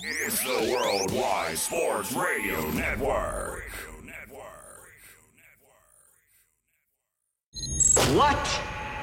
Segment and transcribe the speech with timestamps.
[0.00, 3.64] It's the Worldwide Sports Radio Network.
[8.14, 8.60] What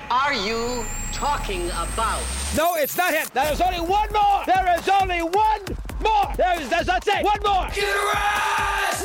[0.10, 2.24] are you talking about?
[2.56, 3.28] No, it's not him.
[3.34, 4.44] There is only one more.
[4.46, 5.62] There is only one
[6.02, 6.34] more.
[6.38, 7.26] There is, that's not it.
[7.26, 7.68] One more.
[7.74, 7.84] Get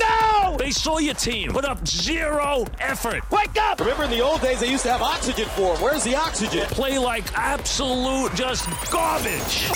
[0.01, 0.57] No!
[0.59, 3.29] They saw your team put up zero effort.
[3.30, 3.79] Wake up!
[3.80, 5.82] Remember in the old days, they used to have oxygen for them.
[5.82, 6.67] Where's the oxygen?
[6.67, 9.71] Play like absolute just garbage.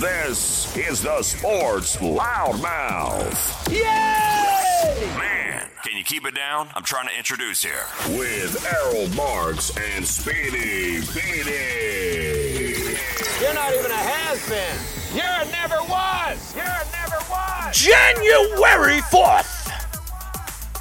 [0.00, 3.70] This is the Sports Loudmouth.
[3.72, 5.06] Yay!
[5.18, 6.68] Man, Can you keep it down?
[6.74, 7.84] I'm trying to introduce here.
[8.10, 12.96] with Errol Marks and Speedy Petey.
[13.40, 14.76] You're not even a has-been.
[15.14, 16.54] You're a never was.
[16.54, 17.76] You're a never was.
[17.76, 19.55] January 4th,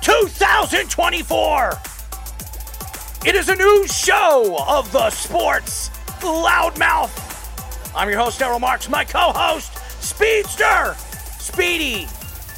[0.06, 1.80] 2024.
[3.26, 7.10] It is a new show of the Sports Loudmouth.
[7.96, 9.74] I'm your host, Errol Marks, my co host,
[10.04, 10.94] Speedster,
[11.40, 12.06] Speedy.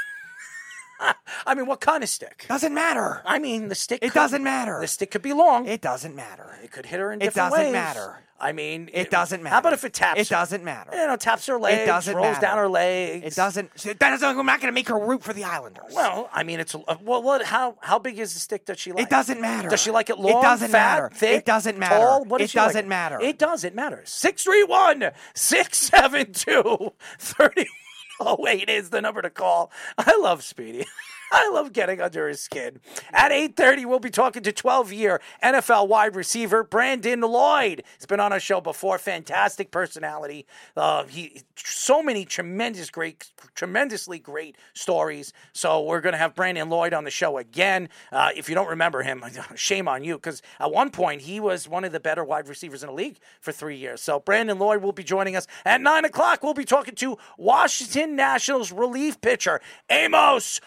[1.45, 2.45] I mean, what kind of stick?
[2.47, 3.21] Doesn't matter.
[3.25, 3.99] I mean, the stick.
[4.01, 4.79] It could- doesn't matter.
[4.81, 5.67] The stick could be long.
[5.67, 6.57] It doesn't matter.
[6.63, 7.73] It could hit her in It different doesn't ways.
[7.73, 8.21] matter.
[8.37, 9.53] I mean, It doesn't matter.
[9.53, 10.19] How about if it taps?
[10.19, 10.35] It her?
[10.35, 10.91] doesn't matter.
[10.93, 12.41] You know, taps her legs, It doesn't rolls matter.
[12.41, 13.25] down her legs.
[13.25, 13.73] It doesn't.
[13.75, 14.27] That doesn't.
[14.37, 15.93] I'm not going to make her root for the Islanders.
[15.93, 17.23] Well, I mean, it's a, uh, well.
[17.23, 17.45] What?
[17.45, 17.77] How?
[17.79, 19.03] How big is the stick that she likes?
[19.03, 19.69] it doesn't matter.
[19.69, 20.41] Does she like it It long?
[20.41, 21.09] doesn't fat, matter.
[21.15, 21.95] Thick, It doesn't matter.
[21.95, 22.25] Tall?
[22.25, 22.67] What does It she like?
[22.67, 23.21] doesn't matter.
[23.21, 23.63] It does.
[23.63, 24.09] It matters.
[24.09, 25.13] 631
[28.21, 29.71] 672 3108 is the number to call.
[29.97, 30.85] I love Speedy.
[31.31, 32.79] I love getting under his skin.
[33.11, 37.83] At 8:30, we'll be talking to 12-year NFL wide receiver Brandon Lloyd.
[37.97, 38.97] He's been on our show before.
[38.97, 40.45] Fantastic personality.
[40.75, 45.33] Uh, he so many tremendous, great, tremendously great stories.
[45.53, 47.89] So we're going to have Brandon Lloyd on the show again.
[48.11, 49.23] Uh, if you don't remember him,
[49.55, 52.83] shame on you, because at one point he was one of the better wide receivers
[52.83, 54.01] in the league for three years.
[54.01, 56.43] So Brandon Lloyd will be joining us at nine o'clock.
[56.43, 60.61] We'll be talking to Washington Nationals relief pitcher Amos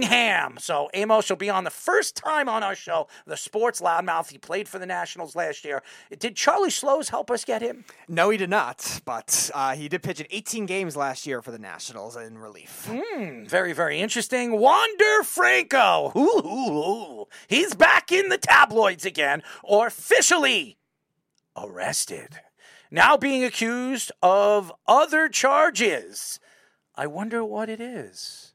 [0.00, 0.56] Willingham.
[0.58, 4.30] So Amos will be on the first time on our show, the Sports Loudmouth.
[4.30, 5.82] He played for the Nationals last year.
[6.18, 7.84] Did Charlie Slowes help us get him?
[8.08, 9.00] No, he did not.
[9.04, 12.88] But uh, he did pitch in 18 games last year for the Nationals in relief.
[13.46, 14.58] Very, very interesting.
[14.58, 16.12] Wander Franco.
[16.16, 17.26] Ooh, ooh, ooh.
[17.48, 20.78] He's back in the tabloids again, or officially
[21.56, 22.40] arrested.
[22.90, 26.40] Now being accused of other charges.
[26.96, 28.49] I wonder what it is.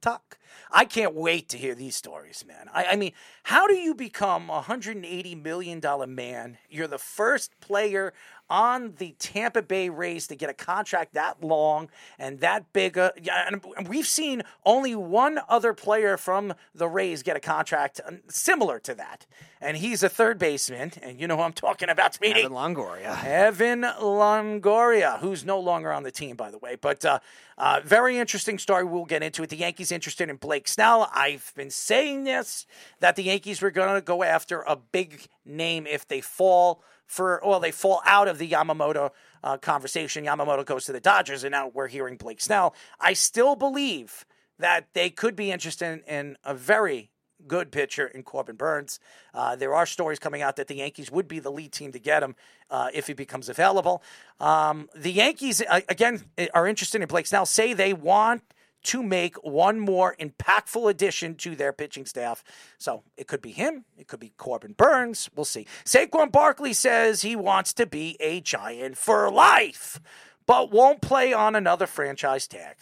[0.00, 0.38] Tock.
[0.70, 2.68] I can't wait to hear these stories, man.
[2.72, 3.12] I, I mean,
[3.44, 5.80] how do you become a $180 million
[6.14, 6.58] man?
[6.68, 8.12] You're the first player
[8.50, 11.88] on the Tampa Bay Rays to get a contract that long
[12.18, 12.96] and that big.
[12.96, 18.12] Uh, and we've seen only one other player from the Rays get a contract uh,
[18.28, 19.26] similar to that.
[19.60, 20.92] And he's a third baseman.
[21.02, 22.40] And you know who I'm talking about, Speedy?
[22.42, 23.24] Evan Longoria.
[23.24, 26.76] Evan Longoria, who's no longer on the team, by the way.
[26.80, 27.18] But uh,
[27.58, 28.84] uh, very interesting story.
[28.84, 29.50] We'll get into it.
[29.50, 31.10] The Yankees interested in Blake Snell.
[31.12, 32.66] I've been saying this
[33.00, 37.40] that the Yankees were going to go after a big name if they fall for,
[37.44, 39.10] well, they fall out of the Yamamoto
[39.42, 40.24] uh, conversation.
[40.24, 42.74] Yamamoto goes to the Dodgers, and now we're hearing Blake Snell.
[43.00, 44.24] I still believe
[44.58, 47.10] that they could be interested in, a very
[47.46, 49.00] good pitcher in Corbin Burnes.
[49.32, 51.98] Uh, there are stories coming out that the Yankees would be the lead team to
[51.98, 52.34] get him
[52.68, 54.02] uh, if he becomes available.
[54.40, 58.42] Um, the Yankees, uh, again, are interested in Blake Snell, say they want
[58.84, 62.44] to make one more impactful addition to their pitching staff.
[62.78, 65.28] So it could be him, it could be Corbin Burnes.
[65.34, 65.66] We'll see.
[65.84, 70.00] Saquon Barkley says he wants to be a giant for life,
[70.46, 72.76] but won't play on another franchise tag.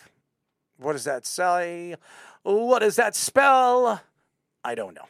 [0.78, 1.96] What does that say?
[2.42, 4.02] What does that spell?
[4.62, 5.08] I don't know.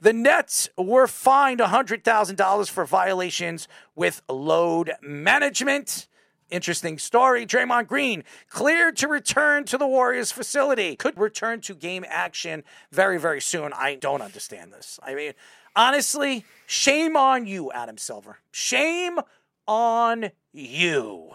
[0.00, 6.06] The Nets were fined $100,000 for violations with load management.
[6.48, 7.44] Interesting story.
[7.44, 10.94] Draymond Green cleared to return to the Warriors facility.
[10.94, 12.62] Could return to game action
[12.92, 13.72] very, very soon.
[13.72, 15.00] I don't understand this.
[15.02, 15.32] I mean,
[15.74, 18.38] honestly, shame on you, Adam Silver.
[18.52, 19.18] Shame
[19.66, 21.32] on you.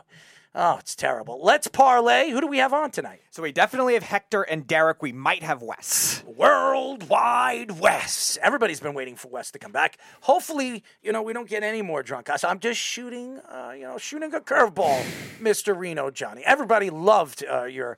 [0.53, 1.39] Oh, it's terrible.
[1.41, 2.29] Let's parlay.
[2.29, 3.21] Who do we have on tonight?
[3.29, 5.01] So we definitely have Hector and Derek.
[5.01, 6.23] We might have Wes.
[6.25, 8.37] Worldwide Wes.
[8.41, 9.97] Everybody's been waiting for Wes to come back.
[10.21, 12.43] Hopefully, you know, we don't get any more drunk guys.
[12.43, 15.01] I'm just shooting, uh, you know, shooting a curveball,
[15.41, 15.77] Mr.
[15.77, 16.43] Reno Johnny.
[16.45, 17.97] Everybody loved uh, your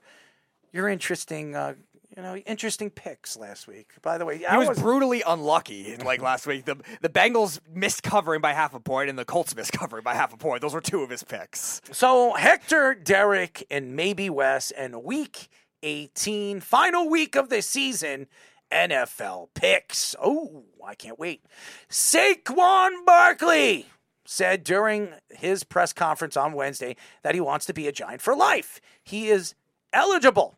[0.72, 1.74] your interesting uh,
[2.16, 3.92] you know, interesting picks last week.
[4.02, 5.96] By the way, he was, was brutally unlucky.
[5.96, 9.54] Like last week, the the Bengals missed covering by half a point, and the Colts
[9.56, 10.60] missed covering by half a point.
[10.60, 11.80] Those were two of his picks.
[11.92, 15.48] So Hector, Derek, and maybe Wes, and week
[15.82, 18.26] eighteen, final week of the season.
[18.72, 20.16] NFL picks.
[20.20, 21.44] Oh, I can't wait.
[21.88, 23.86] Saquon Barkley
[24.24, 28.34] said during his press conference on Wednesday that he wants to be a Giant for
[28.34, 28.80] life.
[29.02, 29.54] He is
[29.92, 30.56] eligible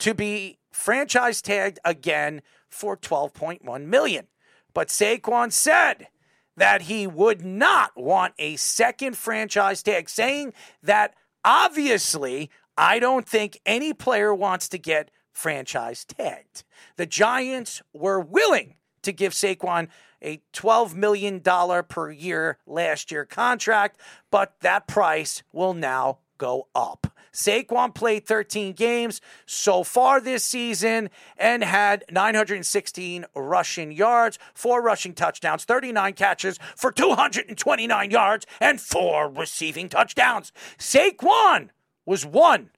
[0.00, 4.26] to be franchise tagged again for 12.1 million.
[4.72, 6.08] But Saquon said
[6.56, 13.60] that he would not want a second franchise tag, saying that obviously I don't think
[13.64, 16.64] any player wants to get franchise tagged.
[16.96, 19.88] The Giants were willing to give Saquon
[20.22, 24.00] a $12 million per year last year contract,
[24.30, 27.06] but that price will now go up.
[27.32, 35.14] Saquon played 13 games so far this season and had 916 rushing yards, four rushing
[35.14, 40.52] touchdowns, 39 catches for 229 yards, and four receiving touchdowns.
[40.78, 41.70] Saquon
[42.06, 42.70] was one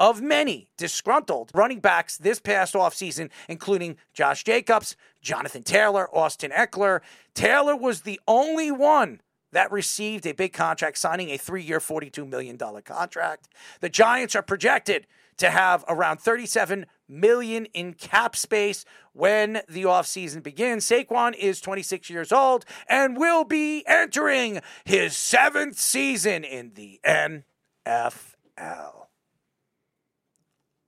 [0.00, 7.00] of many disgruntled running backs this past offseason, including Josh Jacobs, Jonathan Taylor, Austin Ekeler.
[7.34, 9.20] Taylor was the only one
[9.52, 13.48] that received a big contract, signing a three year, $42 million contract.
[13.80, 15.06] The Giants are projected
[15.38, 20.84] to have around 37 million in cap space when the offseason begins.
[20.86, 27.42] Saquon is 26 years old and will be entering his seventh season in the NFL.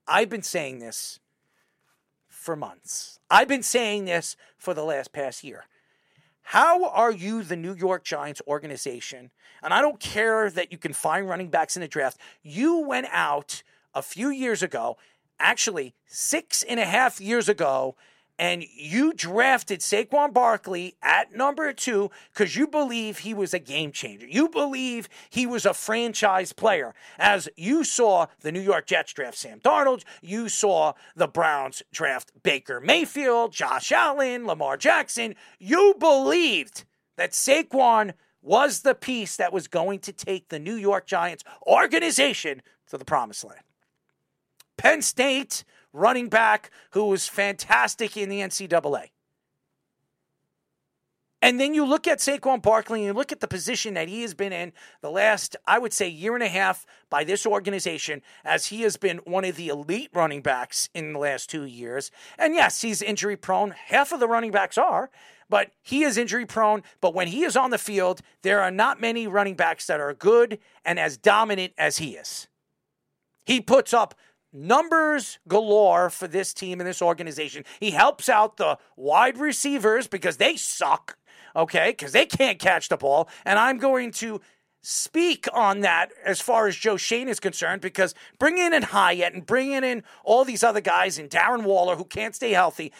[0.06, 1.18] I've been saying this
[2.28, 3.18] for months.
[3.30, 5.64] I've been saying this for the last past year.
[6.52, 9.30] How are you, the New York Giants organization?
[9.62, 12.18] And I don't care that you can find running backs in the draft.
[12.42, 13.62] You went out
[13.94, 14.98] a few years ago,
[15.40, 17.96] actually six and a half years ago,
[18.42, 23.92] and you drafted Saquon Barkley at number two because you believe he was a game
[23.92, 24.26] changer.
[24.26, 26.92] You believe he was a franchise player.
[27.20, 32.32] As you saw the New York Jets draft Sam Darnold, you saw the Browns draft
[32.42, 35.36] Baker Mayfield, Josh Allen, Lamar Jackson.
[35.60, 36.84] You believed
[37.16, 42.60] that Saquon was the piece that was going to take the New York Giants organization
[42.88, 43.62] to the promised land.
[44.76, 45.62] Penn State
[45.92, 49.10] running back who was fantastic in the NCAA.
[51.42, 54.22] And then you look at Saquon Barkley and you look at the position that he
[54.22, 58.22] has been in the last, I would say, year and a half by this organization,
[58.44, 62.12] as he has been one of the elite running backs in the last two years.
[62.38, 63.72] And yes, he's injury prone.
[63.72, 65.10] Half of the running backs are,
[65.48, 66.84] but he is injury prone.
[67.00, 70.14] But when he is on the field, there are not many running backs that are
[70.14, 72.46] good and as dominant as he is.
[73.44, 74.14] He puts up
[74.52, 77.64] numbers galore for this team and this organization.
[77.80, 81.16] He helps out the wide receivers because they suck,
[81.56, 83.28] okay, because they can't catch the ball.
[83.44, 84.40] And I'm going to
[84.82, 89.46] speak on that as far as Joe Schoen is concerned because bringing in Hyatt and
[89.46, 92.92] bringing in all these other guys and Darren Waller who can't stay healthy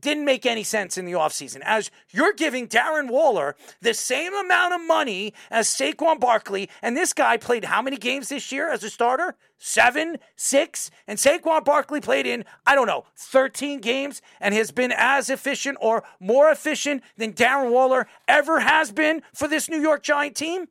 [0.00, 1.60] didn't make any sense in the offseason.
[1.62, 7.12] As you're giving Darren Waller the same amount of money as Saquon Barkley, and this
[7.12, 9.36] guy played how many games this year as a starter?
[9.56, 14.92] Seven, six, and Saquon Barkley played in, I don't know, 13 games and has been
[14.96, 20.02] as efficient or more efficient than Darren Waller ever has been for this New York
[20.02, 20.66] Giant team?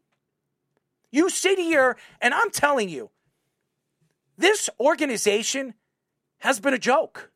[1.18, 3.10] You sit here, and I'm telling you,
[4.38, 5.74] this organization
[6.42, 7.32] has been a joke.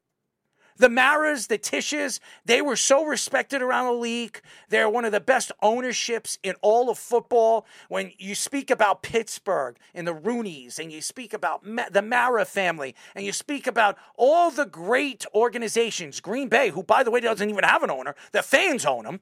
[0.78, 4.40] The Maras, the Tisches, they were so respected around the league.
[4.70, 7.66] They're one of the best ownerships in all of football.
[7.90, 12.94] When you speak about Pittsburgh and the Rooneys, and you speak about the Mara family,
[13.16, 17.50] and you speak about all the great organizations, Green Bay, who, by the way, doesn't
[17.50, 19.22] even have an owner, the fans own them.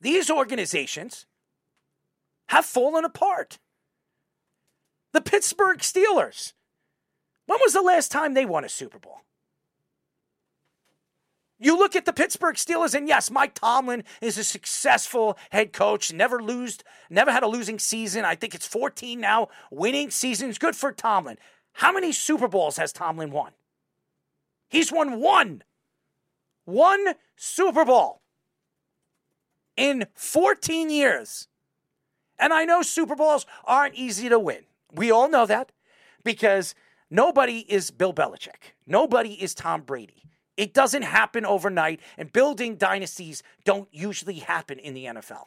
[0.00, 1.26] These organizations
[2.48, 3.58] have fallen apart.
[5.12, 6.52] The Pittsburgh Steelers.
[7.46, 9.20] When was the last time they won a Super Bowl?
[11.60, 16.12] You look at the Pittsburgh Steelers, and yes, Mike Tomlin is a successful head coach.
[16.12, 18.24] Never lost, never had a losing season.
[18.24, 19.48] I think it's 14 now.
[19.70, 21.36] Winning seasons, good for Tomlin.
[21.72, 23.52] How many Super Bowls has Tomlin won?
[24.68, 25.64] He's won one.
[26.64, 28.20] One Super Bowl
[29.76, 31.48] in 14 years.
[32.38, 34.64] And I know Super Bowls aren't easy to win.
[34.92, 35.72] We all know that
[36.24, 36.74] because
[37.10, 38.74] nobody is Bill Belichick.
[38.86, 40.22] Nobody is Tom Brady.
[40.56, 45.46] It doesn't happen overnight, and building dynasties don't usually happen in the NFL.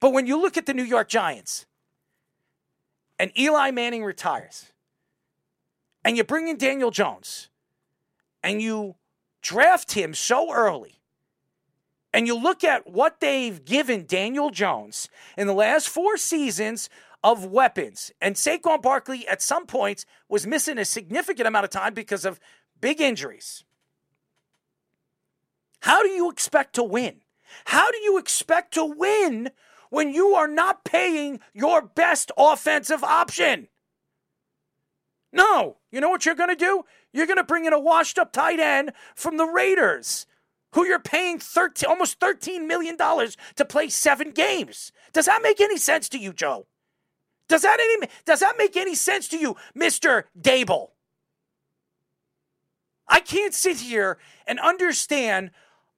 [0.00, 1.66] But when you look at the New York Giants
[3.18, 4.72] and Eli Manning retires,
[6.04, 7.48] and you bring in Daniel Jones,
[8.42, 8.96] and you
[9.42, 11.00] draft him so early,
[12.14, 16.88] and you look at what they've given Daniel Jones in the last four seasons
[17.24, 21.92] of weapons, and Saquon Barkley at some points was missing a significant amount of time
[21.92, 22.38] because of
[22.80, 23.64] big injuries.
[25.80, 27.22] How do you expect to win?
[27.64, 29.50] How do you expect to win
[29.90, 33.66] when you are not paying your best offensive option?
[35.32, 35.78] No.
[35.90, 36.84] You know what you're going to do?
[37.12, 40.26] You're going to bring in a washed up tight end from the Raiders
[40.74, 44.92] who you're paying 13, almost $13 million to play seven games.
[45.12, 46.66] Does that make any sense to you, Joe?
[47.48, 50.24] Does that, any, does that make any sense to you, Mr.
[50.38, 50.90] Daboll?
[53.06, 55.50] I can't sit here and understand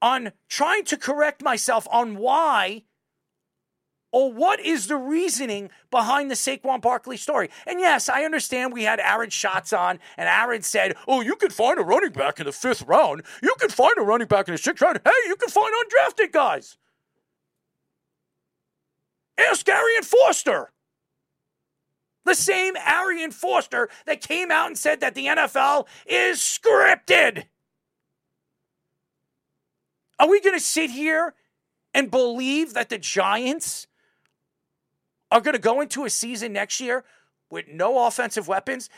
[0.02, 2.82] on trying to correct myself on why
[4.12, 7.50] or what is the reasoning behind the Saquon Barkley story?
[7.66, 11.50] And yes, I understand we had Aaron Schatz on, and Aaron said, Oh, you can
[11.50, 13.22] find a running back in the fifth round.
[13.42, 15.00] You can find a running back in the sixth round.
[15.04, 16.78] Hey, you can find undrafted guys.
[19.38, 20.72] Ask Arian Foster.
[22.24, 27.44] The same Arian Foster that came out and said that the NFL is scripted.
[30.18, 31.34] Are we going to sit here
[31.94, 33.86] and believe that the Giants
[35.30, 37.04] are going to go into a season next year
[37.50, 38.88] with no offensive weapons?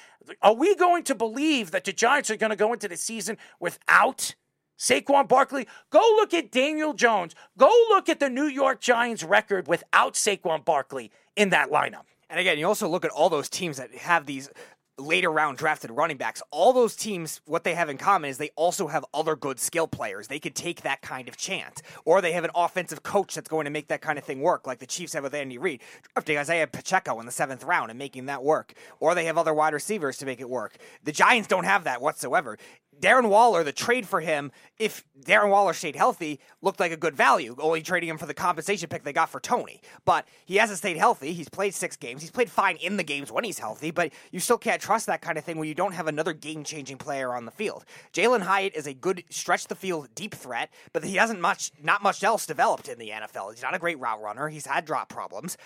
[0.43, 3.39] Are we going to believe that the Giants are going to go into the season
[3.61, 4.35] without
[4.79, 5.67] Saquon Barkley?
[5.91, 7.35] Go look at Daniel Jones.
[7.57, 12.05] Go look at the New York Giants record without Saquon Barkley in that lineup.
[12.31, 14.51] And again, you also look at all those teams that have these
[14.99, 16.43] later round drafted running backs.
[16.51, 19.87] All those teams, what they have in common is they also have other good skill
[19.87, 20.29] players.
[20.29, 21.83] They could take that kind of chance.
[22.05, 24.67] Or they have an offensive coach that's going to make that kind of thing work,
[24.67, 25.81] like the Chiefs have with Andy Reid,
[26.15, 28.75] drafting Isaiah Pacheco in the seventh round and making that work.
[29.01, 30.77] Or they have other wide receivers to make it work.
[31.05, 32.59] The Giants don't have that whatsoever.
[33.01, 37.17] Darren Waller, the trade for him, if Darren Waller stayed healthy, looked like a good
[37.17, 39.81] value, only trading him for the compensation pick they got for Toney.
[40.05, 41.33] But he hasn't stayed healthy.
[41.33, 42.23] He's played six games.
[42.23, 45.21] He's played fine in the games when he's healthy, but you still can't trust that
[45.21, 47.85] kind of thing when you don't have another game changing player on the field.
[48.13, 52.03] Jalin Hyatt is a good stretch the field deep threat, but he hasn't much not
[52.03, 53.53] much else developed in the NFL.
[53.53, 54.49] He's not a great route runner.
[54.49, 55.57] He's had drop problems.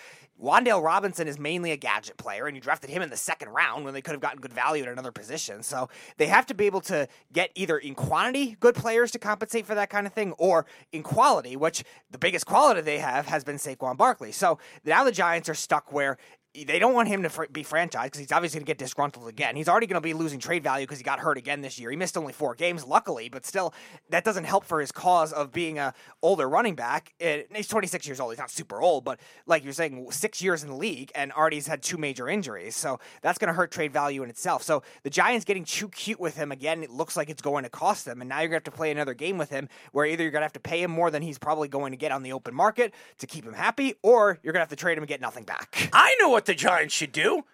[0.43, 3.85] Wan'Dale Robinson is mainly a gadget player, and you drafted him in the second round
[3.85, 5.63] when they could have gotten good value at another position.
[5.63, 9.67] So they have to be able to get either in quantity good players to compensate
[9.67, 13.45] for that kind of thing, or in quality, which the biggest quality they have has
[13.45, 14.33] been Saquon Barkley.
[14.33, 16.19] So now the Giants are stuck where
[16.55, 19.27] they don't want him to fr- be franchised because he's obviously going to get disgruntled
[19.27, 19.57] again.
[19.57, 21.91] He's already going to be losing trade value because he got hurt again this year.
[21.91, 23.73] He missed only four games, luckily, but still,
[24.11, 27.15] that doesn't help for his cause of being a older running back.
[27.19, 28.33] He's 26 years old.
[28.33, 31.67] He's not super old, but like you're saying, six years in the league and already's
[31.67, 34.63] had two major injuries, so that's going to hurt trade value in itself.
[34.63, 37.71] So the Giants getting too cute with him again, it looks like it's going to
[37.71, 40.05] cost them, and now you're going to have to play another game with him where
[40.05, 42.13] either you're going to have to pay him more than he's probably going to get
[42.13, 44.99] on the open market to keep him happy, or you're going to have to trade
[44.99, 45.89] him and get nothing back.
[45.95, 47.45] I know what the Giants should do.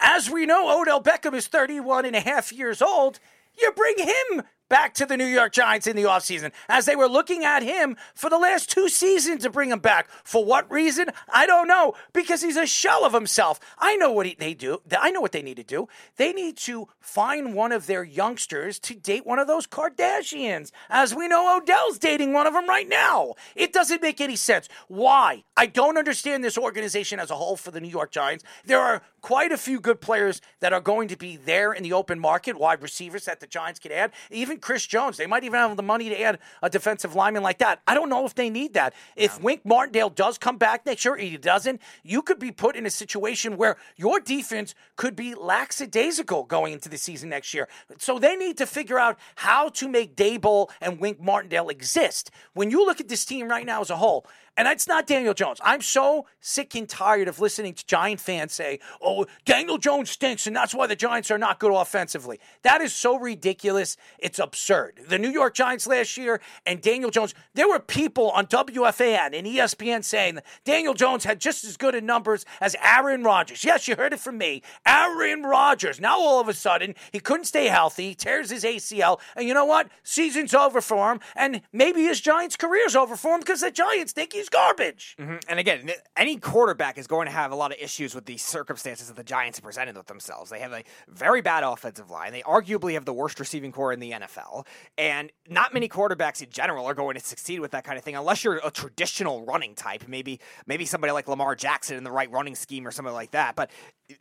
[0.00, 3.20] As we know, Odell Beckham is 31 and a half years old.
[3.60, 7.08] You bring him back to the New York Giants in the offseason as they were
[7.08, 10.08] looking at him for the last two seasons to bring him back.
[10.24, 11.08] For what reason?
[11.32, 11.94] I don't know.
[12.12, 13.60] Because he's a shell of himself.
[13.78, 14.80] I know what he, they do.
[14.98, 15.88] I know what they need to do.
[16.16, 20.70] They need to find one of their youngsters to date one of those Kardashians.
[20.88, 23.34] As we know, Odell's dating one of them right now.
[23.54, 24.68] It doesn't make any sense.
[24.88, 25.44] Why?
[25.56, 28.44] I don't understand this organization as a whole for the New York Giants.
[28.64, 31.94] There are quite a few good players that are going to be there in the
[31.94, 34.12] open market, wide receivers that the Giants could add.
[34.30, 35.16] Even Chris Jones.
[35.16, 37.80] They might even have the money to add a defensive lineman like that.
[37.86, 38.92] I don't know if they need that.
[39.16, 42.84] If Wink Martindale does come back next year, he doesn't, you could be put in
[42.84, 47.66] a situation where your defense could be lackadaisical going into the season next year.
[47.96, 52.30] So they need to figure out how to make Daboll and Wink Martindale exist.
[52.52, 55.34] When you look at this team right now as a whole, and it's not Daniel
[55.34, 55.60] Jones.
[55.62, 60.46] I'm so sick and tired of listening to Giant fans say, oh, Daniel Jones stinks,
[60.46, 62.38] and that's why the Giants are not good offensively.
[62.62, 63.96] That is so ridiculous.
[64.18, 65.00] It's absurd.
[65.08, 69.46] The New York Giants last year and Daniel Jones, there were people on WFAN and
[69.46, 73.64] ESPN saying Daniel Jones had just as good in numbers as Aaron Rodgers.
[73.64, 74.62] Yes, you heard it from me.
[74.86, 76.00] Aaron Rodgers.
[76.00, 79.54] Now all of a sudden, he couldn't stay healthy, he tears his ACL, and you
[79.54, 79.88] know what?
[80.02, 84.12] Season's over for him, and maybe his Giants' career's over for him because the Giants
[84.12, 85.16] think he's garbage.
[85.18, 85.36] Mm-hmm.
[85.48, 89.08] And again, any quarterback is going to have a lot of issues with the circumstances
[89.08, 90.50] that the Giants presented with themselves.
[90.50, 92.32] They have a very bad offensive line.
[92.32, 94.66] They arguably have the worst receiving corps in the NFL.
[94.98, 98.16] And not many quarterbacks in general are going to succeed with that kind of thing
[98.16, 100.04] unless you're a traditional running type.
[100.08, 103.56] Maybe maybe somebody like Lamar Jackson in the right running scheme or something like that.
[103.56, 103.70] But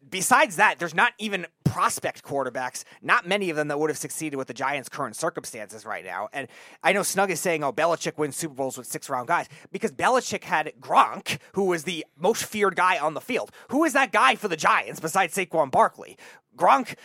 [0.10, 4.38] besides that, there's not even prospect quarterbacks, not many of them that would have succeeded
[4.38, 6.30] with the Giants' current circumstances right now.
[6.32, 6.48] And
[6.84, 9.92] I know Snug is saying, oh, Belichick wins Super Bowls with six round guys because
[9.92, 13.52] Belichick had Gronk, who was the most feared guy on the field.
[13.70, 16.18] Who is that guy for the Giants besides Saquon Barkley?
[16.56, 16.96] Gronk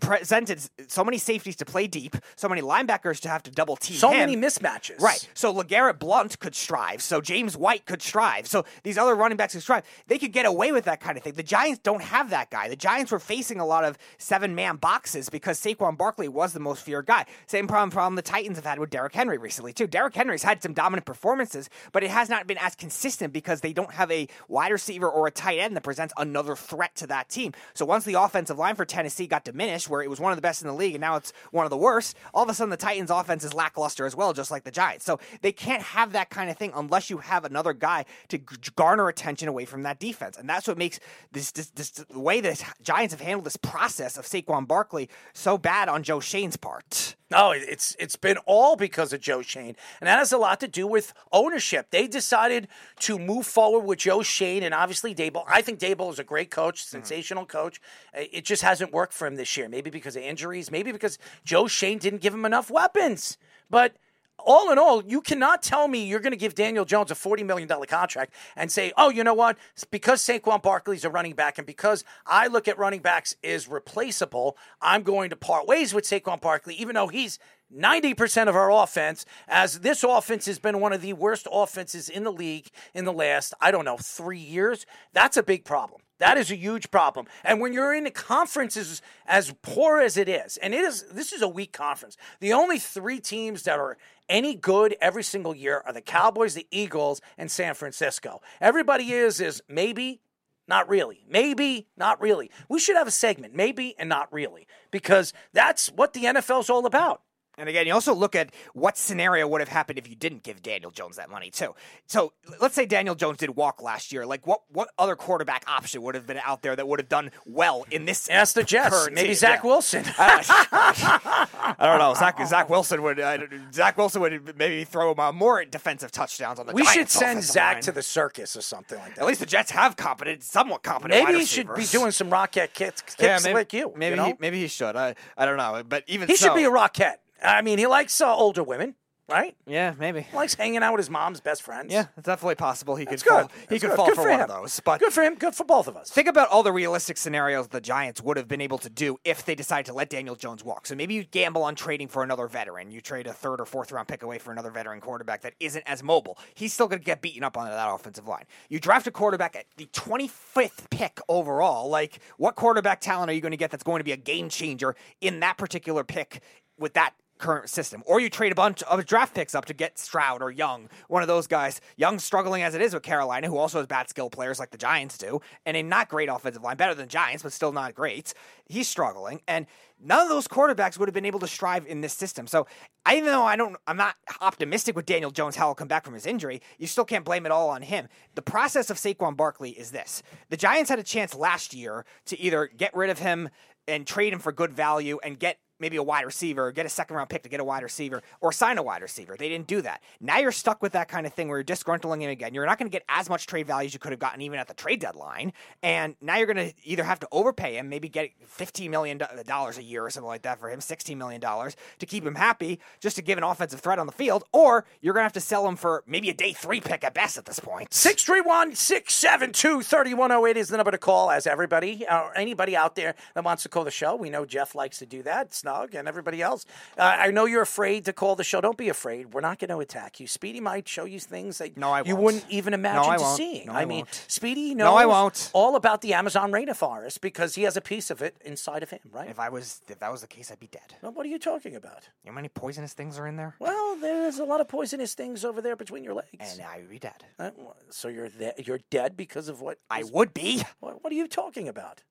[0.00, 3.96] presented so many safeties to play deep, so many linebackers to have to double team.
[3.96, 4.18] So him.
[4.18, 5.00] many mismatches.
[5.00, 5.26] Right.
[5.34, 7.02] So LeGarrette Blunt could strive.
[7.02, 8.46] So James White could strive.
[8.46, 9.84] So these other running backs could strive.
[10.06, 11.32] They could get away with that kind of thing.
[11.32, 12.68] The Giants don't have that guy.
[12.68, 16.60] The Giants were facing a lot of seven man boxes because Saquon Barkley was the
[16.60, 17.24] most feared guy.
[17.46, 19.86] Same problem problem the Titans have had with Derrick Henry recently too.
[19.86, 23.72] Derrick Henry's had some dominant performances, but it has not been as consistent because they
[23.72, 27.28] don't have a wide receiver or a tight end that presents another threat to that
[27.28, 27.52] team.
[27.74, 30.42] So once the offensive line for Tennessee got diminished, where it was one of the
[30.42, 32.70] best in the league and now it's one of the worst, all of a sudden
[32.70, 35.04] the Titans offense is lackluster as well, just like the Giants.
[35.04, 38.38] So they can't have that kind of thing unless you have another guy to
[38.76, 40.36] garner attention away from that defense.
[40.36, 41.00] And that's what makes
[41.32, 45.58] this, this, this the way the Giants have handled this process of Saquon Barkley so
[45.58, 47.16] bad on Joe Schoen's part.
[47.34, 50.68] No, it's it's been all because of Joe Schoen, and that has a lot to
[50.68, 51.90] do with ownership.
[51.90, 52.68] They decided
[53.00, 55.44] to move forward with Joe Schoen and obviously Daboll.
[55.48, 57.80] I think Daboll is a great coach, sensational coach.
[58.16, 59.68] Uh, It just hasn't worked for him this year.
[59.68, 63.36] Maybe because of injuries, maybe because Joe Schoen didn't give him enough weapons.
[63.68, 63.96] But
[64.38, 67.44] all in all, you cannot tell me you're going to give Daniel Jones a $40
[67.44, 69.56] million contract and say, oh, you know what?
[69.90, 74.56] Because Saquon Barkley's a running back and because I look at running backs as replaceable,
[74.80, 77.38] I'm going to part ways with Saquon Barkley, even though he's
[77.74, 82.24] 90% of our offense, as this offense has been one of the worst offenses in
[82.24, 84.86] the league in the last, I don't know, three years.
[85.12, 86.00] That's a big problem.
[86.18, 87.26] That is a huge problem.
[87.42, 91.04] And when you're in a conference as, as poor as it is, and it is
[91.10, 92.16] this is a weak conference.
[92.38, 96.66] The only three teams that are any good every single year are the Cowboys, the
[96.70, 98.40] Eagles, and San Francisco.
[98.60, 100.20] Everybody is is maybe
[100.66, 101.24] not really.
[101.28, 102.50] Maybe, not really.
[102.68, 106.86] We should have a segment, maybe and not really, because that's what the NFL's all
[106.86, 107.22] about.
[107.56, 110.62] And again, you also look at what scenario would have happened if you didn't give
[110.62, 111.74] Daniel Jones that money too.
[112.06, 114.26] So let's say Daniel Jones did walk last year.
[114.26, 117.30] Like what what other quarterback option would have been out there that would have done
[117.46, 118.28] well in this?
[118.28, 119.08] Ask the Jets.
[119.12, 119.36] Maybe team?
[119.36, 119.68] Zach Yeah.
[119.68, 120.04] Wilson.
[120.18, 122.14] I don't know.
[122.14, 126.10] Zach, Zach Wilson would I don't- Zach Wilson would maybe throw him uh, more defensive
[126.10, 126.72] touchdowns on the.
[126.72, 127.82] we should send Zach line.
[127.82, 129.22] to the circus or something like that.
[129.22, 131.24] At least the Jets have competent, somewhat competent.
[131.24, 133.92] Maybe he should be doing some rocket kicks, kicks Yeah, maybe, like you.
[133.96, 134.24] Maybe you know?
[134.26, 134.96] he, maybe he should.
[134.96, 137.20] I I don't know, but even He so, should be a rocket.
[137.44, 138.94] I mean, he likes uh, older women,
[139.28, 139.54] right?
[139.66, 140.22] yeah, maybe.
[140.22, 141.92] He likes hanging out with his mom's best friends.
[141.92, 143.42] Yeah, it's definitely possible he That's could fall.
[143.42, 143.50] good.
[143.52, 143.96] He That's could good.
[143.96, 144.50] fall Good for, for one him.
[144.50, 144.80] of those.
[144.80, 145.34] But good for him.
[145.34, 146.10] Good for both of us.
[146.10, 149.44] Think about all the realistic scenarios the Giants would have been able to do if
[149.44, 150.86] they decided to let Daniel Jones walk.
[150.86, 152.90] So maybe you gamble on trading for another veteran.
[152.90, 155.82] You trade a third or fourth round pick away for another veteran quarterback that isn't
[155.86, 156.38] as mobile.
[156.54, 158.44] He's still going to get beaten up on that offensive line.
[158.70, 161.88] You draft a quarterback at the 25th pick overall.
[161.88, 164.48] Like, what quarterback talent are you going to get that's going to be a game
[164.48, 166.40] changer in that particular pick
[166.78, 169.98] with that current system, or you trade a bunch of draft picks up to get
[169.98, 171.80] Stroud or Young, one of those guys.
[171.96, 174.78] Young struggling as it is with Carolina, who also has bad skill players like the
[174.78, 178.34] Giants do, and a not great offensive line, better than Giants, but still not great.
[178.66, 179.66] He's struggling, and
[180.00, 182.46] none of those quarterbacks would have been able to strive in this system.
[182.46, 182.66] So,
[183.10, 186.14] even though I don't, I'm not optimistic with Daniel Jones how he'll come back from
[186.14, 186.62] his injury.
[186.78, 188.08] You still can't blame it all on him.
[188.34, 192.38] The process of Saquon Barkley is this: the Giants had a chance last year to
[192.38, 193.50] either get rid of him
[193.86, 197.16] and trade him for good value and get maybe a wide receiver, get a second
[197.16, 199.36] round pick to get a wide receiver, or sign a wide receiver.
[199.36, 200.02] They didn't do that.
[200.20, 202.54] Now you're stuck with that kind of thing where you're disgruntling him again.
[202.54, 204.58] You're not going to get as much trade value as you could have gotten even
[204.58, 205.52] at the trade deadline.
[205.82, 209.80] And now you're going to either have to overpay him, maybe get $15 million a
[209.80, 213.22] year or something like that for him, $16 million to keep him happy, just to
[213.22, 215.76] give an offensive threat on the field, or you're going to have to sell him
[215.76, 217.92] for maybe a day three pick at best at this point.
[217.92, 223.44] 631 672 3108 is the number to call as everybody, or anybody out there that
[223.44, 224.16] wants to call the show.
[224.16, 226.66] We know Jeff likes to do that, Snug, and everybody else.
[226.98, 228.60] Uh, I know you're afraid to call the show.
[228.60, 229.32] Don't be afraid.
[229.32, 230.26] We're not going to attack you.
[230.26, 233.68] Speedy might show you things that No, I you wouldn't even imagine I to seeing.
[233.68, 234.24] No, I, I mean, won't.
[234.28, 235.50] Speedy knows No, I won't.
[235.54, 239.00] all about the Amazon rainforest because he has a piece of it inside of him,
[239.10, 239.30] right?
[239.30, 240.96] If I was, if that was the case, I'd be dead.
[241.00, 242.02] Well, what are you talking about?
[242.22, 243.54] You know how many poisonous things are in there?
[243.58, 246.28] Well, there's a lot of poisonous things over there between your legs.
[246.38, 247.24] And I would be dead.
[247.38, 247.52] Uh,
[247.88, 249.78] so you're you're dead because of what?
[249.88, 250.62] I is- would be.
[250.80, 252.02] What, what are you talking about?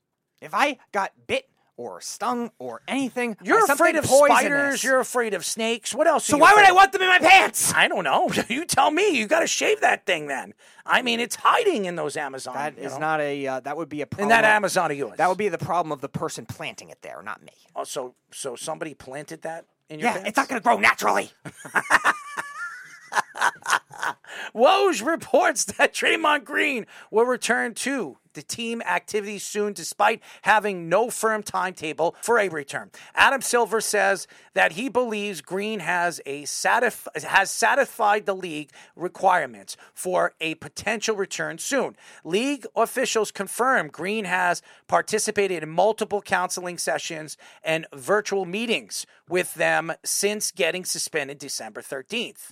[0.41, 4.83] If I got bit or stung or anything, You're afraid of poisonous- spiders.
[4.83, 5.93] You're afraid of snakes.
[5.93, 6.23] What else?
[6.25, 6.75] So why would I of?
[6.75, 7.73] want them in my pants?
[7.73, 8.29] I don't know.
[8.49, 9.17] You tell me.
[9.17, 10.53] You got to shave that thing then.
[10.85, 12.53] I mean, it's hiding in those Amazon.
[12.55, 13.47] That is know, not a.
[13.47, 14.25] Uh, that would be a problem.
[14.25, 15.17] in that Amazon of yours.
[15.17, 17.53] That would be the problem of the person planting it there, not me.
[17.75, 20.29] Oh, so so somebody planted that in your Yeah, pants?
[20.29, 21.31] it's not going to grow naturally.
[24.55, 31.09] Woj reports that Draymond Green will return to the team activities soon, despite having no
[31.09, 32.91] firm timetable for a return.
[33.15, 39.77] Adam Silver says that he believes Green has a satisf- has satisfied the league requirements
[39.93, 41.95] for a potential return soon.
[42.23, 49.93] League officials confirm Green has participated in multiple counseling sessions and virtual meetings with them
[50.03, 52.51] since getting suspended December 13th.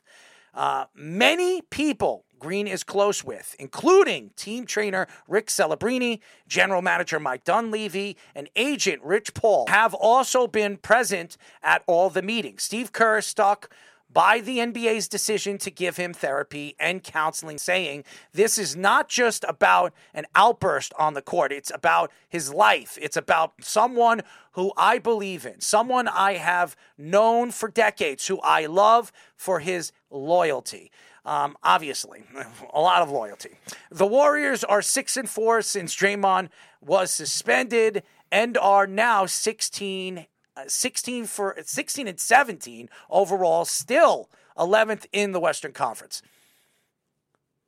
[0.53, 7.43] Uh, many people Green is close with, including team trainer Rick Celebrini, general manager Mike
[7.43, 12.63] Dunleavy, and agent Rich Paul, have also been present at all the meetings.
[12.63, 13.69] Steve Kerr stuck
[14.13, 19.45] by the NBA's decision to give him therapy and counseling, saying this is not just
[19.47, 22.97] about an outburst on the court, it's about his life.
[23.01, 24.21] It's about someone
[24.53, 29.91] who I believe in, someone I have known for decades, who I love for his
[30.09, 30.91] loyalty.
[31.23, 32.23] Um, obviously,
[32.73, 33.59] a lot of loyalty.
[33.91, 36.49] The Warriors are six and four since Draymond
[36.81, 45.05] was suspended and are now 16 uh, 16 for 16 and 17 overall, still 11th
[45.11, 46.21] in the Western Conference.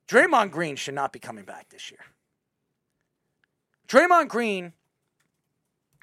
[0.07, 2.01] Draymond Green should not be coming back this year.
[3.87, 4.73] Draymond Green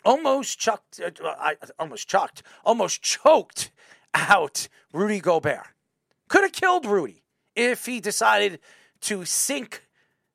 [0.04, 3.70] almost chucked, uh, I, almost chucked, almost choked
[4.14, 5.68] out Rudy Gobert.
[6.28, 7.22] Could have killed Rudy
[7.54, 8.60] if he decided
[9.02, 9.86] to sink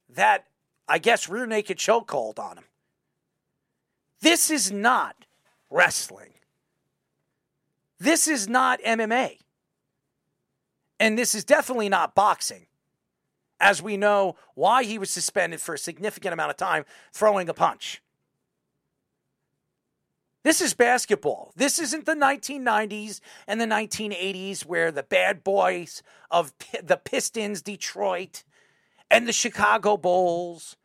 [0.10, 0.45] that,
[0.88, 2.65] I guess, rear naked chokehold on him.
[4.21, 5.24] This is not
[5.75, 6.31] wrestling.
[7.99, 9.39] This is not MMA.
[10.99, 12.67] And this is definitely not boxing,
[13.59, 17.53] as we know why he was suspended for a significant amount of time throwing a
[17.53, 18.01] punch.
[20.43, 21.51] This is basketball.
[21.57, 28.43] This isn't the 1990s and the 1980s where the bad boys of the Pistons, Detroit,
[29.11, 30.77] and the Chicago Bulls,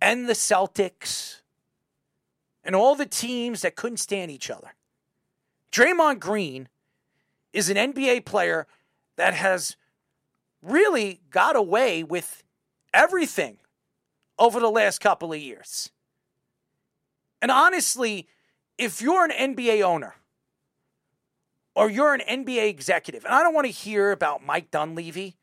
[0.00, 1.40] and the Celtics,
[2.64, 4.74] and all the teams that couldn't stand each other.
[5.70, 6.68] Draymond Green
[7.52, 8.66] is an NBA player
[9.16, 9.76] that has
[10.62, 12.42] really got away with
[12.92, 13.58] everything
[14.38, 15.90] over the last couple of years.
[17.42, 18.28] And honestly,
[18.78, 20.14] if you're an NBA owner
[21.74, 25.36] or you're an NBA executive, and I don't want to hear about Mike Dunleavy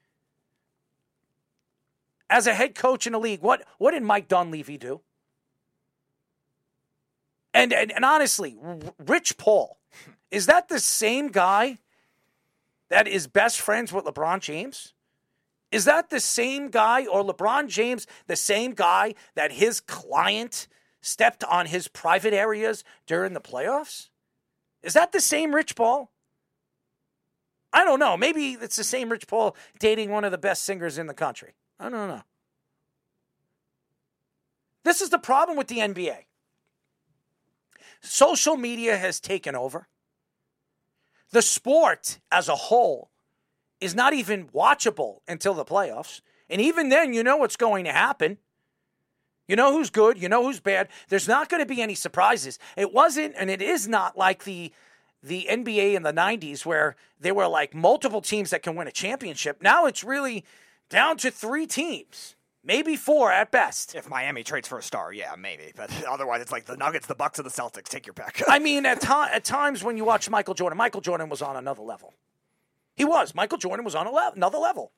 [2.29, 5.01] as a head coach in the league, what, what did Mike Dunleavy do?
[7.53, 8.57] And, and, and honestly,
[8.97, 9.77] Rich Paul,
[10.29, 11.79] is that the same guy
[12.89, 14.93] that is best friends with LeBron James?
[15.71, 20.67] Is that the same guy or LeBron James, the same guy that his client
[21.01, 24.09] stepped on his private areas during the playoffs?
[24.83, 26.11] Is that the same Rich Paul?
[27.73, 28.17] I don't know.
[28.17, 31.53] Maybe it's the same Rich Paul dating one of the best singers in the country.
[31.79, 32.23] I don't know.
[34.83, 36.17] This is the problem with the NBA.
[38.01, 39.87] Social media has taken over.
[41.31, 43.09] The sport as a whole
[43.79, 46.21] is not even watchable until the playoffs.
[46.49, 48.37] And even then, you know what's going to happen.
[49.47, 50.87] You know who's good, you know who's bad.
[51.09, 52.57] There's not going to be any surprises.
[52.77, 54.71] It wasn't and it is not like the
[55.23, 58.91] the NBA in the 90s where there were like multiple teams that can win a
[58.91, 59.61] championship.
[59.61, 60.45] Now it's really
[60.89, 62.35] down to 3 teams.
[62.63, 63.95] Maybe 4 at best.
[63.95, 65.71] If Miami trades for a star, yeah, maybe.
[65.76, 67.86] But otherwise, it's like the Nuggets, the Bucks, and the Celtics.
[67.86, 68.43] Take your pick.
[68.47, 71.56] I mean, at, ti- at times when you watch Michael Jordan, Michael Jordan was on
[71.56, 72.13] another level.
[72.95, 73.34] He was.
[73.34, 74.91] Michael Jordan was on le- another level.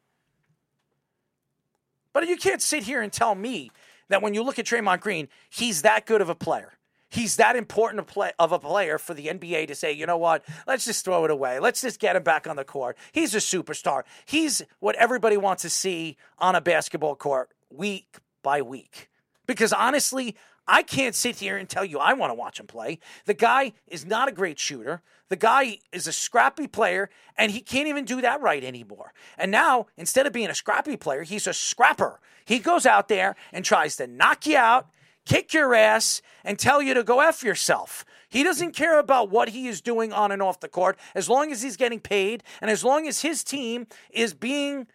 [2.11, 3.71] But you can't sit here and tell me
[4.09, 6.73] that when you look at Draymond Green, he's that good of a player.
[7.13, 10.83] He's that important of a player for the NBA to say, you know what, let's
[10.83, 11.59] just throw it away.
[11.59, 12.97] Let's just get him back on the court.
[13.11, 14.01] He's a superstar.
[14.25, 19.09] He's what everybody wants to see on a basketball court week by week.
[19.45, 20.35] Because honestly,
[20.67, 22.97] I can't sit here and tell you I want to watch him play.
[23.25, 25.03] The guy is not a great shooter.
[25.29, 29.13] The guy is a scrappy player, and he can't even do that right anymore.
[29.37, 32.19] And now, instead of being a scrappy player, he's a scrapper.
[32.43, 34.87] He goes out there and tries to knock you out,
[35.25, 38.05] kick your ass, and tell you to go F yourself.
[38.29, 41.51] He doesn't care about what he is doing on and off the court as long
[41.51, 44.87] as he's getting paid and as long as his team is being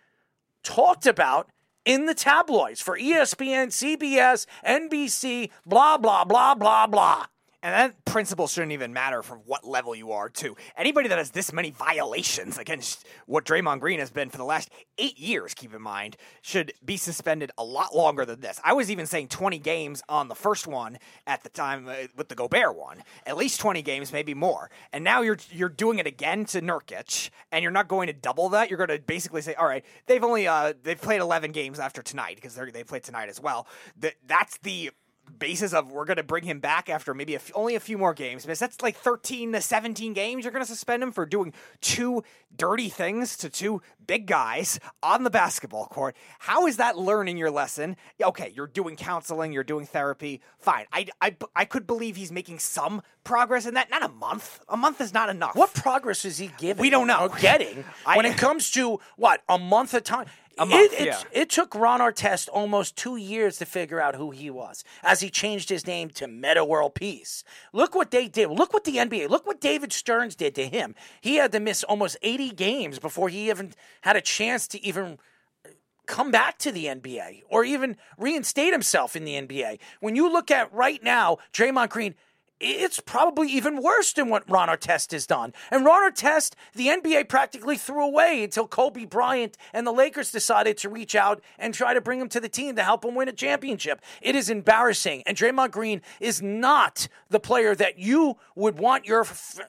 [0.62, 1.48] talked about
[1.84, 7.26] in the tabloids for ESPN, CBS, NBC, blah, blah, blah, blah, blah.
[7.60, 10.56] And that principle shouldn't even matter from what level you are, too.
[10.76, 14.70] Anybody that has this many violations against what Draymond Green has been for the last
[14.96, 18.60] eight years, keep in mind, should be suspended a lot longer than this.
[18.62, 22.28] I was even saying 20 games on the first one at the time uh, with
[22.28, 24.70] the Gobert one, at least 20 games, maybe more.
[24.92, 28.50] And now you're you're doing it again to Nurkic, and you're not going to double
[28.50, 28.70] that.
[28.70, 32.02] You're going to basically say, all right, they've only uh, they've played 11 games after
[32.02, 33.66] tonight because they they played tonight as well.
[33.98, 34.90] That that's the
[35.28, 37.98] basis of we're going to bring him back after maybe a f- only a few
[37.98, 38.44] more games.
[38.44, 40.44] Because that's like 13 to 17 games.
[40.44, 42.22] You're going to suspend him for doing two
[42.56, 46.16] dirty things to two big guys on the basketball court.
[46.38, 47.96] How is that learning your lesson?
[48.22, 50.40] Okay, you're doing counseling, you're doing therapy.
[50.58, 50.86] Fine.
[50.92, 53.90] I, I, I could believe he's making some progress in that.
[53.90, 54.60] Not a month.
[54.68, 55.54] A month is not enough.
[55.54, 56.80] What progress is he giving?
[56.80, 57.20] We don't know.
[57.20, 60.26] Or getting I- when it comes to what a month of time.
[60.58, 61.40] A month, it, it's- yeah.
[61.42, 65.30] it took Ron Artest almost two years to figure out who he was as he
[65.30, 67.44] changed his name to Metta World Peace.
[67.72, 68.48] Look what they did.
[68.50, 70.94] Look what the NBA, look what David Stearns did to him.
[71.20, 75.18] He had to miss almost 80 games before he even had a chance to even
[75.64, 75.70] uh,
[76.06, 79.78] come back to the NBA or even reinstate himself in the NBA.
[80.00, 82.14] When you look at right now, Draymond Green,
[82.60, 85.52] it's probably even worse than what Ron Artest has done.
[85.70, 90.76] And Ron Artest, the NBA practically threw away until Kobe Bryant and the Lakers decided
[90.78, 93.28] to reach out and try to bring him to the team to help him win
[93.28, 94.00] a championship.
[94.20, 95.22] It is embarrassing.
[95.26, 99.26] And Draymond Green is not the player that you would want your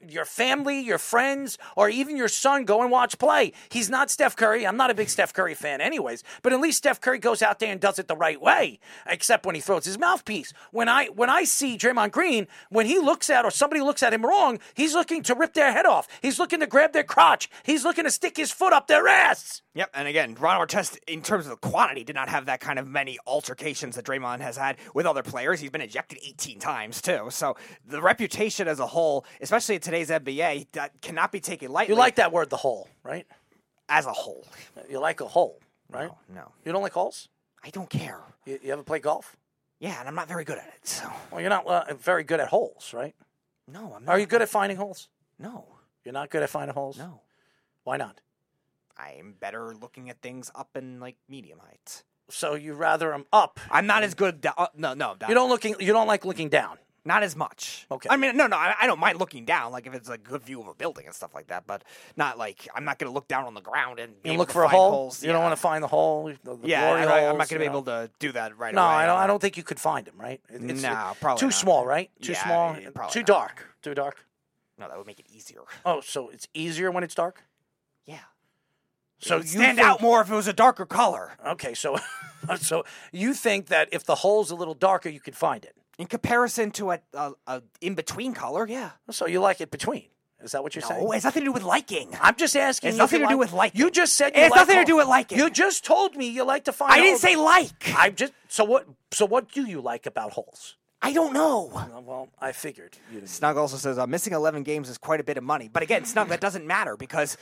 [0.08, 3.52] your family, your friends, or even your son go and watch play.
[3.70, 4.66] He's not Steph Curry.
[4.66, 6.24] I'm not a big Steph Curry fan, anyways.
[6.42, 9.46] But at least Steph Curry goes out there and does it the right way, except
[9.46, 10.52] when he throws his mouthpiece.
[10.72, 14.12] When I when I see Draymond Green, when he looks at or somebody looks at
[14.12, 16.08] him wrong, he's looking to rip their head off.
[16.22, 17.48] He's looking to grab their crotch.
[17.64, 19.62] He's looking to stick his foot up their ass.
[19.74, 22.78] Yep, and again, Ron Artest, in terms of the quantity, did not have that kind
[22.78, 25.60] of many altercations that Draymond has had with other players.
[25.60, 27.28] He's been ejected 18 times too.
[27.30, 31.94] So the reputation as a whole, especially in today's NBA, that cannot be taken lightly.
[31.94, 33.26] You like that word, the whole, right?
[33.90, 34.46] as a whole?
[34.88, 35.58] You like a hole,
[35.90, 36.10] right?
[36.32, 37.28] No, You don't like holes?
[37.62, 38.20] I don't care.
[38.46, 39.36] You, you ever play golf?
[39.80, 40.86] Yeah, and I'm not very good at it.
[40.86, 43.14] So Well, you're not uh, very good at holes, right?
[43.66, 44.12] no, I'm not.
[44.12, 45.08] Are you good at finding holes?
[45.38, 45.66] No,
[46.04, 46.98] You're not good at finding holes?
[46.98, 47.22] no.
[47.84, 48.20] Why not?
[48.98, 52.04] I'm better looking at things up in like medium heights.
[52.28, 53.58] So you rather them up.
[53.70, 54.42] I'm not as good.
[54.42, 55.14] Da- uh, no, no.
[55.16, 55.30] down.
[55.30, 55.74] You don't looking.
[55.80, 56.76] You don't like looking down.
[57.04, 57.86] Not as much.
[57.90, 58.08] Okay.
[58.10, 58.56] I mean, no, no.
[58.56, 61.06] I, I don't mind looking down, like if it's a good view of a building
[61.06, 61.66] and stuff like that.
[61.66, 61.82] But
[62.14, 64.50] not like I'm not going to look down on the ground and be You look
[64.50, 64.90] for a hole.
[64.90, 65.22] Holes.
[65.24, 66.26] You don't want to find the hole.
[66.44, 67.70] The, the Yeah, I, am not going to be know.
[67.72, 68.94] able to do that right No, away.
[68.94, 69.16] I don't.
[69.18, 70.16] I don't think you could find them.
[70.18, 70.42] Right?
[70.50, 71.54] It- It's No, probably too not.
[71.54, 71.86] small.
[71.86, 72.10] Right?
[72.20, 72.76] Too Yeah, small.
[72.78, 73.26] yeah, probably Too not.
[73.26, 73.66] dark.
[73.82, 74.26] Too dark.
[74.78, 75.60] No, that would make it easier.
[75.86, 77.44] Oh, so it's easier when it's dark.
[78.04, 78.18] Yeah.
[79.20, 81.32] So you stand think- out more if it was a darker color.
[81.46, 81.96] Okay, so
[82.58, 85.76] so you think that if the hole's a little darker, you could find it.
[86.00, 88.92] In comparison to a, a, a in between color, yeah.
[89.10, 90.06] So you like it between.
[90.42, 91.04] Is that what you're saying?
[91.04, 92.16] No, it has nothing to do with liking.
[92.18, 92.88] I'm just asking.
[92.88, 93.78] It's nothing to do with liking.
[93.78, 95.36] You just said It you has like nothing to do with liking.
[95.36, 96.92] You just told me you like to find.
[96.92, 97.20] I didn't holes.
[97.20, 97.94] say like.
[97.94, 98.86] I just so what?
[99.10, 100.76] So what do you like about holes?
[101.02, 101.70] I don't know.
[102.06, 102.96] Well, I figured.
[103.24, 105.68] Snug also says uh, missing 11 games is quite a bit of money.
[105.70, 107.36] But again, Snug, that doesn't matter because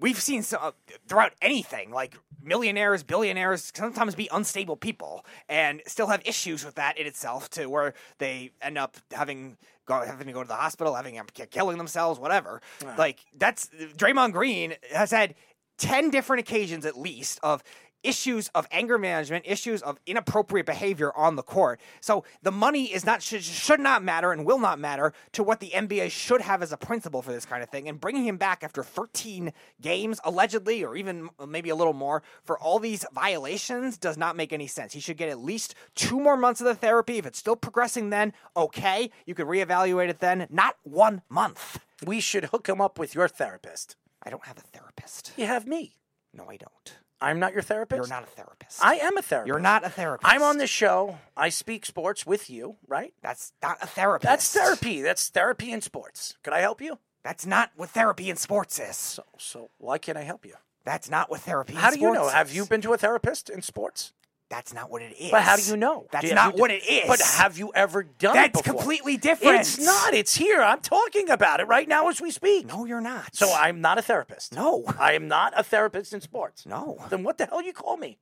[0.00, 0.70] we've seen some, uh,
[1.08, 6.98] throughout anything like millionaires, billionaires sometimes be unstable people and still have issues with that
[6.98, 9.56] in itself to where they end up having
[9.86, 12.60] go, having to go to the hospital, having killing themselves, whatever.
[12.96, 15.34] Like that's Draymond Green has had
[15.78, 17.62] 10 different occasions at least of
[18.02, 21.80] issues of anger management, issues of inappropriate behavior on the court.
[22.00, 25.60] So the money is not should, should not matter and will not matter to what
[25.60, 27.88] the NBA should have as a principle for this kind of thing.
[27.88, 32.58] And bringing him back after 13 games allegedly, or even maybe a little more, for
[32.58, 34.92] all these violations does not make any sense.
[34.92, 37.18] He should get at least two more months of the therapy.
[37.18, 40.46] If it's still progressing, then okay, you could reevaluate it then.
[40.50, 41.80] Not one month.
[42.04, 43.96] We should hook him up with your therapist.
[44.22, 45.32] I don't have a therapist.
[45.36, 45.96] You have me.
[46.32, 46.98] No, I don't.
[47.20, 47.96] I'm not your therapist.
[47.98, 48.84] You're not a therapist.
[48.84, 49.48] I am a therapist.
[49.48, 50.32] You're not a therapist.
[50.32, 51.18] I'm on this show.
[51.36, 53.12] I speak sports with you, right?
[53.22, 54.28] That's not a therapist.
[54.28, 55.02] That's therapy.
[55.02, 56.36] That's therapy in sports.
[56.42, 56.98] Could I help you?
[57.24, 58.96] That's not what therapy in sports is.
[58.96, 60.54] So, so why can't I help you?
[60.84, 61.74] That's not what therapy.
[61.74, 62.14] How do you know?
[62.14, 64.12] sports Have you been to a therapist in sports?
[64.50, 65.30] That's not what it is.
[65.30, 66.06] But how do you know?
[66.10, 67.06] That's Do you- not what it is.
[67.06, 69.60] But have you ever done it That's completely different.
[69.60, 70.14] It's not.
[70.14, 70.62] It's here.
[70.62, 72.66] I'm talking about it right now as we speak.
[72.66, 73.36] No, you're not.
[73.36, 74.54] So I'm not a therapist.
[74.54, 74.84] No.
[74.98, 76.64] I am not a therapist in sports.
[76.64, 76.98] No.
[77.10, 78.18] Then what the hell you call me?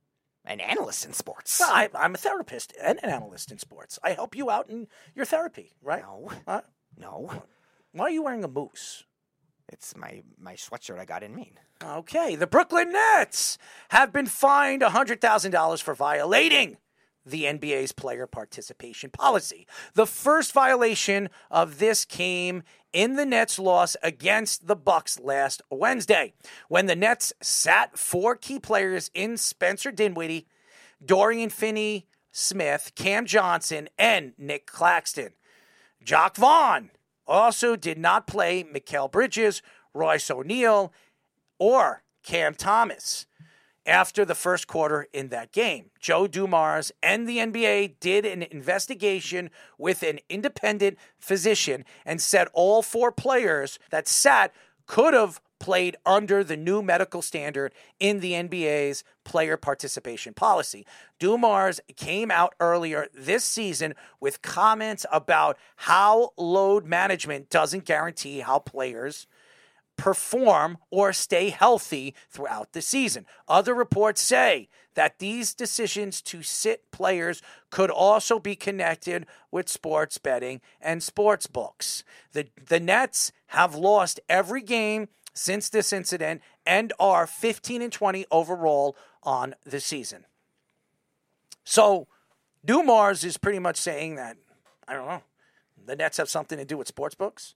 [0.49, 1.59] an analyst in sports.
[1.59, 3.99] Well, I, I'm a therapist and an analyst in sports.
[4.01, 6.01] I help you out in your therapy, right?
[6.01, 6.29] No.
[6.47, 6.61] Huh?
[6.97, 7.43] no,
[7.91, 9.03] Why are you wearing a moose?
[9.69, 11.59] it's my my sweatshirt I got in Maine.
[11.83, 13.57] Okay, the Brooklyn Nets
[13.89, 16.77] have been fined $100,000 for violating
[17.23, 19.67] the NBA's player participation policy.
[19.93, 22.63] The first violation of this came
[22.93, 26.33] in the Nets' loss against the Bucks last Wednesday,
[26.67, 30.47] when the Nets sat four key players in Spencer Dinwiddie,
[31.05, 35.33] Dorian Finney-Smith, Cam Johnson, and Nic Claxton.
[36.03, 36.89] Jacque Vaughn
[37.27, 39.61] also did not play Mikal Bridges,
[39.93, 40.93] Royce O'Neale,
[41.59, 43.25] or Cam Thomas
[43.85, 45.89] after the first quarter in that game.
[45.99, 52.81] Joe Dumars and the NBA did an investigation with an independent physician and said all
[52.81, 54.53] four players that sat
[54.85, 60.85] could have played under the new medical standard in the NBA's player participation policy.
[61.19, 68.59] Dumars came out earlier this season with comments about how load management doesn't guarantee how
[68.59, 69.25] players
[69.97, 73.25] perform or stay healthy throughout the season.
[73.47, 80.17] Other reports say that these decisions to sit players could also be connected with sports
[80.17, 82.03] betting and sports books.
[82.31, 88.25] The the Nets have lost every game since this incident and are 15 and 20
[88.31, 90.25] overall on the season.
[91.63, 92.07] So,
[92.65, 94.37] Dumars is pretty much saying that
[94.87, 95.23] I don't know.
[95.85, 97.55] The Nets have something to do with sports books.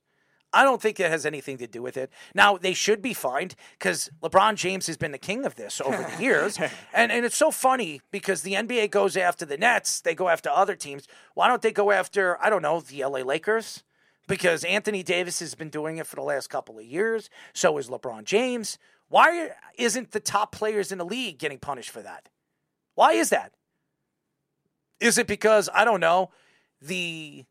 [0.54, 2.12] I don't think it has anything to do with it.
[2.36, 5.98] Now they should be fined because LeBron James has been the king of this over
[6.04, 6.60] the years,
[6.94, 10.50] and and it's so funny because the NBA goes after the Nets, they go after
[10.50, 11.08] other teams.
[11.34, 13.84] Why don't they go after I don't know the LA Lakers?
[14.28, 17.30] Because Anthony Davis has been doing it for the last couple of years.
[17.54, 18.78] So is LeBron James.
[19.10, 22.30] Why isn't the top players in the league getting punished for that?
[22.96, 23.54] Why is that?
[25.02, 26.30] Is it because I don't know
[26.82, 27.46] the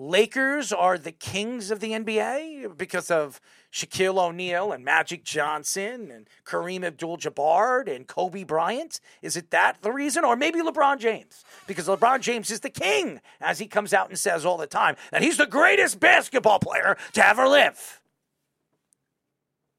[0.00, 3.40] Lakers are the kings of the NBA because of
[3.72, 9.00] Shaquille O'Neal and Magic Johnson and Kareem Abdul-Jabbar and Kobe Bryant?
[9.22, 13.20] Is it that the reason, or maybe LeBron James because LeBron James is the king,
[13.40, 16.96] as he comes out and says all the time that he's the greatest basketball player
[17.14, 18.00] to ever live?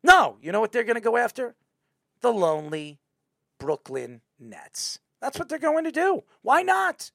[0.03, 1.55] No, you know what they're going to go after?
[2.19, 2.99] The lonely
[3.58, 4.99] Brooklyn Nets.
[5.21, 6.23] That's what they're going to do.
[6.41, 7.12] Why not?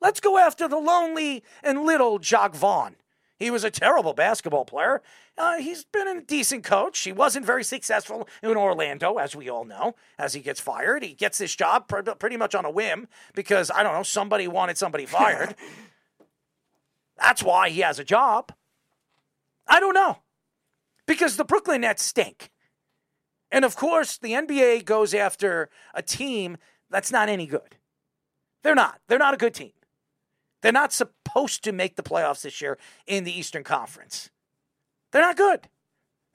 [0.00, 2.96] Let's go after the lonely and little Jacque Vaughn.
[3.38, 5.00] He was a terrible basketball player.
[5.36, 6.98] Uh, he's been a decent coach.
[6.98, 9.94] He wasn't very successful in Orlando, as we all know.
[10.18, 13.70] As he gets fired, he gets this job pr- pretty much on a whim because,
[13.70, 15.54] I don't know, somebody wanted somebody fired.
[17.16, 18.52] That's why he has a job.
[19.68, 20.18] I don't know.
[21.06, 22.50] Because the Brooklyn Nets stink.
[23.50, 26.56] And of course, the NBA goes after a team
[26.90, 27.76] that's not any good.
[28.62, 29.00] They're not.
[29.08, 29.72] They're not a good team.
[30.62, 34.30] They're not supposed to make the playoffs this year in the Eastern Conference.
[35.12, 35.68] They're not good.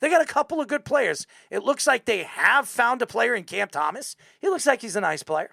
[0.01, 1.25] They got a couple of good players.
[1.49, 4.15] It looks like they have found a player in Cam Thomas.
[4.41, 5.51] He looks like he's a nice player.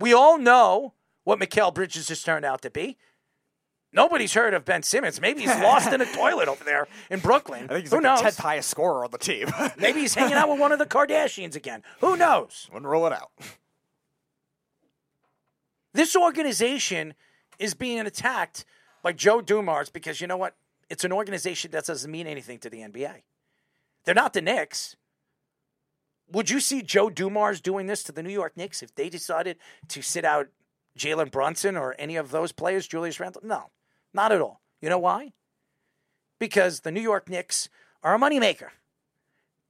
[0.00, 2.98] We all know what Mikal Bridges has turned out to be.
[3.92, 5.20] Nobody's heard of Ben Simmons.
[5.20, 7.64] Maybe he's lost in a toilet over there in Brooklyn.
[7.64, 8.18] I think he's Who like knows?
[8.18, 9.46] the tenth highest scorer on the team.
[9.78, 11.84] Maybe he's hanging out with one of the Kardashians again.
[12.00, 12.68] Who knows?
[12.72, 13.30] Wouldn't rule it out.
[15.94, 17.14] This organization
[17.58, 18.64] is being attacked
[19.02, 20.56] by Joe Dumars because you know what?
[20.90, 23.22] It's an organization that doesn't mean anything to the NBA.
[24.04, 24.96] They're not the Knicks.
[26.30, 29.56] Would you see Joe Dumars doing this to the New York Knicks if they decided
[29.88, 30.48] to sit out
[30.98, 33.42] Jalen Brunson or any of those players, Julius Randle?
[33.44, 33.70] No,
[34.12, 34.60] not at all.
[34.80, 35.32] You know why?
[36.38, 37.68] Because the New York Knicks
[38.02, 38.70] are a moneymaker.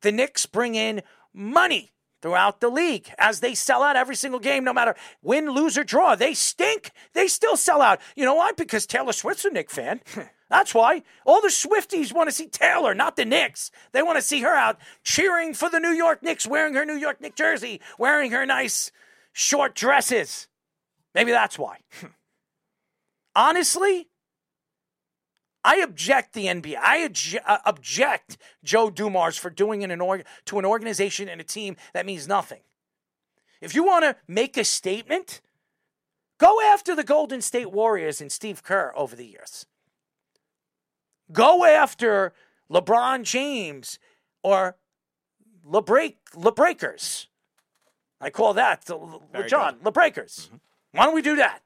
[0.01, 1.93] The Knicks bring in money
[2.25, 5.85] throughout the league as they sell out every single game, no matter win, lose, or
[5.85, 6.15] draw.
[6.15, 6.91] They stink.
[7.13, 8.01] They still sell out.
[8.17, 8.53] You know why?
[8.53, 10.01] Because Taylor Swift's a Knick fan.
[10.49, 11.03] That's why.
[11.27, 13.71] All the Swifties want to see Taylor, not the Knicks.
[13.93, 16.97] They want to see her out cheering for the New York Knicks, wearing her New
[16.97, 18.91] York Knick jersey, wearing her nice
[19.35, 20.49] short dresses.
[21.15, 21.81] Maybe that's why.
[23.37, 24.09] Honestly,
[25.65, 26.77] I object the NBA.
[26.77, 31.41] I obje- uh, object Joe Dumars for doing it an org- to an organization and
[31.41, 32.61] a team that means nothing.
[33.63, 35.41] If you want to make a statement,
[36.39, 39.65] go after the Golden State Warriors and Steve Kerr over the years.
[41.33, 42.35] Go after
[42.71, 43.99] LeBron James
[44.43, 44.77] or
[45.67, 47.27] LeBreak LeBreakers.
[48.21, 48.99] I call that the,
[49.49, 50.51] John LeBreakers.
[50.93, 51.63] Why don't we do that?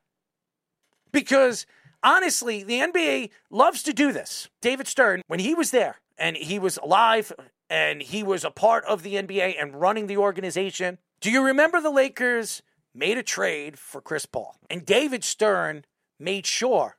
[1.11, 1.67] Because
[2.03, 4.49] honestly, the NBA loves to do this.
[4.61, 7.33] David Stern, when he was there and he was alive
[7.71, 11.81] and he was a part of the NBA and running the organization, do you remember
[11.81, 12.63] the Lakers
[12.95, 14.57] made a trade for Chris Paul?
[14.71, 15.85] And David Stern
[16.19, 16.97] made sure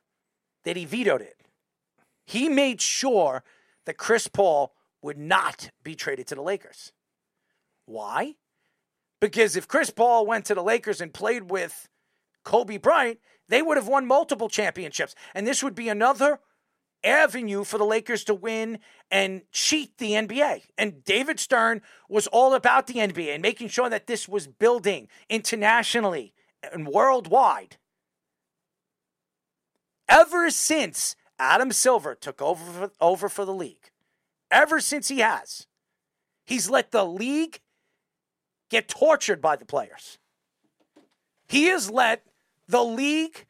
[0.64, 1.36] that he vetoed it.
[2.26, 3.42] He made sure
[3.86, 6.92] that Chris Paul would not be traded to the Lakers.
[7.86, 8.36] Why?
[9.20, 11.88] Because if Chris Paul went to the Lakers and played with
[12.44, 13.18] Kobe Bryant,
[13.50, 15.14] they would have won multiple championships.
[15.34, 16.38] And this would be another
[17.02, 18.78] avenue for the Lakers to win
[19.10, 20.62] and cheat the NBA.
[20.78, 25.08] And David Stern was all about the NBA and making sure that this was building
[25.28, 26.32] internationally
[26.72, 27.76] and worldwide.
[30.08, 33.90] Ever since Adam Silver took over for, over for the league,
[34.50, 35.66] ever since he has,
[36.44, 37.60] he's let the league
[38.70, 40.18] get tortured by the players.
[41.48, 42.24] He has let
[42.70, 43.46] the league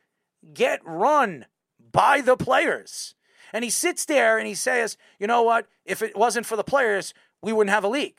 [0.54, 1.46] get run
[1.92, 3.14] by the players.
[3.52, 5.66] And he sits there and he says, you know what?
[5.84, 7.12] If it wasn't for the players,
[7.42, 8.16] we wouldn't have a league.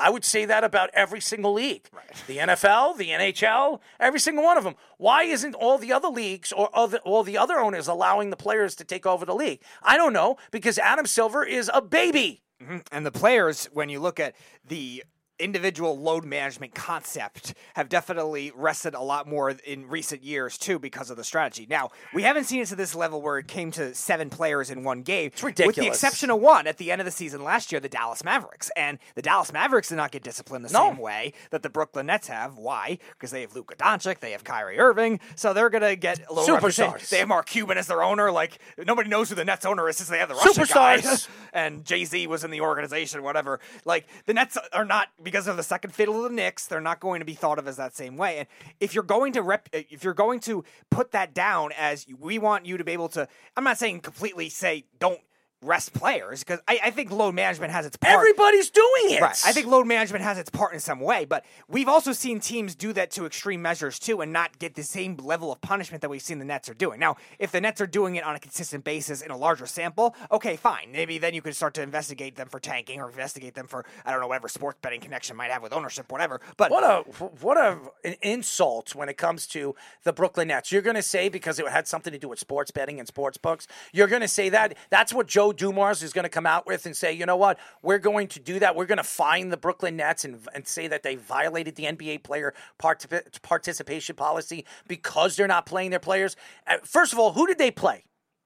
[0.00, 1.88] I would say that about every single league.
[2.26, 4.74] The NFL, the NHL, every single one of them.
[4.98, 8.74] Why isn't all the other leagues or other, all the other owners allowing the players
[8.76, 9.62] to take over the league?
[9.82, 12.42] I don't know because Adam Silver is a baby.
[12.60, 12.78] Mm-hmm.
[12.90, 14.34] And the players, when you look at
[14.66, 15.04] the
[15.42, 21.10] individual load management concept have definitely rested a lot more in recent years too because
[21.10, 21.66] of the strategy.
[21.68, 24.84] Now, we haven't seen it to this level where it came to seven players in
[24.84, 25.26] one game.
[25.26, 25.76] It's ridiculous.
[25.76, 28.24] With the exception of one at the end of the season last year, the Dallas
[28.24, 28.70] Mavericks.
[28.76, 30.88] And the Dallas Mavericks did not get disciplined the No.
[30.90, 32.56] same way that the Brooklyn Nets have.
[32.56, 32.98] Why?
[33.12, 36.56] Because they have Luka Doncic, they have Kyrie Irving, so they're gonna get a little.
[36.56, 37.08] Superstars.
[37.08, 38.30] They have Mark Cuban as their owner.
[38.30, 40.98] Like nobody knows who the Nets owner is since they have the Russian guy.
[40.98, 41.28] Superstars.
[41.52, 43.60] and Jay Z was in the organization, whatever.
[43.84, 46.66] Like the Nets are not because of the second fiddle of the Knicks.
[46.66, 48.36] They're not going to be thought of as that same way.
[48.40, 48.48] And
[48.80, 52.66] if you're going to rep, if you're going to put that down as we want
[52.66, 53.26] you to be able to,
[53.56, 55.22] I'm not saying completely say don't
[55.62, 58.14] rest players because I, I think load management has its part.
[58.14, 59.20] Everybody's doing it.
[59.20, 59.40] Right.
[59.44, 62.74] I think load management has its part in some way, but we've also seen teams
[62.74, 66.08] do that to extreme measures too and not get the same level of punishment that
[66.10, 66.98] we've seen the Nets are doing.
[67.00, 70.14] Now, if the Nets are doing it on a consistent basis in a larger sample,
[70.30, 70.90] okay, fine.
[70.92, 74.10] Maybe then you could start to investigate them for tanking or investigate them for, I
[74.10, 76.40] don't know, whatever sports betting connection might have with ownership, whatever.
[76.56, 77.02] But What a
[77.40, 80.72] what a an insult when it comes to the Brooklyn Nets.
[80.72, 83.38] You're going to say because it had something to do with sports betting and sports
[83.38, 83.66] books.
[83.92, 86.86] You're going to say that that's what Joe Dumars is going to come out with
[86.86, 88.74] and say, you know what, we're going to do that.
[88.76, 92.22] We're going to fine the Brooklyn Nets and and say that they violated the NBA
[92.24, 96.36] player particip- participation policy because they're not playing their players.
[96.66, 98.04] Uh, First of all, who did they play?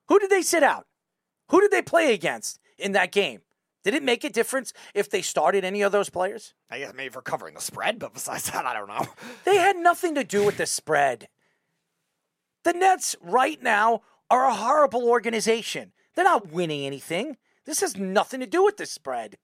[0.09, 0.87] Who did they sit out?
[1.51, 3.41] Who did they play against in that game?
[3.85, 6.55] Did it make a difference if they started any of those players?
[6.69, 9.07] I guess maybe for covering the spread, but besides that, I don't know.
[9.45, 11.29] They had nothing to do with the spread.
[12.65, 15.93] The Nets right now are a horrible organization.
[16.17, 17.37] They're not winning anything.
[17.65, 19.37] This has nothing to do with the spread.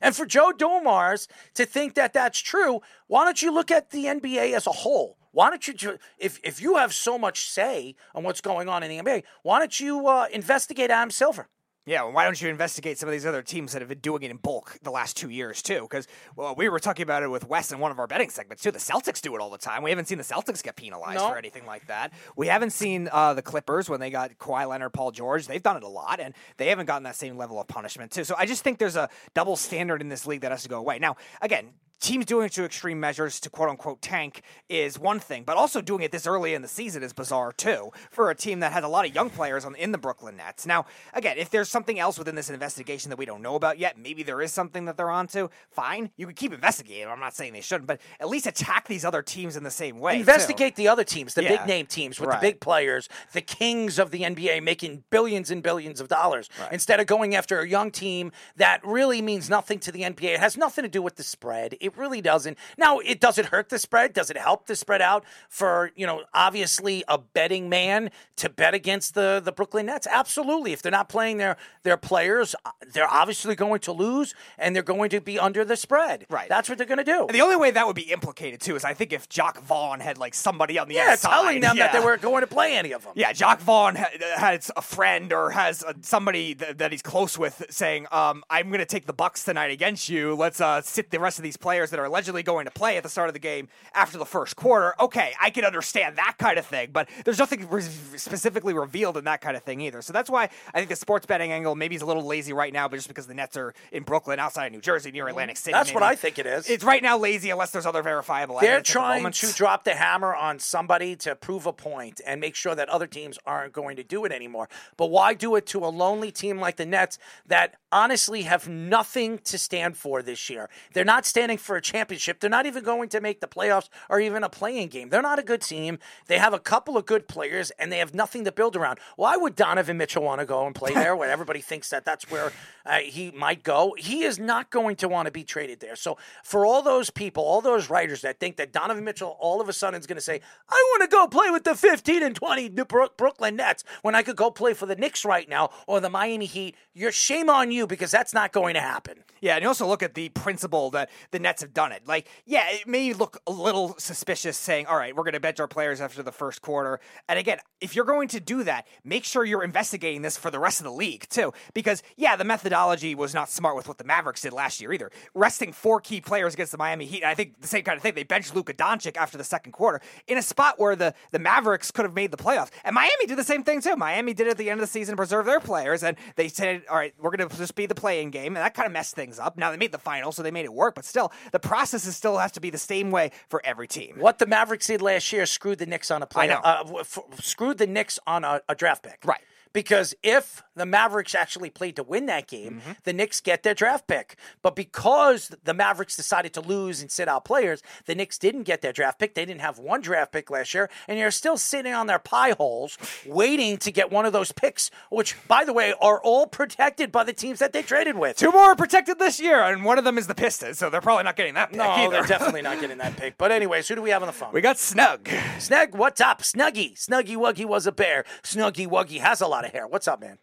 [0.00, 4.06] And for Joe Dumars to think that that's true, why don't you look at the
[4.06, 5.18] NBA as a whole?
[5.32, 8.88] Why don't you, if if you have so much say on what's going on in
[8.90, 11.48] the NBA, why don't you uh, investigate Adam Silver?
[11.86, 14.22] Yeah, well, why don't you investigate some of these other teams that have been doing
[14.22, 15.80] it in bulk the last two years too?
[15.82, 16.06] Because
[16.36, 18.70] well, we were talking about it with Wes in one of our betting segments too.
[18.70, 19.82] The Celtics do it all the time.
[19.82, 21.30] We haven't seen the Celtics get penalized No.
[21.30, 22.12] for anything like that.
[22.36, 25.46] We haven't seen uh, the Clippers when they got Kawhi Leonard, Paul George.
[25.46, 28.24] They've done it a lot, and they haven't gotten that same level of punishment too.
[28.24, 30.78] So I just think there's a double standard in this league that has to go
[30.78, 30.98] away.
[30.98, 31.70] Now, again.
[32.00, 35.80] Teams doing it to extreme measures to quote unquote tank is one thing, but also
[35.80, 38.82] doing it this early in the season is bizarre too for a team that has
[38.84, 40.66] a lot of young players on in the Brooklyn Nets.
[40.66, 43.98] Now, again, if there's something else within this investigation that we don't know about yet,
[43.98, 45.48] maybe there is something that they're onto.
[45.70, 47.06] Fine, you can keep investigating.
[47.08, 49.98] I'm not saying they shouldn't, but at least attack these other teams in the same
[49.98, 50.14] way.
[50.14, 50.20] too.
[50.20, 51.58] Investigate the other teams, the Yeah.
[51.58, 52.40] big name teams with Right.
[52.40, 57.00] the big players, the kings of the NBA making billions and billions of dollars instead
[57.00, 60.34] of going after a young team that really means nothing to the NBA.
[60.34, 61.76] It has nothing to do with the spread.
[61.80, 62.58] It really doesn't.
[62.76, 64.12] Now, it does it hurt the spread?
[64.12, 68.74] Does it help the spread out for, you know, obviously a betting man to bet
[68.74, 70.06] against the the Brooklyn Nets?
[70.10, 70.72] Absolutely.
[70.72, 74.82] If they're not playing their their players, uh, they're obviously going to lose and they're
[74.82, 76.26] going to be under the spread.
[76.28, 76.48] Right.
[76.48, 77.26] That's what they're going to do.
[77.26, 80.00] And the only way that would be implicated too is I think if Jacque Vaughn
[80.00, 82.76] had like somebody on the yeah, outside, telling them that they weren't going to play
[82.76, 83.12] any of them.
[83.14, 87.38] Yeah, Jacque Vaughn ha- has a friend or has uh somebody th- that he's close
[87.38, 90.34] with saying, um, "I'm going to take the Bucks tonight against you.
[90.34, 93.02] Let's uh, sit the rest of these players that are allegedly going to play at
[93.02, 96.58] the start of the game after the first quarter." Okay, I can understand that kind
[96.58, 100.02] of thing, but there's nothing re- specifically revealed in that kind of thing either.
[100.02, 102.72] So that's why I think the sports betting angle maybe is a little lazy right
[102.72, 105.30] now, but just because the Nets are in Brooklyn, outside of New Jersey, near mm-hmm.
[105.30, 105.72] Atlantic City.
[105.72, 106.02] That's what.
[106.10, 106.68] I think it is.
[106.68, 108.58] It's right now lazy unless there's other verifiable.
[108.60, 109.36] They're the trying moment.
[109.36, 113.06] to drop the hammer on somebody to prove a point and make sure that other
[113.06, 114.68] teams aren't going to do it anymore.
[114.96, 119.38] But why do it to a lonely team like the Nets that honestly have nothing
[119.38, 120.68] to stand for this year?
[120.92, 122.40] They're not standing for a championship.
[122.40, 125.08] They're not even going to make the playoffs or even a playing game.
[125.08, 125.98] They're not a good team.
[126.26, 128.98] They have a couple of good players and they have nothing to build around.
[129.16, 132.30] Why would Donovan Mitchell want to go and play there when everybody thinks that that's
[132.30, 132.52] where
[132.86, 133.94] uh, he might go?
[133.98, 135.96] He is not going to want to be traded there.
[135.96, 139.68] So for all those people, all those writers that think that Donovan Mitchell all of
[139.68, 142.34] a sudden is going to say, I want to go play with the 15 and
[142.34, 145.70] 20 New Brook- Brooklyn Nets when I could go play for the Knicks right now
[145.86, 149.24] or the Miami Heat, you're shame on you because that's not going to happen.
[149.40, 152.06] Yeah, and you also look at the principle that the Nets have done it.
[152.06, 155.60] Like, yeah, it may look a little suspicious saying, all right, we're going to bench
[155.60, 157.00] our players after the first quarter.
[157.28, 160.58] And again, if you're going to do that, make sure you're investigating this for the
[160.58, 161.52] rest of the league, too.
[161.72, 165.10] Because, yeah, the methodology was not smart with what the Mavericks did last year either.
[165.34, 168.14] Resting four key players against the Miami Heat, I think the same kind of thing.
[168.14, 171.90] They benched Luka Doncic after the second quarter in a spot where the, the Mavericks
[171.90, 172.70] could have made the playoffs.
[172.84, 173.96] And Miami did the same thing, too.
[173.96, 176.48] Miami did it at the end of the season to preserve their players, and they
[176.48, 178.48] said, all right, we're going to just be the playing game.
[178.48, 179.56] And that kind of messed things up.
[179.56, 182.16] Now, they made the final, so they made it work, but still, the process is
[182.16, 184.16] still has to be the same way for every team.
[184.18, 186.50] What the Mavericks did last year screwed the Knicks on a play.
[186.50, 189.20] Uh, f- screwed the Knicks on a, a draft pick.
[189.24, 189.40] Right.
[189.72, 192.92] Because if the Mavericks actually played to win that game, Mm-hmm.
[193.04, 194.36] the Knicks get their draft pick.
[194.62, 198.80] But because the Mavericks decided to lose and sit out players, the Knicks didn't get
[198.80, 199.34] their draft pick.
[199.34, 202.52] They didn't have one draft pick last year, and you're still sitting on their pie
[202.52, 202.96] holes
[203.26, 207.24] waiting to get one of those picks, which, by the way, are all protected by
[207.24, 208.36] the teams that they traded with.
[208.36, 211.00] Two more are protected this year, and one of them is the Pistons, so they're
[211.00, 212.10] probably not getting that pick no, either.
[212.10, 213.36] they're definitely not getting that pick.
[213.38, 214.52] But anyways, who do we have on the phone?
[214.52, 215.28] we got Snug.
[215.58, 216.42] Snug, what's up?
[216.42, 216.94] Snuggy.
[216.98, 218.24] Snuggy Wuggy was a bear.
[218.42, 219.86] Snuggy Wuggy has a lot of hair.
[219.86, 220.38] What's up, man?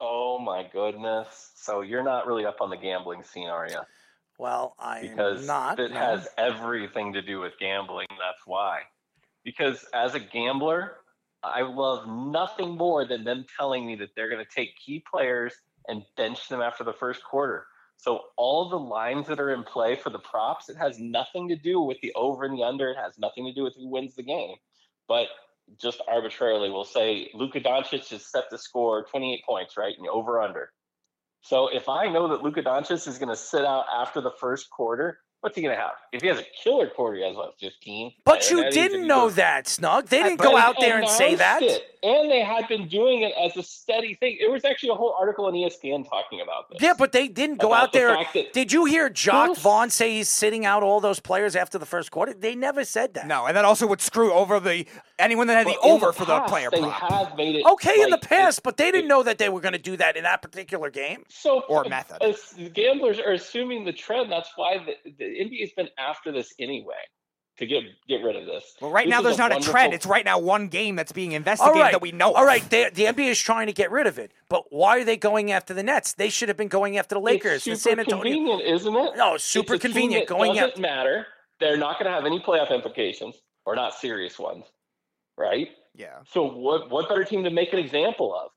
[0.00, 1.52] Oh my goodness.
[1.56, 3.80] So you're not really up on the gambling scene, are you?
[4.38, 5.78] Well, I Because not.
[5.78, 5.96] it no.
[5.98, 8.06] has everything to do with gambling.
[8.10, 8.80] That's why.
[9.44, 10.96] Because as a gambler,
[11.42, 15.52] I love nothing more than them telling me that they're going to take key players
[15.88, 17.66] and bench them after the first quarter.
[17.98, 21.56] So all the lines that are in play for the props, it has nothing to
[21.56, 22.90] do with the over and the under.
[22.90, 24.56] It has nothing to do with who wins the game.
[25.06, 25.26] But
[25.80, 29.94] just arbitrarily, we'll say Luka Doncic is set to score 28 points, right?
[29.96, 30.70] And over under.
[31.42, 34.70] So if I know that Luka Doncic is going to sit out after the first
[34.70, 35.92] quarter, what's he going to have?
[36.12, 38.12] If he has a killer quarter, he has what, 15?
[38.24, 40.06] But you that means if didn't know that, Snug.
[40.06, 41.62] They didn't go out there and say that.
[41.62, 44.38] it, And they had been doing it as a steady thing.
[44.40, 46.80] It was actually a whole article on ESPN talking about this.
[46.80, 48.16] Yeah, but they didn't go out the there.
[48.34, 49.58] that- Did you hear Jacque Yes.
[49.60, 52.32] Vaughn say he's sitting out all those players after the first quarter?
[52.32, 53.26] They never said that.
[53.26, 54.86] No, and that also would screw over the
[55.18, 57.10] anyone that had But the in over for the past, player they prop.
[57.12, 59.50] have made it Okay, in the past, it- but they didn't it- know that they
[59.50, 61.24] were going to do that in that particular game.
[61.28, 62.22] So Or uh, method.
[62.22, 64.32] as gamblers are assuming the trend.
[64.32, 66.94] That's why the, the NBA's been after this anyway
[67.60, 68.74] to get get rid of this.
[68.80, 69.92] Well, right This now there's not a trend.
[69.94, 72.32] It's right now one game that's being investigated right, that we know.
[72.32, 72.46] All of.
[72.48, 75.16] right, they, the NBA is trying to get rid of it, but why are they
[75.16, 76.14] going after the Nets?
[76.14, 78.22] They should have been going after the Lakers, the San Antonio.
[78.22, 79.16] convenient, isn't it?
[79.16, 81.26] No, super convenient going doesn't after- matter.
[81.60, 83.36] They're not going to have any playoff implications,
[83.66, 84.64] or not serious ones,
[85.36, 85.68] right?
[85.94, 86.20] Yeah.
[86.32, 88.50] So what what better team to make an example of?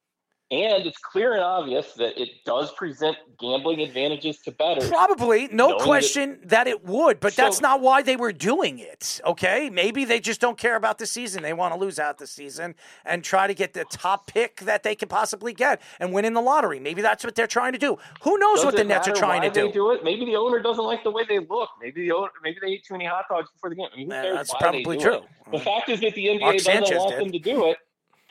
[0.53, 4.87] And it's clear and obvious that it does present gambling advantages to bettors.
[4.87, 8.77] Probably, no Knowing that- question that, it would, but that's not why they were doing
[8.77, 9.19] it.
[9.25, 11.41] Okay, maybe they just don't care about the season.
[11.41, 14.83] They want to lose out the season and try to get the top pick that
[14.83, 16.79] they could possibly get and win in the lottery.
[16.79, 17.97] Maybe that's what they're trying to do.
[18.21, 19.71] Who knows what the Nets are trying to do?
[19.71, 20.03] Do it.
[20.03, 21.69] Maybe the owner doesn't like the way they look.
[21.81, 23.87] Maybe the owner, maybe they ate too many hot dogs before the game.
[23.91, 25.15] I mean, who cares that's probably true.
[25.15, 25.23] It?
[25.51, 27.19] The fact is that the NBA Mark doesn't Sanchez want did.
[27.21, 27.77] them to do it,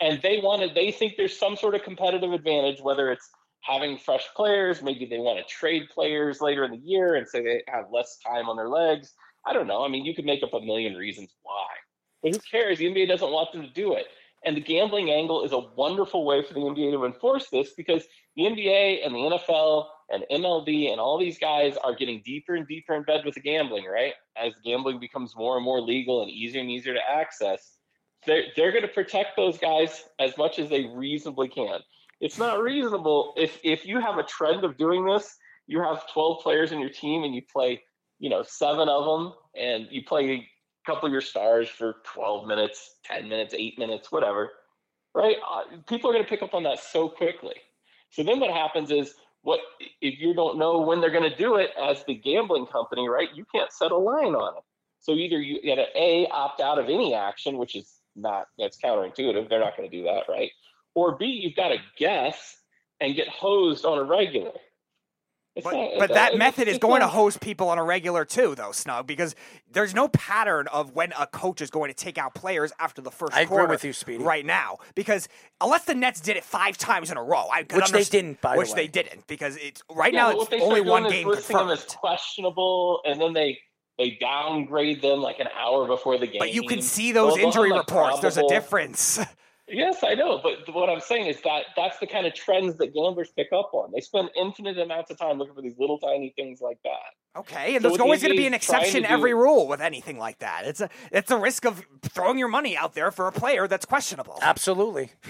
[0.03, 0.75] and they wanted.
[0.75, 3.31] They think there's some sort of competitive advantage, whether it's
[3.61, 4.83] having fresh players.
[4.83, 8.19] Maybe they want to trade players later in the year and say they have less
[8.27, 9.13] time on their legs.
[9.47, 9.85] I don't know.
[9.85, 11.67] I mean, you could make up a million reasons why,
[12.23, 12.79] but who cares?
[12.79, 14.07] The NBA doesn't want them to do it.
[14.45, 18.03] And the gambling angle is a wonderful way for the NBA to enforce this because
[18.35, 22.67] the NBA and the NFL and MLB and all these guys are getting deeper and
[22.67, 24.15] deeper in bed with the gambling, right?
[24.37, 27.77] As gambling becomes more and more legal and easier and easier to access,
[28.27, 31.81] they're, they're going to protect those guys as much as they reasonably can.
[32.21, 36.41] It's not reasonable if if you have a trend of doing this, you have 12
[36.43, 37.83] players in your team and you play,
[38.21, 40.49] you know, seven of them and you play a
[40.87, 44.51] couple of your stars for 12 minutes, 10 minutes, 8 minutes, whatever.
[45.15, 45.37] Right?
[45.49, 47.57] Uh, people are going to pick up on that so quickly.
[48.11, 49.59] So then what happens is what
[50.01, 53.29] if you don't know when they're going to do it as the gambling company, right?
[53.35, 54.63] You can't set a line on it.
[55.01, 58.79] So either you got to a opt out of any action, which is not that's
[58.83, 59.49] counterintuitive.
[59.49, 60.51] They're not going to do that, right?
[60.95, 62.57] Or b you've got to guess
[63.01, 64.53] and get hosed on a regular.
[65.55, 67.69] It's But, not- but it's- that it's- method is it's going to not- hose people
[67.69, 69.35] on a regular too, though, Snug, because
[69.71, 73.11] there's no pattern of when a coach is going to take out players after the
[73.11, 73.67] first I agree quarter.
[73.69, 74.25] with you, Speedy.
[74.25, 75.29] Right now, because
[75.61, 78.41] unless the Nets did it five times in a row, I could Which they didn't,
[78.41, 78.75] by the which way.
[78.77, 83.03] they didn't, because it's right Yeah, now it's only one game listing them as questionable,
[83.05, 83.59] and then they
[83.99, 86.39] they downgrade them like an hour before the game.
[86.39, 88.21] But you can see those Well, injury have, like, reports.
[88.21, 89.19] There's a difference.
[89.69, 92.93] Yes, I know, but what I'm saying is that that's the kind of trends that
[92.93, 93.91] gamblers pick up on.
[93.95, 97.39] They spend infinite amounts of time looking for these little tiny things like that.
[97.41, 99.33] Okay, and So there's always going to be an is trying to exception do- every
[99.33, 100.67] rule with anything like that.
[100.67, 103.87] It's a it's a risk of throwing your money out there for a player that's
[103.87, 104.39] questionable.
[104.43, 105.11] Absolutely.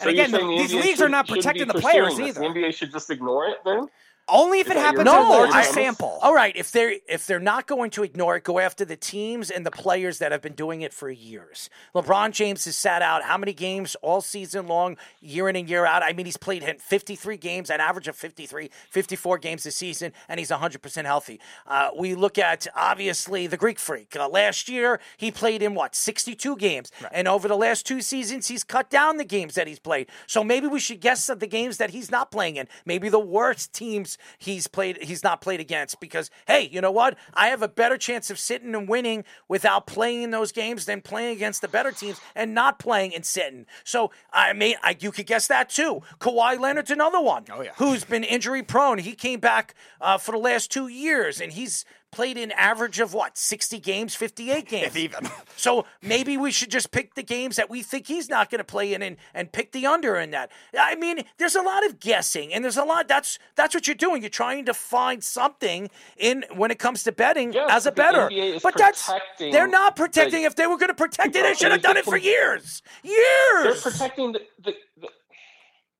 [0.00, 2.16] And So again, the- the these NBA leagues are should- not shouldn't protecting the players
[2.16, 2.26] this.
[2.36, 2.40] either.
[2.40, 3.86] The NBA should just ignore it then?
[4.28, 6.18] Only if it happens in a larger I- sample.
[6.22, 9.50] All right, if they're if they're not going to ignore it, go after the teams
[9.50, 11.68] and the players that have been doing it for years.
[11.94, 15.84] LeBron James has sat out how many games all season long, year in and year
[15.84, 16.02] out.
[16.02, 20.38] I mean, he's played 53 games, an average of 53, 54 games a season, and
[20.38, 21.40] he's 100% healthy.
[21.66, 24.16] Uh, we look at obviously the Greek Freak.
[24.16, 28.48] Uh, last year, he played in what 62 games, and over the last two seasons,
[28.48, 30.08] he's cut down the games that he's played.
[30.26, 32.68] So maybe we should guess at the games that he's not playing in.
[32.86, 37.16] Maybe the worst teams he's played he's not played against because hey, you know what?
[37.34, 41.00] I have a better chance of sitting and winning without playing in those games than
[41.00, 43.66] playing against the better teams and not playing and sitting.
[43.84, 46.02] So I mean, I, you could guess that too.
[46.18, 47.44] Kawhi Leonard's another one.
[47.50, 47.72] Oh, yeah.
[47.76, 48.98] who's been injury prone.
[48.98, 51.84] He came back uh, for the last two years and he's
[52.14, 55.28] played an average of what 60 games 58 games If even.
[55.56, 58.64] so maybe we should just pick the games that we think he's not going to
[58.64, 60.50] play in and, and pick the under in that.
[60.78, 63.94] I mean, there's a lot of guessing and there's a lot that's that's what you're
[63.96, 64.22] doing.
[64.22, 67.96] You're trying to find something in when it comes to betting Yes, as a but
[67.96, 68.58] better.
[68.62, 70.44] But that's they're not the- protecting.
[70.44, 72.82] if they were going to protect it, they should have done it for years.
[73.02, 73.82] Years.
[73.82, 75.08] They're protecting the, the, the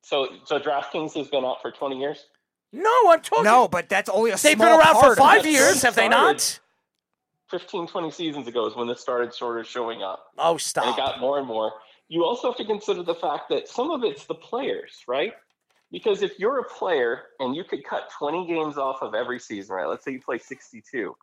[0.03, 2.27] so so DraftKings has been out for 20 years.
[2.75, 3.45] No, I'm talking.
[3.45, 5.53] No, but that's only a They've small been around for part of five it.
[5.53, 6.41] years, have they not?
[6.41, 6.61] Started.
[7.51, 10.27] 15, 20 seasons ago is when this started sort of showing up.
[10.39, 11.73] Oh, and it got more and more.
[12.09, 15.35] You also have to consider the fact that some of it's the players, right?
[15.93, 19.77] Because if you're a player and you could cut 20 games off of every season,
[19.77, 19.87] right?
[19.87, 21.15] Let's say you play 62.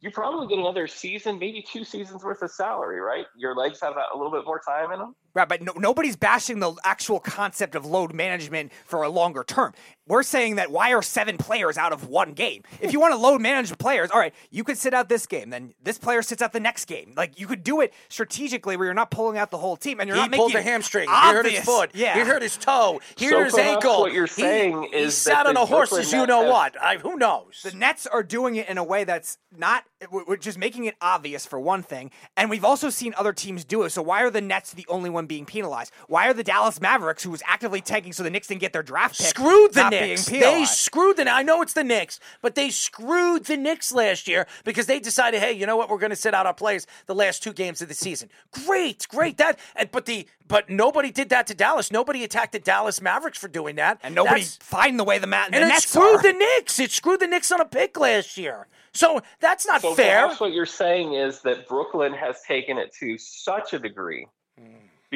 [0.00, 3.26] You probably get another season, maybe two seasons worth of salary, right?
[3.36, 5.14] Your legs have a little bit more time in them.
[5.34, 9.72] Right, but no, nobody's bashing the actual concept of load management for a longer term.
[10.06, 12.62] We're saying that why are seven players out of one game?
[12.80, 15.50] If you want to load manage players, all right, you could sit out this game,
[15.50, 17.14] then this player sits out the next game.
[17.16, 20.06] Like you could do it strategically where you're not pulling out the whole team and
[20.08, 21.08] you're He not pulled making a hamstring.
[21.08, 21.30] Obvious.
[21.30, 21.90] He hurt his foot.
[21.94, 23.00] Yeah, He hurt his toe.
[23.16, 24.00] He So hurt his ankle.
[24.02, 26.52] what you're He- saying he, is sat that on a horse as you know have-
[26.52, 26.80] what.
[26.80, 27.62] I, who knows?
[27.64, 30.94] The Nets are doing it in a way that's not, w- we're just making it
[31.00, 32.10] obvious for one thing.
[32.36, 33.90] And we've also seen other teams do it.
[33.90, 35.92] So why are the Nets the only one being penalized?
[36.08, 38.82] Why are the Dallas Mavericks, who was actively tanking so the Knicks didn't get their
[38.82, 40.28] draft pick, screwed the not Knicks.
[40.28, 41.28] being They screwed the.
[41.30, 45.40] I know it's the Knicks, but they screwed the Knicks last year because they decided,
[45.40, 45.88] hey, you know what?
[45.88, 48.28] We're going to sit out our players the last two games of the season.
[48.66, 49.38] Great, great.
[49.38, 51.90] That, and, but the but nobody did that to Dallas.
[51.90, 55.26] Nobody attacked the Dallas Mavericks for doing that, and nobody That's- find the way the,
[55.26, 56.22] ma- the and it Nets screwed are.
[56.22, 56.78] the Knicks.
[56.78, 58.66] It screwed the Knicks on a pick last year.
[58.92, 60.22] So that's not So fair.
[60.22, 64.26] perhaps what you're saying is that Brooklyn has taken it to such a degree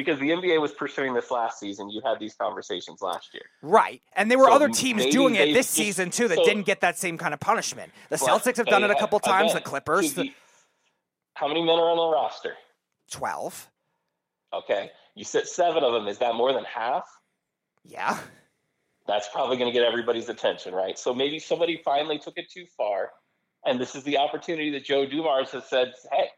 [0.03, 1.89] because the NBA was pursuing this last season.
[1.89, 3.43] You had these conversations last year.
[3.61, 4.01] Right.
[4.15, 6.81] And there were So other teams doing it this season too that so- didn't get
[6.81, 7.91] that same kind of punishment.
[8.09, 10.31] The Celtics have done it a couple again, times, the Clippers, the
[11.33, 12.53] how many men are on the roster?
[13.11, 13.69] 12.
[14.53, 16.07] Okay, you said seven of them.
[16.07, 17.05] Is that more than half?
[17.85, 18.17] Yeah.
[19.07, 20.97] That's probably going to get everybody's attention, right?
[20.97, 23.11] So maybe somebody finally took it too far,
[23.65, 26.29] and this is the opportunity that Joe Dumars has said, "Hey,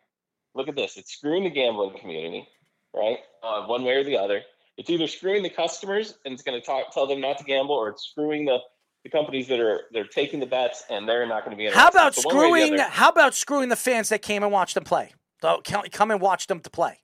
[0.53, 0.97] look at this.
[0.97, 2.47] It's screwing the gambling community,
[2.94, 3.18] right?
[3.44, 4.42] Uh, one way or the other.
[4.78, 7.76] It's either screwing the customers and it's going to talk, tell them not to gamble,
[7.76, 8.58] or it's screwing the,
[9.04, 11.70] the companies that are they're taking the bets and they're not going to be.
[11.70, 12.92] How about So one way or the screwing?
[12.92, 15.14] How about screwing the fans that came and watched them play?
[15.42, 15.62] So,
[15.92, 17.00] come and watch them to play.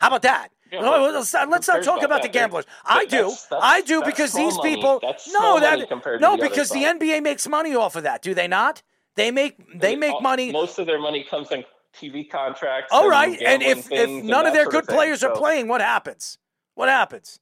[0.00, 0.48] How about that?
[0.70, 2.64] Yeah, let's not, let's not talk about about the gamblers.
[2.84, 3.16] I do.
[3.18, 4.74] that's- that's- I do because these money.
[4.74, 5.00] people.
[5.02, 6.82] That's no, that money compared to no, because the.
[6.84, 8.22] NBA makes money off of that.
[8.22, 8.82] Do they not?
[9.14, 10.50] They make they make All- money.
[10.50, 11.64] Most of their money comes in
[11.94, 12.88] TV contracts.
[12.92, 14.96] All right, and gambling if if none of their good thing.
[14.96, 16.38] players are So playing, what happens?
[16.74, 17.38] What happens?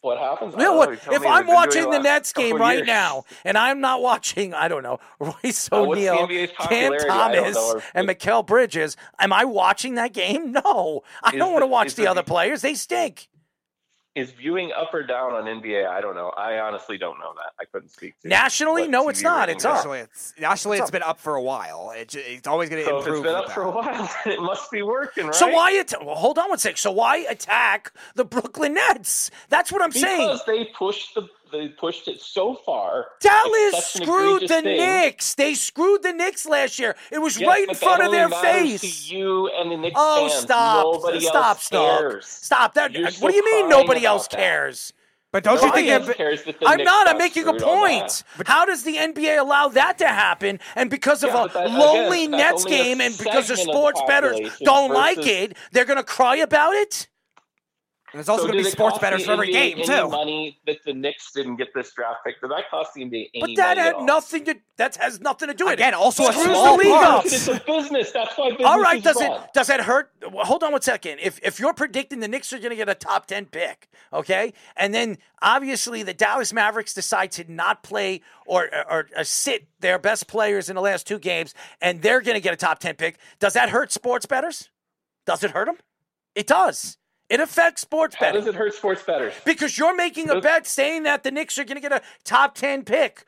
[0.00, 0.54] What happens?
[0.54, 0.76] I You know don't
[1.06, 1.14] what?
[1.14, 1.28] If me.
[1.28, 2.86] I'm watching the Nets game right years.
[2.86, 6.92] now, and I'm not watching, I don't know, Royce Uh, O'Neale, Cam?
[7.08, 10.52] Thomas, know and Mikal Bridges, am I watching that game?
[10.64, 12.60] No, I don't want to watch the the- other players.
[12.60, 13.28] They stink.
[14.14, 15.88] Is viewing up or down on NBA?
[15.88, 16.28] I don't know.
[16.28, 17.52] I honestly don't know that.
[17.60, 19.48] I couldn't speak to Nationally, what no, it's not.
[19.48, 19.78] It's up.
[19.78, 21.92] Actually, it's actually What's it's been up for a while.
[21.96, 23.16] It, it's always going to So improve.
[23.16, 25.34] it's been with up for a while, it must be working, right?
[25.34, 25.76] So why?
[25.78, 26.78] At- well, hold on one sec.
[26.78, 29.32] So why attack the Brooklyn Nets?
[29.48, 30.28] That's what I'm saying.
[30.28, 33.06] Because they pushed the they pushed it so far.
[33.20, 34.64] Dallas It's such an screwed the thing.
[34.64, 35.34] Knicks.
[35.34, 36.96] They screwed the Knicks last year.
[37.10, 38.80] It was Yes, right in front that of their face.
[39.08, 40.42] To you and the Knicks Oh, fans.
[40.42, 40.84] stop!
[40.84, 41.34] Nobody stop!
[41.56, 41.98] else Stop!
[42.00, 42.26] cares.
[42.26, 42.74] Stop!
[42.74, 42.92] That.
[42.92, 44.36] You're what do you mean nobody about else that.
[44.36, 44.92] cares?
[45.32, 46.16] But don't you think else that?
[46.16, 47.08] cares that the I'm Knicks not.
[47.08, 48.22] I'm making a point.
[48.46, 50.60] How does the NBA allow that to happen?
[50.76, 53.66] And because of Yeah, a that- lonely again, Nets game, and because the segment of
[53.66, 57.08] the sports bettors don't like it, they're going to cry about it.
[58.14, 59.86] And there's also So going to be sports cost bettors for every NBA game any
[59.88, 60.08] too.
[60.08, 62.40] Money that the Knicks didn't get this draft pick.
[62.40, 64.04] Did that cost the NBA any But that money had at all?
[64.04, 64.54] nothing to.
[64.76, 65.80] That has nothing to do with it.
[65.80, 67.06] Again, also a Screws small the league part.
[67.18, 67.24] up.
[67.26, 68.12] It's a business.
[68.12, 69.32] That's why business All right, does run.
[69.32, 70.12] it does it hurt?
[70.32, 71.18] Well, hold on one second.
[71.20, 74.52] If if you're predicting the Knicks are going to get a top ten pick, okay,
[74.76, 79.98] and then obviously the Dallas Mavericks decide to not play or or, or sit their
[79.98, 82.94] best players in the last two games, and they're going to get a top ten
[82.94, 84.70] pick, does that hurt sports bettors?
[85.26, 85.78] Does it hurt them?
[86.36, 86.96] It does.
[87.34, 89.34] It affects sports How betting does it hurt sports bettors?
[89.44, 92.54] because you're making a bet saying that the Knicks are going to get a top
[92.54, 93.24] ten pick.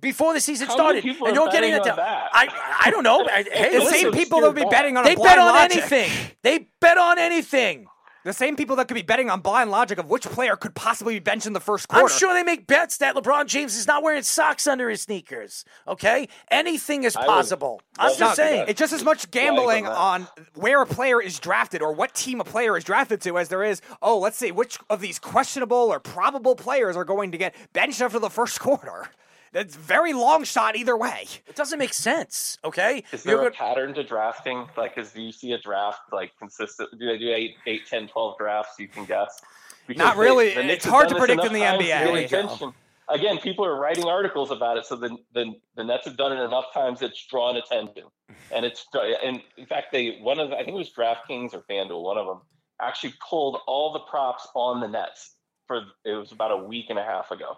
[0.00, 2.28] Before the season How many started, people and you're getting betting a on that?
[2.32, 2.48] I
[2.86, 3.24] I don't know.
[3.28, 3.50] Hey, The
[3.82, 5.76] It's same people that would be betting on they a blind bet on logic.
[5.78, 6.10] anything.
[6.42, 7.86] They bet on anything.
[8.24, 11.14] The same people that could be betting on blind logic of which player could possibly
[11.14, 12.04] be benched in the first quarter.
[12.04, 15.64] I'm sure they make bets that LeBron James is not wearing socks under his sneakers.
[15.86, 17.80] Okay, anything is possible.
[17.98, 18.66] I'm just saying.
[18.68, 22.44] It's just as much gambling on where a player is drafted or what team a
[22.44, 26.00] player is drafted to as there is, oh, let's see, which of these questionable or
[26.00, 29.08] probable players are going to get benched after the first quarter.
[29.52, 31.26] That's very long shot either way.
[31.46, 32.58] It doesn't make sense.
[32.64, 34.66] Okay, Is You're there a go- pattern to drafting?
[34.76, 36.90] Like, is do you see a draft like consistent?
[36.98, 38.78] Do they do eight, eight, 10, 12 drafts?
[38.78, 39.40] You can guess.
[39.86, 40.54] Because Not they- really.
[40.54, 41.78] the It's have hard to predict in the NBA.
[41.86, 42.38] get There you go.
[42.40, 42.72] attention.
[43.10, 46.42] Again, people are writing articles about it, so the, the the Nets have done it
[46.44, 48.04] enough times it's drawn attention,
[48.52, 48.84] and it's
[49.24, 52.18] and in fact they one of the, I think it was DraftKings or FanDuel, one
[52.18, 52.42] of them
[52.82, 55.36] actually pulled all the props on the Nets
[55.66, 57.56] for it was about a week and a half ago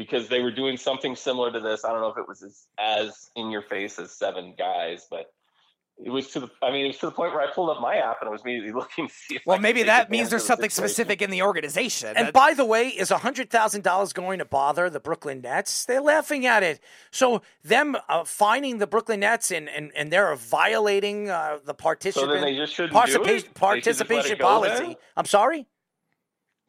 [0.00, 1.84] because they were doing something similar to this.
[1.84, 5.30] I don't know if it was as, as in your face as seven guys, but
[6.02, 6.48] it was to the.
[6.62, 8.32] I mean, it was to the point where I pulled up my app and I
[8.32, 9.34] was immediately looking to see.
[9.36, 10.88] If Well, could maybe that means there's something situation.
[10.94, 12.16] specific in the organization.
[12.16, 15.84] And That- by the way, is hundred thousand dollars going to bother the Brooklyn Nets?
[15.84, 16.80] They're laughing at it.
[17.10, 22.40] So them uh, finding the Brooklyn Nets and and, and they're violating uh, the participant
[22.40, 23.04] they just shouldn't do it?
[23.06, 24.84] They should just let participation policy.
[24.86, 24.96] then?
[25.18, 25.66] I'm sorry.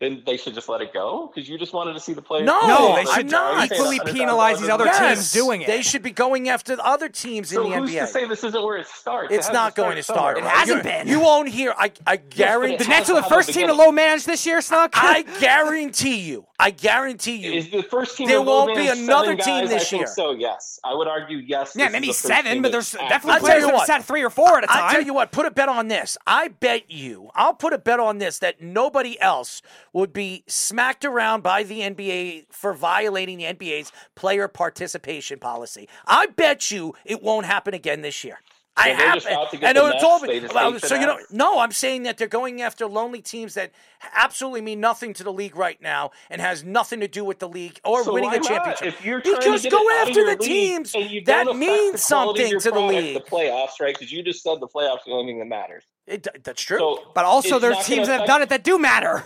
[0.02, 2.46] Then they should just let it go because you just wanted to see the players.
[2.48, 3.72] No, no, they I'm should not.
[3.72, 5.00] equally penalize these other dollars.
[5.00, 5.68] teams doing it.
[5.68, 8.00] They should be going after the other teams So in the who's NBA.
[8.02, 9.32] to say this isn't where it starts?
[9.32, 10.38] It's has not going to start.
[10.38, 11.08] somewhere, It hasn't You're- been.
[11.08, 11.76] You won't hear.
[11.78, 12.78] I I guarantee.
[12.78, 14.90] the Nets are the first team to low manage this year, Snug.
[14.96, 16.48] I guarantee you.
[16.62, 17.54] I guarantee you.
[17.54, 18.28] Is the first team?
[18.28, 20.08] There won't be another seven team this I think year.
[20.08, 21.74] So yes, I would argue yes.
[21.76, 23.88] yeah, maybe seven, but there's definitely I'll players that have what.
[23.88, 24.86] sat three or four at a time.
[24.86, 26.20] I tell you what, put a bet on this.
[26.28, 31.04] I bet you, I'll put a bet on this that nobody else would be smacked
[31.04, 35.90] around by the NBA for violating the NBA's player participation policy.
[36.06, 38.40] I bet you it won't happen again this year.
[38.78, 40.22] I have, just out to get and the it's all.
[40.22, 43.72] Well, so you know, no, I'm saying that they're going after lonely teams that
[44.14, 47.50] absolutely mean nothing to the league right now and has nothing to do with the
[47.50, 48.44] league or So winning a not?
[48.46, 48.88] championship.
[48.88, 51.26] If you're trying because to go it out of after the teams that mean the
[51.28, 53.14] quality of something to the league.
[53.16, 53.94] The playoffs, right?
[53.94, 55.84] Because you just said the playoffs are the only thing that matters.
[56.08, 56.80] It, that's true.
[56.80, 59.26] So, But also, there's teams that have done it that do matter.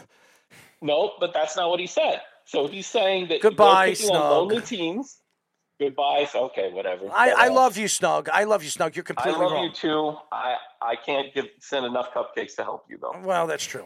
[0.82, 2.22] No, but that's not what he said.
[2.46, 5.18] So he's saying that Goodbye, you're picking on lonely teams.
[5.80, 6.28] Goodbye.
[6.34, 7.10] Okay, whatever.
[7.14, 8.30] I, I love you, Snug.
[8.30, 8.96] I love you, Snug.
[8.96, 9.42] You're completely wrong.
[9.42, 9.64] I love wrong.
[9.66, 10.18] you too.
[10.32, 13.16] I I can't give send enough cupcakes to help you though.
[13.24, 13.86] Well, that's true.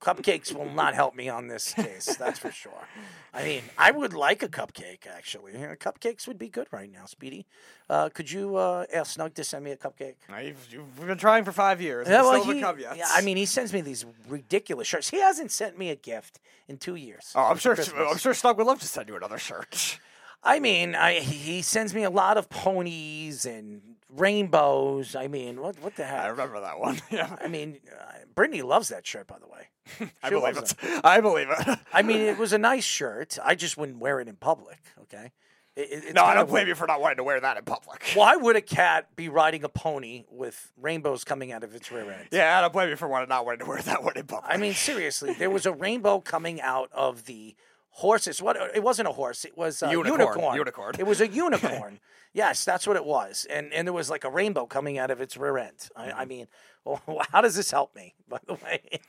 [0.00, 2.16] Cupcakes will not help me on this case.
[2.16, 2.86] That's for sure.
[3.32, 5.06] I mean, I would like a cupcake.
[5.06, 7.06] Actually, cupcakes would be good right now.
[7.06, 7.46] Speedy,
[7.88, 10.16] uh, could you uh, ask Snug to send me a cupcake?
[10.28, 12.06] You've, you've been trying for five years.
[12.08, 12.96] Yeah, well, still he- haven't yet.
[12.98, 15.08] yeah, I mean, he sends me these ridiculous shirts.
[15.08, 17.32] He hasn't sent me a gift in two years.
[17.34, 17.74] oh, I'm sure.
[17.74, 18.08] Christmas.
[18.08, 19.98] I'm sure Snug would love to send you another shirt.
[20.46, 25.14] I mean, I, he sends me a lot of ponies and rainbows.
[25.16, 26.20] I mean, what what the heck?
[26.24, 27.00] I remember that one.
[27.10, 30.10] Yeah, I mean, uh, Brittany loves that shirt, by the way.
[30.22, 30.74] I believe it.
[31.04, 31.78] I believe it.
[31.92, 33.38] I mean, it was a nice shirt.
[33.44, 34.78] I just wouldn't wear it in public.
[35.02, 35.32] Okay.
[35.76, 36.68] It, it- no, I don't blame weird.
[36.68, 38.02] you for not wanting to wear that in public.
[38.14, 42.10] Why would a cat be riding a pony with rainbows coming out of its rear
[42.10, 42.28] end?
[42.32, 44.50] Yeah, I don't blame you for wanting not wanting to wear that one in public.
[44.52, 47.54] I mean, seriously, there was a rainbow coming out of the
[47.96, 48.42] horses.
[48.42, 48.56] What?
[48.74, 49.44] It wasn't a horse.
[49.44, 50.20] It was a Unicorn.
[50.20, 50.56] unicorn.
[50.56, 50.94] Unicorn.
[50.98, 52.00] It was a unicorn.
[52.34, 53.46] yes, that's what it was.
[53.48, 55.88] And and there was like a rainbow coming out of its rear end.
[55.96, 56.28] I, I mm-hmm.
[56.28, 56.46] mean,
[56.84, 57.00] well,
[57.32, 58.14] how does this help me?
[58.28, 59.00] By the way.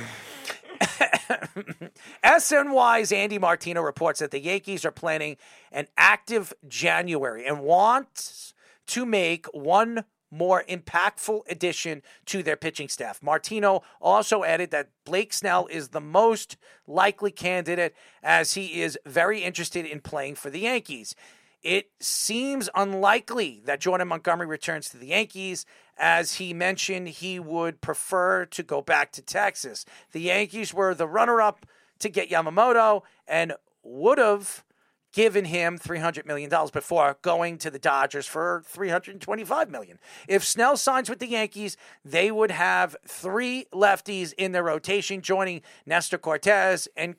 [2.25, 5.37] SNY's Andy Martino reports that the Yankees are planning
[5.71, 8.55] an active January and wants
[8.89, 13.23] to make one more impactful addition to their pitching staff.
[13.23, 16.57] Martino also added that Blake Snell is the most
[16.87, 21.15] likely candidate as he is very interested in playing for the Yankees.
[21.63, 25.65] It seems unlikely that Jordan Montgomery returns to the Yankees,
[25.97, 29.85] as he mentioned he would prefer to go back to Texas.
[30.11, 31.65] The Yankees were the runner up
[32.01, 33.53] to get Yamamoto and
[33.85, 34.65] would have
[35.13, 39.99] given him $300 million before going to the Dodgers for 325 million.
[40.27, 45.63] If Snell signs with the Yankees, they would have three lefties in their rotation, joining
[45.87, 47.17] Nestor Cortes and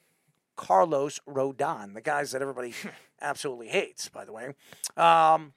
[0.55, 2.73] Carlos Rodon, the guys that everybody
[3.21, 4.53] absolutely hates, by the way.
[4.97, 5.53] Um,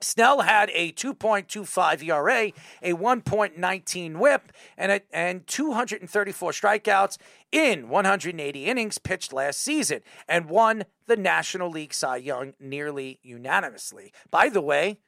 [0.00, 7.16] Snell had a 2.25 ERA, a 1.19 whip, and, a, and 234 strikeouts
[7.50, 14.12] in 180 innings pitched last season and won the National League Cy Young nearly unanimously.
[14.30, 14.98] By the way,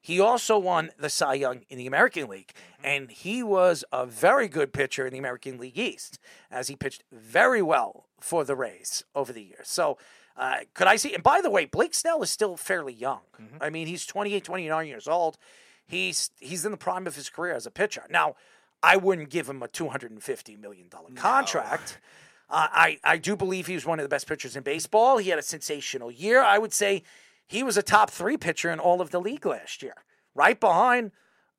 [0.00, 4.46] he also won the Cy Young in the American League, and he was a very
[4.46, 9.02] good pitcher in the American League East, as he pitched very well for the Rays
[9.16, 9.66] over the years.
[9.68, 9.98] So,
[10.36, 11.14] uh, could I see?
[11.14, 13.20] And by the way, Blake Snell is still fairly young.
[13.60, 15.38] I mean, he's 28, 29 years old.
[15.86, 18.04] He's he's in the prime of his career as a pitcher.
[18.10, 18.34] Now,
[18.82, 21.98] I wouldn't give him a $250 million contract.
[22.48, 25.18] Uh, I, I do believe he was one of the best pitchers in baseball.
[25.18, 26.42] He had a sensational year.
[26.42, 27.02] I would say
[27.46, 29.94] he was a top three pitcher in all of the league last year,
[30.34, 31.12] right behind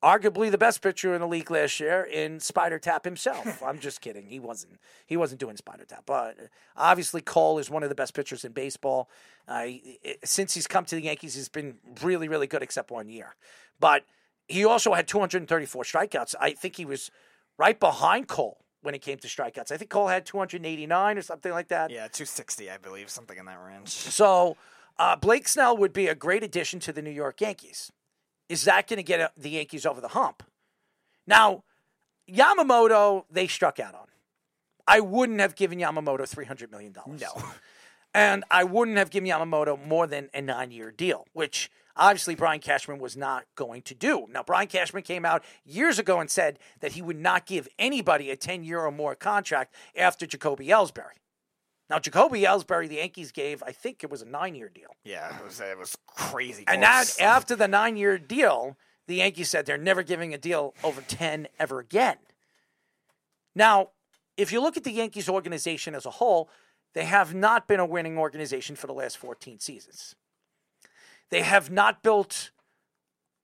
[0.07, 3.61] arguably the best pitcher in the league last year in Spider Tack himself.
[3.65, 4.27] I'm just kidding.
[4.27, 4.79] He wasn't.
[5.05, 6.37] He wasn't doing Spider Tack, but
[6.77, 9.09] obviously Cole is one of the best pitchers in baseball.
[9.47, 9.67] Uh,
[10.23, 13.35] since he's come to the Yankees, he's been really, really good, except one year.
[13.79, 14.03] But
[14.47, 16.35] he also had 234 strikeouts.
[16.39, 17.11] I think he was
[17.57, 19.71] right behind Cole when it came to strikeouts.
[19.71, 21.91] I think Cole had 289 or something like that.
[21.91, 23.89] yeah, 260, I believe, something in that range.
[23.89, 24.55] So
[24.97, 27.91] uh, Blake Snell would be a great addition to the New York Yankees.
[28.49, 30.43] Is that going to get the Yankees over the hump?
[31.25, 31.63] Now,
[32.29, 34.07] Yamamoto, they struck out on.
[34.87, 36.95] I wouldn't have given Yamamoto $300 million.
[37.05, 37.43] No.
[38.13, 42.59] And I wouldn't have given Yamamoto more than a nine year deal, which obviously Brian
[42.59, 44.25] Cashman was not going to do.
[44.31, 48.31] Now, Brian Cashman came out years ago and said that he would not give anybody
[48.31, 51.17] a 10 year or more contract after Jacoby Ellsbury.
[51.89, 54.95] Now, Jacoby Ellsbury, the Yankees gave, I think it was a nine year deal.
[55.03, 56.65] Yeah, it was, it was crazy.
[56.67, 58.77] And that after the nine year deal,
[59.07, 62.17] the Yankees said they're never giving a deal over 10 ever again.
[63.55, 63.89] Now,
[64.35, 66.49] if you look at the Yankees organization as a whole,
[66.93, 70.15] they have not been a winning organization for the last 14 seasons.
[71.29, 72.51] They have not built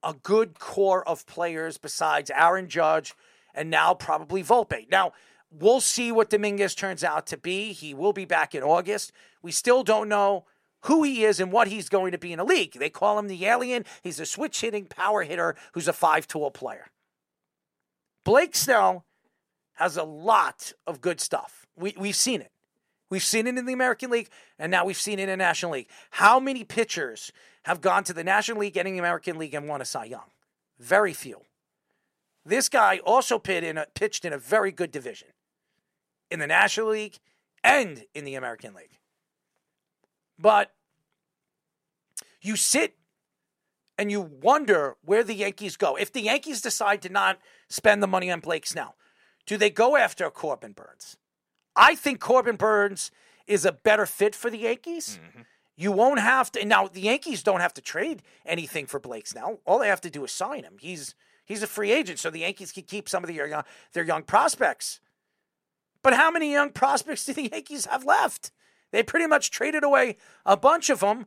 [0.03, 3.13] a good core of players besides Aaron Judge
[3.53, 4.89] and now probably Volpe.
[4.91, 5.13] Now,
[5.59, 7.73] we'll see what Dominguez turns out to be.
[7.73, 9.11] He will be back in August.
[9.41, 10.45] We still don't know
[10.81, 12.73] who he is and what he's going to be in a league.
[12.73, 13.85] They call him the alien.
[14.01, 16.87] He's a switch hitting power hitter who's a five tool player.
[18.25, 19.05] Blake Snell
[19.73, 21.65] has a lot of good stuff.
[21.75, 22.51] We, we've seen it.
[23.09, 25.73] We've seen it in the American League, and now we've seen it in the National
[25.73, 25.89] League.
[26.11, 27.31] How many pitchers
[27.63, 30.31] have gone to the National League and the American League and won a Cy Young?
[30.79, 31.41] Very few.
[32.45, 35.29] This guy also in a, pitched in a very good division
[36.31, 37.19] in the National League
[37.63, 38.99] and in the American League.
[40.39, 40.73] But
[42.41, 42.95] you sit
[43.97, 45.95] and you wonder where the Yankees go.
[45.95, 48.95] If the Yankees decide to not spend the money on Blake Snell,
[49.45, 51.17] do they go after Corbin Burnes?
[51.75, 53.11] I think Corbin Burnes
[53.47, 55.19] is a better fit for the Yankees.
[55.21, 55.41] Mm-hmm.
[55.75, 56.65] You won't have to.
[56.65, 59.59] Now the Yankees don't have to trade anything for Blake Snell.
[59.65, 60.75] All they have to do is sign him.
[60.79, 61.15] He's
[61.45, 63.63] he's a free agent, so the Yankees can keep some of their young, uh,
[63.93, 64.99] their young prospects.
[66.03, 68.51] But how many young prospects do the Yankees have left?
[68.91, 71.25] They pretty much traded away a bunch of them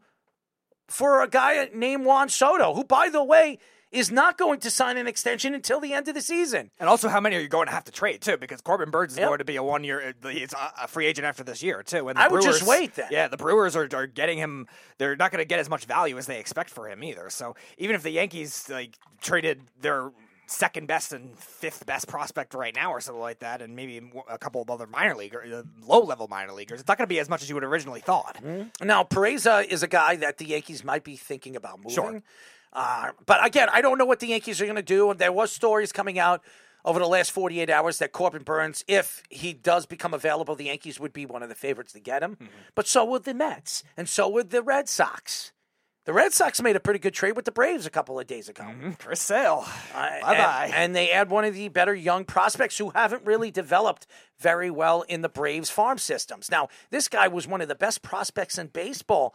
[0.86, 3.58] for a guy named Juan Soto, who, by the way,
[3.90, 6.70] is not going to sign an extension until the end of the season.
[6.78, 8.36] And also, how many are you going to have to trade too?
[8.36, 9.28] Because Corbin Burnes is Yep.
[9.28, 12.08] going to be a one-year, uh, he's a- free agent after this year too.
[12.08, 13.08] And the I would just wait then.
[13.10, 14.66] Yeah, the Brewers are, are getting him.
[14.98, 17.30] They're not going to get as much value as they expect for him either.
[17.30, 20.10] So even if the Yankees like traded their
[20.46, 24.38] second best and fifth best prospect right now or something like that, and maybe a
[24.38, 27.18] couple of other minor league or uh, low-level minor leaguers, it's not going to be
[27.18, 28.38] as much as you would originally thought.
[28.80, 31.90] Now, Peraza is a guy that the Yankees might be thinking about moving.
[31.90, 32.22] Sure.
[32.72, 35.10] Uh, but again, I don't know what the Yankees are going to do.
[35.10, 36.42] And there was stories coming out
[36.84, 41.00] over the last 48 hours that Corbin Burnes, if he does become available, the Yankees
[41.00, 42.36] would be one of the favorites to get him.
[42.74, 45.52] But so would the Mets, and so would the Red Sox.
[46.06, 48.48] The Red Sox made a pretty good trade with the Braves a couple of days
[48.48, 48.64] ago.
[49.00, 50.64] Chris Sale, Uh, bye bye.
[50.66, 54.06] And, and they add one of the better young prospects who haven't really developed
[54.38, 56.48] very well in the Braves farm systems.
[56.48, 59.34] Now, this guy was one of the best prospects in baseball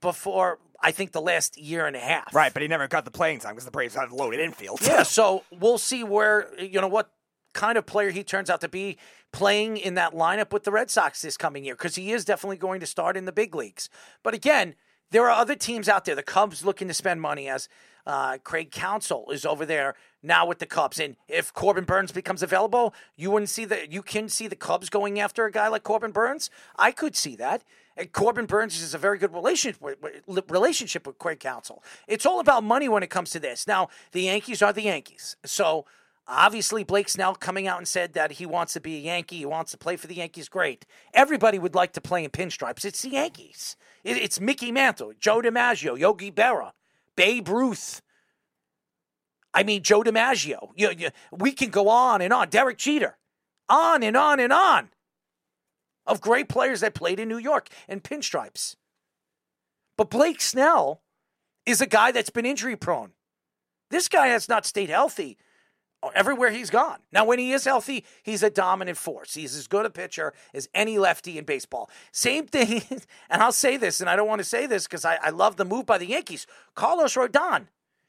[0.00, 2.34] before I think the last year and a half.
[2.34, 4.80] Right, but he never got the playing time because the Braves had a loaded infield.
[4.82, 7.10] Yeah, so we'll see where you know what
[7.54, 8.98] kind of player he turns out to be
[9.32, 12.56] playing in that lineup with the Red Sox this coming year because he is definitely
[12.56, 13.88] going to start in the big leagues.
[14.22, 14.74] But again,
[15.10, 16.14] there are other teams out there.
[16.14, 17.68] The Cubs looking to spend money as
[18.06, 20.98] uh, Craig Counsell is over there now with the Cubs.
[20.98, 24.88] And if Corbin Burnes becomes available, you wouldn't see the you can see the Cubs
[24.88, 26.50] going after a guy like Corbin Burnes.
[26.76, 27.64] I could see that.
[27.96, 31.82] And Corbin Burnes is a very good relationship with, relationship with Craig Counsell.
[32.06, 33.66] It's all about money when it comes to this.
[33.66, 35.36] Now, the Yankees are the Yankees.
[35.44, 35.84] So
[36.28, 39.46] obviously Blake Snell coming out and said that he wants to be a Yankee, he
[39.46, 40.48] wants to play for the Yankees.
[40.48, 40.84] Great.
[41.14, 42.84] Everybody would like to play in pinstripes.
[42.84, 43.76] It's the Yankees.
[44.04, 46.72] It's Mickey Mantle, Joe DiMaggio, Yogi Berra,
[47.16, 48.02] Babe Ruth.
[49.52, 50.68] I mean, Joe DiMaggio.
[50.76, 52.48] You, you, we can go on and on.
[52.48, 53.16] Derek Jeter.
[53.68, 54.90] On and on and on.
[56.06, 58.76] Of great players that played in New York in pinstripes.
[59.96, 61.02] But Blake Snell
[61.66, 63.10] is a guy that's been injury prone.
[63.90, 65.36] This guy has not stayed healthy
[66.14, 66.98] everywhere he's gone.
[67.12, 69.34] Now, when he is healthy, he's a dominant force.
[69.34, 71.90] He's as good a pitcher as any lefty in baseball.
[72.12, 72.82] Same thing,
[73.30, 75.56] and I'll say this, and I don't want to say this because I, I love
[75.56, 76.46] the move by the Yankees.
[76.74, 77.66] Carlos Rodon.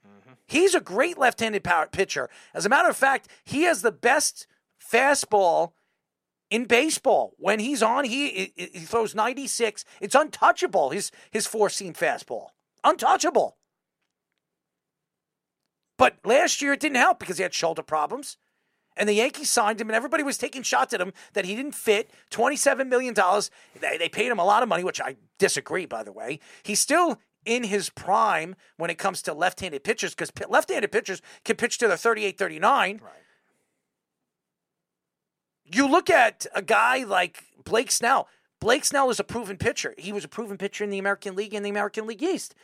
[0.07, 0.33] Mm-hmm.
[0.47, 2.29] He's a great left-handed power pitcher.
[2.53, 4.47] As a matter of fact, he has the best
[4.79, 5.73] fastball
[6.49, 7.33] in baseball.
[7.37, 9.85] When he's on, he he he throws 96.
[10.01, 10.89] It's untouchable.
[10.91, 12.49] His his four-seam fastball,
[12.83, 13.57] untouchable.
[15.99, 18.37] But last year it didn't help because he had shoulder problems.
[18.95, 21.73] And the Yankees signed him, and everybody was taking shots at him that he didn't
[21.73, 22.09] fit.
[22.31, 23.13] $27 million.
[23.79, 26.39] They, they paid him a lot of money, which I disagree, by the way.
[26.63, 30.91] He's still in his prime when it comes to left handed pitchers because left handed
[30.91, 32.99] pitchers can pitch to their 38 39.
[33.03, 33.13] Right.
[35.65, 38.27] You look at a guy like Blake Snell.
[38.59, 39.95] Blake Snell is a proven pitcher.
[39.97, 42.55] He was a proven pitcher in the American League and the American League East.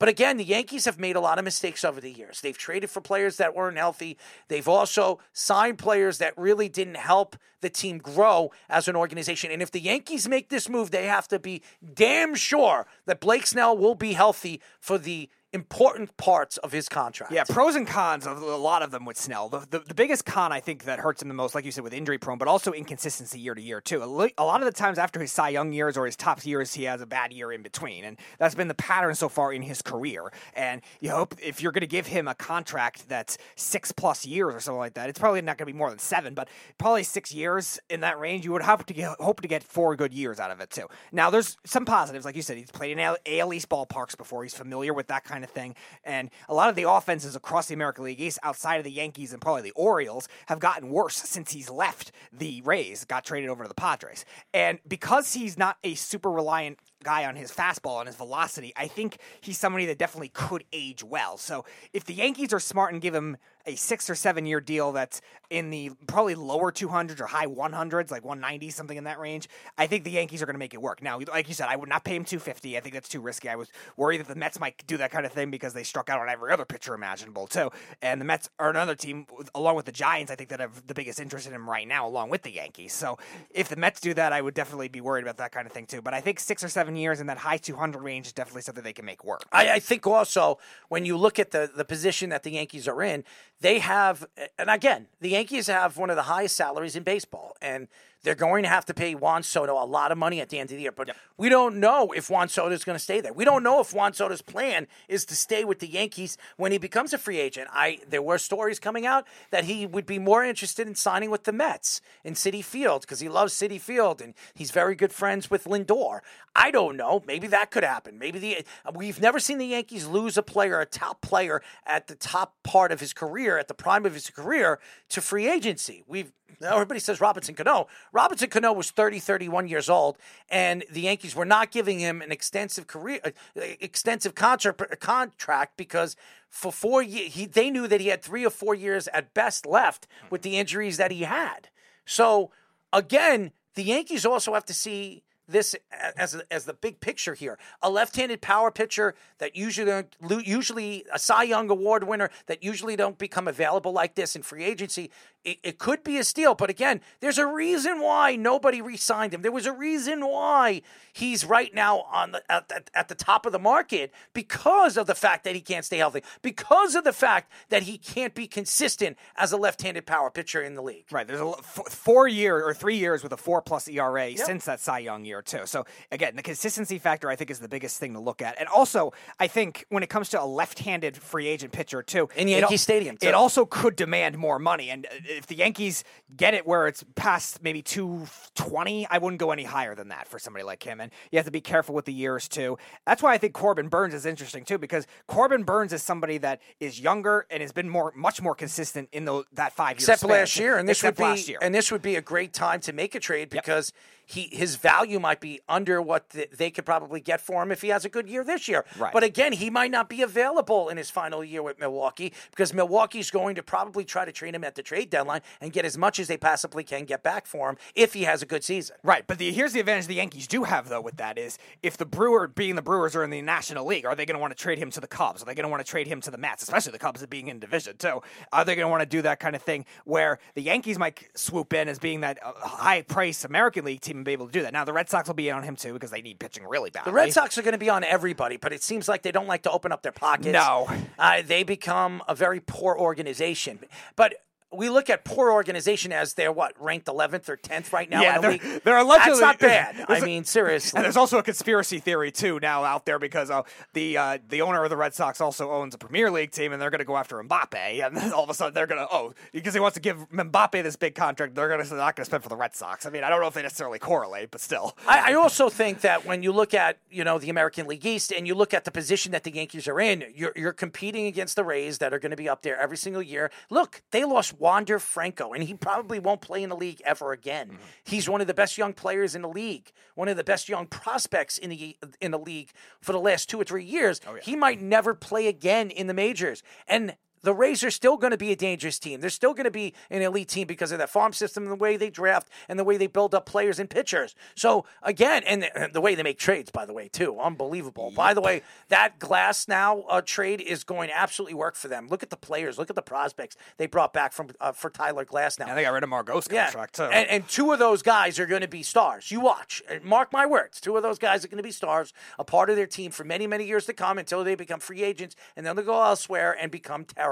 [0.00, 2.40] But again, the Yankees have made a lot of mistakes over the years.
[2.40, 4.16] They've traded for players that weren't healthy.
[4.48, 9.50] They've also signed players that really didn't help the team grow as an organization.
[9.50, 11.60] And if the Yankees make this move, they have to be
[11.92, 17.32] damn sure that Blake Snell will be healthy for the important parts of his contract.
[17.32, 19.48] Yeah, pros and cons of a lot of them with Snell.
[19.48, 21.84] The, the, the biggest con I think that hurts him the most, like you said,
[21.84, 24.02] with injury prone, but also inconsistency year to year too.
[24.02, 26.84] A, lot of the times after his Cy Young years or his top years, he
[26.84, 29.82] has a bad year in between, and that's been the pattern so far in his
[29.82, 30.32] career.
[30.54, 34.54] And you hope if you're going to give him a contract that's six plus years
[34.54, 36.48] or something like that, it's probably not going to be more than seven, but
[36.78, 38.44] probably six years in that range.
[38.44, 40.86] You would hope to get hope to get four good years out of it too.
[41.12, 44.42] Now, there's some positives, like you said, he's played in AL East ballparks before.
[44.42, 45.74] He's familiar with that kind of thing.
[46.04, 49.32] And a lot of the offenses across the American League East, outside of the Yankees
[49.32, 53.64] and probably the Orioles, have gotten worse since he's left the Rays, got traded over
[53.64, 54.24] to the Padres.
[54.54, 58.72] And because he's not a super reliant guy on his fastball and his velocity.
[58.76, 61.36] I think he's somebody that definitely could age well.
[61.36, 63.36] So if the Yankees are smart and give him
[63.66, 68.10] a six or seven year deal that's in the probably lower 200s or high 100s,
[68.10, 70.80] like 190, something in that range, I think the Yankees are going to make it
[70.80, 71.02] work.
[71.02, 72.76] Now, like you said, I would not pay him 250.
[72.76, 73.48] I think that's too risky.
[73.48, 76.08] I was worried that the Mets might do that kind of thing because they struck
[76.08, 77.70] out on every other pitcher imaginable, too.
[78.00, 80.94] And the Mets are another team, along with the Giants, I think that have the
[80.94, 82.92] biggest interest in him right now, along with the Yankees.
[82.92, 83.18] So
[83.50, 85.86] if the Mets do that, I would definitely be worried about that kind of thing,
[85.86, 86.00] too.
[86.00, 88.84] But I think six or seven years in that high 200 range is definitely something
[88.84, 89.42] they can make work.
[89.50, 90.58] I, I think also
[90.88, 93.24] when you look at the, the position that the Yankees are in,
[93.60, 94.26] they have,
[94.58, 97.88] and again, the Yankees have one of the highest salaries in baseball, and
[98.22, 100.70] they're going to have to pay Juan Soto a lot of money at the end
[100.70, 100.92] of the year.
[100.92, 103.32] But we don't know if Juan Soto is going to stay there.
[103.32, 106.78] We don't know if Juan Soto's plan is to stay with the Yankees when he
[106.78, 107.68] becomes a free agent.
[107.72, 111.44] I there were stories coming out that he would be more interested in signing with
[111.44, 115.50] the Mets in Citi Field because he loves Citi Field and he's very good friends
[115.50, 116.20] with Lindor.
[116.54, 117.22] I don't know.
[117.26, 118.18] Maybe that could happen.
[118.18, 118.64] Maybe the
[118.94, 122.92] we've never seen the Yankees lose a player, a top player at the top part
[122.92, 124.78] of his career, at the prime of his career,
[125.10, 126.02] to free agency.
[126.06, 126.32] We've
[126.62, 127.88] everybody says Robinson Cano.
[128.12, 132.32] Robinson Cano was 30, 31 years old, and the Yankees were not giving him an
[132.32, 136.16] extensive career, uh, extensive contract, contract because
[136.48, 139.66] for four years he they knew that he had three or four years at best
[139.66, 141.68] left with the injuries that he had.
[142.04, 142.50] So
[142.92, 145.74] again, the Yankees also have to see this
[146.16, 147.58] as as the big picture here.
[147.82, 150.04] A left-handed power pitcher that usually
[150.44, 154.64] usually a Cy Young Award winner that usually don't become available like this in free
[154.64, 155.10] agency.
[155.44, 159.42] It, it could be a steal, but again, there's a reason why nobody re-signed him.
[159.42, 160.82] There was a reason why
[161.12, 165.06] he's right now on the at, at, at the top of the market because of
[165.06, 168.46] the fact that he can't stay healthy, because of the fact that he can't be
[168.46, 171.04] consistent as a left-handed power pitcher in the league.
[171.10, 171.26] Right.
[171.26, 174.46] There's a f- four year or three years with a four plus ERA yep.
[174.46, 175.62] since that Cy Young year too.
[175.64, 178.68] So again, the consistency factor I think is the biggest thing to look at, and
[178.68, 182.74] also I think when it comes to a left-handed free agent pitcher too in Yankee
[182.74, 183.28] it, Stadium, too.
[183.28, 184.90] it also could demand more money.
[184.90, 186.04] And uh, if the Yankees
[186.36, 190.28] get it where it's past maybe two twenty, I wouldn't go any higher than that
[190.28, 191.00] for somebody like him.
[191.00, 192.78] And you have to be careful with the years too.
[193.06, 196.60] That's why I think Corbin Burnes is interesting too, because Corbin Burnes is somebody that
[196.80, 200.02] is younger and has been more, much more consistent in the, that five years.
[200.02, 200.30] Except span.
[200.30, 201.58] last year, and this would be, last year.
[201.62, 203.92] and this would be a great time to make a trade because.
[203.94, 207.72] Yep he his value might be under what the, they could probably get for him
[207.72, 208.84] if he has a good year this year.
[208.98, 209.12] Right.
[209.12, 213.30] But again, he might not be available in his final year with Milwaukee because Milwaukee's
[213.30, 216.18] going to probably try to trade him at the trade deadline and get as much
[216.18, 218.96] as they possibly can get back for him if he has a good season.
[219.02, 219.26] Right.
[219.26, 222.06] But the, here's the advantage the Yankees do have though with that is if the
[222.06, 224.62] Brewer being the Brewers are in the National League, are they going to want to
[224.62, 225.42] trade him to the Cubs?
[225.42, 227.48] Are they going to want to trade him to the Mets, especially the Cubs being
[227.48, 228.20] in division too?
[228.52, 231.28] Are they going to want to do that kind of thing where the Yankees might
[231.34, 234.52] swoop in as being that uh, high price American League team and be able to
[234.52, 234.72] do that?
[234.72, 237.04] Now the Red Sox will be on him too because they need pitching really bad.
[237.04, 239.46] The Red Sox are going to be on everybody, but it seems like they don't
[239.46, 240.52] like to open up their pockets.
[240.52, 243.80] No, uh, they become a very poor organization.
[244.16, 244.34] But
[244.72, 248.22] we look at poor organization as they're what ranked 11th or 10th right now.
[248.22, 248.62] Yeah, they're, league.
[248.84, 250.04] they're allegedly That's not bad.
[250.08, 250.96] I mean, seriously.
[250.96, 253.62] And there's also a conspiracy theory too now out there because uh,
[253.94, 256.80] the uh, the owner of the Red Sox also owns a Premier League team, and
[256.80, 259.08] they're going to go after Mbappe, and then all of a sudden they're going to
[259.12, 262.24] oh because he wants to give Mbappe this big contract, they're going to not going
[262.24, 263.06] to spend for the Red Sox.
[263.06, 264.96] I mean, I don't know if they necessarily correlate, but still.
[265.06, 268.32] I, I also think that when you look at you know the American League East
[268.32, 271.56] and you look at the position that the Yankees are in, you're you're competing against
[271.56, 273.50] the Rays that are going to be up there every single year.
[273.68, 277.68] Look, they lost Wander Franco and he probably won't play in the league ever again.
[277.68, 277.76] Mm-hmm.
[278.04, 280.86] He's one of the best young players in the league, one of the best young
[280.86, 284.20] prospects in the in the league for the last two or three years.
[284.28, 284.42] Oh, yeah.
[284.42, 288.36] He might never play again in the majors, and the Rays are still going to
[288.36, 289.20] be a dangerous team.
[289.20, 291.76] They're still going to be an elite team because of that farm system and the
[291.76, 294.34] way they draft and the way they build up players and pitchers.
[294.54, 298.08] So again, and the, and the way they make trades, by the way, too, unbelievable.
[298.08, 298.16] Yep.
[298.16, 302.08] By the way, that Glasnow uh, trade is going to absolutely work for them.
[302.08, 305.24] Look at the players, look at the prospects they brought back from uh, for Tyler
[305.24, 305.68] Glasnow.
[305.68, 307.06] And they got rid of Margot's contract yeah.
[307.06, 307.12] too.
[307.12, 309.30] And, and two of those guys are going to be stars.
[309.30, 310.80] You watch, mark my words.
[310.80, 313.24] Two of those guys are going to be stars, a part of their team for
[313.24, 316.56] many, many years to come until they become free agents, and then they'll go elsewhere
[316.60, 317.29] and become terrible.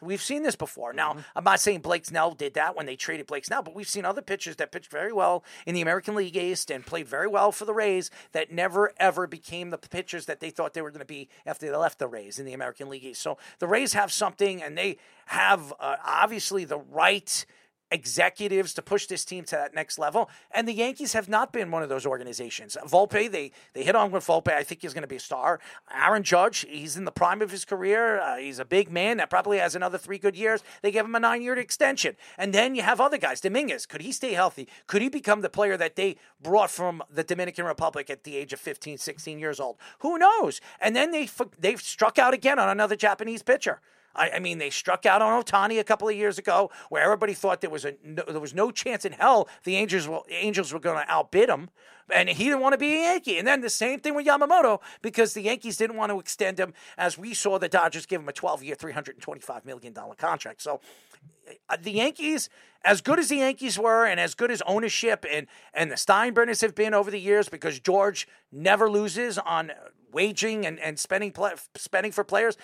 [0.00, 0.92] We've seen this before.
[0.92, 1.20] Now, mm-hmm.
[1.36, 4.04] I'm not saying Blake Snell did that when they traded Blake Snell, but we've seen
[4.04, 7.52] other pitchers that pitched very well in the American League East and played very well
[7.52, 11.00] for the Rays that never ever became the pitchers that they thought they were going
[11.00, 13.22] to be after they left the Rays in the American League East.
[13.22, 17.44] So the Rays have something, and they have uh, obviously the right
[17.90, 20.28] executives to push this team to that next level.
[20.50, 22.76] And the Yankees have not been one of those organizations.
[22.86, 24.52] Volpe, they they hit on with Volpe.
[24.52, 25.60] I think he's going to be a star.
[25.92, 28.20] Aaron Judge, he's in the prime of his career.
[28.20, 30.62] Uh, he's a big man that probably has another three good years.
[30.82, 32.16] They gave him a nine year extension.
[32.36, 33.40] And then you have other guys.
[33.40, 34.68] Dominguez, could he stay healthy?
[34.86, 38.52] Could he become the player that they brought from the Dominican Republic at the age
[38.52, 39.76] of 15, 16 years old?
[40.00, 40.60] Who knows?
[40.80, 41.28] And then they
[41.58, 43.80] they've struck out again on another Japanese pitcher.
[44.18, 47.34] I, I, mean, they struck out on Ohtani a couple of years ago, where everybody
[47.34, 50.72] thought there was a no, there was no chance in hell the Angels will, Angels
[50.72, 51.70] were going to outbid him,
[52.12, 53.38] and he didn't want to be a Yankee.
[53.38, 56.74] And then the same thing with Yamamoto because the Yankees didn't want to extend him,
[56.96, 60.62] as we saw the Dodgers give him a 12 year, 325 million dollar contract.
[60.62, 60.80] So
[61.68, 62.48] uh, the Yankees,
[62.84, 66.62] as good as the Yankees were, and as good as ownership and and the Steinbrenners
[66.62, 69.72] have been over the years, because George never loses on
[70.12, 71.34] waging and, and spending
[71.76, 72.56] spending for players.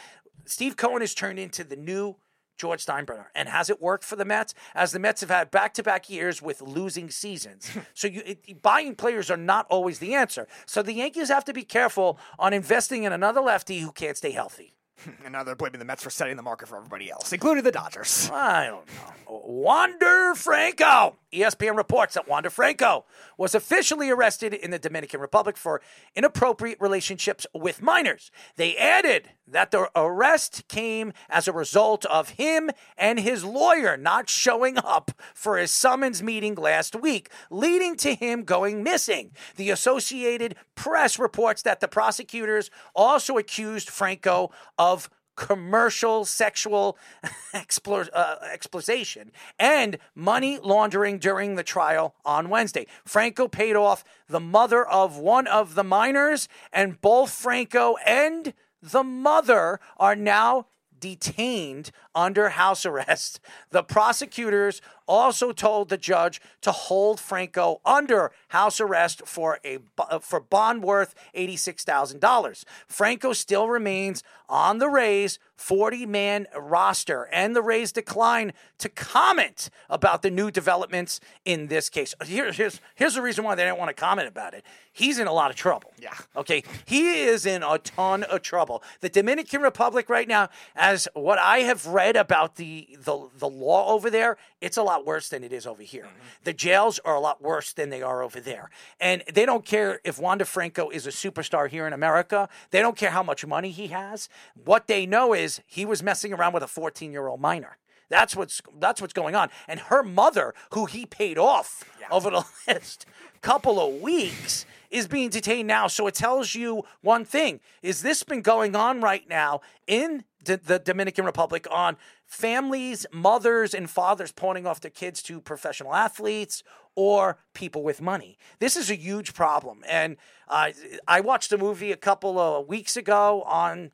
[0.46, 2.16] Steve Cohen has turned into the new
[2.56, 3.26] George Steinbrenner.
[3.34, 4.54] And has it worked for the Mets?
[4.74, 7.70] As the Mets have had back to back years with losing seasons.
[7.94, 10.46] so you, it, buying players are not always the answer.
[10.66, 14.32] So the Yankees have to be careful on investing in another lefty who can't stay
[14.32, 14.74] healthy.
[15.24, 17.72] and now they're blaming the Mets for setting the market for everybody else, including the
[17.72, 18.30] Dodgers.
[18.32, 19.42] I don't know.
[19.46, 21.16] Wander Franco.
[21.32, 23.04] ESPN reports that Wander Franco
[23.36, 25.80] was officially arrested in the Dominican Republic for
[26.14, 28.30] inappropriate relationships with minors.
[28.54, 34.28] They added that the arrest came as a result of him and his lawyer not
[34.28, 39.32] showing up for his summons meeting last week, leading to him going missing.
[39.56, 44.93] The Associated Press reports that the prosecutors also accused Franco of
[45.36, 46.96] commercial sexual
[47.54, 52.86] explo- uh, exploitation and money laundering during the trial on Wednesday.
[53.04, 59.02] Franco paid off the mother of one of the minors, and both Franco and the
[59.02, 60.66] mother are now
[60.98, 63.40] detained under house arrest.
[63.70, 70.18] The prosecutors also told the judge to hold Franco under house arrest for a uh,
[70.18, 72.64] for bond worth $86,000.
[72.88, 80.22] Franco still remains on the Rays 40-man roster and the Rays decline to comment about
[80.22, 82.14] the new developments in this case.
[82.24, 84.64] Here, here's here's the reason why they didn't want to comment about it.
[84.92, 85.92] He's in a lot of trouble.
[86.00, 86.14] Yeah.
[86.36, 86.62] Okay.
[86.84, 88.82] He is in a ton of trouble.
[89.00, 93.92] The Dominican Republic right now as what I have read about the the the law
[93.92, 96.04] over there, it's a lot worse than it is over here.
[96.04, 96.44] Mm-hmm.
[96.44, 98.70] The jails are a lot worse than they are over there.
[98.98, 102.48] And they don't care if Wander Franco is a superstar here in America.
[102.70, 104.30] They don't care how much money he has.
[104.64, 107.76] What they know is he was messing around with a 14 year old minor.
[108.08, 109.50] That's what's that's what's going on.
[109.68, 112.06] And her mother, who he paid off yeah.
[112.10, 113.06] over the last
[113.42, 115.88] couple of weeks, is being detained now.
[115.88, 120.78] So it tells you one thing: is this been going on right now in the
[120.78, 121.96] Dominican Republic on
[122.26, 126.62] families, mothers, and fathers pointing off their kids to professional athletes
[126.94, 128.38] or people with money.
[128.58, 129.82] This is a huge problem.
[129.88, 130.16] And
[130.48, 130.70] uh,
[131.06, 133.90] I watched a movie a couple of weeks ago on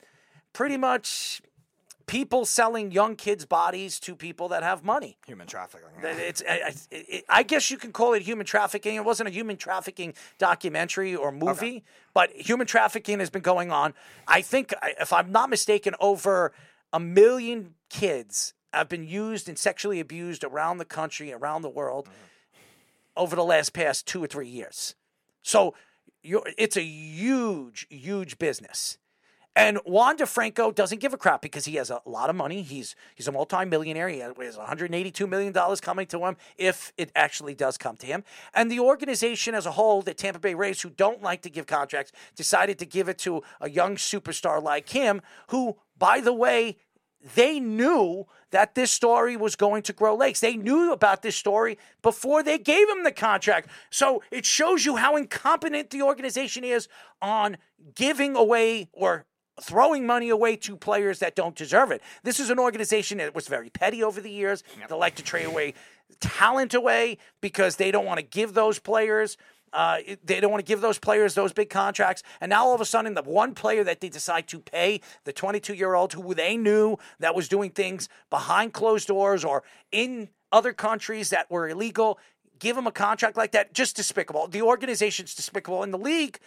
[0.53, 1.43] pretty much
[2.11, 5.17] people selling young kids' bodies to people that have money.
[5.29, 5.89] Human trafficking.
[6.03, 8.97] It's, I, I, guess you can call it human trafficking.
[8.97, 11.83] It wasn't a human trafficking documentary or movie, okay.
[12.13, 13.95] but human trafficking has been going on.
[14.27, 16.53] I think, if I'm not mistaken, over
[16.93, 22.07] a million kids have been used and sexually abused around the country, around the world,
[22.07, 22.15] mm-hmm.
[23.17, 24.95] over the last past two or three years.
[25.43, 25.75] So
[26.23, 28.99] it's a huge, huge business.
[29.57, 32.63] And Wander Franco doesn't give a crap because he has a lot of money.
[32.63, 34.09] He's he's a multimillionaire.
[34.09, 38.23] He has 182 million dollars coming to him if it actually does come to him.
[38.55, 41.67] And the organization as a whole, the Tampa Bay Rays, who don't like to give
[41.67, 46.79] contracts, decided to give it to a young superstar like him, who, by the way,
[47.37, 50.41] they knew that this story was going to grow legs.
[50.41, 53.69] They knew about this story before they gave him the contract.
[53.91, 56.89] So it shows you how incompetent the organization is
[57.23, 57.59] on
[57.95, 59.27] giving away or
[59.63, 62.03] throwing money away to players that don't deserve it.
[62.25, 64.65] This is an organization that was very petty over the years.
[64.89, 65.75] They like to trade away
[66.21, 69.37] talent away because they don't want to give those players.
[69.73, 72.23] Uh, they don't want to give those players those big contracts.
[72.41, 75.33] And now all of a sudden, the one player that they decide to pay, the
[75.33, 80.29] 22 year old who they knew that was doing things behind closed doors or in
[80.53, 82.19] other countries that were illegal,
[82.59, 83.73] give him a contract like that.
[83.73, 84.49] Just despicable.
[84.49, 85.83] The organization's despicable.
[85.83, 86.39] In the league,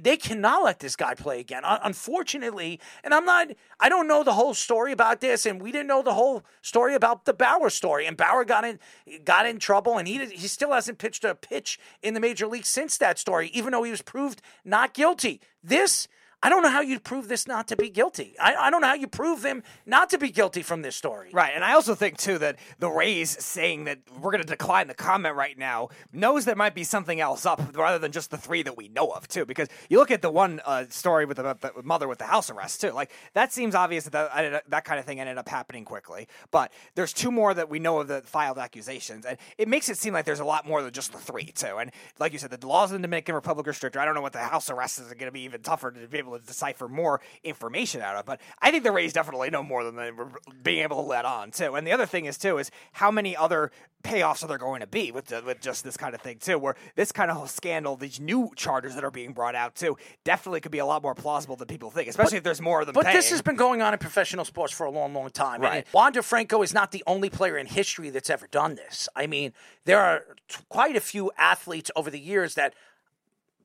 [0.00, 1.62] they cannot let this guy play again.
[1.64, 3.48] Unfortunately, and I'm not,
[3.78, 6.94] I don't know the whole story about this, and we didn't know the whole story
[6.94, 8.06] about the Bauer story.
[8.06, 8.78] And Bauer got in,
[9.24, 12.66] got in trouble, and he he still hasn't pitched a pitch in the major league
[12.66, 15.40] since that story, even though he was proved not guilty.
[15.62, 16.08] This
[16.42, 18.34] I don't know how you prove this not to be guilty.
[18.40, 21.30] I, I don't know how you prove them not to be guilty from this story.
[21.32, 24.86] Right, and I also think too that the Rays saying that we're going to decline
[24.86, 28.38] the comment right now knows there might be something else up rather than just the
[28.38, 29.44] three that we know of too.
[29.44, 32.48] Because you look at the one uh, story with the, the mother with the house
[32.48, 35.84] arrest too, like that seems obvious that that, that kind of thing ended up happening
[35.84, 36.26] quickly.
[36.50, 39.98] But there's two more that we know of that filed accusations, and it makes it
[39.98, 41.76] seem like there's a lot more than just the three too.
[41.76, 44.00] And like you said, the laws in the Dominican Republic are stricter.
[44.00, 46.16] I don't know what the house arrests are going to be even tougher to be
[46.16, 49.84] able to decipher more information out of, but I think the Rays definitely know more
[49.84, 50.28] than they were
[50.62, 51.74] being able to let on too.
[51.74, 53.70] And the other thing is too is how many other
[54.02, 56.58] payoffs are there going to be with the, with just this kind of thing too,
[56.58, 59.96] where this kind of whole scandal, these new charges that are being brought out too,
[60.24, 62.86] definitely could be a lot more plausible than people think, especially if there's more of
[62.86, 62.94] them.
[62.94, 65.60] But this has been going on in professional sports for a long, long time.
[65.60, 65.78] Right.
[65.78, 69.08] And Wander Franco is not the only player in history that's ever done this.
[69.14, 69.52] I mean,
[69.84, 72.74] there are t- quite a few athletes over the years that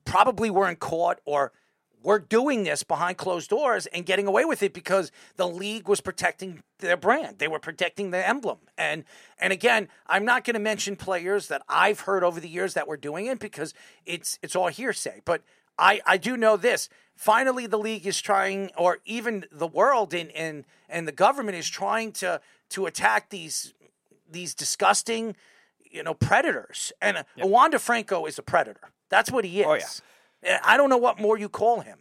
[0.04, 1.52] probably weren't caught or
[2.02, 6.00] were doing this behind closed doors and getting away with it because the league was
[6.00, 7.38] protecting their brand.
[7.38, 8.58] They were protecting the emblem.
[8.78, 9.04] And
[9.38, 12.86] and again, I'm not going to mention players that I've heard over the years that
[12.86, 13.74] were doing it because
[14.04, 15.22] it's it's all hearsay.
[15.24, 15.42] But
[15.78, 16.88] I, I do know this.
[17.14, 21.68] Finally, the league is trying, or even the world and and and the government is
[21.68, 22.40] trying to
[22.70, 23.74] to attack these
[24.30, 25.34] these disgusting,
[25.90, 26.92] you know, predators.
[27.00, 28.90] And uh, Wander Franco is a predator.
[29.08, 29.66] That's what he is.
[29.66, 29.84] Oh, yeah.
[30.62, 31.98] I don't know what more you call him.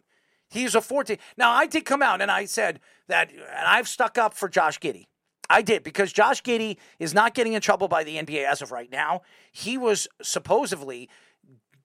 [0.50, 1.18] He's a 14.
[1.38, 4.80] Now, I did come out and I said that, and I've stuck up for Josh
[4.80, 5.06] Giddey.
[5.50, 8.72] I did because Josh Giddey is not getting in trouble by the NBA as of
[8.72, 9.22] right now.
[9.52, 11.10] He was supposedly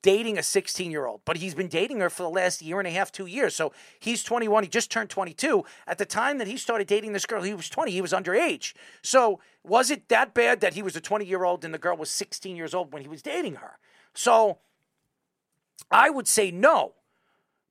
[0.02, 2.88] dating a 16 year old, but he's been dating her for the last year and
[2.88, 3.54] a half, two years.
[3.54, 4.62] So he's 21.
[4.62, 5.64] He just turned 22.
[5.86, 7.92] At the time that he started dating this girl, he was 20.
[7.92, 8.72] He was underage.
[9.02, 11.96] So was it that bad that he was a 20 year old and the girl
[11.96, 13.78] was 16 years old when he was dating her?
[14.14, 14.58] So
[15.90, 16.94] I would say no.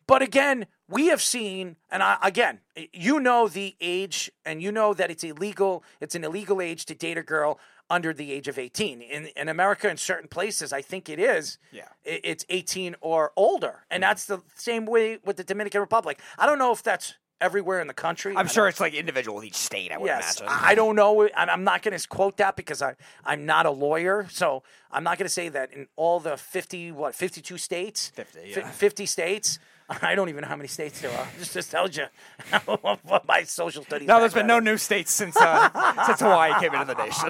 [0.07, 2.61] But again, we have seen, and I, again,
[2.91, 5.84] you know the age, and you know that it's illegal.
[6.02, 7.60] It's an illegal age to date a girl
[7.91, 9.03] under the age of 18.
[9.03, 11.60] In in America, in certain places, I think it is.
[11.72, 11.90] Yeah.
[12.03, 14.10] it's 18 or older, and mm-hmm.
[14.10, 16.19] that's the same way with the Dominican Republic.
[16.40, 18.33] I don't know if that's everywhere in the country.
[18.35, 19.91] I'm sure it's like individual with each state.
[19.91, 20.57] I would Yes, imagine.
[20.63, 21.29] I don't know.
[21.35, 22.95] I'm not going to quote that because I
[23.25, 26.91] I'm not a lawyer, so I'm not going to say that in all the 50
[26.91, 28.69] what 52 states, 50, fi- yeah.
[28.71, 29.59] 50 states.
[30.03, 31.27] I don't even know how many states there are.
[31.39, 32.05] Just just tells you
[32.81, 34.07] what my social studies.
[34.07, 37.29] no, there's been no new states since uh, since Hawaii came into the nation.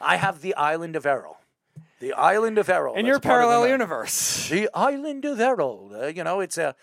[0.00, 1.36] I have the island of Errol.
[2.00, 2.96] The island of Errol.
[2.96, 4.48] In your parallel universe.
[4.48, 5.92] The island of Errol.
[5.94, 6.74] Uh, you know, it's a.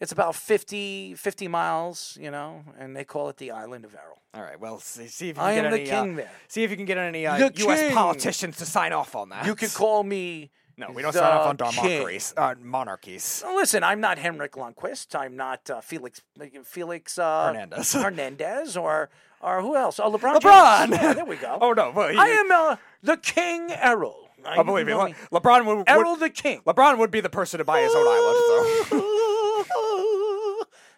[0.00, 4.18] It's about 50, 50 miles, you know, and they call it the island of Errol.
[4.34, 4.60] All right.
[4.60, 6.06] Well, see, see if you I can am get the any.
[6.08, 6.30] king uh, there.
[6.48, 7.80] See if you can get any uh, The U.S.
[7.80, 7.94] king.
[7.94, 9.46] politicians to sign off on that.
[9.46, 10.50] You can call me.
[10.76, 12.00] No, we don't sign off on king.
[12.00, 12.34] monarchies.
[12.36, 13.42] Uh, monarchies.
[13.46, 15.18] Listen, I'm not Henrik Lundqvist.
[15.18, 16.20] I'm not uh, Felix
[16.64, 17.92] Felix uh, Hernandez.
[17.94, 19.08] Hernandez, or
[19.40, 19.98] or who else?
[19.98, 20.36] Oh, LeBron.
[20.40, 20.90] LeBron!
[20.90, 21.56] Yeah, there we go.
[21.62, 24.28] Oh no, well, he, I am uh, the King Errol.
[24.44, 24.92] I believe me.
[24.94, 26.60] Le- LeBron would, would Errol the King.
[26.66, 28.36] LeBron would be the person to buy his own island.
[28.90, 29.22] So.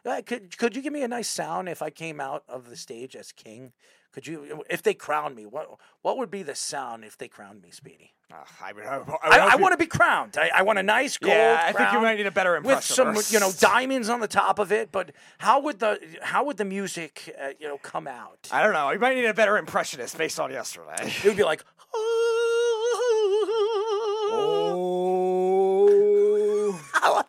[0.09, 2.77] Uh, could could you give me a nice sound if I came out of the
[2.77, 3.73] stage as king?
[4.11, 5.69] Could you, if they crowned me, what
[6.01, 8.15] what would be the sound if they crowned me, Speedy?
[8.33, 10.37] Uh, I, would- I, would I, I want to be crowned.
[10.37, 12.83] I, I want a nice gold Yeah, I think you might need a better with
[12.85, 14.91] some, you know, diamonds on the top of it.
[14.93, 18.49] But how would the how would the music, uh, you know, come out?
[18.51, 18.91] I don't know.
[18.91, 20.97] You might need a better impressionist based on yesterday.
[21.01, 21.65] It would be like,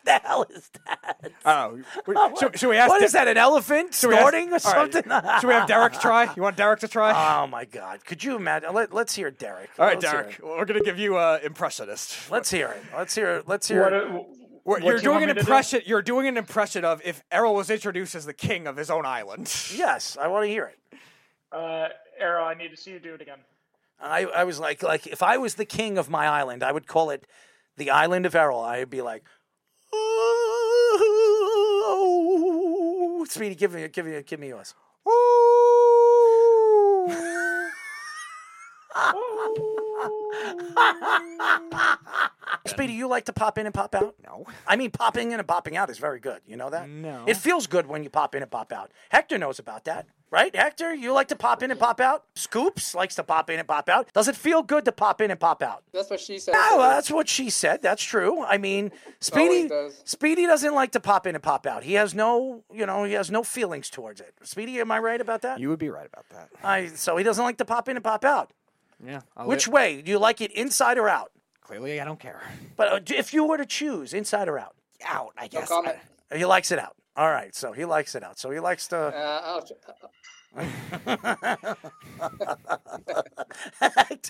[0.04, 1.16] what the hell is that?
[1.44, 2.88] Oh, we- should, should we ask?
[2.88, 3.28] What De- is that?
[3.28, 5.02] An elephant should we ask- snorting or all right, something?
[5.40, 6.32] Should we have Derek try?
[6.34, 7.10] You want Derek to try?
[7.42, 8.04] Oh my God!
[8.04, 8.72] Could you imagine?
[8.74, 9.70] Let, let's hear Derek.
[9.78, 10.40] All right, Let's Derek.
[10.42, 12.30] We're gonna give you uh, impressionist.
[12.30, 12.82] Let's hear it.
[12.96, 13.48] Let's hear it.
[13.48, 14.04] Let's hear What, it.
[14.04, 14.24] uh, We're-
[14.64, 15.40] what you're do you doing an to do?
[15.40, 15.80] impression.
[15.86, 19.06] You're doing an impression of if Errol was introduced as the king of his own
[19.06, 19.52] island.
[19.74, 20.98] Yes, I want to hear it.
[21.52, 23.38] Uh, Arrow, I need to see you do it again.
[24.00, 26.86] I, I was like, like if I was the king of my island, I would
[26.86, 27.26] call it
[27.76, 28.60] the island of Errol.
[28.60, 29.24] I'd be like,
[33.20, 34.74] oh, Speedy, give me, give me, give me yours.
[42.66, 44.14] Speedy, you like to pop in and pop out?
[44.24, 44.46] No.
[44.66, 46.40] I mean, popping in and popping out is very good.
[46.46, 46.88] You know that?
[46.88, 47.24] No.
[47.26, 48.90] It feels good when you pop in and pop out.
[49.10, 50.54] Hector knows about that, right?
[50.54, 52.24] Hector, you like to pop in and pop out?
[52.34, 54.12] Scoops likes to pop in and pop out.
[54.12, 55.82] Does it feel good to pop in and pop out?
[55.92, 56.52] That's what she said.
[56.52, 57.82] No, well, that's what she said.
[57.82, 58.42] That's true.
[58.44, 60.00] I mean, Speedy does.
[60.04, 61.82] Speedy doesn't like to pop in and pop out.
[61.84, 64.34] He has no, you know, he has no feelings towards it.
[64.42, 65.58] Speedy, am I right about that?
[65.60, 66.48] You would be right about that.
[66.62, 68.52] I so he doesn't like to pop in and pop out.
[69.04, 69.20] Yeah.
[69.44, 70.02] Which way?
[70.02, 71.32] Do you like it inside or out?
[71.62, 72.40] Clearly, I don't care.
[72.76, 74.74] But uh, if you were to choose inside or out,
[75.06, 75.68] Out, I No guess.
[75.68, 75.96] comment.
[76.34, 76.96] he likes it out.
[77.16, 78.38] All right, so he likes it out.
[78.38, 78.96] So he likes to.
[78.98, 79.66] Uh, I'll,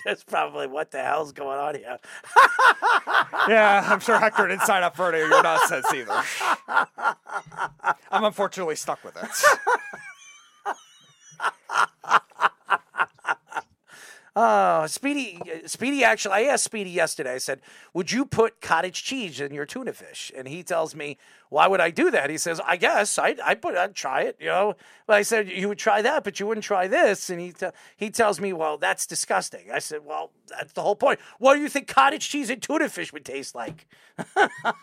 [0.05, 1.97] That's probably what the hell's going on here.
[3.47, 6.21] Yeah, I'm sure Hector didn't sign up for any of your nonsense either.
[8.11, 9.29] I'm unfortunately stuck with it.
[14.33, 16.05] Oh, Speedy, Speedy.
[16.05, 17.33] Actually, I asked Speedy yesterday.
[17.33, 17.59] I said,
[17.93, 21.17] "Would you put cottage cheese in your tuna fish?" And he tells me,
[21.49, 24.37] "Why would I do that?" He says, "I guess I I put I'd try it,
[24.39, 27.41] you know." But I said, "You would try that, but you wouldn't try this." And
[27.41, 31.19] he te- he tells me, "Well, that's disgusting." I said, "Well, that's the whole point.
[31.39, 33.85] What do you think cottage cheese and tuna fish would taste like?"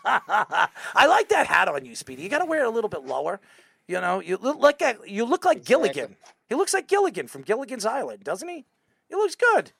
[0.05, 2.21] I like that hat on you, Speedy.
[2.21, 3.39] You got to wear it a little bit lower.
[3.87, 6.17] You know, you look like you look like Gilligan.
[6.47, 8.65] He looks like Gilligan from Gilligan's Island, doesn't he?
[9.09, 9.71] He looks good.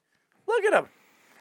[0.48, 0.90] Look at him.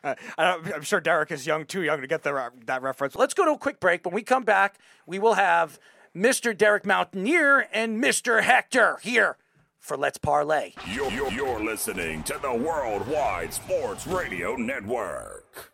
[0.05, 3.17] Uh, I- I'm sure Derek is young, too young to get the, re- that reference.
[3.17, 4.05] Let's go to a quick break.
[4.05, 5.79] When we come back, we will have
[6.15, 6.57] Mr.
[6.57, 8.43] Derek Mountaineer and Mr.
[8.43, 9.37] Hector here
[9.79, 10.73] for Let's Parlay.
[10.93, 15.73] You're, you're, you're listening to the Worldwide Sports Radio Network.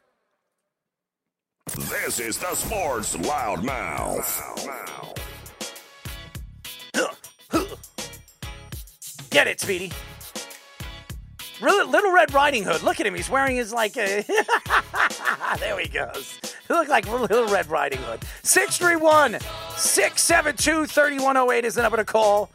[1.76, 4.40] This is the Sports Loudmouth.
[9.30, 9.90] Get it, Speedy.
[11.64, 12.82] Little Red Riding Hood.
[12.82, 13.14] Look at him.
[13.14, 13.96] He's wearing his like.
[13.96, 14.22] Uh,
[15.58, 16.38] there he goes.
[16.66, 18.24] He look like Little Red Riding Hood.
[18.42, 19.38] 631
[19.76, 22.50] 672 3108 is the number to call.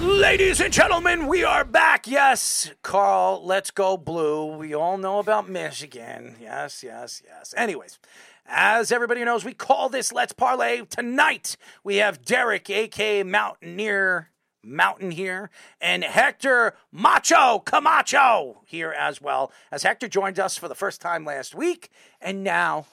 [0.00, 2.06] Ladies and gentlemen, we are back.
[2.06, 4.56] Yes, Carl, let's go blue.
[4.56, 6.36] We all know about Michigan.
[6.40, 7.52] Yes, yes, yes.
[7.54, 7.98] Anyways,
[8.46, 10.86] as everybody knows, we call this Let's Parlay.
[10.86, 14.30] Tonight, we have Derek, aka Mountaineer
[14.62, 15.50] Mountain here,
[15.82, 19.52] and Hector Macho Camacho here as well.
[19.70, 21.90] As Hector joined us for the first time last week,
[22.22, 22.86] and now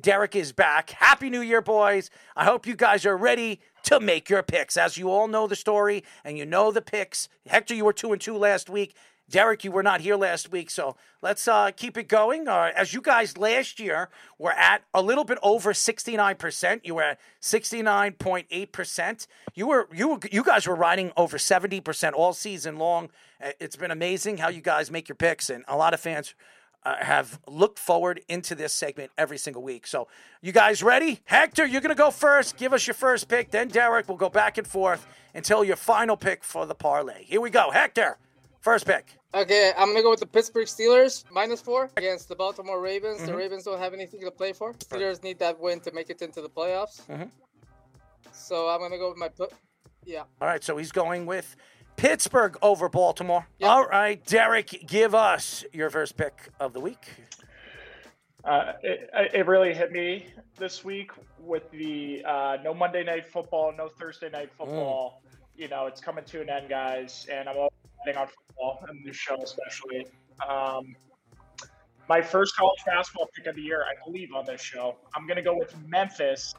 [0.00, 0.90] Derek is back.
[0.90, 2.10] Happy New Year, boys.
[2.36, 4.76] I hope you guys are ready to make your picks.
[4.76, 7.28] As you all know the story and you know the picks.
[7.46, 8.94] Hector, you were two and two last week.
[9.30, 12.46] Derek, you were not here last week, so let's uh, keep it going.
[12.46, 16.80] Uh, as you guys last year were at a little bit over 69%.
[16.84, 19.26] You were at 69.8%.
[19.54, 23.08] You were you were, you guys were riding over 70% all season long.
[23.42, 26.34] Uh, It's been amazing how you guys make your picks, and a lot of fans
[26.84, 29.86] uh, have looked forward into this segment every single week.
[29.86, 30.08] So,
[30.42, 31.20] you guys ready?
[31.24, 32.56] Hector, you're going to go first.
[32.56, 33.50] Give us your first pick.
[33.50, 37.24] Then Derek will go back and forth until your final pick for the parlay.
[37.24, 37.70] Here we go.
[37.70, 38.18] Hector,
[38.60, 39.16] first pick.
[39.34, 43.16] okay, I'm gonna go with the Pittsburgh Steelers minus four against the Baltimore Ravens.
[43.18, 43.26] Mm-hmm.
[43.26, 44.72] The Ravens don't have anything to play for.
[44.74, 47.02] Steelers need that win to make it into the playoffs.
[47.08, 47.28] Mhm.
[48.32, 49.52] So I'm gonna go with my put.
[50.04, 50.22] Yeah.
[50.40, 51.56] All right, so he's going with
[51.96, 53.46] Pittsburgh over Baltimore.
[53.58, 53.70] Yep.
[53.70, 57.10] All right, Derek, give us your first pick of the week.
[58.44, 60.26] Uh, it, it really hit me
[60.58, 65.22] this week with the uh, no Monday night football, no Thursday night football.
[65.56, 67.70] You know, it's coming to an end, guys, and I'm always
[68.04, 70.06] betting on football and this show especially.
[70.46, 70.94] Um,
[72.08, 74.96] my first college basketball pick of the year, I believe, on this show.
[75.14, 76.54] I'm going to go with Memphis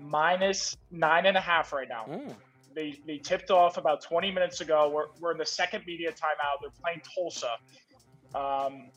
[0.00, 2.06] minus nine and a half right now.
[2.08, 2.34] Mm.
[2.74, 4.90] They, they tipped off about 20 minutes ago.
[4.92, 6.60] We're, we're in the second media timeout.
[6.60, 7.50] They're playing Tulsa.
[8.34, 8.90] Um,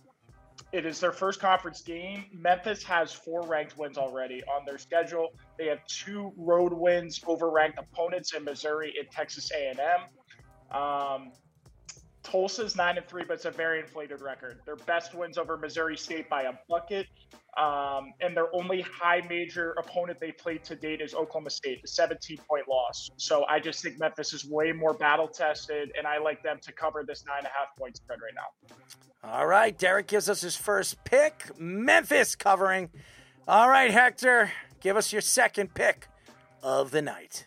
[0.71, 2.25] it is their first conference game.
[2.33, 5.29] Memphis has four ranked wins already on their schedule.
[5.57, 9.77] They have two road wins over ranked opponents in Missouri and Texas A&M.
[10.77, 11.31] Um,
[12.25, 14.57] Tulsa's nine and three, but it's a very inflated record.
[14.65, 17.05] Their best wins over Missouri State by a bucket,
[17.55, 21.87] um, and their only high major opponent they played to date is Oklahoma State, a
[21.87, 23.11] 17 point loss.
[23.17, 26.73] So I just think Memphis is way more battle tested, and I like them to
[26.73, 29.31] cover this nine and a half point spread right now.
[29.31, 31.51] All right, Derek gives us his first pick.
[31.59, 32.89] Memphis covering.
[33.47, 36.07] All right, Hector, give us your second pick
[36.63, 37.45] of the night.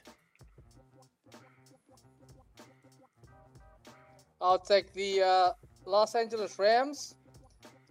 [4.41, 5.53] I'll take the uh,
[5.85, 7.15] Los Angeles Rams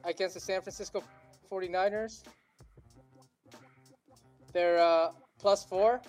[0.03, 1.03] against the San Francisco
[1.51, 2.23] 49ers.
[4.53, 5.09] They're uh,
[5.39, 6.01] plus four.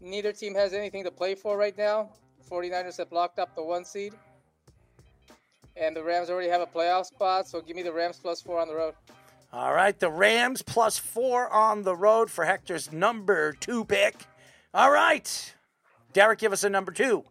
[0.00, 2.10] Neither team has anything to play for right now.
[2.50, 4.14] 49ers have locked up the one seed.
[5.76, 8.60] And the Rams already have a playoff spot, so give me the Rams plus four
[8.60, 8.94] on the road.
[9.52, 14.14] All right, the Rams plus four on the road for Hector's number two pick.
[14.74, 15.54] All right,
[16.12, 17.24] Derek, give us a number two.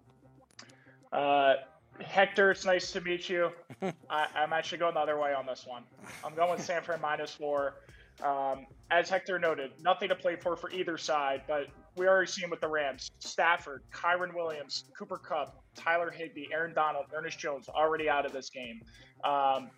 [1.12, 1.56] Uh,
[2.02, 3.52] Hector, it's nice to meet you.
[4.10, 5.84] I, I'm actually going the other way on this one.
[6.24, 7.76] I'm going with San Fran minus four.
[8.24, 12.50] Um, as Hector noted, nothing to play for for either side, but we already seen
[12.50, 13.12] with the Rams.
[13.20, 18.50] Stafford, Kyren Williams, Cooper Kupp, Tyler Higbee, Aaron Donald, Ernest Jones already out of this
[18.50, 18.82] game.
[19.24, 19.70] Um,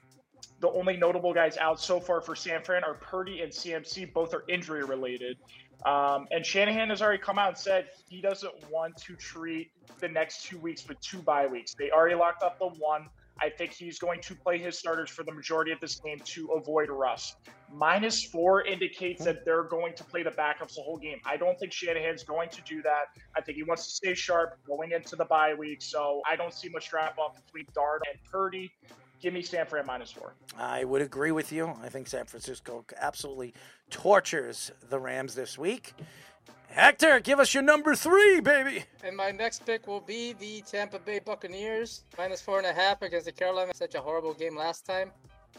[0.60, 4.12] the only notable guys out so far for San Fran are Purdy and CMC.
[4.14, 5.38] Both are injury related.
[5.86, 10.08] Um, and Shanahan has already come out and said he doesn't want to treat the
[10.08, 11.74] next two weeks with two bye weeks.
[11.74, 13.08] They already locked up the one.
[13.42, 16.48] I think he's going to play his starters for the majority of this game to
[16.50, 17.38] avoid rust.
[17.74, 21.18] Minus four indicates that they're going to play the backups the whole game.
[21.26, 23.06] I don't think Shanahan's going to do that.
[23.36, 25.82] I think he wants to stay sharp going into the bye week.
[25.82, 28.72] So I don't see much drop off between Dart and Purdy.
[29.22, 30.34] Give me San Fran minus four.
[30.58, 31.74] I would agree with you.
[31.82, 33.54] I think San Francisco absolutely
[33.92, 35.94] tortures the Rams this week.
[36.70, 38.86] Hector, give us your number three, baby.
[39.04, 43.02] And my next pick will be the Tampa Bay Buccaneers minus four and a half
[43.02, 43.74] against the Carolina.
[43.76, 45.12] Such a horrible game last time,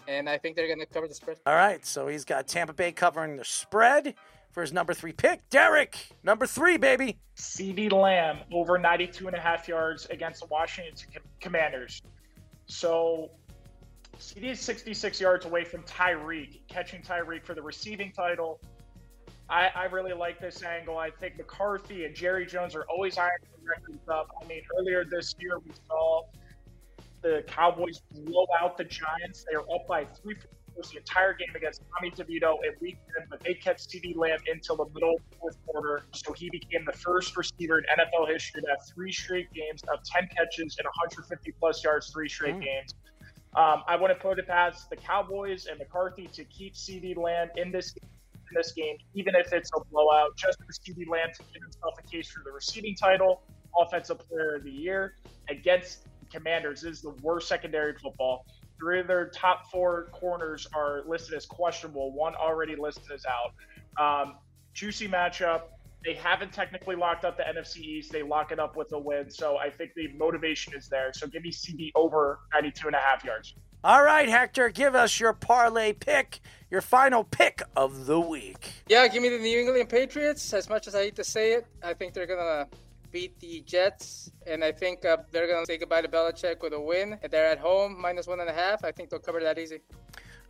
[0.08, 1.36] and I think they're going to cover the spread.
[1.46, 4.14] All right, so he's got Tampa Bay covering the spread
[4.52, 5.46] for his number three pick.
[5.50, 7.18] Derek, number three, baby.
[7.36, 10.94] CeeDee Lamb over 92 and a half yards against the Washington
[11.40, 12.00] Commanders.
[12.66, 13.30] So
[14.22, 18.60] CeeDee is 66 yards away from Tyreek, catching Tyreek for the receiving title.
[19.50, 20.96] I, I, really like this angle.
[20.96, 24.30] I think McCarthy and Jerry Jones are always ironing records up.
[24.40, 26.22] I mean, earlier this year we saw
[27.20, 29.44] the Cowboys blow out the Giants.
[29.50, 30.36] They are up by three
[30.74, 34.38] points the entire game against Tommy DeVito at week 10, but they kept CeeDee Lamb
[34.50, 36.04] until the middle of the fourth quarter.
[36.12, 39.98] So he became the first receiver in NFL history to have three straight games of
[40.04, 42.64] 10 catches and 150 plus yards, three straight mm.
[42.64, 42.94] games.
[43.54, 47.48] Um, I want to put it past the Cowboys and McCarthy to keep CeeDee Lamb
[47.56, 51.42] in this in this game, even if it's a blowout, just for CeeDee Lamb to
[51.52, 53.42] give himself a case for the receiving title,
[53.78, 55.14] Offensive Player of the Year
[55.48, 56.84] against Commanders.
[56.84, 58.46] Is the worst secondary football.
[58.78, 62.12] Three of their top four corners are listed as questionable.
[62.12, 63.52] One already listed as out.
[64.02, 64.36] Um,
[64.72, 65.62] juicy matchup.
[66.04, 68.12] They haven't technically locked up the NFC East.
[68.12, 69.30] They lock it up with a win.
[69.30, 71.12] So I think the motivation is there.
[71.12, 73.54] So give me CeeDee over 92 and a half yards.
[73.84, 78.70] All right, Hector, give us your parlay pick, your final pick of the week.
[78.88, 80.52] Yeah, give me the New England Patriots.
[80.52, 82.68] As much as I hate to say it, I think they're going to
[83.10, 86.72] beat the Jets, and I think uh, they're going to say goodbye to Belichick with
[86.72, 87.18] a win.
[87.22, 89.80] If they're at home, minus one and a half, I think they'll cover that easy.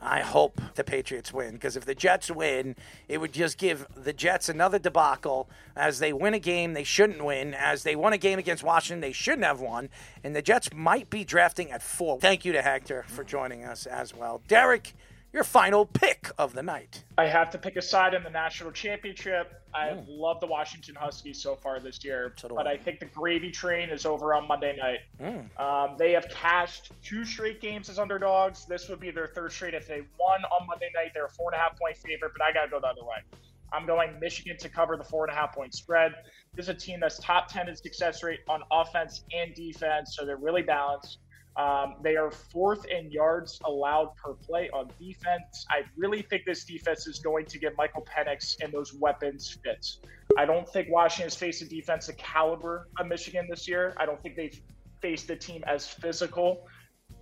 [0.03, 2.75] I hope the Patriots win because if the Jets win,
[3.09, 7.25] it would just give the Jets another debacle as they win a game they shouldn't
[7.25, 9.89] win, as they won a game against Washington they shouldn't have won,
[10.25, 12.19] and the Jets might be drafting at four.
[12.19, 14.43] Thank you to Hector for joining us as well.
[14.49, 14.95] Derek,
[15.33, 17.05] your final pick of the night.
[17.17, 19.53] I have to pick a side in the national championship.
[19.75, 20.05] I mm.
[20.07, 22.73] love the Washington Huskies so far this year, so but I.
[22.73, 24.99] I think the gravy train is over on Monday night.
[25.21, 25.61] Mm.
[25.61, 28.67] Um, they have cashed two straight games as underdogs.
[28.67, 29.75] This would be their third straight.
[29.75, 32.43] If they won on Monday night, they're a four and a half point favorite, but
[32.43, 33.39] I got to go the other way.
[33.73, 36.13] I'm going Michigan to cover the four and a half point spread.
[36.55, 40.27] This is a team that's top 10 in success rate on offense and defense, so
[40.27, 41.19] they're really balanced.
[41.57, 45.67] Um, they are fourth in yards allowed per play on defense.
[45.69, 49.99] I really think this defense is going to get Michael Penix and those weapons fits.
[50.39, 53.95] I don't think Washington's faced a defensive caliber of Michigan this year.
[53.99, 54.59] I don't think they've
[55.03, 56.67] faced a team as physical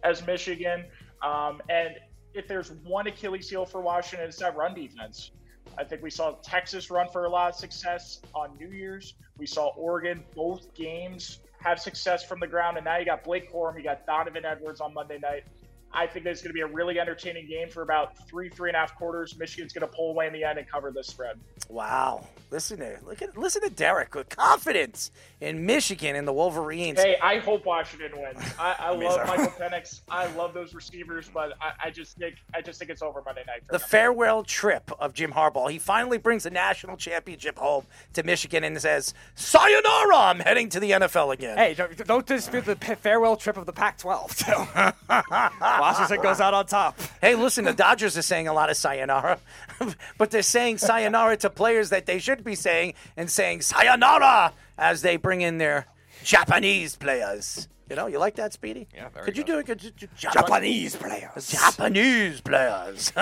[0.05, 0.85] as Michigan.
[1.23, 1.97] Um, and
[2.33, 5.33] if there's one Achilles heel for Washington, it's that run defense.
[5.77, 9.15] I think we saw Texas run for a lot of success on New Year's.
[9.39, 12.77] We saw Oregon both games have success from the ground.
[12.77, 15.45] And now you got Blake Corum, you got Donovan Edwards on Monday night.
[15.93, 18.77] I think it's going to be a really entertaining game for about three, three and
[18.77, 19.37] a half quarters.
[19.39, 21.39] Michigan's going to pull away in the end and cover this spread.
[21.69, 22.27] Wow!
[22.51, 27.01] Listen to look at listen to Derek with confidence in Michigan and the Wolverines.
[27.01, 28.43] Hey, I hope Washington wins.
[28.59, 30.01] I, I love Michael Penix.
[30.09, 33.45] I love those receivers, but I, I, just think I just think it's over Monday
[33.47, 33.63] night.
[33.71, 35.71] the farewell trip of Jim Harbaugh.
[35.71, 37.85] He finally brings a national championship home
[38.15, 40.17] to Michigan and says, "Sayonara!
[40.17, 43.73] I'm heading to the NFL again." Hey, don't, don't dispute the farewell trip of the
[43.73, 45.01] Pac-12 too.
[45.81, 46.99] Washington goes out on top.
[47.21, 49.39] Hey, listen, the Dodgers are saying a lot of sayonara,
[50.19, 55.03] but they're saying sayonara to players that they should be saying and saying sayonara as
[55.03, 55.87] they bring in their
[56.25, 57.69] Japanese players.
[57.89, 58.87] You know, you like that, Speedy?
[58.95, 59.53] Yeah, very Could you good.
[59.53, 59.67] do it?
[59.67, 61.51] Could you, Japanese players.
[61.51, 63.13] Japanese players.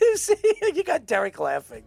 [0.00, 0.36] you see,
[0.74, 1.82] you got Derek laughing.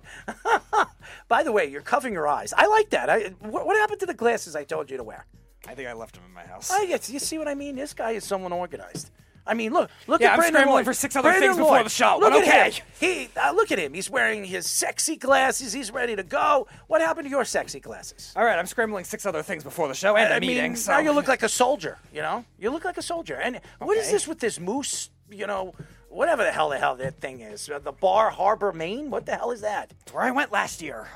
[1.30, 2.54] By the way, you're covering your eyes.
[2.58, 3.10] I like that.
[3.10, 5.26] I, what, what happened to the glasses I told you to wear?
[5.68, 6.72] I think I left him in my house.
[6.72, 7.76] I guess you see what I mean.
[7.76, 9.12] This guy is someone organized.
[9.46, 10.86] I mean, look, look Yeah, at I'm Brandon scrambling Lloyd.
[10.86, 11.86] for six other Brandon things before Lloyd.
[11.86, 12.72] the show, Look but at okay.
[12.72, 12.86] him.
[13.00, 13.94] He, uh, look at him.
[13.94, 15.72] He's wearing his sexy glasses.
[15.72, 16.68] He's ready to go.
[16.88, 18.34] What happened to your sexy glasses?
[18.36, 20.64] All right, I'm scrambling six other things before the show and a I meeting.
[20.64, 21.98] mean, so now you look like a soldier.
[22.14, 23.36] You know, you look like a soldier.
[23.36, 25.10] And what is this with this moose?
[25.32, 25.74] You know,
[26.10, 27.70] whatever the hell the hell that thing is.
[27.70, 29.10] Uh, The Bar Harbor, Maine.
[29.10, 29.94] What the hell is that?
[30.12, 31.08] where I went last year.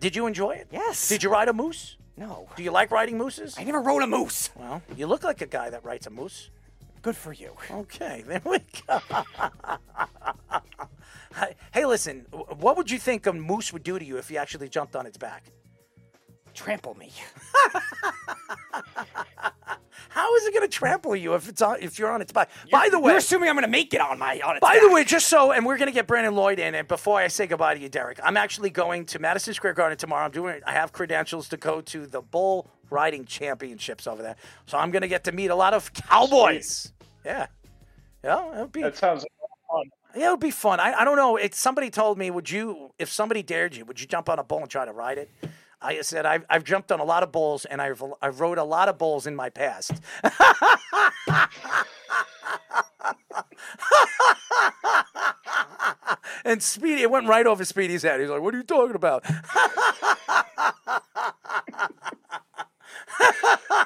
[0.00, 0.66] Did you enjoy it?
[0.72, 1.08] Yes.
[1.08, 1.96] Did you ride a moose?
[2.16, 3.56] No, Do you like riding mooses?
[3.58, 4.50] I never rode a moose.
[4.56, 6.50] Well, you look like a guy that rides a moose.
[7.02, 7.52] Good for you.
[7.70, 9.00] Okay, there we go.
[11.72, 14.68] hey, listen, what would you think a moose would do to you if you actually
[14.68, 15.44] jumped on its back?
[16.54, 17.12] Trample me.
[20.16, 22.48] How is it going to trample you if it's on if you're on its back?
[22.72, 24.76] By the way, You're assuming I'm going to make it on my on its By
[24.76, 24.94] the back.
[24.94, 27.46] way, just so, and we're going to get Brandon Lloyd in, and before I say
[27.46, 30.24] goodbye to you, Derek, I'm actually going to Madison Square Garden tomorrow.
[30.24, 34.78] I'm doing, I have credentials to go to the bull riding championships over there, so
[34.78, 36.92] I'm going to get to meet a lot of cowboys.
[37.22, 37.48] Yeah,
[38.24, 39.26] yeah, it'll be, That sounds
[39.70, 39.84] fun.
[40.16, 40.80] yeah, it'll be fun.
[40.80, 41.36] I, I don't know.
[41.36, 44.44] It, somebody told me, would you, if somebody dared you, would you jump on a
[44.44, 45.30] bull and try to ride it?
[45.86, 48.64] I said I've, I've jumped on a lot of bulls, and I've I've rode a
[48.64, 49.92] lot of bulls in my past.
[56.44, 58.20] and Speedy, it went right over Speedy's head.
[58.20, 59.24] He's like, "What are you talking about?"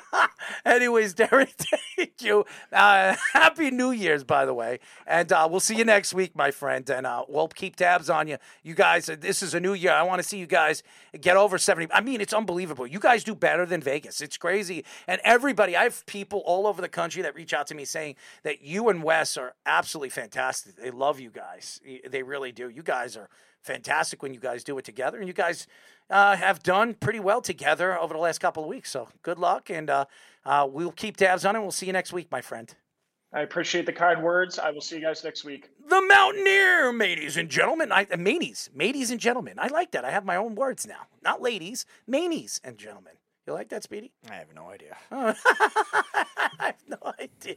[0.65, 1.55] Anyways, Derek,
[1.97, 2.45] thank you.
[2.73, 6.51] Uh, happy New Year's, by the way, and uh, we'll see you next week, my
[6.51, 6.89] friend.
[6.91, 8.39] And uh, we'll keep tabs on you.
[8.62, 9.93] You guys, uh, this is a new year.
[9.93, 10.82] I want to see you guys
[11.20, 11.93] get over seventy.
[11.93, 12.87] I mean, it's unbelievable.
[12.87, 14.20] You guys do better than Vegas.
[14.20, 14.85] It's crazy.
[15.07, 18.16] And everybody, I have people all over the country that reach out to me saying
[18.43, 20.77] that you and Wes are absolutely fantastic.
[20.77, 21.81] They love you guys.
[22.09, 22.69] They really do.
[22.69, 23.28] You guys are
[23.62, 25.66] fantastic when you guys do it together, and you guys
[26.09, 28.91] uh, have done pretty well together over the last couple of weeks.
[28.91, 30.07] So good luck, and uh,
[30.45, 31.61] uh, we'll keep tabs on it.
[31.61, 32.75] We'll see you next week, my friend.
[33.33, 34.59] I appreciate the kind words.
[34.59, 35.71] I will see you guys next week.
[35.89, 37.93] The Mountaineer, ladies and gentlemen.
[37.93, 39.55] I, uh, manies, ladies and gentlemen.
[39.59, 40.05] I like that.
[40.05, 41.07] I have my own words now.
[41.23, 43.15] Not ladies, manies and gentlemen.
[43.51, 44.12] You like that, Speedy?
[44.31, 44.97] I have no idea.
[45.10, 45.35] I
[46.60, 47.56] have no idea.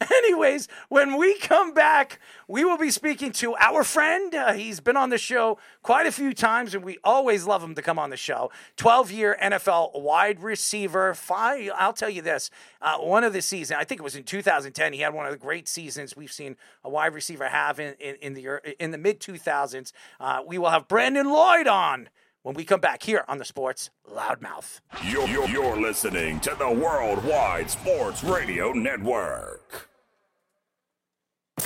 [0.00, 4.32] Anyways, when we come back, we will be speaking to our friend.
[4.32, 7.74] Uh, he's been on the show quite a few times, and we always love him
[7.74, 8.52] to come on the show.
[8.76, 11.12] 12 year NFL wide receiver.
[11.12, 12.48] Five, I'll tell you this
[12.80, 15.32] uh, one of the season, I think it was in 2010, he had one of
[15.32, 18.98] the great seasons we've seen a wide receiver have in, in, in the, in the
[18.98, 19.90] mid 2000s.
[20.20, 22.10] Uh, we will have Brandon Lloyd on
[22.46, 24.78] when we come back here on the Sports Loudmouth.
[25.02, 29.88] You're, you're, you're listening to the Worldwide Sports Radio Network.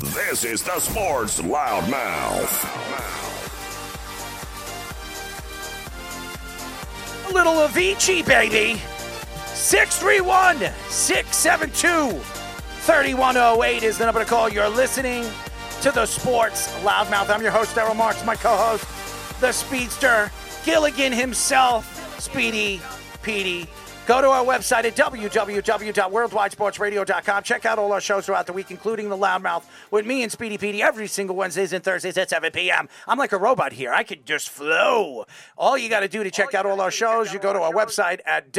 [0.01, 2.65] This is the Sports Loudmouth.
[7.29, 8.81] A little Avicii, baby.
[9.49, 14.49] 631 672 3108 is the number to call.
[14.49, 15.27] You're listening
[15.83, 17.29] to the Sports Loudmouth.
[17.29, 18.87] I'm your host, Daryl Marks, my co host,
[19.43, 20.31] the Speedster,
[20.65, 22.81] Gilligan himself, Speedy
[23.23, 23.67] Petey.
[24.07, 27.43] Go to our website at www.worldwidesportsradio.com.
[27.45, 29.63] Check out all our shows throughout the week, including The Loudmouth,
[29.93, 32.89] with me and Speedy Petey every single Wednesdays and Thursdays at 7 p.m.
[33.07, 33.93] I'm like a robot here.
[33.93, 35.27] I could just flow.
[35.57, 37.73] All you got to do to check out all our shows, you go to our
[37.73, 38.51] website at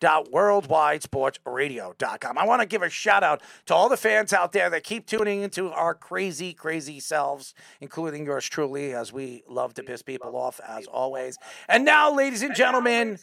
[0.00, 2.38] www.worldwidesportsradio.com.
[2.38, 5.06] I want to give a shout out to all the fans out there that keep
[5.06, 10.36] tuning into our crazy, crazy selves, including yours truly, as we love to piss people
[10.36, 11.38] off as always.
[11.68, 13.18] And now, ladies and gentlemen,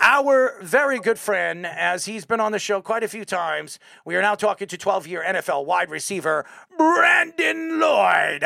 [0.00, 4.16] our very good friend, as he's been on the show quite a few times, we
[4.16, 6.44] are now talking to 12 year NFL wide receiver
[6.76, 8.42] Brandon Lloyd.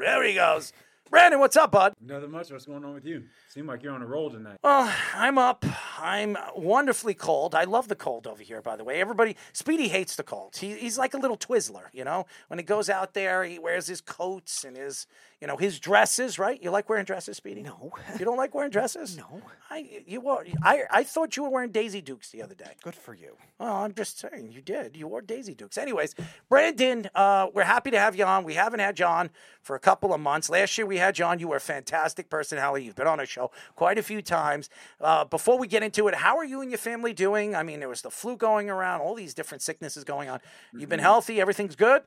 [0.00, 0.72] There he goes.
[1.10, 1.94] Brandon, what's up, bud?
[2.00, 2.52] Nothing much.
[2.52, 3.24] What's going on with you?
[3.48, 4.58] Seem like you're on a roll tonight.
[4.62, 5.64] Well, I'm up.
[5.98, 7.52] I'm wonderfully cold.
[7.52, 9.00] I love the cold over here, by the way.
[9.00, 10.56] Everybody, Speedy hates the cold.
[10.56, 12.26] He, he's like a little Twizzler, you know?
[12.46, 15.08] When he goes out there, he wears his coats and his,
[15.40, 16.62] you know, his dresses, right?
[16.62, 17.62] You like wearing dresses, Speedy?
[17.62, 17.92] No.
[18.18, 19.16] You don't like wearing dresses?
[19.16, 19.40] No.
[19.70, 22.72] I, you wore, I, I thought you were wearing Daisy Dukes the other day.
[22.82, 23.36] Good for you.
[23.58, 24.96] Well, I'm just saying, you did.
[24.96, 25.78] You wore Daisy Dukes.
[25.78, 26.14] Anyways,
[26.50, 28.44] Brandon, uh, we're happy to have you on.
[28.44, 29.30] We haven't had John
[29.62, 30.50] for a couple of months.
[30.50, 31.38] Last year we had John.
[31.38, 32.84] You were a fantastic personality.
[32.84, 34.68] You've been on our show quite a few times.
[35.00, 37.54] Uh, before we get into it, how are you and your family doing?
[37.54, 40.40] I mean, there was the flu going around, all these different sicknesses going on.
[40.74, 41.04] You've been Mhm.
[41.04, 41.40] healthy.
[41.40, 42.02] Everything's good.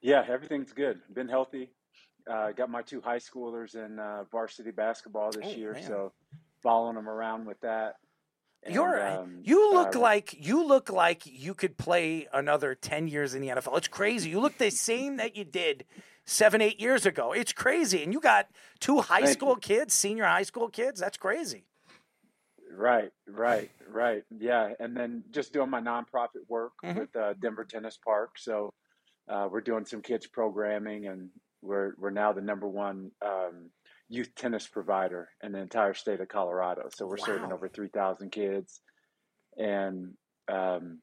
[0.00, 1.00] Yeah, everything's good.
[1.12, 1.70] Been healthy.
[2.30, 5.82] Uh, got my two high schoolers in uh, varsity basketball this Oh, year, man.
[5.86, 6.12] so
[6.62, 7.96] following them around with that.
[8.64, 13.08] And, You're um, you look uh, like you look like you could play another ten
[13.08, 13.76] years in the NFL.
[13.78, 14.30] It's crazy.
[14.30, 15.84] You look the same that you did
[16.26, 17.32] seven, eight years ago.
[17.32, 18.46] It's crazy, and you got
[18.78, 21.00] two high school kids, senior high school kids.
[21.00, 21.64] That's crazy.
[22.74, 24.22] Right, right, right.
[24.38, 27.00] Yeah, and then just doing my nonprofit work Mhm.
[27.00, 28.38] with uh, Denver Tennis Park.
[28.38, 28.72] So
[29.28, 31.30] uh, we're doing some kids programming, and
[31.62, 33.70] we're we're now the number one um,
[34.08, 36.88] youth tennis provider in the entire state of Colorado.
[36.94, 38.80] So we're serving over three thousand kids,
[39.56, 40.14] and
[40.48, 40.98] um,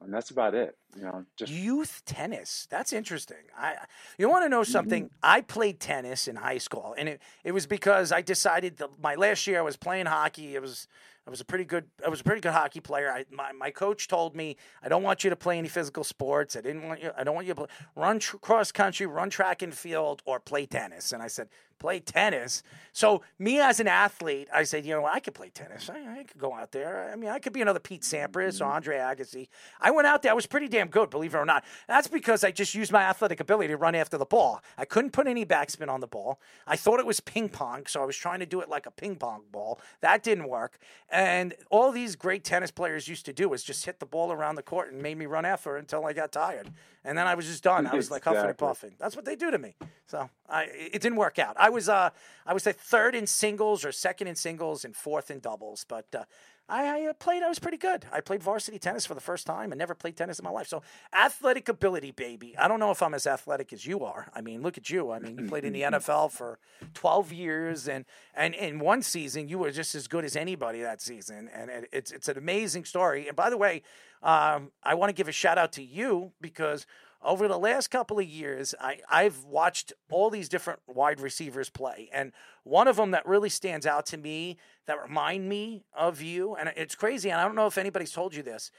[0.00, 0.76] and that's about it.
[0.96, 2.66] You know, just Youth tennis.
[2.70, 3.36] That's interesting.
[3.56, 3.76] I
[4.18, 5.04] you want to know something?
[5.04, 5.14] Mm-hmm.
[5.22, 9.14] I played tennis in high school, and it, it was because I decided that my
[9.14, 10.54] last year I was playing hockey.
[10.54, 10.86] It was
[11.28, 13.12] I was a pretty good I was a pretty good hockey player.
[13.12, 16.56] I, my my coach told me I don't want you to play any physical sports.
[16.56, 17.10] I didn't want you.
[17.14, 20.40] I don't want you to play, run tr- cross country, run track and field, or
[20.40, 21.12] play tennis.
[21.12, 22.62] And I said play tennis.
[22.92, 25.88] So me as an athlete, I said, you know, I could play tennis.
[25.88, 27.10] I, I could go out there.
[27.12, 28.72] I mean, I could be another Pete Sampras or mm-hmm.
[28.72, 29.48] Andre Agassi.
[29.80, 30.32] I went out there.
[30.32, 31.64] I was pretty damn good, believe it or not.
[31.86, 34.62] That's because I just used my athletic ability to run after the ball.
[34.76, 36.40] I couldn't put any backspin on the ball.
[36.66, 38.90] I thought it was ping pong, so I was trying to do it like a
[38.90, 39.80] ping pong ball.
[40.00, 40.78] That didn't work.
[41.08, 44.56] And all these great tennis players used to do was just hit the ball around
[44.56, 46.70] the court and made me run after it until I got tired.
[47.08, 47.86] And then I was just done.
[47.86, 48.92] I was like huffing and puffing.
[48.98, 49.76] That's what they do to me.
[50.06, 51.56] So I, it didn't work out.
[51.58, 52.10] I was uh,
[52.46, 55.86] I was third in singles or second in singles and fourth in doubles.
[55.88, 56.24] But uh,
[56.68, 57.42] I, I uh, played.
[57.42, 58.04] I was pretty good.
[58.12, 60.68] I played varsity tennis for the first time I never played tennis in my life.
[60.68, 60.82] So
[61.14, 62.54] athletic ability, baby.
[62.58, 64.30] I don't know if I'm as athletic as you are.
[64.34, 65.10] I mean, look at you.
[65.10, 66.58] I mean, you played in the NFL for
[66.92, 68.04] 12 years, and
[68.34, 71.48] and in one season you were just as good as anybody that season.
[71.54, 73.28] And it, it's it's an amazing story.
[73.28, 73.82] And by the way,
[74.22, 76.86] um, I want to give a shout out to you because
[77.22, 82.08] over the last couple of years, I, I've watched all these different wide receivers play.
[82.12, 82.32] And
[82.62, 86.72] one of them that really stands out to me that remind me of you, and
[86.76, 88.70] it's crazy, and I don't know if anybody's told you this.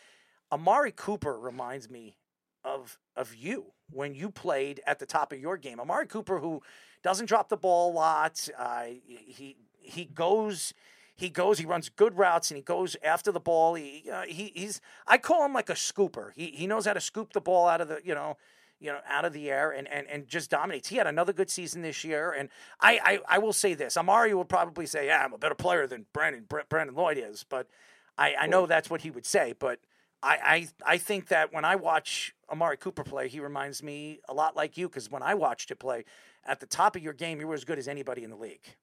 [0.51, 2.17] Amari Cooper reminds me
[2.63, 5.79] of of you when you played at the top of your game.
[5.79, 6.61] Amari Cooper, who
[7.03, 10.73] doesn't drop the ball a lot, uh, he he goes
[11.19, 13.75] he goes, he runs good routes, and he goes after the ball.
[13.75, 16.31] He, uh, he he's I call him like a scooper.
[16.33, 18.37] He he knows how to scoop the ball out of the you know
[18.79, 20.87] you know out of the air and and, and just dominates.
[20.87, 22.47] He had another good season this year, and
[22.79, 25.87] I I, I will say this: Amari would probably say, "Yeah, I'm a better player
[25.87, 27.67] than Brandon Br- Brandon Lloyd is," but
[28.17, 29.79] I I know that's what he would say, but.
[30.21, 34.33] I, I, I think that when I watch Amari Cooper play, he reminds me a
[34.33, 36.03] lot like you because when I watched it play,
[36.43, 38.75] at the top of your game, you were as good as anybody in the league.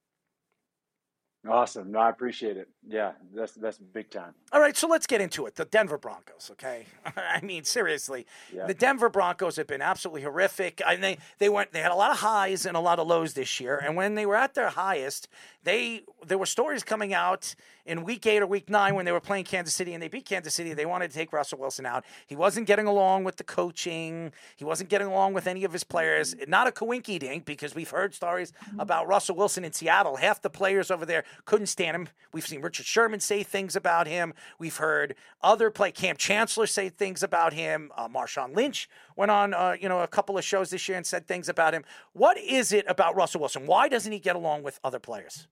[1.49, 1.91] Awesome.
[1.93, 2.69] No, I appreciate it.
[2.87, 4.35] Yeah, that's that's big time.
[4.53, 5.55] All right, so let's get into it.
[5.57, 6.87] The Denver Broncos, okay?
[7.17, 8.67] I mean, seriously, Yeah.
[8.67, 10.81] the Denver Broncos have been absolutely horrific.
[10.87, 13.07] I mean, they they went they had a lot of highs and a lot of
[13.07, 13.77] lows this year.
[13.79, 15.29] And when they were at their highest,
[15.65, 17.55] they there were stories coming out
[17.87, 20.25] in week eight or week nine when they were playing Kansas City and they beat
[20.27, 20.75] Kansas City.
[20.75, 22.05] They wanted to take Russell Wilson out.
[22.27, 24.33] He wasn't getting along with the coaching.
[24.57, 26.35] He wasn't getting along with any of his players.
[26.47, 30.17] Not a coinky dink because we've heard stories about Russell Wilson in Seattle.
[30.17, 32.09] Half the players over there couldn't stand him.
[32.33, 34.35] We've seen Richard Sherman say things about him.
[34.59, 37.91] We've heard other play Kam Chancellor say things about him.
[37.97, 41.07] Uh, Marshawn Lynch went on, uh, you know, a couple of shows this year and
[41.07, 41.85] said things about him.
[42.13, 43.67] What is it about Russell Wilson?
[43.67, 45.47] Why doesn't he get along with other players?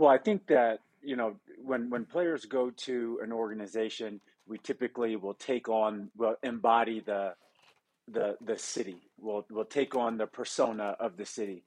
[0.00, 5.14] Well, I think that you know when when players go to an organization, we typically
[5.16, 7.34] will take on, will embody the
[8.08, 9.02] the the city.
[9.18, 11.64] We'll we'll take on the persona of the city,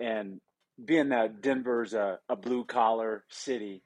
[0.00, 0.40] and
[0.84, 3.84] being that Denver's a, a blue collar city,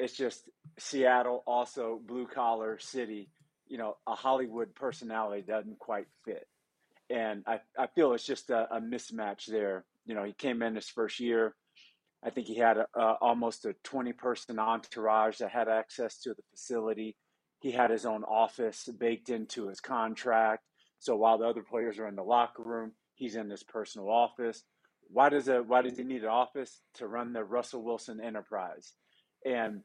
[0.00, 0.48] it's just
[0.78, 3.28] Seattle also blue collar city.
[3.68, 6.48] You know, a Hollywood personality doesn't quite fit,
[7.10, 9.84] and I I feel it's just a, a mismatch there.
[10.06, 11.54] You know, he came in his first year.
[12.24, 12.86] I think he had a,
[13.20, 17.16] almost a 20 person entourage that had access to the facility.
[17.60, 20.62] He had his own office baked into his contract.
[20.98, 24.62] So while the other players are in the locker room, he's in his personal office.
[25.08, 28.92] Why does a why does he need an office to run the Russell Wilson enterprise?
[29.44, 29.82] And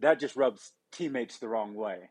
[0.00, 2.10] that just rubs teammates the wrong way.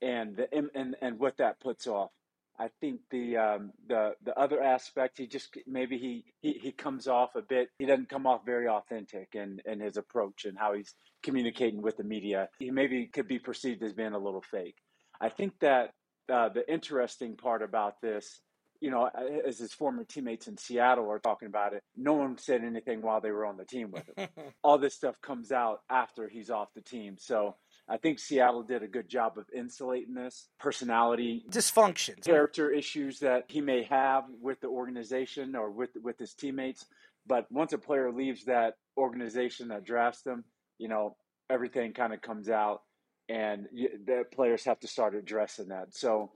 [0.00, 2.10] And the and, and what that puts off.
[2.58, 7.08] I think the um, the the other aspect, he just maybe he, he he comes
[7.08, 7.68] off a bit.
[7.78, 11.96] He doesn't come off very authentic in in his approach and how he's communicating with
[11.96, 12.48] the media.
[12.58, 14.76] He maybe could be perceived as being a little fake.
[15.20, 15.92] I think that
[16.30, 18.40] uh, the interesting part about this,
[18.80, 19.08] you know,
[19.46, 23.20] as his former teammates in Seattle are talking about it, no one said anything while
[23.20, 24.28] they were on the team with him.
[24.64, 27.16] All this stuff comes out after he's off the team.
[27.18, 27.56] So
[27.88, 32.24] I think Seattle did a good job of insulating this personality Dysfunctions.
[32.24, 36.86] character issues that he may have with the organization or with with his teammates.
[37.26, 40.44] But once a player leaves that organization that drafts them,
[40.78, 41.16] you know,
[41.50, 42.82] everything kind of comes out,
[43.28, 45.94] and you, the players have to start addressing that.
[45.94, 46.32] So,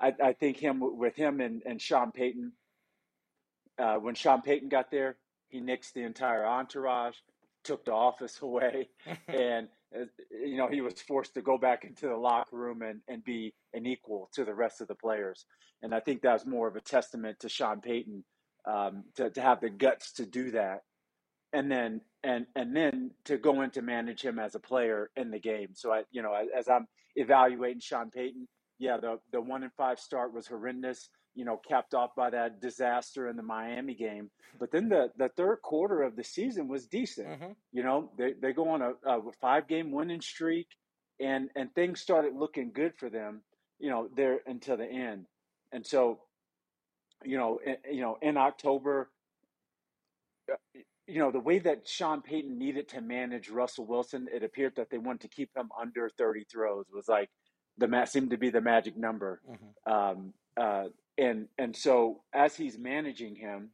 [0.00, 2.52] I, I think him with him and, and Sean Payton.
[3.78, 5.16] Uh, when Sean Payton got there,
[5.48, 7.16] he nixed the entire entourage,
[7.64, 8.88] took the office away,
[9.28, 9.68] and
[10.30, 13.54] you know he was forced to go back into the locker room and, and be
[13.74, 15.46] an equal to the rest of the players.
[15.82, 18.24] And I think that was more of a testament to Sean Payton
[18.66, 20.82] um, to, to have the guts to do that
[21.52, 25.30] and then and and then to go in to manage him as a player in
[25.30, 25.68] the game.
[25.74, 26.86] So I, you know, as, as I'm
[27.16, 28.46] evaluating Sean Payton,
[28.78, 31.08] yeah, the the one and five start was horrendous.
[31.40, 34.30] You know, capped off by that disaster in the Miami game.
[34.60, 37.28] But then the the third quarter of the season was decent.
[37.28, 37.56] Mhm.
[37.72, 40.68] You know, they they go on a, a five game winning streak,
[41.18, 43.42] and and things started looking good for them.
[43.78, 45.26] You know, there until the end,
[45.72, 46.20] and so,
[47.24, 49.10] you know, in, you know, in October,
[50.52, 50.56] uh,
[51.06, 54.90] you know, the way that Sean Payton needed to manage Russell Wilson, it appeared that
[54.90, 57.30] they wanted to keep him under 30 throws was like
[57.78, 59.40] the seemed to be the magic number.
[59.86, 60.88] Um, uh,
[61.18, 63.70] and and so as he's managing him,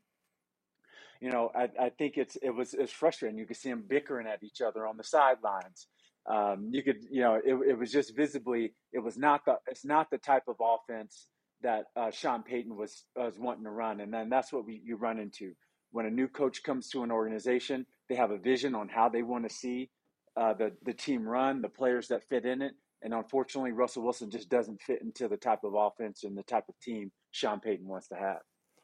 [1.21, 3.39] you know, I, I think it's it was it's frustrating.
[3.39, 5.87] You could see them bickering at each other on the sidelines.
[6.29, 9.85] Um, you could, you know, it, it was just visibly, it was not the, it's
[9.85, 11.29] not the type of offense
[11.63, 14.97] that uh, Sean Payton was was wanting to run, and then that's what we you
[14.97, 15.53] run into
[15.93, 17.87] when a new coach comes to an organization.
[18.09, 19.91] They have a vision on how they want to see
[20.37, 24.31] uh, the the team run, the players that fit in it, and unfortunately, Russell Wilson
[24.31, 27.87] just doesn't fit into the type of offense and the type of team Sean Payton
[27.87, 28.39] wants to have.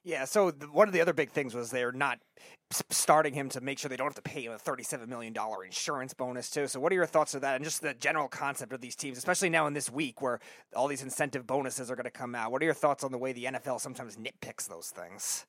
[0.05, 2.19] Yeah, so the, one of the other big things was they're not
[2.91, 5.33] starting him to make sure they don't have to pay him a $37 million
[5.65, 6.66] insurance bonus, too.
[6.66, 9.16] So, what are your thoughts of that and just the general concept of these teams,
[9.16, 10.41] especially now in this week where
[10.74, 12.51] all these incentive bonuses are going to come out?
[12.51, 15.47] What are your thoughts on the way the NFL sometimes nitpicks those things?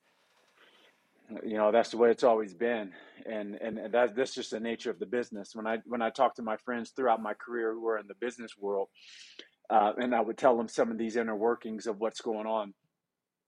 [1.43, 2.91] you know that's the way it's always been
[3.25, 6.09] and and and that that's just the nature of the business when i when i
[6.09, 8.89] talk to my friends throughout my career who are in the business world
[9.69, 12.73] uh, and i would tell them some of these inner workings of what's going on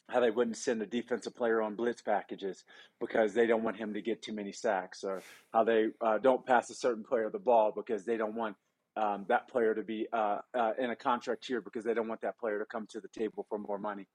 [0.10, 2.64] how they wouldn't send a defensive player on blitz packages
[3.00, 5.22] because they don't want him to get too many sacks or
[5.54, 8.56] how they uh, don't pass a certain player the ball because they don't want
[8.98, 12.22] um, that player to be uh, uh, in a contract here because they don't want
[12.22, 14.08] that player to come to the table for more money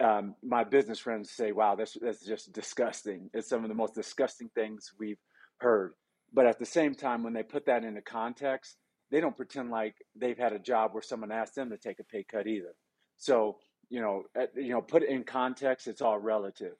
[0.00, 3.94] um, my business friends say, "Wow, this that's just disgusting." It's some of the most
[3.94, 5.20] disgusting things we've
[5.58, 5.94] heard.
[6.32, 8.76] But at the same time, when they put that into context,
[9.10, 12.04] they don't pretend like they've had a job where someone asked them to take a
[12.04, 12.74] pay cut either.
[13.18, 13.58] So
[13.92, 15.86] you know, at, you know, put it in context.
[15.86, 16.72] It's all relative.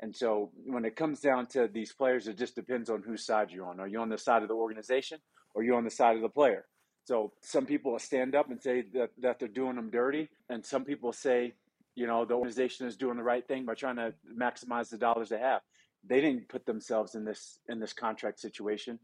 [0.00, 3.50] And so when it comes down to these players, it just depends on whose side
[3.50, 3.80] you're on.
[3.80, 5.18] Are you on the side of the organization
[5.54, 6.66] or are you on the side of the player?
[7.04, 10.84] So some people stand up and say that, that they're doing them dirty, and some
[10.84, 11.54] people say
[11.98, 15.30] you know the organization is doing the right thing by trying to maximize the dollars
[15.30, 15.62] they have
[16.06, 19.00] they didn't put themselves in this in this contract situation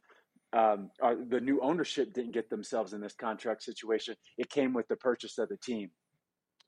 [0.53, 4.87] um, or the new ownership didn't get themselves in this contract situation it came with
[4.87, 5.91] the purchase of the team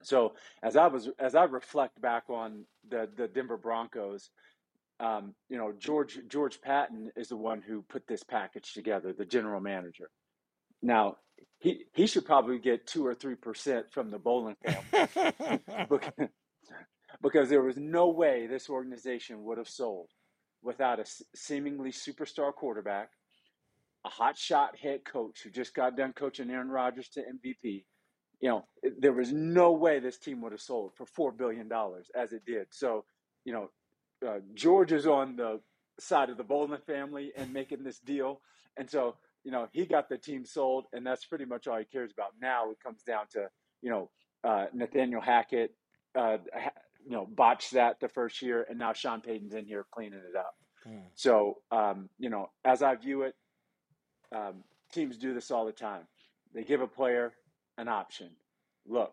[0.07, 4.31] so as i was as i reflect back on the the denver broncos
[4.99, 9.27] um, you know george george Paton is the one who put this package together the
[9.27, 10.09] general manager
[10.83, 11.17] now
[11.59, 15.61] he he should probably get two or three percent from the Walton family
[15.91, 16.29] because,
[17.23, 20.09] because there was no way this organization would have sold
[20.63, 23.09] without a s- seemingly superstar quarterback,
[24.05, 27.85] a hot shot head coach who just got done coaching Aaron Rodgers to MVP.
[28.41, 28.65] You know,
[28.99, 32.45] there was no way this team would have sold for four billion dollars as it
[32.45, 32.67] did.
[32.71, 33.05] So,
[33.45, 33.71] you know,
[34.27, 35.61] uh, George is on the
[35.99, 38.41] side of the Walton family and making this deal,
[38.77, 41.85] and so you know he got the team sold, and that's pretty much all he
[41.85, 42.33] cares about.
[42.41, 43.49] Now it comes down to
[43.83, 44.11] you know
[44.45, 45.75] uh, Nathaniel Hackett,
[46.15, 46.39] uh,
[47.05, 50.37] you know, botched that the first year, and now Sean Payton's in here cleaning it
[50.37, 50.55] up.
[51.15, 53.35] So, um, you know, as I view it,
[54.35, 56.03] um, teams do this all the time.
[56.55, 57.33] They give a player
[57.79, 58.31] an option.
[58.87, 59.13] Look,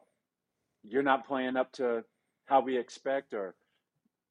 [0.83, 2.03] you're not playing up to
[2.45, 3.55] how we expect, or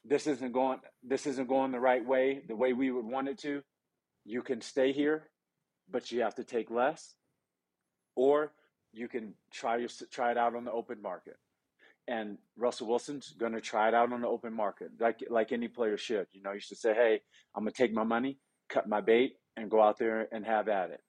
[0.05, 0.81] this isn't going.
[1.03, 3.63] This isn't going the right way, the way we would want it to.
[4.25, 5.31] You can stay here,
[5.91, 7.15] but you have to take less,
[8.15, 8.53] or
[8.93, 11.37] you can try your, try it out on the open market.
[12.09, 15.69] And Russell Wilson's going to try it out on the open market, like like any
[15.69, 16.27] player should.
[16.33, 17.21] You know, you should say, "Hey,
[17.55, 18.39] I'm going to take my money,
[18.69, 21.01] cut my bait, and go out there and have at it."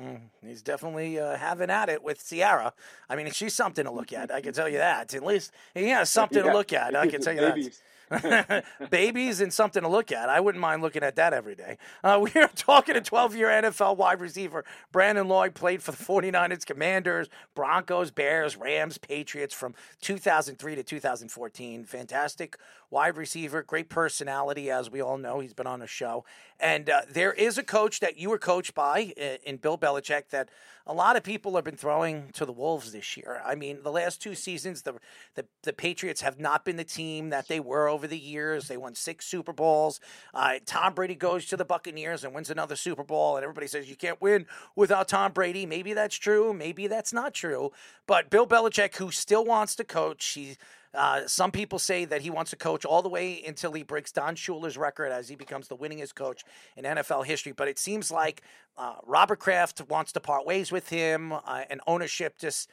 [0.00, 2.72] Mm, he's definitely uh, having at it with Ciara.
[3.10, 4.30] I mean, she's something to look at.
[4.32, 5.14] I can tell you that.
[5.14, 6.96] At least he has something to look at.
[6.96, 7.72] I can tell you that.
[8.90, 10.28] babies and something to look at.
[10.28, 11.78] I wouldn't mind looking at that every day.
[12.02, 15.96] Uh, we are talking to 12 year NFL wide receiver Brandon Lloyd, played for the
[15.96, 21.84] 49ers, Commanders, Broncos, Bears, Rams, Patriots from 2003 to 2014.
[21.84, 22.56] Fantastic
[22.92, 25.40] wide receiver, great personality, as we all know.
[25.40, 26.24] He's been on a show.
[26.60, 29.12] And uh, there is a coach that you were coached by
[29.44, 30.50] in, Bill Belichick that
[30.86, 33.40] a lot of people have been throwing to the Wolves this year.
[33.44, 34.94] I mean, the last two seasons, the,
[35.36, 38.68] the, the Patriots have not been the team that they were over the years.
[38.68, 39.98] They won six Super Bowls.
[40.34, 43.88] Uh, Tom Brady goes to the Buccaneers and wins another Super Bowl, and everybody says
[43.88, 44.44] you can't win
[44.76, 45.64] without Tom Brady.
[45.64, 46.52] Maybe that's true.
[46.52, 47.72] Maybe that's not true.
[48.06, 50.56] But Bill Belichick, who still wants to coach, he
[50.94, 54.12] uh, some people say that he wants to coach all the way until he breaks
[54.12, 56.44] Don Shula's record as he becomes the winningest coach
[56.76, 57.52] in NFL history.
[57.52, 58.42] But it seems like
[58.76, 62.68] uh, Robert Kraft wants to part ways with him, uh, and ownership just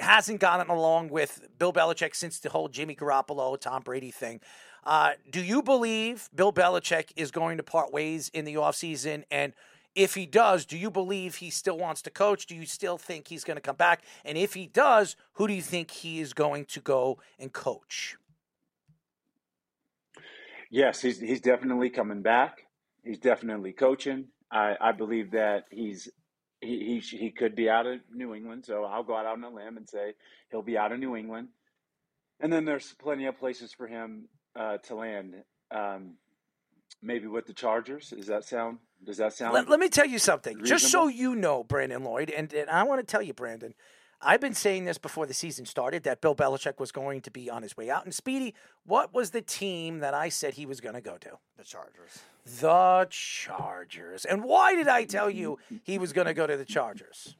[0.00, 4.40] hasn't gotten along with Bill Belichick since the whole Jimmy Garoppolo, Tom Brady thing.
[4.84, 9.24] Uh, do you believe Bill Belichick is going to part ways in the offseason?
[9.30, 9.52] And
[9.98, 12.46] if he does, do you believe he still wants to coach?
[12.46, 14.04] Do you still think he's going to come back?
[14.24, 18.16] And if he does, who do you think he is going to go and coach?
[20.70, 22.66] Yes, he's he's definitely coming back.
[23.02, 24.26] He's definitely coaching.
[24.52, 26.08] I, I believe that he's
[26.60, 29.50] he, he he could be out of New England, so I'll go out on a
[29.50, 30.12] limb and say
[30.50, 31.48] he'll be out of New England.
[32.38, 35.34] And then there's plenty of places for him uh, to land.
[35.72, 36.14] Um,
[37.02, 38.10] maybe with the Chargers.
[38.10, 38.78] Does that sound?
[39.04, 39.54] Does that sound?
[39.54, 40.78] Let, let me tell you something, reasonable?
[40.78, 43.74] just so you know, Brandon Lloyd, and, and I want to tell you, Brandon.
[44.20, 47.48] I've been saying this before the season started that Bill Belichick was going to be
[47.48, 48.04] on his way out.
[48.04, 48.52] And Speedy,
[48.84, 51.38] what was the team that I said he was going to go to?
[51.56, 52.18] The Chargers.
[52.44, 54.24] The Chargers.
[54.24, 57.36] And why did I tell you he was going to go to the Chargers?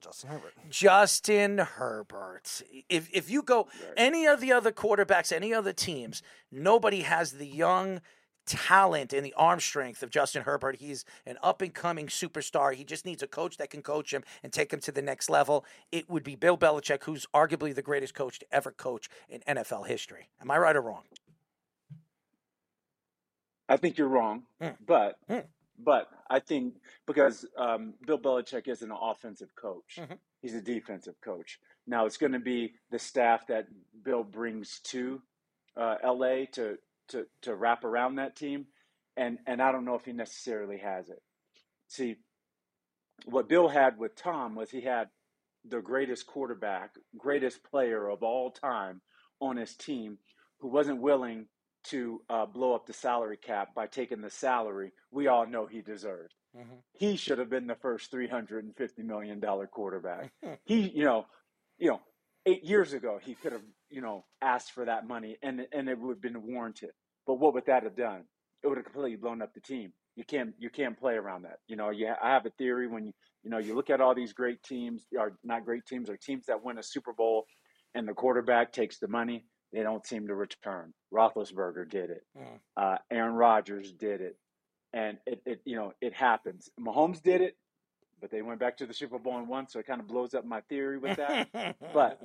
[0.00, 0.52] Justin Herbert.
[0.70, 2.62] Justin Herbert.
[2.88, 6.22] If if you go any of the other quarterbacks, any other teams,
[6.52, 8.00] nobody has the young
[8.48, 10.76] talent and the arm strength of Justin Herbert.
[10.76, 12.74] He's an up and coming superstar.
[12.74, 15.28] He just needs a coach that can coach him and take him to the next
[15.28, 15.64] level.
[15.92, 19.86] It would be Bill Belichick, who's arguably the greatest coach to ever coach in NFL
[19.86, 20.28] history.
[20.40, 21.02] Am I right or wrong?
[23.68, 24.44] I think you're wrong,
[24.86, 25.18] but
[25.78, 26.74] but I think
[27.06, 30.00] because um, Bill Belichick isn't an offensive coach,
[30.40, 31.60] he's a defensive coach.
[31.86, 33.66] Now it's going to be the staff that
[34.02, 35.20] Bill brings to
[35.76, 36.78] uh, LA to
[37.08, 38.66] to to wrap around that team,
[39.16, 41.22] and and I don't know if he necessarily has it.
[41.88, 42.16] See,
[43.24, 45.08] what Bill had with Tom was he had
[45.64, 49.00] the greatest quarterback, greatest player of all time
[49.40, 50.18] on his team,
[50.60, 51.46] who wasn't willing
[51.84, 55.80] to uh, blow up the salary cap by taking the salary we all know he
[55.80, 56.34] deserved.
[56.92, 60.32] He should have been the first three hundred and fifty million dollar quarterback.
[60.64, 61.26] he, you know,
[61.78, 62.00] you know,
[62.46, 65.98] eight years ago he could have, you know, asked for that money and and it
[65.98, 66.90] would have been warranted.
[67.26, 68.24] But what would that have done?
[68.62, 69.92] It would have completely blown up the team.
[70.16, 71.58] You can't you can't play around that.
[71.68, 73.12] You know, yeah, I have a theory when you
[73.42, 76.46] you know you look at all these great teams, are not great teams, are teams
[76.46, 77.46] that win a Super Bowl,
[77.94, 80.92] and the quarterback takes the money, they don't seem to return.
[81.12, 82.22] Roethlisberger did it.
[82.76, 84.36] Uh, Aaron Rodgers did it,
[84.92, 86.68] and it, it you know it happens.
[86.80, 87.56] Mahomes did it,
[88.20, 90.34] but they went back to the Super Bowl and won, so it kind of blows
[90.34, 91.48] up my theory with that.
[91.94, 92.20] but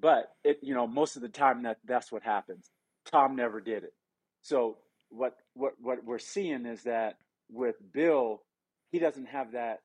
[0.00, 2.70] but it you know most of the time that that's what happens.
[3.10, 3.94] Tom never did it.
[4.42, 4.78] So
[5.10, 7.16] what what what we're seeing is that
[7.50, 8.42] with Bill,
[8.90, 9.80] he doesn't have that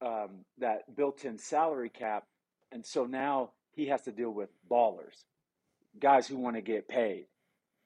[0.00, 2.24] um, that built-in salary cap,
[2.72, 5.24] and so now he has to deal with ballers,
[5.98, 7.26] guys who want to get paid,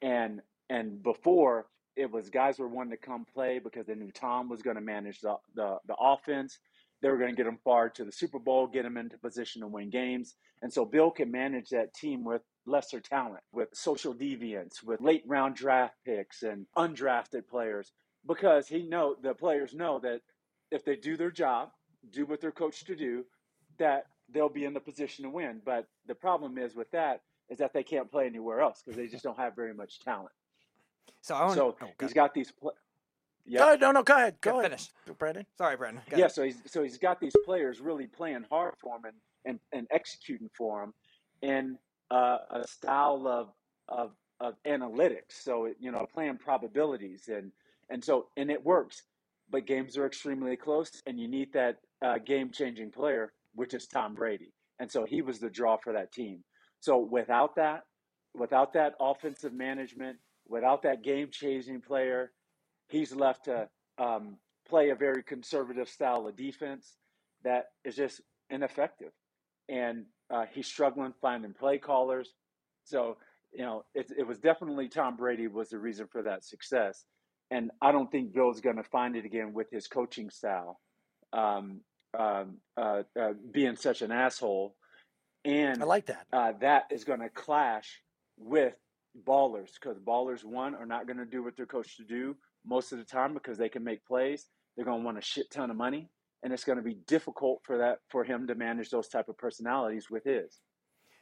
[0.02, 1.66] and and before
[1.96, 4.82] it was guys were wanting to come play because they knew Tom was going to
[4.82, 6.58] manage the, the the offense.
[7.02, 9.62] They were going to get them far to the Super Bowl, get them into position
[9.62, 14.14] to win games, and so Bill can manage that team with lesser talent, with social
[14.14, 17.92] deviants, with late round draft picks and undrafted players,
[18.26, 20.20] because he know the players know that
[20.70, 21.70] if they do their job,
[22.10, 23.24] do what they're coached to do,
[23.78, 25.60] that they'll be in the position to win.
[25.64, 29.08] But the problem is with that is that they can't play anywhere else because they
[29.08, 30.30] just don't have very much talent.
[31.22, 31.54] So I want.
[31.54, 32.52] So oh, he's go- got these.
[32.52, 32.74] Pl-
[33.58, 33.80] Go ahead.
[33.80, 34.40] No, no, go ahead.
[34.40, 34.70] Go Yeah, ahead.
[34.70, 34.90] finish.
[35.18, 35.46] Brandon.
[35.58, 36.02] Sorry, Brandon.
[36.08, 36.32] Go yeah, ahead.
[36.32, 39.14] so he's so he's got these players really playing hard for him and
[39.44, 40.94] and, and executing for him
[41.42, 41.78] in
[42.10, 43.48] uh, a style of
[43.88, 45.32] of of analytics.
[45.42, 47.52] So it, you know, playing probabilities and
[47.90, 49.02] and so and it works.
[49.50, 53.86] But games are extremely close, and you need that uh, game changing player, which is
[53.88, 54.52] Tom Brady.
[54.78, 56.44] And so he was the draw for that team.
[56.78, 57.82] So without that,
[58.34, 60.18] without that offensive management,
[60.48, 62.30] without that game changing player,
[62.90, 63.68] he's left to
[63.98, 64.36] um,
[64.68, 66.96] play a very conservative style of defense
[67.44, 69.12] that is just ineffective.
[69.68, 72.28] And uh, he's struggling finding play callers.
[72.84, 73.16] So
[73.52, 77.04] you know, it, it was definitely Tom Brady was the reason for that success.
[77.50, 80.80] And I don't think Bill's going to find it again with his coaching style,
[81.32, 81.80] um,
[82.16, 84.76] um, uh, uh, being such an asshole.
[85.44, 86.26] And I like that.
[86.32, 88.00] Uh, that is going to clash
[88.38, 88.74] with
[89.26, 92.92] ballers because ballers, one, are not going to do what they're coached to do most
[92.92, 94.46] of the time because they can make plays.
[94.76, 96.08] They're going to want a shit ton of money,
[96.42, 99.36] and it's going to be difficult for that for him to manage those type of
[99.36, 100.60] personalities with his.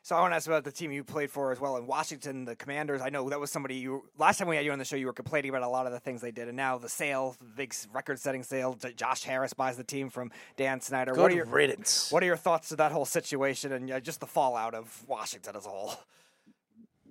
[0.02, 2.44] So I want to ask about the team you played for as well in Washington,
[2.44, 3.02] the Commanders.
[3.02, 4.96] I know that was somebody you last time we had you on the show.
[4.96, 7.36] You were complaining about a lot of the things they did, and now the sale,
[7.38, 8.78] the big record-setting sale.
[8.96, 11.12] Josh Harris buys the team from Dan Snyder.
[11.12, 12.10] Good what are your riddance.
[12.10, 15.56] What are your thoughts to that whole situation and uh, just the fallout of Washington
[15.56, 15.94] as a whole?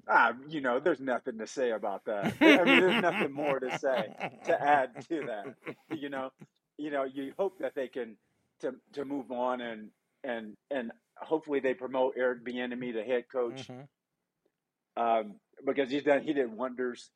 [0.10, 2.34] Ah, you know, there's nothing to say about that.
[2.58, 4.08] I mean, there's nothing more to say
[4.46, 5.48] to add to that.
[5.90, 6.32] You know,
[6.78, 8.18] you know, you hope that they can
[8.62, 9.90] to to move on and
[10.24, 13.98] and and hopefully they promote Eric Bieniemy the head coach Mm-hmm.
[15.02, 15.36] um,
[15.66, 17.12] because he's done he did wonders.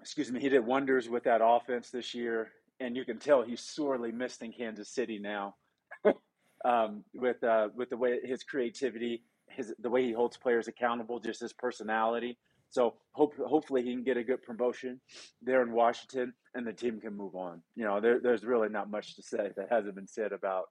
[0.00, 2.50] Excuse me, he did wonders with that offense this year,
[2.80, 5.56] and you can tell he's sorely missed in Kansas City now.
[6.64, 9.22] um, with uh, with the way his creativity,
[9.56, 12.38] his the way he holds players accountable, just his personality.
[12.68, 15.00] So hope hopefully he can get a good promotion
[15.40, 17.62] there in Washington, and the team can move on.
[17.74, 20.64] You know, there, there's really not much to say that hasn't been said about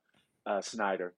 [0.46, 1.14] uh, Snyder.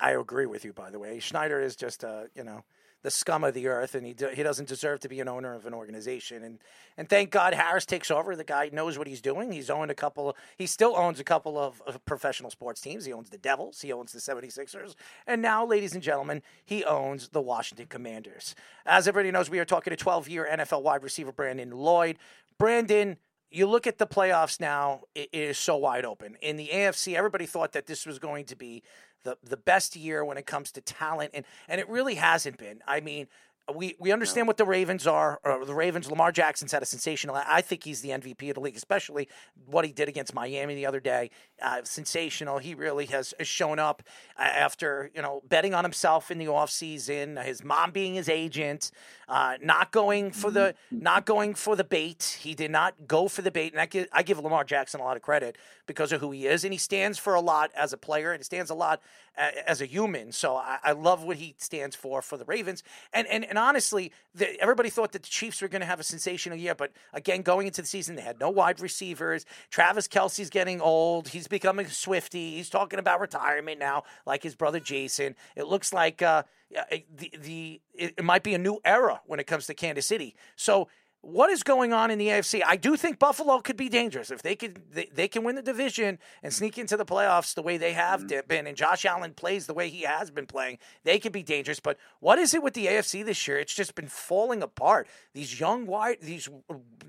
[0.00, 1.18] I agree with you, by the way.
[1.18, 2.64] Snyder is just a, you know,
[3.04, 5.66] the scum of the earth, and he he doesn't deserve to be an owner of
[5.66, 6.42] an organization.
[6.42, 6.58] And
[6.96, 8.34] and thank God Harris takes over.
[8.34, 9.52] The guy knows what he's doing.
[9.52, 10.34] He's owned a couple.
[10.56, 13.04] He still owns a couple of, of professional sports teams.
[13.04, 13.82] He owns the Devils.
[13.82, 14.94] He owns the 76ers.
[15.26, 18.54] And now, ladies and gentlemen, he owns the Washington Commanders.
[18.86, 22.16] As everybody knows, we are talking to 12 year NFL wide receiver Brandon Lloyd.
[22.58, 23.18] Brandon,
[23.50, 26.36] you look at the playoffs now, it is so wide open.
[26.40, 28.82] In the AFC, everybody thought that this was going to be
[29.24, 32.80] the, the best year when it comes to talent, and, and it really hasn't been.
[32.86, 33.26] I mean,
[33.72, 35.40] we, we understand what the Ravens are.
[35.42, 37.34] Or the Ravens, Lamar Jackson's had a sensational.
[37.34, 39.28] I think he's the MVP of the league, especially
[39.66, 41.30] what he did against Miami the other day.
[41.62, 42.58] Uh, sensational.
[42.58, 44.02] He really has shown up
[44.38, 48.90] uh, after you know betting on himself in the offseason, his mom being his agent,
[49.28, 52.38] uh, not going for the not going for the bait.
[52.40, 55.04] He did not go for the bait, and I give, I give Lamar Jackson a
[55.04, 57.92] lot of credit because of who he is, and he stands for a lot as
[57.92, 60.32] a player, and he stands a lot uh, as a human.
[60.32, 62.82] So I, I love what he stands for for the Ravens,
[63.12, 66.04] and and and honestly, the, everybody thought that the Chiefs were going to have a
[66.04, 69.44] sensational year, but again, going into the season, they had no wide receivers.
[69.70, 71.28] Travis Kelce's getting old.
[71.28, 72.56] He's becoming Swifty.
[72.56, 75.34] He's talking about retirement now, like his brother Jason.
[75.56, 79.46] It looks like uh, the the it, it might be a new era when it
[79.46, 80.34] comes to Kansas City.
[80.56, 80.88] So
[81.24, 82.62] what is going on in the AFC?
[82.64, 84.80] I do think Buffalo could be dangerous if they could.
[84.92, 88.22] They, they can win the division and sneak into the playoffs the way they have
[88.22, 88.46] mm-hmm.
[88.46, 90.78] been, and Josh Allen plays the way he has been playing.
[91.02, 91.80] They could be dangerous.
[91.80, 93.58] But what is it with the AFC this year?
[93.58, 95.08] It's just been falling apart.
[95.32, 96.48] These young wide, these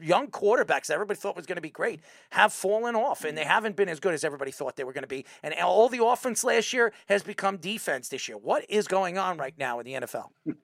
[0.02, 2.00] young quarterbacks everybody thought was going to be great
[2.32, 3.52] have fallen off, and they mm-hmm.
[3.52, 5.26] haven't been as good as everybody thought they were going to be.
[5.44, 8.38] And all the offense last year has become defense this year.
[8.38, 10.30] What is going on right now in the NFL?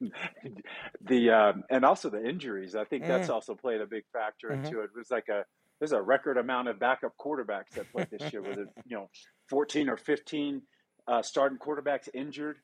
[1.00, 2.74] the um, and also the injuries.
[2.74, 3.34] I think that's Mm.
[3.34, 4.64] also played a big factor Mhm.
[4.64, 4.84] into it.
[4.84, 5.44] It was like a
[5.80, 8.42] there's a record amount of backup quarterbacks that played this year.
[8.42, 9.08] with it, you know,
[9.48, 10.62] fourteen or fifteen
[11.06, 12.58] uh, starting quarterbacks injured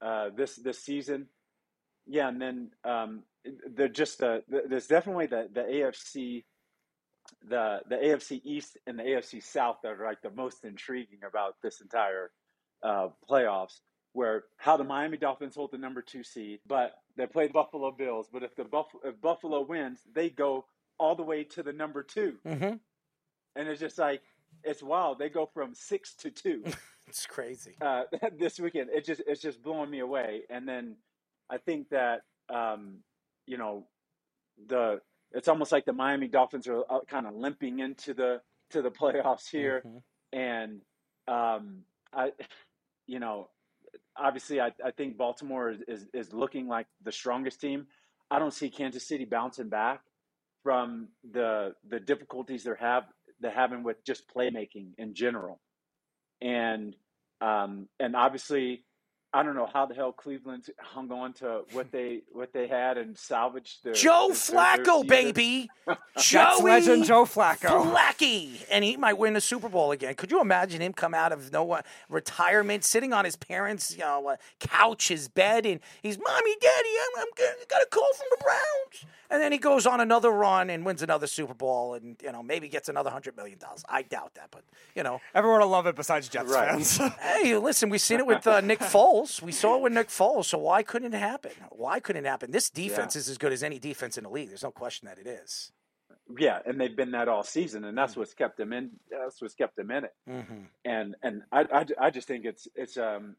[0.00, 1.28] uh, this this season.
[2.06, 3.24] Yeah, and then um,
[3.66, 6.44] they're just uh, there's definitely the the AFC.
[7.48, 11.56] The the AFC East and the AFC South that are like the most intriguing about
[11.62, 12.30] this entire
[12.82, 13.80] uh, playoffs
[14.14, 18.28] where how the Miami Dolphins hold the number two seed, but they play Buffalo Bills.
[18.32, 20.64] But if the Buff- if Buffalo wins, they go
[20.98, 22.62] all the way to the number 2 Mm-hmm.
[23.56, 24.22] and it's just like
[24.62, 25.18] it's wild.
[25.18, 26.64] They go from six to two
[27.06, 27.74] It's crazy.
[27.82, 28.04] uh,
[28.38, 28.88] this weekend.
[28.90, 30.42] It just it's just blowing me away.
[30.48, 30.96] And then
[31.50, 32.98] I think that um,
[33.46, 33.84] you know
[34.68, 35.00] the
[35.32, 38.90] it's almost like the Miami Dolphins are uh, kind of limping into the to the
[39.00, 39.82] playoffs here,
[40.32, 40.80] and
[41.28, 41.80] um,
[42.12, 42.32] I
[43.06, 43.48] you know
[44.16, 47.86] obviously I, I think Baltimore is, is is looking like the strongest team.
[48.30, 50.00] I don't see Kansas City bouncing back
[50.62, 53.04] from the the difficulties they're have
[53.40, 55.60] they're having with just playmaking in general,
[56.40, 56.94] and
[57.40, 58.84] um, and obviously
[59.34, 62.96] I don't know how the hell Cleveland hung on to what they what they had
[62.96, 65.68] and salvaged their Joe their- their- their Flacco, baby.
[66.16, 67.92] Jets Joey legend Joe Flacco.
[67.92, 68.64] Flacky.
[68.70, 70.14] And he might win the Super Bowl again.
[70.14, 73.98] Could you imagine him come out of no uh, retirement, sitting on his parents' you
[73.98, 78.08] know, uh, couch, his bed, and he's, Mommy, Daddy, I'm, I'm g- got a call
[78.16, 79.12] from the Browns.
[79.30, 82.42] And then he goes on another run and wins another Super Bowl and, you know,
[82.42, 83.58] maybe gets another $100 million.
[83.88, 84.62] I doubt that, but,
[84.94, 85.20] you know.
[85.34, 86.68] Everyone will love it besides Jets Right.
[86.68, 86.98] fans.
[87.20, 89.23] Hey, listen, we've seen it with uh, Nick Foles.
[89.24, 89.42] Foles.
[89.42, 90.46] We saw it with Nick Foles.
[90.46, 91.52] So why couldn't it happen?
[91.70, 92.50] Why couldn't it happen?
[92.50, 93.20] This defense Yeah.
[93.20, 94.48] is as good as any defense in the league.
[94.48, 95.72] There's no question that it is.
[96.38, 98.00] Yeah, and they've been that all season, and Mm.
[98.00, 98.92] that's what's kept them in.
[99.10, 100.14] That's what's kept them in it.
[100.28, 100.62] Mm-hmm.
[100.84, 103.36] And and I, I, I just think it's it's um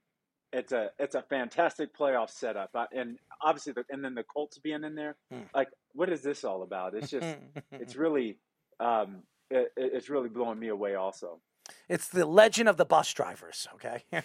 [0.54, 2.70] it's a it's a fantastic playoff setup.
[2.76, 5.46] I, and obviously, the, and then the Colts being in there, Mm.
[5.54, 6.94] like what is this all about?
[6.94, 7.38] It's just
[7.72, 8.38] it's really
[8.80, 10.94] um it- it's really blowing me away.
[10.96, 11.40] Also,
[11.88, 14.04] It's the legend of the bus drivers, okay?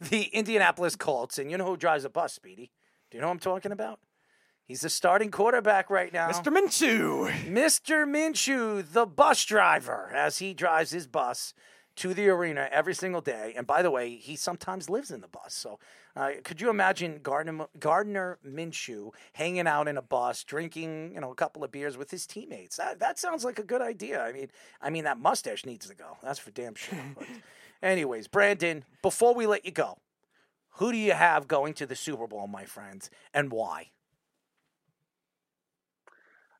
[0.00, 1.38] the Indianapolis Colts.
[1.38, 2.70] And you know who drives a bus, Speedy?
[3.10, 4.00] Do you know what I'm talking about?
[4.64, 6.30] He's the starting quarterback right now.
[6.30, 6.56] Mr.
[6.56, 7.28] Minshew.
[7.48, 8.06] Mr.
[8.06, 11.54] Minshew, the bus driver, as he drives his bus
[11.96, 13.52] to the arena every single day.
[13.56, 15.54] And by the way, he sometimes lives in the bus.
[15.54, 15.80] So
[16.16, 21.30] uh, could you imagine Gardner, Gardner Minshew hanging out in a bus, drinking you know
[21.30, 22.76] a couple of beers with his teammates?
[22.76, 24.22] That, that sounds like a good idea.
[24.22, 24.48] I mean,
[24.82, 26.16] I mean that mustache needs to go.
[26.22, 26.98] That's for damn sure.
[27.16, 27.26] But
[27.82, 29.98] anyways, Brandon, before we let you go,
[30.74, 33.90] who do you have going to the Super Bowl, my friends, and why?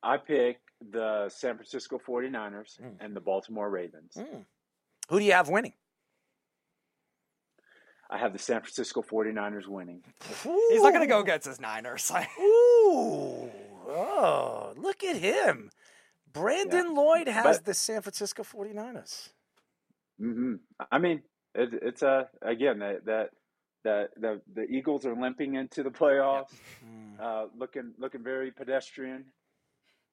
[0.03, 0.59] I pick
[0.91, 2.95] the San Francisco 49ers Mm.
[2.99, 4.17] and the Baltimore Ravens.
[5.09, 5.73] Who do you have winning?
[8.11, 10.03] I have the San Francisco 49ers winning.
[10.43, 12.11] He's not going to go against his Niners.
[12.39, 13.49] Ooh,
[13.87, 15.69] oh, look at him.
[16.33, 19.29] Brandon Lloyd has But- the San Francisco 49ers.
[20.19, 20.55] hmm
[20.91, 21.21] I mean,
[21.55, 23.29] it, it's a again that that
[23.83, 26.53] that the the Eagles are limping into the playoffs,
[27.21, 29.25] uh, looking looking very pedestrian.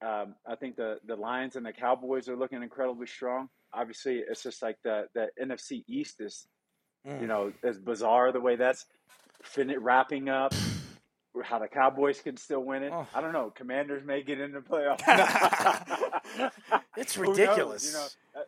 [0.05, 3.49] Um, I think the the Lions and the Cowboys are looking incredibly strong.
[3.73, 6.49] Obviously, it's just like the the NFC East is,
[7.07, 7.21] Mm.
[7.21, 8.87] you know, is bizarre the way that's
[9.43, 10.53] fin- wrapping up.
[11.45, 12.93] How the Cowboys can still win it.
[12.93, 13.07] Oh.
[13.15, 13.51] I don't know.
[13.55, 15.03] Commanders may get in the playoffs.
[16.97, 17.87] It's Who knows, ridiculous.
[17.93, 18.47] you know?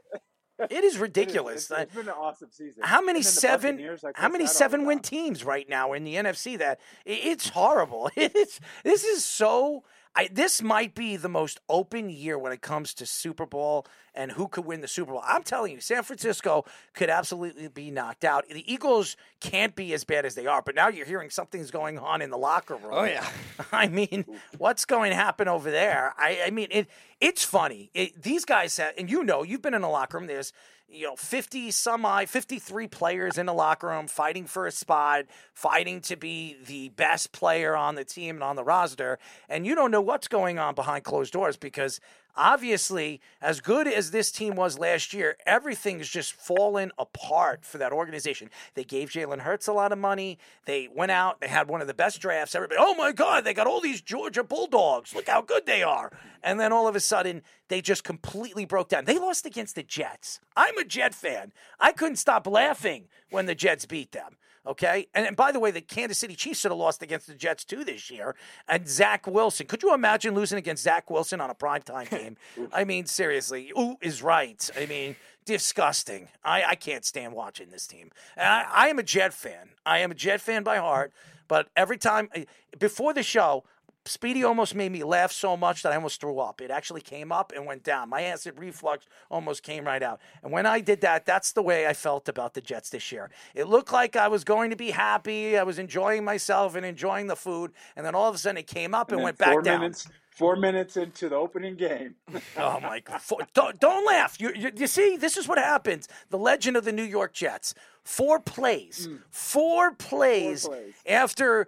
[0.68, 1.70] It is ridiculous.
[1.70, 2.82] it's- it's been an awesome season.
[2.82, 3.96] How many And then the seven?
[4.14, 6.58] How many seven-win teams right now in the NFC?
[6.58, 8.10] That it's horrible.
[8.16, 9.84] It's this is so.
[10.14, 14.32] I, this might be the most open year when it comes to Super Bowl and
[14.32, 15.22] who could win the Super Bowl.
[15.24, 16.64] I'm telling you, San Francisco
[16.94, 18.44] could absolutely be knocked out.
[18.48, 21.98] The Eagles can't be as bad as they are, but now you're hearing something's going
[21.98, 22.90] on in the locker room.
[22.92, 23.28] Oh, yeah.
[23.72, 24.24] I mean,
[24.58, 26.12] what's going to happen over there?
[26.18, 26.88] I, I mean, it.
[27.20, 27.90] It's funny.
[27.92, 30.26] It, these guys have, and you know, you've been in a locker room.
[30.26, 30.54] There's
[30.90, 35.26] you know, 50 some odd, 53 players in the locker room fighting for a spot,
[35.54, 39.18] fighting to be the best player on the team and on the roster.
[39.48, 42.00] And you don't know what's going on behind closed doors because
[42.36, 47.92] obviously, as good as this team was last year, everything's just fallen apart for that
[47.92, 48.50] organization.
[48.74, 50.38] They gave Jalen Hurts a lot of money.
[50.64, 52.54] They went out, they had one of the best drafts.
[52.54, 55.14] Everybody, oh my God, they got all these Georgia Bulldogs.
[55.14, 56.10] Look how good they are.
[56.42, 59.04] And then all of a sudden, they just completely broke down.
[59.04, 60.40] They lost against the Jets.
[60.56, 61.52] I'm a Jet fan.
[61.78, 64.36] I couldn't stop laughing when the Jets beat them.
[64.66, 65.06] Okay.
[65.14, 67.64] And, and by the way, the Kansas City Chiefs should have lost against the Jets
[67.64, 68.34] too this year.
[68.68, 69.66] And Zach Wilson.
[69.66, 72.36] Could you imagine losing against Zach Wilson on a primetime game?
[72.72, 73.72] I mean, seriously.
[73.78, 74.68] Ooh is right.
[74.76, 76.28] I mean, disgusting.
[76.44, 78.10] I, I can't stand watching this team.
[78.36, 79.70] And I, I am a Jet fan.
[79.86, 81.12] I am a Jet fan by heart.
[81.48, 82.44] But every time eh,
[82.78, 83.64] before the show,
[84.06, 86.62] Speedy almost made me laugh so much that I almost threw up.
[86.62, 88.08] It actually came up and went down.
[88.08, 90.20] My acid reflux almost came right out.
[90.42, 93.30] And when I did that, that's the way I felt about the Jets this year.
[93.54, 95.58] It looked like I was going to be happy.
[95.58, 97.72] I was enjoying myself and enjoying the food.
[97.94, 99.80] And then all of a sudden it came up and, then went back four down.
[99.80, 102.14] Minutes, four minutes into the opening game.
[102.56, 103.20] Oh my God!
[103.20, 104.40] Four, don't, don't laugh.
[104.40, 106.08] You, you, you see, this is what happens.
[106.30, 107.74] The legend of the New York Jets.
[108.04, 109.08] Four plays.
[109.08, 109.20] Mm.
[109.30, 110.94] Four plays, plays.
[111.06, 111.66] after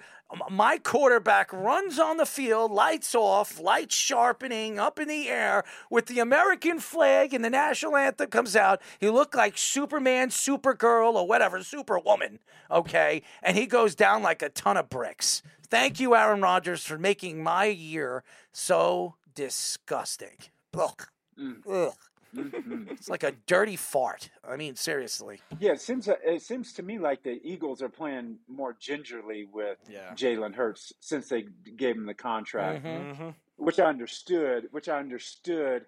[0.51, 6.07] my quarterback runs on the field, lights off, lights sharpening up in the air with
[6.07, 8.81] the American flag and the national anthem comes out.
[8.99, 12.39] He looked like Superman, Supergirl, or whatever, Superwoman.
[12.71, 15.43] Okay, and he goes down like a ton of bricks.
[15.69, 20.37] Thank you, Aaron Rodgers, for making my year so disgusting.
[20.79, 21.07] Ugh.
[21.39, 21.63] Mm.
[21.69, 21.95] Ugh.
[22.35, 24.31] It's like a dirty fart.
[24.47, 25.41] I mean, seriously.
[25.59, 29.79] Yeah, it seems it seems to me like the Eagles are playing more gingerly with
[29.89, 30.13] Yeah.
[30.15, 31.47] Jalen Hurts since they
[31.77, 33.29] gave him the contract, Mm-hmm.
[33.57, 34.69] which I understood.
[34.71, 35.85] Which I understood,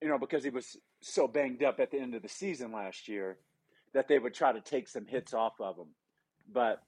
[0.00, 3.08] you know, because he was so banged up at the end of the season last
[3.08, 3.38] year
[3.94, 5.88] that they would try to take some hits off of him.
[6.52, 6.82] But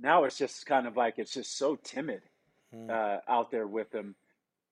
[0.00, 2.22] now it's just kind of like it's just so timid
[2.90, 4.14] uh, out there with him.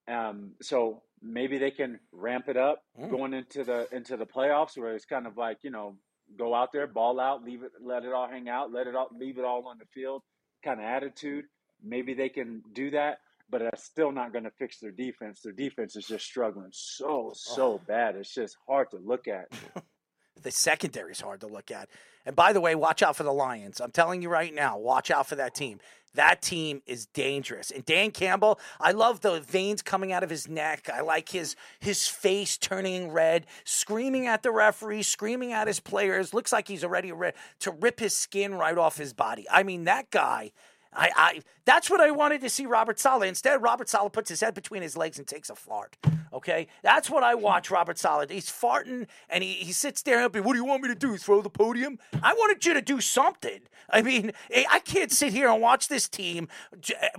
[0.08, 3.10] Um, so maybe they can ramp it up mm.
[3.10, 5.96] going into the into the playoffs, where it's kind of like you know
[6.38, 9.08] go out there, ball out, leave it, let it all hang out, let it all,
[9.16, 10.22] leave it all on the field,
[10.64, 11.44] kind of attitude.
[11.82, 13.18] Maybe they can do that,
[13.50, 15.40] but that's still not going to fix their defense.
[15.42, 17.80] Their defense is just struggling so so oh.
[17.86, 18.16] bad.
[18.16, 19.46] It's just hard to look at.
[20.42, 21.88] The secondary is hard to look at.
[22.24, 23.80] And by the way, watch out for the Lions.
[23.80, 25.78] I'm telling you right now, watch out for that team.
[26.14, 27.70] That team is dangerous.
[27.70, 30.88] And Dan Campbell, I love the veins coming out of his neck.
[30.92, 36.32] I like his his face turning red, screaming at the referee, screaming at his players.
[36.34, 39.46] Looks like he's already ready to rip his skin right off his body.
[39.50, 40.52] I mean, that guy.
[40.96, 43.28] I, I that's what I wanted to see Robert Saleh.
[43.28, 45.96] Instead, Robert Saleh puts his head between his legs and takes a fart.
[46.32, 48.30] Okay, that's what I watch Robert Saleh.
[48.30, 50.94] He's farting and he, he sits there and be, what do you want me to
[50.94, 51.16] do?
[51.16, 51.98] Throw the podium?
[52.22, 53.60] I wanted you to do something.
[53.90, 56.48] I mean, eh, I can't sit here and watch this team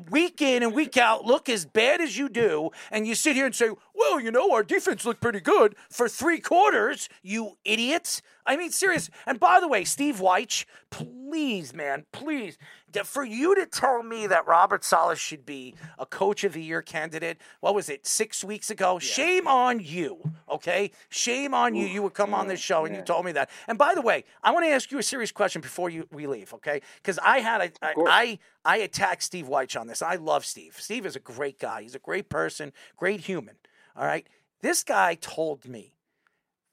[0.09, 3.45] week in and week out look as bad as you do, and you sit here
[3.45, 7.09] and say, well, you know, our defense looked pretty good for three quarters.
[7.23, 8.21] You idiots.
[8.45, 9.09] I mean, serious.
[9.25, 12.57] And by the way, Steve Weich, please, man, please,
[13.03, 16.81] for you to tell me that Robert Saleh should be a coach of the year
[16.81, 18.99] candidate, what was it, six weeks ago?
[18.99, 20.91] Shame on you, okay?
[21.09, 21.85] Shame on you.
[21.85, 23.49] You would come on this show and you told me that.
[23.67, 26.27] And by the way, I want to ask you a serious question before you we
[26.27, 26.81] leave, okay?
[26.97, 30.01] Because I had a, I, I I attacked Steve Weich on this.
[30.01, 30.75] I love Steve.
[30.79, 31.83] Steve is a great guy.
[31.83, 33.55] He's a great person, great human.
[33.95, 34.27] All right.
[34.61, 35.93] This guy told me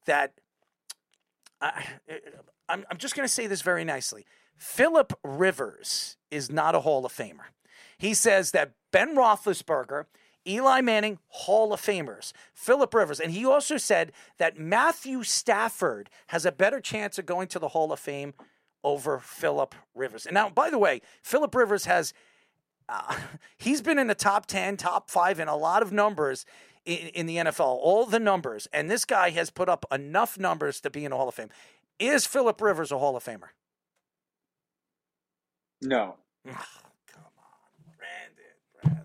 [0.06, 0.32] that
[1.60, 1.84] I,
[2.68, 4.26] I'm, I'm just going to say this very nicely.
[4.56, 7.46] Philip Rivers is not a Hall of Famer.
[7.98, 10.06] He says that Ben Roethlisberger,
[10.46, 12.32] Eli Manning, Hall of Famers.
[12.52, 17.48] Philip Rivers, and he also said that Matthew Stafford has a better chance of going
[17.48, 18.34] to the Hall of Fame
[18.82, 20.26] over Philip Rivers.
[20.26, 22.12] And now, by the way, Philip Rivers has
[22.88, 23.16] uh,
[23.58, 26.44] he's been in the top 10, top five in a lot of numbers
[26.84, 28.68] in, in the NFL, all the numbers.
[28.72, 31.50] And this guy has put up enough numbers to be in the Hall of Fame.
[31.98, 33.48] Is Philip Rivers a Hall of Famer?
[35.84, 36.16] No.
[36.48, 36.54] Ugh,
[37.12, 38.44] come on, Brandon.
[38.82, 39.04] Brandon.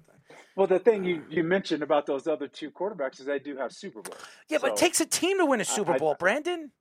[0.56, 3.72] Well, the thing you, you mentioned about those other two quarterbacks is they do have
[3.72, 4.18] Super Bowls.
[4.50, 6.72] Yeah, but it takes a team to win a Super I- Bowl, Brandon.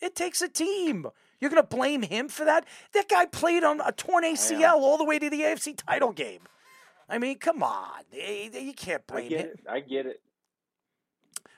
[0.00, 1.06] It takes a team.
[1.40, 2.66] You're going to blame him for that?
[2.92, 6.40] That guy played on a torn ACL all the way to the AFC title game.
[7.08, 8.02] I mean, come on.
[8.12, 9.46] Eh, You can't I blame get him.
[9.46, 9.60] it.
[9.70, 10.20] I get it.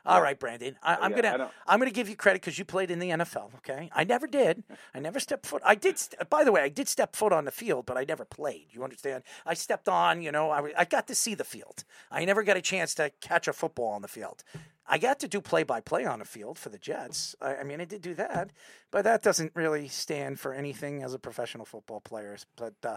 [0.08, 0.76] All right, Brandon.
[0.82, 3.10] I, I'm Yeah, gonna don't- I'm gonna give you credit because you played in the
[3.10, 3.54] NFL.
[3.58, 4.64] Okay, I never did.
[4.94, 5.62] I never stepped foot.
[5.64, 5.98] I did.
[5.98, 8.66] St- by the way, I did step foot on the field, but I never played.
[8.70, 9.22] You understand?
[9.46, 10.22] I stepped on.
[10.22, 11.84] You know, I I got to see the field.
[12.10, 14.42] I never got a chance to catch a football on the field.
[14.90, 17.36] I got to do play by play on the field for the Jets.
[17.42, 18.50] I, I mean, I did do that,
[18.90, 22.38] but that doesn't really stand for anything as a professional football player.
[22.56, 22.96] But uh,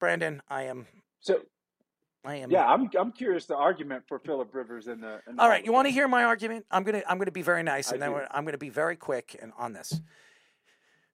[0.00, 0.86] Brandon, I am.
[1.20, 1.42] So
[2.24, 2.50] I am.
[2.50, 5.20] yeah, I'm I'm curious the argument for Philip Rivers in the.
[5.26, 6.66] In the All right, you want to hear my argument?
[6.70, 8.96] I'm gonna I'm gonna be very nice, I and then we're- I'm gonna be very
[8.96, 10.00] quick and on this.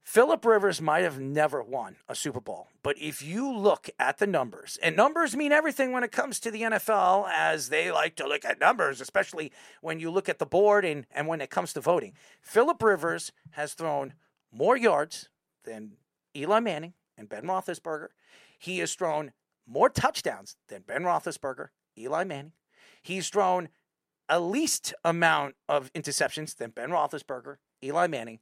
[0.02, 4.26] Philip Rivers might have never won a Super Bowl, but if you look at the
[4.26, 8.26] numbers, and numbers mean everything when it comes to the NFL, as they like to
[8.28, 9.50] look at numbers, especially
[9.80, 12.12] when you look at the board and, and when it comes to voting.
[12.40, 14.14] Philip Rivers has thrown
[14.52, 15.28] more yards
[15.64, 15.96] than
[16.36, 18.08] Eli Manning and Ben Roethlisberger.
[18.60, 19.32] He has thrown
[19.66, 21.68] more touchdowns than Ben Roethlisberger,
[21.98, 22.52] Eli Manning.
[23.02, 23.68] He's thrown
[24.28, 28.40] a least amount of interceptions than Ben Roethlisberger, Eli Manning.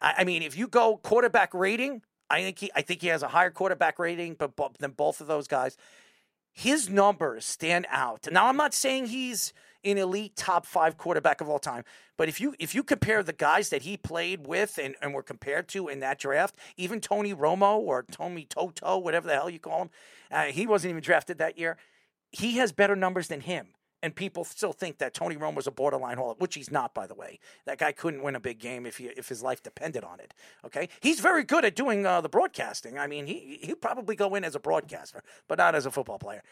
[0.00, 3.22] I, I mean, if you go quarterback rating, I think he, I think he has
[3.22, 5.76] a higher quarterback rating, but than both of those guys.
[6.52, 8.26] His numbers stand out.
[8.32, 9.52] Now, I'm not saying he's
[9.86, 11.84] an elite top five quarterback of all time,
[12.16, 15.22] but if you if you compare the guys that he played with and, and were
[15.22, 19.58] compared to in that draft, even Tony Romo or Tony Toto, whatever the hell you
[19.58, 19.90] call him,
[20.30, 21.76] uh, he wasn't even drafted that year.
[22.30, 23.68] He has better numbers than him.
[24.02, 27.06] And people still think that Tony Romo was a borderline hall, which he's not, by
[27.06, 27.40] the way.
[27.64, 30.34] That guy couldn't win a big game if he, if his life depended on it.
[30.64, 32.98] Okay, he's very good at doing uh, the broadcasting.
[32.98, 36.18] I mean, he he'd probably go in as a broadcaster, but not as a football
[36.18, 36.42] player.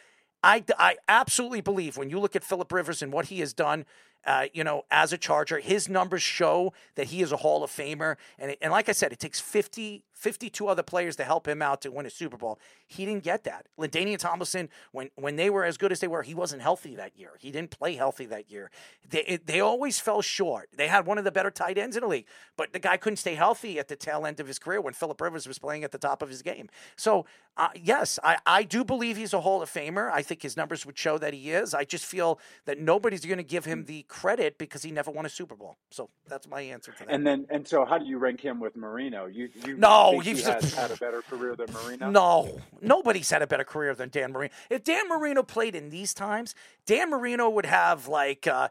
[0.44, 3.86] I, I absolutely believe when you look at Philip Rivers and what he has done,
[4.26, 7.70] uh, you know, as a Charger, his numbers show that he is a Hall of
[7.70, 8.16] Famer.
[8.38, 11.82] And, and like I said, it takes 50, 52 other players to help him out
[11.82, 12.58] to win a Super Bowl.
[12.86, 13.66] He didn't get that.
[13.78, 17.14] LaDainian Tomlinson, when, when they were as good as they were, he wasn't healthy that
[17.14, 17.32] year.
[17.38, 18.70] He didn't play healthy that year.
[19.06, 20.70] They, it, they always fell short.
[20.74, 22.24] They had one of the better tight ends in the league,
[22.56, 25.20] but the guy couldn't stay healthy at the tail end of his career when Philip
[25.20, 26.70] Rivers was playing at the top of his game.
[26.96, 27.26] So,
[27.58, 30.10] uh, yes, I, I do believe he's a Hall of Famer.
[30.10, 31.74] I think his numbers would show that he is.
[31.74, 35.26] I just feel that nobody's going to give him the credit because he never won
[35.26, 35.76] a Super Bowl.
[35.90, 37.10] So that's my answer to that.
[37.10, 39.26] And then and so how do you rank him with Marino?
[39.26, 42.10] You you No, think he he's- has had a better career than Marino?
[42.10, 44.52] No, nobody's had a better career than Dan Marino.
[44.70, 46.54] If Dan Marino played in these times,
[46.86, 48.68] Dan Marino would have like uh,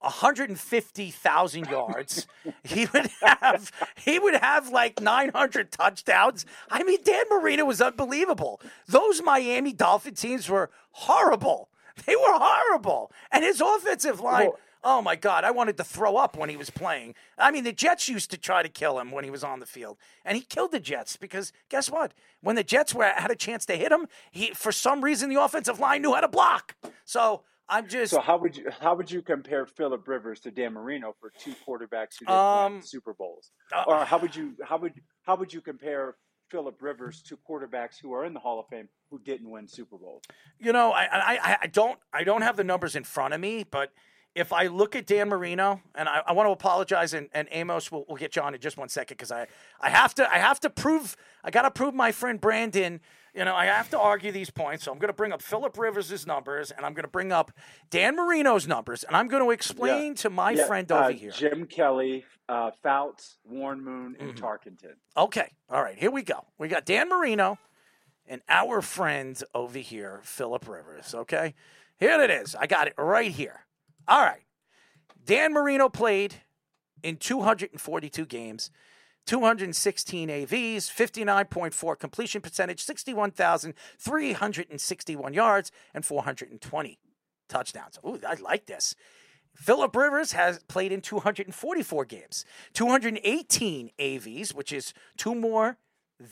[0.00, 2.26] 150,000 yards.
[2.64, 6.46] he would have he would have like 900 touchdowns.
[6.70, 8.60] I mean, Dan Marino was unbelievable.
[8.86, 11.68] Those Miami Dolphin teams were horrible.
[12.06, 14.46] They were horrible, and his offensive line.
[14.48, 17.14] Well- Oh my God, I wanted to throw up when he was playing.
[17.36, 19.66] I mean, the Jets used to try to kill him when he was on the
[19.66, 22.14] field, and he killed the Jets because guess what?
[22.40, 25.42] When the Jets were had a chance to hit him, he for some reason the
[25.42, 26.76] offensive line knew how to block.
[27.04, 30.72] So I'm just So how would you how would you compare Philip Rivers to Dan
[30.72, 33.50] Marino for two quarterbacks who didn't Um, win Super Bowls?
[33.74, 34.94] uh, or how would you how would
[35.24, 36.16] how would you compare
[36.50, 39.96] Philip Rivers to quarterbacks who are in the Hall of Fame who didn't win Super
[39.98, 40.22] Bowls?
[40.58, 43.62] You know, I, I, I don't I don't have the numbers in front of me,
[43.62, 43.92] but
[44.34, 47.90] if I look at Dan Marino, and I, I want to apologize, and, and Amos
[47.90, 49.46] will will get you on in just one second because I,
[49.80, 53.00] I have to I have to prove I got to prove my friend Brandon.
[53.34, 55.78] You know, I have to argue these points, so I'm going to bring up Philip
[55.78, 57.52] Rivers' numbers, and I'm going to bring up
[57.88, 61.30] Dan Marino's numbers, and I'm going to explain to my Yeah, friend uh, over here.
[61.30, 64.44] Jim Kelly, uh, Fouts, Warren Moon, and Mm-hmm.
[64.44, 64.94] Tarkenton.
[65.16, 65.48] Okay.
[65.68, 65.96] All right.
[65.96, 66.44] Here we go.
[66.58, 67.58] We got Dan Marino
[68.26, 71.14] and our friend over here, Philip Rivers.
[71.14, 71.54] Okay.
[72.00, 72.56] Here it is.
[72.56, 73.60] I got it right here.
[74.08, 74.42] All right.
[75.24, 76.36] Dan Marino played
[77.02, 78.70] in 242 games,
[79.26, 86.98] 216 AVs, 59.4 completion percentage, 61,361 yards, and 420
[87.48, 87.98] touchdowns.
[88.04, 88.96] Ooh, I like this.
[89.54, 95.76] Philip Rivers has played in 244 games, 218 AVs, which is two more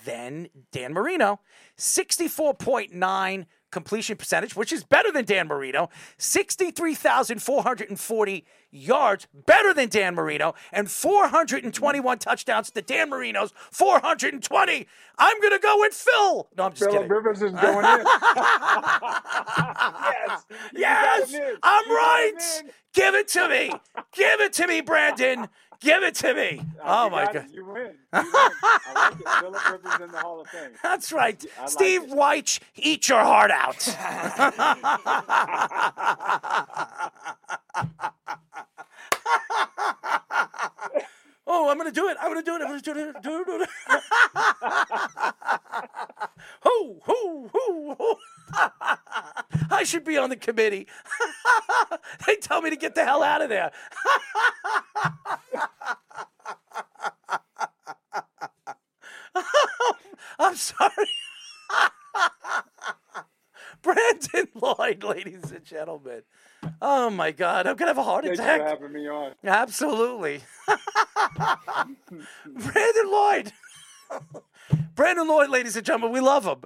[0.05, 1.41] than Dan Marino,
[1.77, 5.89] 64.9 completion percentage, which is better than Dan Marino,
[6.19, 14.87] 63,440 yards, better than Dan Marino, and 421 touchdowns to Dan Marino's 420.
[15.19, 16.49] I'm going to go with Phil.
[16.57, 17.09] No, I'm just Philip kidding.
[17.11, 18.05] Rivers is going in.
[18.37, 21.35] yes, Yes.
[21.63, 22.63] I'm You right.
[22.95, 23.71] Give it to me.
[24.13, 25.49] Give it to me, Brandon.
[25.81, 26.61] Give it to me.
[26.83, 27.37] Uh, Oh my god.
[27.37, 27.45] it.
[27.53, 27.77] You win.
[27.77, 27.83] You
[28.13, 28.13] win.
[28.13, 29.29] I like it.
[29.29, 30.71] Philip Rivers in the Hall of Fame.
[30.83, 31.45] That's right.
[31.61, 32.11] I Steve it.
[32.11, 33.77] Weich, eat your heart out.
[41.47, 42.17] oh, I'm going to do it.
[42.21, 42.63] I'm going to do it.
[42.63, 43.23] I'm going to do it.
[43.23, 43.47] Do it.
[43.47, 43.69] Do it.
[49.71, 50.87] I should be on the committee.
[52.27, 53.71] they tell me to get the hell out of there.
[65.03, 66.23] Ladies and gentlemen.
[66.83, 68.61] Oh my God, I'm gonna have a heart Thanks for attack.
[68.63, 69.33] having me on.
[69.45, 70.41] Absolutely.
[72.47, 73.53] Brandon Lloyd.
[74.95, 76.59] Brandon Lloyd, ladies and gentlemen, we love him.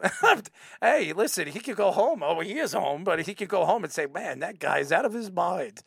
[0.81, 2.23] hey, listen, he could go home.
[2.23, 5.05] Oh, he is home, but he could go home and say, man, that guy's out
[5.05, 5.83] of his mind.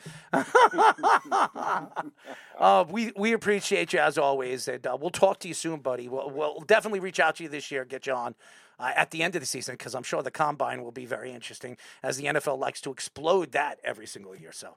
[2.59, 6.07] uh, we, we appreciate you as always, and uh, we'll talk to you soon, buddy.
[6.07, 8.35] We'll, we'll definitely reach out to you this year, get you on.
[8.79, 11.31] Uh, at the end of the season, because I'm sure the combine will be very
[11.31, 14.51] interesting, as the NFL likes to explode that every single year.
[14.51, 14.75] So,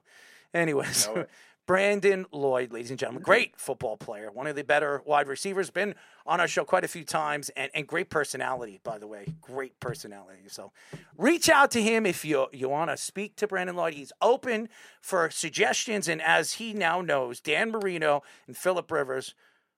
[0.53, 1.09] anyways,
[1.69, 5.93] Brandon Lloyd, ladies and gentlemen, great football player, one of the better wide receivers, been
[6.25, 9.79] on our show quite a few times, and, and great personality, by the way, great
[9.79, 10.39] personality.
[10.47, 10.71] So
[11.15, 13.93] reach out to him if you you want to speak to Brandon Lloyd.
[13.93, 14.67] He's open
[14.99, 19.35] for suggestions, and as he now knows, Dan Marino and Philip Rivers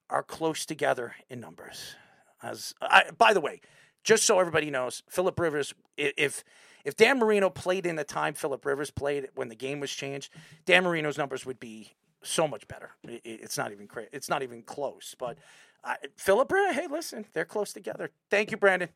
[0.10, 1.96] are close together in numbers.
[2.42, 3.60] As I, by the way,
[4.04, 6.44] just so everybody knows, Philip Rivers, if
[6.84, 10.34] if Dan Marino played in the time Philip Rivers played when the game was changed,
[10.66, 11.92] Dan Marino's numbers would be
[12.24, 12.92] so much better.
[13.04, 15.16] It's not even cra- it's not even close.
[15.18, 15.38] But
[15.84, 18.10] uh, Philip, hey, listen, they're close together.
[18.30, 18.90] Thank you, Brandon.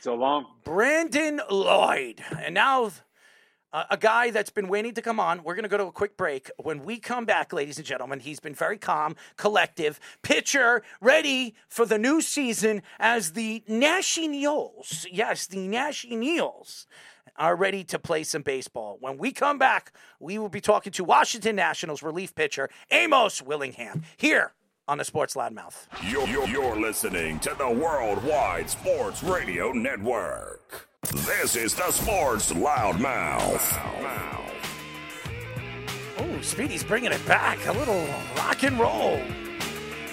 [0.00, 0.46] So long.
[0.64, 2.22] Brandon Lloyd.
[2.38, 2.90] And now
[3.74, 5.42] uh, a guy that's been waiting to come on.
[5.42, 6.48] We're going to go to a quick break.
[6.62, 11.84] When we come back, ladies and gentlemen, he's been very calm, collective, pitcher, ready for
[11.84, 16.86] the new season as the Nationals, yes, the Nationals
[17.36, 18.96] are ready to play some baseball.
[19.00, 24.04] When we come back, we will be talking to Washington Nationals relief pitcher Amos Willingham
[24.16, 24.52] here
[24.86, 25.86] on the Sports Loudmouth.
[26.08, 30.88] You're, you're, you're listening to the Worldwide Sports Radio Network.
[31.12, 33.80] This is the Sports Loudmouth.
[36.18, 37.66] Oh, Speedy's bringing it back.
[37.66, 38.06] A little
[38.36, 39.20] rock and roll.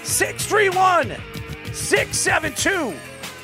[0.04, 1.16] 631
[1.74, 2.92] 672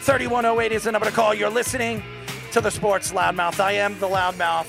[0.02, 1.34] 3108 is the number to call.
[1.34, 2.04] You're listening
[2.52, 3.60] to the Sports Loudmouth.
[3.62, 4.68] I am the Loudmouth.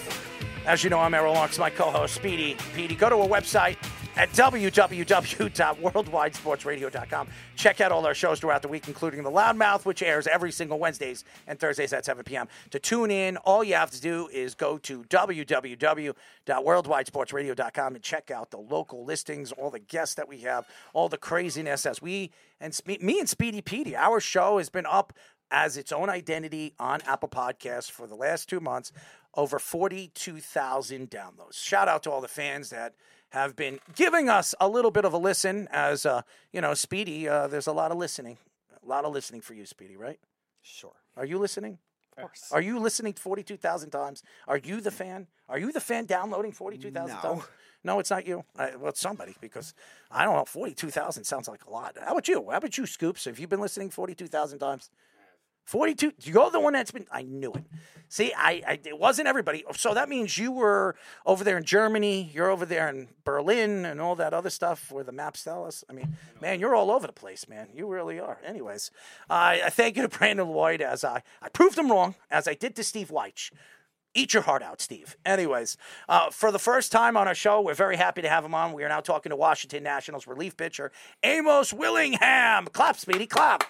[0.64, 2.56] As you know, I'm Errol Marks, my co host, Speedy.
[2.74, 3.76] Petey, go to our website
[4.18, 7.28] at www.worldwidesportsradio.com.
[7.56, 10.78] Check out all our shows throughout the week, including The Loudmouth, which airs every single
[10.78, 12.48] Wednesdays and Thursdays at 7 p.m.
[12.70, 18.50] To tune in, all you have to do is go to www.worldwidesportsradio.com and check out
[18.50, 22.30] the local listings, all the guests that we have, all the craziness as we
[22.60, 23.96] and me and Speedy Petey.
[23.96, 25.12] Our show has been up
[25.50, 28.92] as its own identity on Apple Podcasts for the last two months.
[29.34, 31.54] Over 42,000 downloads.
[31.54, 32.94] Shout out to all the fans that
[33.30, 35.68] have been giving us a little bit of a listen.
[35.70, 36.22] As uh,
[36.52, 38.38] you know, Speedy, uh, there's a lot of listening,
[38.82, 39.96] a lot of listening for you, Speedy.
[39.96, 40.18] Right?
[40.62, 40.94] Sure.
[41.16, 41.78] Are you listening?
[42.16, 42.48] Of course.
[42.50, 44.22] Are you listening 42,000 times?
[44.48, 45.28] Are you the fan?
[45.48, 47.22] Are you the fan downloading 42,000 No.
[47.22, 47.42] times?
[47.84, 48.44] No, it's not you.
[48.56, 49.72] I, well, it's somebody because
[50.10, 50.44] I don't know.
[50.44, 51.96] 42,000 sounds like a lot.
[52.00, 52.44] How about you?
[52.50, 53.24] How about you, Scoops?
[53.26, 54.90] Have you been listening 42,000 times?
[55.68, 56.14] 42.
[56.22, 57.04] You're the one that's been.
[57.12, 57.64] I knew it.
[58.08, 59.64] See, I, I it wasn't everybody.
[59.76, 60.96] So that means you were
[61.26, 62.30] over there in Germany.
[62.32, 65.84] You're over there in Berlin and all that other stuff where the maps tell us.
[65.90, 67.68] I mean, man, you're all over the place, man.
[67.74, 68.40] You really are.
[68.42, 68.90] Anyways,
[69.28, 72.54] I I thank you to Brandon Lloyd as I I proved him wrong as I
[72.54, 73.50] did to Steve Weich.
[74.14, 75.18] Eat your heart out, Steve.
[75.26, 75.76] Anyways,
[76.08, 78.72] uh, for the first time on our show, we're very happy to have him on.
[78.72, 80.92] We are now talking to Washington Nationals relief pitcher
[81.22, 82.68] Amos Willingham.
[82.72, 83.64] Clap, Speedy, clap.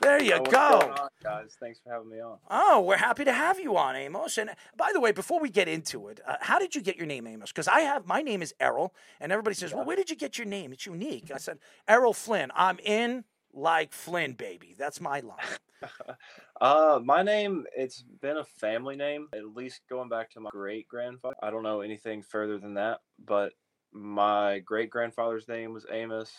[0.00, 0.78] There you go.
[0.78, 1.56] on, guys?
[1.60, 2.38] Thanks for having me on.
[2.50, 4.38] Oh, we're happy to have you on, Amos.
[4.38, 7.06] And by the way, before we get into it, uh, how did you get your
[7.06, 7.50] name, Amos?
[7.50, 10.38] Because I have my name is Errol, and everybody says, "Well, where did you get
[10.38, 10.72] your name?
[10.72, 12.50] It's unique." I said, "Errol Flynn.
[12.54, 14.74] I'm in like Flynn, baby.
[14.78, 15.38] That's my line."
[16.60, 20.88] Uh, my name, it's been a family name, at least going back to my great
[20.88, 21.36] grandfather.
[21.40, 23.52] I don't know anything further than that, but
[23.92, 26.32] my great grandfather's name was Amos,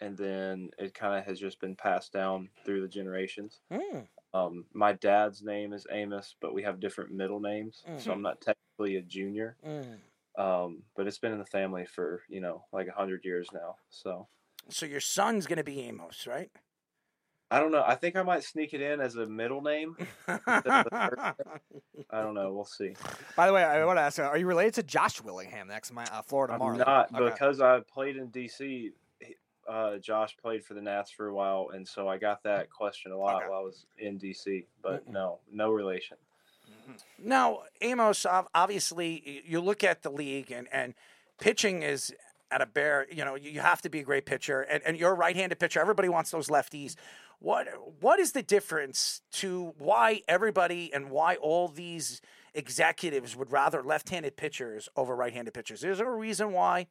[0.00, 3.60] and then it kind of has just been passed down through the generations.
[3.72, 4.06] Mm.
[4.32, 8.12] Um, my dad's name is Amos, but we have different middle names, so Mhm.
[8.14, 9.56] I'm not technically a junior.
[9.66, 9.98] Mm.
[10.38, 13.76] Um, but it's been in the family for you know like a hundred years now.
[13.90, 14.28] So
[14.68, 16.50] So your son's gonna be Amos, right?
[17.52, 17.82] I don't know.
[17.84, 19.96] I think I might sneak it in as a middle name.
[20.28, 22.04] instead of the first name.
[22.08, 22.52] I don't know.
[22.52, 22.94] We'll see.
[23.34, 25.90] By the way, I want to ask: Are you related to Josh Willingham, the ex
[25.94, 26.78] uh, Florida I'm Marlin?
[26.86, 27.24] not Okay.
[27.32, 28.92] because I played in DC.
[29.70, 32.70] He- Uh, Josh played for the Nats for a while, and so I got that
[32.70, 34.66] question a lot while I was in DC.
[34.82, 36.16] But no, no relation.
[37.18, 40.94] Now, Amos, obviously, you look at the league, and, and
[41.38, 42.12] pitching is
[42.50, 43.06] at a bare.
[43.10, 45.58] You know, you you have to be a great pitcher, and, and you're a right-handed
[45.58, 45.80] pitcher.
[45.80, 46.96] Everybody wants those lefties.
[47.38, 47.68] What
[48.00, 52.20] what is the difference to why everybody and why all these
[52.54, 55.84] executives would rather left-handed pitchers over right-handed pitchers?
[55.84, 56.88] Is there a reason why?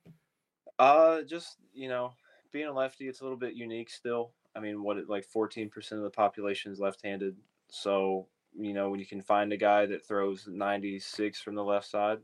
[0.77, 2.13] Uh, just you know,
[2.51, 4.31] being a lefty, it's a little bit unique still.
[4.55, 7.35] I mean, what it like fourteen percent of the population is left-handed,
[7.69, 8.27] so
[8.57, 11.87] you know when you can find a guy that throws ninety six from the left
[11.87, 12.19] side,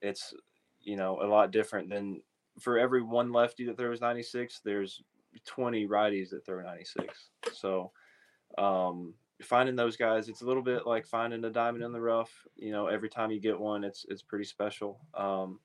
[0.00, 0.34] it's
[0.82, 2.20] you know a lot different than
[2.60, 5.02] for every one lefty that throws ninety six, there's
[5.46, 7.30] twenty righties that throw ninety six.
[7.54, 7.92] So,
[8.58, 12.30] um, finding those guys, it's a little bit like finding a diamond in the rough.
[12.56, 15.00] You know, every time you get one, it's it's pretty special.
[15.14, 15.60] Um,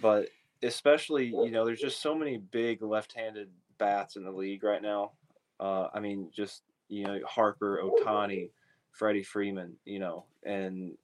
[0.00, 0.28] but
[0.64, 5.12] especially you know there's just so many big left-handed bats in the league right now
[5.60, 8.50] uh, i mean just you know harper Ohtani
[8.92, 10.96] freddie freeman you know and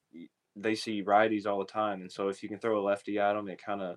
[0.57, 3.35] they see righties all the time and so if you can throw a lefty at
[3.35, 3.97] them it kind of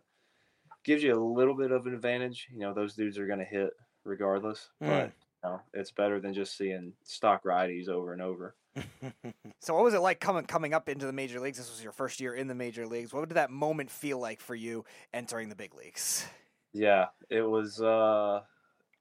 [0.84, 3.46] gives you a little bit of an advantage you know those dudes are going to
[3.46, 3.72] hit
[4.04, 5.06] regardless but Mm.
[5.06, 8.56] you know, it's better than just seeing stock righties over and over
[9.60, 11.58] So, what was it like coming coming up into the major leagues?
[11.58, 13.14] This was your first year in the major leagues.
[13.14, 14.84] What did that moment feel like for you
[15.14, 16.26] entering the big leagues?
[16.74, 17.82] Yeah, it was.
[17.82, 18.42] Uh,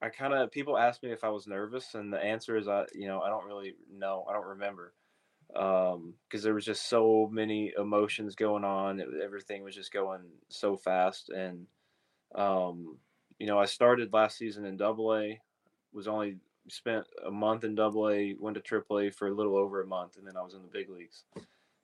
[0.01, 2.85] I kind of people asked me if I was nervous, and the answer is I,
[2.95, 4.25] you know, I don't really know.
[4.29, 4.93] I don't remember
[5.49, 9.01] because there was just so many emotions going on.
[9.01, 11.67] It, everything was just going so fast, and
[12.37, 12.99] um,
[13.41, 15.41] you know, I started last season in Double A,
[15.93, 16.37] was only
[16.69, 19.87] spent a month in Double A, went to Triple A for a little over a
[19.87, 21.25] month, and then I was in the big leagues.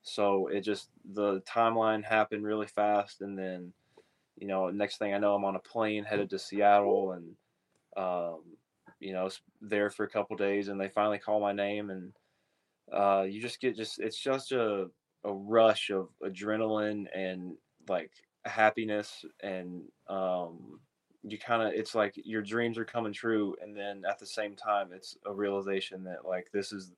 [0.02, 3.72] So it just the timeline happened really fast, and then
[4.36, 7.34] you know, next thing I know, I'm on a plane headed to Seattle, and
[7.96, 8.40] um,
[9.00, 9.28] you know,
[9.60, 12.12] there for a couple days, and they finally call my name, and
[12.92, 14.88] uh, you just get just it's just a
[15.24, 17.56] a rush of adrenaline and
[17.88, 18.12] like
[18.44, 20.80] happiness, and um,
[21.22, 24.54] you kind of it's like your dreams are coming true, and then at the same
[24.54, 26.92] time, it's a realization that like this is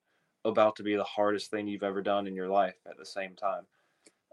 [0.44, 3.34] about to be the hardest thing you've ever done in your life at the same
[3.34, 3.66] time.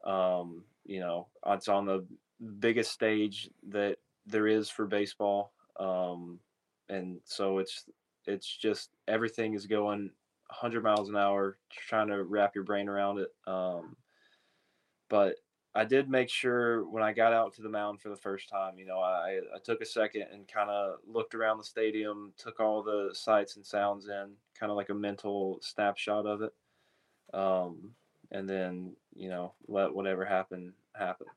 [0.10, 2.06] Um, you know, it's on the
[2.60, 5.54] biggest stage that there is for baseball.
[5.80, 6.40] Um,
[6.90, 7.86] and so it's
[8.26, 10.12] it's just everything is going
[10.50, 13.30] 100 miles an hour, trying to wrap your brain around it.
[13.46, 13.96] Um,
[15.10, 15.36] but
[15.78, 18.80] I did make sure when I got out to the mound for the first time,
[18.80, 22.60] you know, I, I took a second and kind of looked around the stadium, took
[22.60, 26.52] all the sights and sounds in, kind of like a mental snapshot of it.
[27.32, 27.92] Um,
[28.32, 31.28] and then, you know, let whatever happen happen.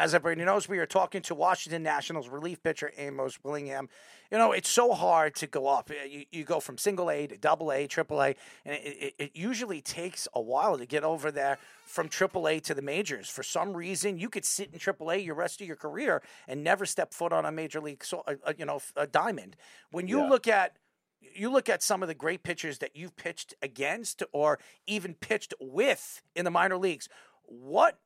[0.00, 3.90] As everybody knows, we are talking to Washington Nationals relief pitcher Amos Willingham.
[4.30, 5.90] You know, it's so hard to go up.
[6.08, 9.30] You, you go from single A to double A, triple A, and it, it, it
[9.34, 13.28] usually takes a while to get over there from triple A to the majors.
[13.28, 16.64] For some reason, you could sit in triple A your rest of your career and
[16.64, 19.54] never step foot on a major league, so, uh, uh, you know, a diamond.
[19.90, 20.30] When you Yeah.
[20.30, 20.78] look at
[21.20, 25.52] you look at some of the great pitchers that you've pitched against or even pitched
[25.60, 27.10] with in the minor leagues.
[27.42, 27.98] What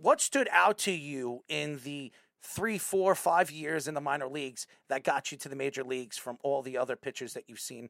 [0.00, 2.12] what stood out to you in the
[2.42, 6.16] three, four, five years in the minor leagues that got you to the major leagues
[6.16, 7.88] from all the other pitchers that you've seen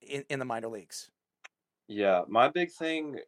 [0.00, 1.10] in, in the minor leagues?
[1.88, 3.18] Yeah, my big thing,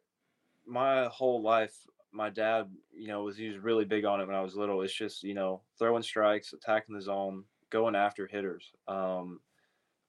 [0.65, 1.75] my whole life,
[2.11, 4.81] my dad, you know, was he was really big on it when I was little.
[4.81, 8.71] It's just you know throwing strikes, attacking the zone, going after hitters.
[8.87, 9.39] Um,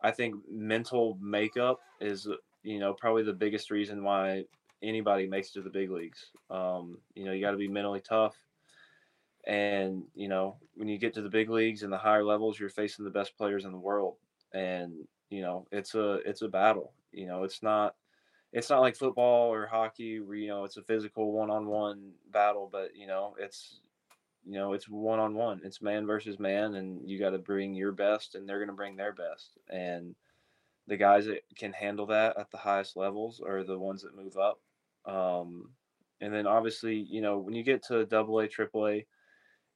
[0.02, 2.28] I think mental makeup is
[2.62, 4.44] you know probably the biggest reason why
[4.82, 6.26] anybody makes it to the big leagues.
[6.50, 8.36] Um, you know, you got to be mentally tough.
[9.46, 12.68] And you know, when you get to the big leagues and the higher levels, you're
[12.68, 14.16] facing the best players in the world,
[14.52, 14.92] and
[15.30, 16.92] you know, it's a it's a battle.
[17.12, 17.96] You know, it's not
[18.52, 22.94] it's not like football or hockey where you know it's a physical one-on-one battle, but
[22.94, 23.80] you know, it's
[24.46, 25.60] you know, it's one-on-one.
[25.64, 28.74] It's man versus man, and you got to bring your best, and they're going to
[28.74, 30.14] bring their best, and
[30.88, 34.36] the guys that can handle that at the highest levels are the ones that move
[34.36, 34.60] up.
[35.04, 35.70] Um,
[36.20, 39.04] and then obviously, you know, when you get to double A, triple A,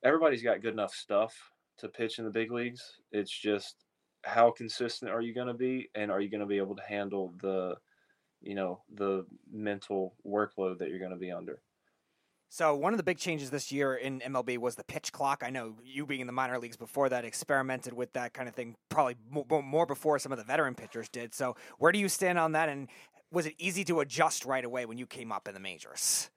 [0.05, 1.35] everybody's got good enough stuff
[1.79, 2.83] to pitch in the big leagues.
[3.13, 3.75] It's just
[4.25, 6.83] how consistent are you going to be, and are you going to be able to
[6.89, 7.77] handle the,
[8.41, 11.61] you know, the mental workload that you're going to be under.
[12.49, 15.43] So one of the big changes this year in MLB was the pitch clock.
[15.45, 18.55] I know you being in the minor leagues before that experimented with that kind of
[18.55, 21.35] thing probably more before some of the veteran pitchers did.
[21.35, 22.69] So where do you stand on that?
[22.69, 22.89] And
[23.31, 26.31] was it easy to adjust right away when you came up in the majors?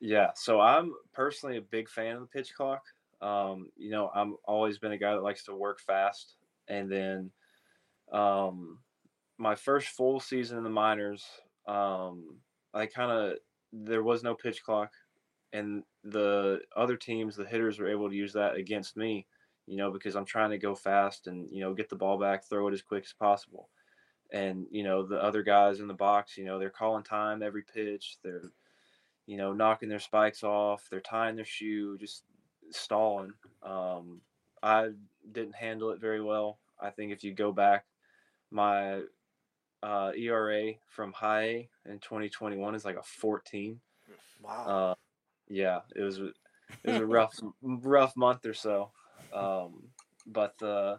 [0.00, 2.82] Yeah, so I'm personally a big fan of the pitch clock.
[3.20, 6.36] Um, you know, I'm always been a guy that likes to work fast,
[6.68, 7.32] and then
[8.12, 8.80] um,
[9.38, 11.26] my first full season in the minors,
[11.68, 12.40] um,
[12.74, 13.38] I kind of
[13.72, 14.92] there was no pitch clock,
[15.52, 19.26] and the other teams, the hitters, were able to use that against me.
[19.66, 22.44] You know, because I'm trying to go fast and you know get the ball back,
[22.44, 23.70] throw it as quick as possible.
[24.32, 27.62] And you know the other guys in the box, you know they're calling time every
[27.62, 28.18] pitch.
[28.22, 28.50] They're
[29.30, 32.24] you know, knocking their spikes off, they're tying their shoe, just
[32.72, 33.32] stalling.
[33.62, 34.20] Um,
[34.60, 34.88] I
[35.30, 36.58] didn't handle it very well.
[36.80, 37.84] I think if you go back,
[38.50, 39.02] my
[39.84, 43.80] uh, ERA from high in 2021 is like a 14.
[44.42, 44.64] Wow.
[44.66, 44.94] Uh,
[45.48, 46.34] yeah, it was it
[46.84, 48.90] was a rough rough month or so.
[49.32, 49.84] Um,
[50.26, 50.98] but the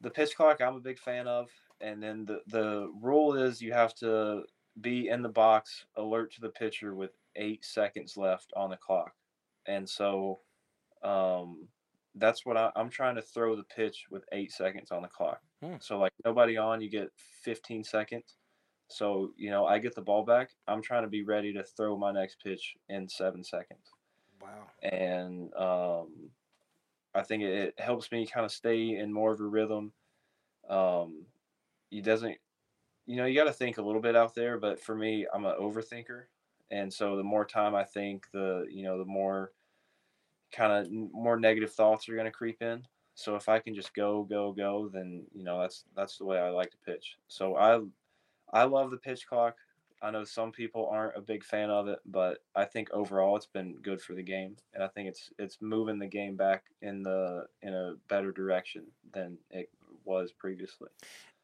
[0.00, 1.50] the pitch clock I'm a big fan of,
[1.80, 4.42] and then the the rule is you have to
[4.80, 9.12] be in the box, alert to the pitcher with eight seconds left on the clock,
[9.66, 10.40] and so
[11.02, 11.68] um,
[12.14, 15.40] that's what I, I'm trying to throw the pitch with eight seconds on the clock.
[15.62, 15.76] Hmm.
[15.80, 17.10] So like nobody on, you get
[17.42, 18.36] 15 seconds.
[18.88, 20.50] So you know I get the ball back.
[20.68, 23.90] I'm trying to be ready to throw my next pitch in seven seconds
[24.40, 24.66] Wow.
[24.82, 26.30] and um,
[27.14, 29.92] I think it, it helps me kind of stay in more of a rhythm.
[30.68, 31.24] Um,
[31.96, 32.36] he doesn't,
[33.06, 35.46] you know, you got to think a little bit out there, but for me, I'm
[35.46, 36.24] an overthinker,
[36.70, 39.52] and so the more time I think, the you know, the more
[40.52, 42.82] kind of more negative thoughts are going to creep in.
[43.14, 46.38] So if I can just go, go, go, then you know that's that's the way
[46.38, 47.16] I like to pitch.
[47.28, 47.80] So I
[48.52, 49.56] I love the pitch clock.
[50.02, 53.46] I know some people aren't a big fan of it, but I think overall it's
[53.46, 57.02] been good for the game, and I think it's it's moving the game back in
[57.02, 58.82] the in a better direction
[59.14, 59.70] than it
[60.06, 60.88] was previously.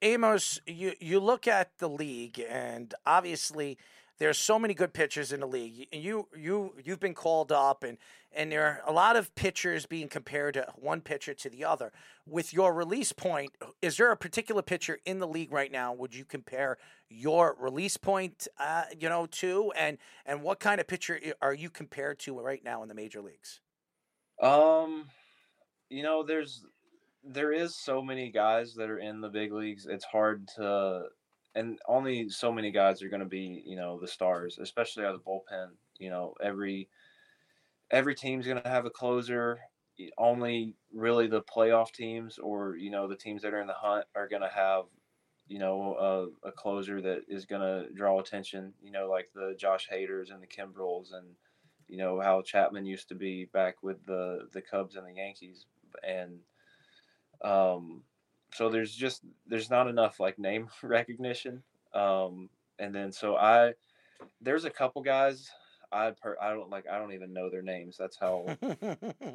[0.03, 3.79] Amos, you you look at the league, and obviously
[4.19, 5.87] there's so many good pitchers in the league.
[5.93, 7.99] You you you've been called up, and
[8.33, 11.93] and there are a lot of pitchers being compared to one pitcher to the other.
[12.27, 15.93] With your release point, is there a particular pitcher in the league right now?
[15.93, 20.89] Would you compare your release point, uh, you know, to, and and what kind of
[20.89, 23.61] pitcher are you compared to right now in the major leagues?
[24.41, 25.11] Um,
[25.89, 26.65] you know, there's
[27.25, 29.87] there is so many guys that are in the big leagues.
[29.87, 31.05] It's hard to,
[31.55, 35.15] and only so many guys are going to be, you know, the stars, especially out
[35.15, 35.71] of the bullpen.
[35.99, 36.89] You know, every
[37.91, 39.61] every team's going to have a closer.
[40.19, 44.07] Only really the playoff teams, or you know, the teams that are in the hunt,
[44.17, 44.85] are going to have,
[45.47, 48.73] you know, a, a closer that is going to draw attention.
[48.83, 51.27] You know, like the Josh Haders and the Kimbrels and
[51.89, 55.67] you know how Chapman used to be back with the the Cubs and the Yankees,
[56.03, 56.39] and
[57.45, 58.03] um,
[58.55, 61.63] so there's just there's not enough like name recognition,
[61.95, 62.49] um,
[62.79, 63.75] and then so I
[64.41, 65.51] there's a couple guys
[65.93, 67.97] I per, I don't like I don't even know their names.
[67.99, 68.47] That's how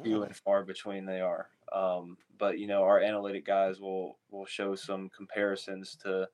[0.02, 1.48] few and far between they are.
[1.72, 6.28] Um, but you know, our analytic guys will will show some comparisons to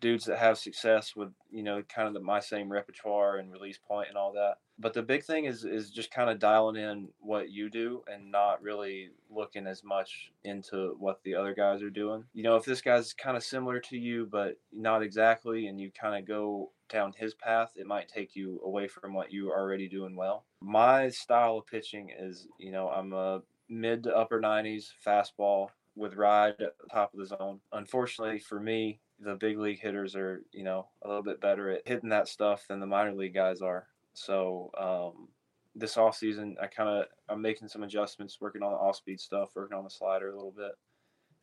[0.00, 3.78] dudes that have success with you know kind of the, my same repertoire and release
[3.78, 4.56] point and all that.
[4.78, 8.30] But the big thing is is just kind of dialing in what you do and
[8.30, 12.24] not really looking as much into what the other guys are doing.
[12.34, 15.90] You know, if this guy's kind of similar to you but not exactly, and you
[15.90, 19.60] kind of go down his path, it might take you away from what you are
[19.60, 20.44] already doing well.
[20.60, 26.14] My style of pitching is, you know, I'm a mid to upper 90s fastball with
[26.14, 27.60] ride at the top of the zone.
[27.72, 31.88] Unfortunately for me, the big league hitters are, you know, a little bit better at
[31.88, 33.86] hitting that stuff than the minor league guys are.
[34.16, 35.28] So um,
[35.74, 39.20] this off season, I kind of I'm making some adjustments, working on the off speed
[39.20, 40.72] stuff, working on the slider a little bit,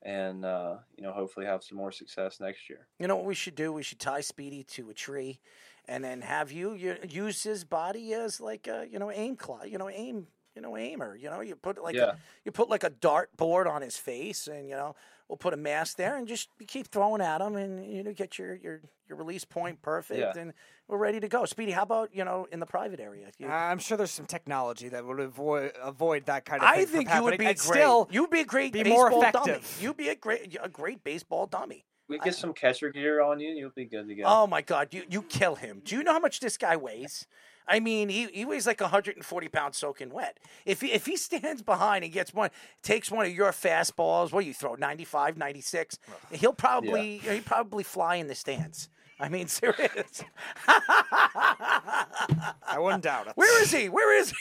[0.04, 2.90] and uh, you know, hopefully have some more success next year.
[3.00, 3.74] You know what we should do?
[3.74, 5.40] We should tie Speedy to a tree,
[5.86, 9.68] and then have you, you use his body as like a you know aim clock,
[9.68, 11.16] you know aim you know aimer.
[11.16, 12.02] You know you put like Yeah.
[12.02, 14.96] a, you put like a dart board on his face, and you know
[15.34, 18.38] we'll put a mask there, and just keep throwing at him, and you know get
[18.38, 20.34] your your your release point perfect, Yeah.
[20.40, 20.54] and
[20.88, 21.44] we're ready to go.
[21.46, 23.30] Speedy, how about you know in the private area?
[23.40, 26.70] You- I'm sure there's some technology that would avoid avoid that kind of.
[26.70, 27.78] I thing from think you would be and great.
[27.80, 29.52] Still, you'd be a great be baseball more dummy.
[29.54, 29.80] effective.
[29.82, 31.84] You'd be a great a great baseball dummy.
[32.08, 34.24] We get some catcher gear on you, and you'll be good to go.
[34.28, 35.82] Oh my God, you you kill him.
[35.84, 37.26] Do you know how much this guy weighs?
[37.68, 40.38] I mean, he, he weighs like 140 pounds soaking wet.
[40.66, 42.50] If he, if he stands behind and gets one,
[42.82, 46.00] takes one of your fastballs, what do you throw, 95, 96?
[46.32, 48.90] He'll probably he'll probably fly in the stands.
[49.20, 50.24] I mean, serious.
[50.68, 53.34] I wouldn't doubt it.
[53.36, 53.90] Where is he?
[53.90, 54.36] Where is he?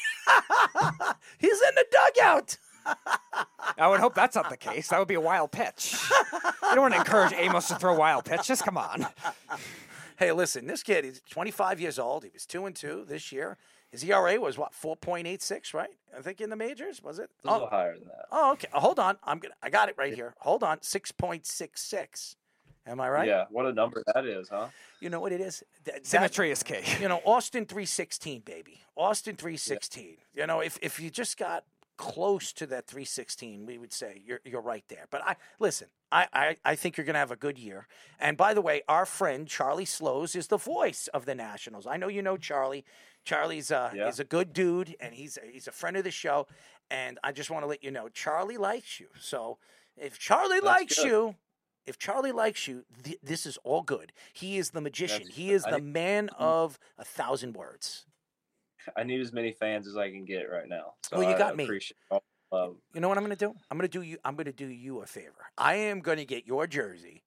[1.39, 2.59] He's in the dugout.
[3.78, 4.89] I would hope that's not the case.
[4.89, 5.97] That would be a wild pitch.
[6.10, 8.60] you don't want to encourage Amos to throw wild pitches.
[8.60, 9.07] Come on.
[10.23, 12.23] Hey, listen, this kid is 25 years old.
[12.23, 13.59] He was two and two this year.
[13.91, 15.91] His ERA was what 4.86, right?
[16.17, 17.28] I think in the majors was it?
[17.44, 17.68] a little oh.
[17.68, 18.26] higher than that.
[18.31, 18.68] Oh, okay.
[18.73, 19.17] Hold on.
[19.25, 19.55] I'm gonna.
[19.65, 20.36] I got it right here.
[20.39, 20.78] Hold on.
[20.78, 22.36] 6.66.
[22.86, 23.26] Am I right?
[23.26, 24.68] Yeah, what a number that is, huh?
[25.01, 25.65] You know what it is?
[25.84, 26.62] Th- that- Symmetry is.
[27.01, 28.81] You know, Austin 316, baby.
[28.97, 30.18] Austin 316.
[30.36, 31.65] You know, if if you just got
[32.02, 35.06] close to that 316, we would say you're you're right there.
[35.10, 37.86] But I listen, I I, I think you're gonna have a good year.
[38.18, 41.86] And by the way, our friend Charlie Slowes is the voice of the Nationals.
[41.86, 42.84] I know you know Charlie.
[43.24, 44.08] Charlie's uh Yeah.
[44.08, 46.47] is a good dude and he's he's a friend of the show.
[46.90, 49.06] And I just want to let you know, Charlie likes you.
[49.20, 49.58] So
[49.97, 51.06] if Charlie That's likes good.
[51.06, 51.34] you,
[51.86, 54.12] if Charlie likes you, th- this is all good.
[54.32, 55.18] He is the magician.
[55.22, 58.06] That's- he is the man of a thousand words.
[58.97, 60.94] I need as many fans as I can get right now.
[61.09, 61.67] So Well, you I got me.
[61.67, 62.20] The
[62.52, 62.77] love.
[62.94, 63.55] You know what I'm going to do?
[63.70, 64.19] I'm going to do you.
[64.25, 65.47] I'm going to do you a favor.
[65.57, 67.25] I am going to get your jersey.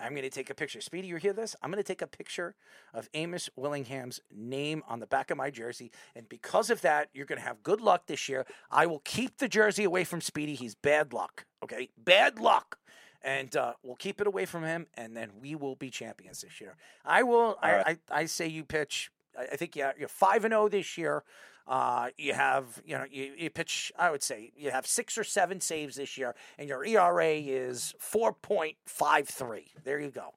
[0.00, 0.80] I'm going to take a picture.
[0.80, 1.56] Speedy, you hear this?
[1.60, 2.54] I'm going to take a picture
[2.94, 7.26] of Amos Willingham's name on the back of my jersey, and because of that, you're
[7.26, 8.46] going to have good luck this year.
[8.70, 10.54] I will keep the jersey away from Speedy.
[10.54, 11.46] He's bad luck.
[11.64, 12.78] Okay, bad luck.
[13.20, 16.60] And uh, we'll keep it away from him, and then we will be champions this
[16.60, 16.76] year.
[17.04, 17.58] I will.
[17.60, 17.98] I, right.
[18.08, 19.10] I, I say you pitch.
[19.52, 21.24] I think you're five and zero this year.
[21.66, 23.92] Uh, you have, you know, you, you pitch.
[23.98, 27.94] I would say you have six or seven saves this year, and your ERA is
[27.98, 29.66] four point five three.
[29.84, 30.32] There you go.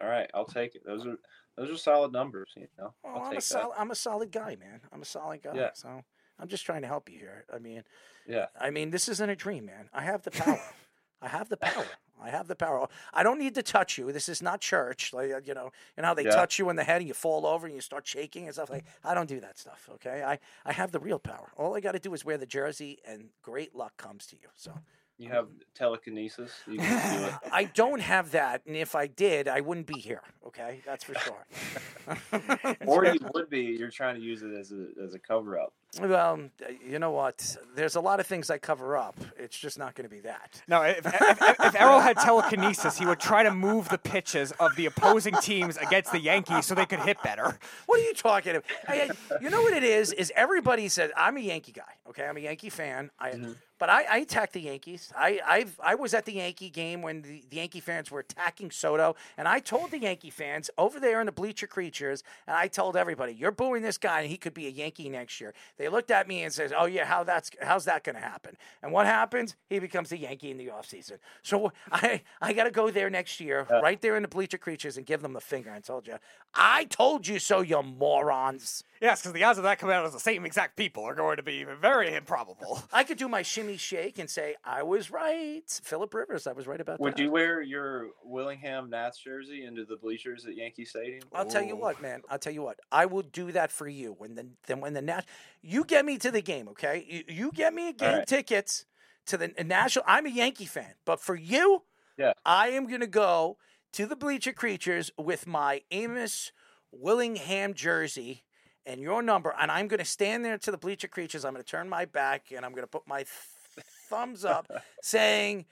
[0.00, 0.82] All right, I'll take it.
[0.84, 1.16] Those are
[1.56, 2.50] those are solid numbers.
[2.56, 3.74] You know, Oh, I'll I'm a solid.
[3.78, 4.80] I'm a solid guy, man.
[4.92, 5.52] I'm a solid guy.
[5.54, 5.70] Yeah.
[5.74, 6.02] So
[6.38, 7.44] I'm just trying to help you here.
[7.54, 7.84] I mean,
[8.26, 8.46] Yeah.
[8.58, 9.90] I mean, this isn't a dream, man.
[9.92, 10.60] I have the power.
[11.22, 11.84] I have the power.
[12.22, 12.86] I have the power.
[13.12, 14.12] I don't need to touch you.
[14.12, 15.12] This is not church.
[15.12, 16.36] Like uh, you know, you know how they Yeah.
[16.36, 18.70] touch you in the head and you fall over and you start shaking and stuff
[18.70, 18.84] like.
[19.04, 19.88] I don't do that stuff.
[19.94, 21.48] Okay, I I have the real power.
[21.56, 24.48] All I got to do is wear the jersey, and great luck comes to you.
[24.54, 24.72] So.
[25.20, 26.50] You have telekinesis.
[26.66, 27.34] You can do it.
[27.52, 30.22] I don't have that, and if I did, I wouldn't be here.
[30.46, 32.76] Okay, that's for sure.
[32.86, 33.76] or you would be.
[33.78, 35.74] You're trying to use it as a as a cover up.
[36.00, 36.40] Well,
[36.88, 37.56] you know what?
[37.74, 39.16] There's a lot of things I cover up.
[39.36, 40.62] It's just not going to be that.
[40.68, 44.52] No, if, if, if, if Errol had telekinesis, he would try to move the pitches
[44.60, 47.58] of the opposing teams against the Yankees so they could hit better.
[47.86, 48.64] What are you talking about?
[48.88, 50.12] I, I- you know what it is?
[50.12, 51.92] Is everybody says I'm a Yankee guy.
[52.08, 53.10] Okay, I'm a Yankee fan.
[53.18, 53.52] I, mm-hmm.
[53.80, 55.10] But I, I attack the Yankees.
[55.16, 58.70] I, I've, I was at the Yankee game when the, the Yankee fans were attacking
[58.70, 62.68] Soto, and I told the Yankee fans over there in the bleacher creatures, and I
[62.68, 65.88] told everybody, "You're booing this guy, and he could be a Yankee next year." They
[65.88, 68.92] looked at me and said, "Oh yeah, how that's how's that going to happen?" And
[68.92, 69.56] what happens?
[69.70, 71.16] He becomes a Yankee in the offseason.
[71.42, 74.98] So I, I got to go there next year, right there in the bleacher creatures,
[74.98, 75.70] and give them the finger.
[75.70, 76.16] I told you,
[76.54, 78.84] I told you so, you morons.
[79.00, 81.38] Yes, because the odds of that coming out as the same exact people are going
[81.38, 82.82] to be very improbable.
[82.92, 85.62] I could do my shimmy shake and say I was right.
[85.66, 87.16] Philip Rivers, I was right about Would that.
[87.16, 91.22] Would you wear your Willingham Nats jersey into the bleachers at Yankee Stadium?
[91.32, 92.20] I'll tell you what, man.
[92.28, 92.78] I'll tell you what.
[92.92, 95.24] I will do that for you when the then when the nat
[95.62, 97.06] you get me to the game, okay?
[97.08, 98.26] You, you get me game right.
[98.26, 98.84] tickets
[99.26, 100.04] to the national.
[100.06, 101.84] I'm a Yankee fan, but for you,
[102.18, 102.34] Yeah.
[102.44, 103.56] I am gonna go
[103.92, 106.52] to the Bleacher Creatures with my Amos
[106.92, 108.44] Willingham jersey
[108.86, 111.44] and your number, and I'm gonna stand there to the Bleacher Creatures.
[111.44, 114.66] I'm gonna turn my back and I'm gonna put my th- thumbs up,
[115.02, 115.66] saying,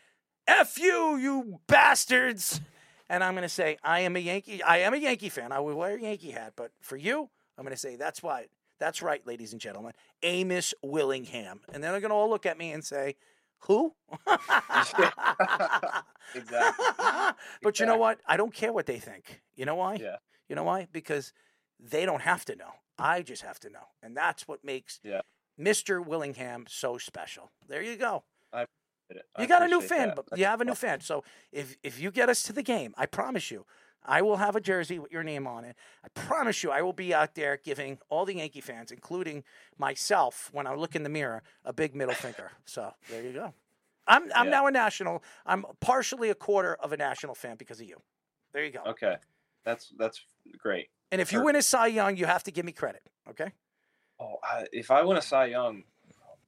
[0.47, 2.61] "F you, you bastards."
[3.09, 4.62] and I'm going to say I am a Yankee.
[4.62, 5.53] I am a Yankee fan.
[5.53, 8.47] I will wear a Yankee hat, but for you, I'm going to say that's why.
[8.78, 9.93] That's right, ladies and gentlemen.
[10.23, 13.17] Amos Willingham, and then they're going to all look at me and say,
[13.61, 13.95] "Who?"
[16.35, 16.85] exactly.
[17.62, 18.20] but you know what?
[18.27, 19.43] I don't care what they think.
[19.57, 19.95] You know why?
[19.95, 20.17] Yeah.
[20.49, 20.87] You know why?
[20.93, 21.33] Because
[21.81, 22.73] they don't have to know.
[22.99, 25.20] I just have to know, and that's what makes Yeah.
[25.59, 26.05] Mr.
[26.05, 27.51] Willingham so special.
[27.67, 28.25] There you go.
[28.52, 29.27] I appreciate it.
[29.36, 30.17] I You got a new fan, that.
[30.28, 31.01] but you have a new fan.
[31.01, 33.67] So if if you get us to the game, I promise you,
[34.05, 35.77] I will have a jersey with your name on it.
[36.05, 39.44] I promise you, I will be out there giving all the Yankee fans, including
[39.77, 42.52] myself, when I look in the mirror, a big middle finger.
[42.65, 43.55] So there you go.
[44.07, 44.51] I'm I'm Yeah.
[44.51, 45.23] now a national.
[45.44, 48.01] I'm partially a quarter of a national fan because of you.
[48.52, 48.83] There you go.
[48.86, 49.17] Okay,
[49.65, 50.25] that's that's
[50.59, 50.89] great.
[51.11, 53.03] And if you win a Cy Young, you have to give me credit.
[53.31, 53.53] Okay.
[54.20, 55.85] Oh, I, if I win a Cy Young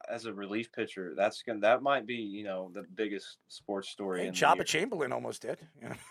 [0.09, 4.21] as a relief pitcher, that's gonna that might be you know the biggest sports story.
[4.23, 4.65] Hey, in the Joba year.
[4.65, 5.59] Chamberlain almost did.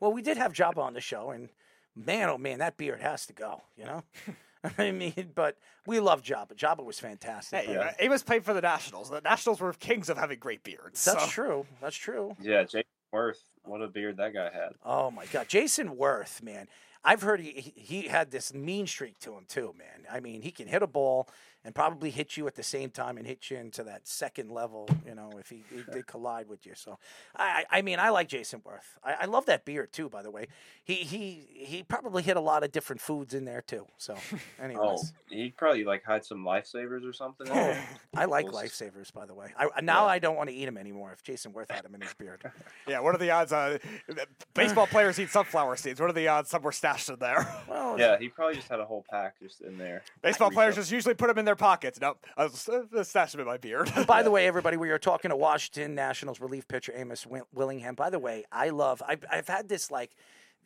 [0.00, 1.48] well, we did have Joba on the show, and
[1.96, 3.62] man, oh man, that beard has to go.
[3.76, 4.02] You know,
[4.78, 6.54] I mean, but we love Joba.
[6.54, 7.64] Joba was fantastic.
[7.64, 9.10] Hey, but- uh, Amos played for the Nationals.
[9.10, 11.04] The Nationals were kings of having great beards.
[11.04, 11.66] that's so- true.
[11.80, 12.36] That's true.
[12.40, 13.40] Yeah, Jake Werth.
[13.64, 14.72] What a beard that guy had.
[14.84, 16.66] Oh my God, Jayson Werth, man.
[17.04, 20.06] I've heard he, he had this mean streak to him too, man.
[20.10, 21.28] I mean, he can hit a ball
[21.64, 24.88] and probably hit you at the same time and hit you into that second level,
[25.06, 26.72] you know, if he, he did collide with you.
[26.74, 26.98] So,
[27.36, 28.96] I I I mean, I like Jayson Werth.
[29.04, 30.46] I, I love that beard too, by the way.
[30.84, 33.86] He he he probably hit a lot of different foods in there too.
[33.98, 35.12] So, Oh, anyways.
[35.28, 37.46] he'd probably like hide some lifesavers or something.
[37.46, 37.76] in.
[38.16, 39.48] I like Those- lifesavers, by the way.
[39.58, 41.12] I, now I don't want to eat them anymore.
[41.12, 42.42] If Jayson Werth had them in his beard,
[42.88, 43.52] Yeah, what are the odds?
[43.52, 43.78] Uh,
[44.54, 46.00] baseball players eat sunflower seeds.
[46.00, 47.46] What are the odds some were stashed in there?
[47.68, 50.02] well, Yeah, he probably just had a whole pack just in there.
[50.22, 52.00] Baseball players just usually put them in their pockets.
[52.00, 53.90] Nope, I was uh, stash them in my beard.
[54.06, 57.96] By the way, everybody, we are talking to Washington Nationals relief pitcher Amos Willingham.
[57.96, 59.02] By the way, I love.
[59.06, 60.12] I've, I've had this like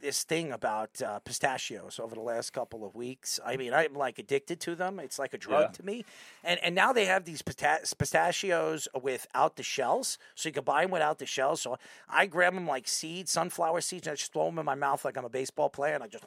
[0.02, 3.40] this thing about uh, pistachios over the last couple of weeks.
[3.46, 5.00] I mean, I'm like addicted to them.
[5.00, 5.68] It's like a drug Yeah.
[5.68, 6.04] to me.
[6.42, 10.82] And and now they have these pista- pistachios without the shells, so you can buy
[10.82, 11.62] them without the shells.
[11.62, 11.78] So
[12.10, 15.02] I grab them like seeds, sunflower seeds, and I just throw them in my mouth
[15.02, 16.24] like I'm a baseball player, and I just.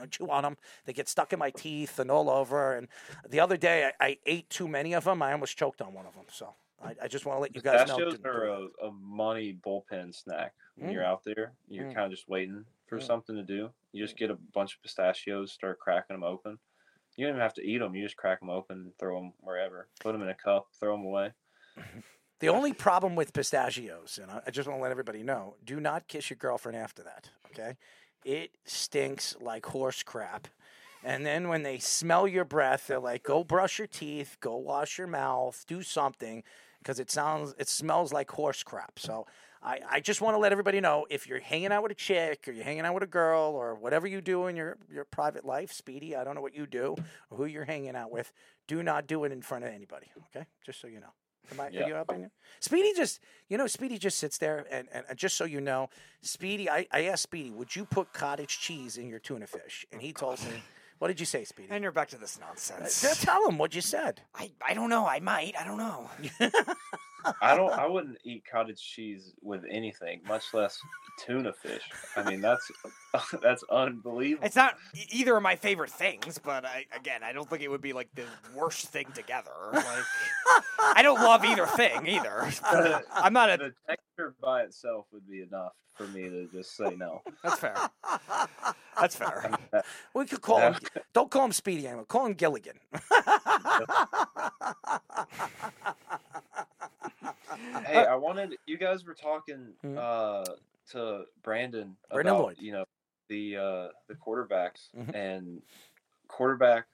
[0.00, 0.56] I chew on them.
[0.84, 2.74] They get stuck in my teeth and all over.
[2.74, 2.88] And
[3.28, 5.22] the other day, I, I ate too many of them.
[5.22, 6.24] I almost choked on one of them.
[6.30, 7.96] So I, I just want to let you guys know.
[7.96, 10.52] Pistachios to- are a, a money bullpen snack.
[10.76, 11.06] When you're Mm.
[11.06, 11.94] out there, you're Mm.
[11.94, 13.02] kind of just waiting for Mm.
[13.06, 13.70] something to do.
[13.92, 16.58] You just get a bunch of pistachios, start cracking them open.
[17.16, 17.94] You don't even have to eat them.
[17.94, 19.88] You just crack them open and throw them wherever.
[20.00, 21.32] Put them in a cup, throw them away.
[22.38, 26.06] The only problem with pistachios, and I just want to let everybody know, do not
[26.06, 27.30] kiss your girlfriend after that.
[27.46, 27.78] Okay,
[28.26, 30.48] it stinks like horse crap.
[31.04, 34.98] And then when they smell your breath, they're like, "Go brush your teeth, go wash
[34.98, 36.42] your mouth, do something,"
[36.80, 38.98] because it sounds, it smells like horse crap.
[38.98, 39.26] So
[39.62, 42.48] I, I just want to let everybody know if you're hanging out with a chick
[42.48, 45.44] or you're hanging out with a girl or whatever you do in your your private
[45.44, 46.96] life, Speedy, I don't know what you do
[47.30, 48.32] or who you're hanging out with,
[48.66, 50.10] do not do it in front of anybody.
[50.34, 51.12] Okay, just so you know.
[51.52, 52.00] Am I, Yeah.
[52.00, 52.30] Opinion?
[52.60, 55.88] Speedy just, you know, Speedy just sits there, and, and, and just so you know,
[56.22, 59.86] Speedy, I, I asked Speedy, would you put cottage cheese in your tuna fish?
[59.92, 60.62] And he told me,
[60.98, 61.68] what did you say, Speedy?
[61.70, 63.04] and you're back to this nonsense.
[63.04, 64.22] Uh, Tell him what you said.
[64.34, 65.06] I, I don't know.
[65.06, 65.54] I might.
[65.58, 66.10] I don't know.
[67.42, 67.72] I don't.
[67.72, 70.78] I wouldn't eat cottage cheese with anything, much less
[71.24, 71.82] tuna fish.
[72.14, 72.70] I mean, that's
[73.42, 74.46] that's unbelievable.
[74.46, 74.76] It's not
[75.10, 78.08] either of my favorite things, but I, again, I don't think it would be like
[78.14, 79.50] the worst thing together.
[79.72, 79.84] Like,
[80.78, 82.48] I don't love either thing either.
[83.12, 83.56] I'm not a.
[83.56, 83.96] the
[84.40, 87.22] by itself would be enough for me to just say no.
[87.42, 87.74] That's fair.
[89.00, 89.50] That's fair.
[90.14, 90.76] We could call him,
[91.12, 92.78] don't call him Speedy anymore, call him Gilligan.
[97.86, 99.96] Hey, I wanted you guys were talking Mhm.
[99.96, 100.44] uh,
[100.90, 102.58] to Brandon Brandon about Lloyd.
[102.58, 102.84] you know
[103.28, 105.14] the uh, the quarterbacks Mhm.
[105.14, 105.62] and
[106.28, 106.86] quarterback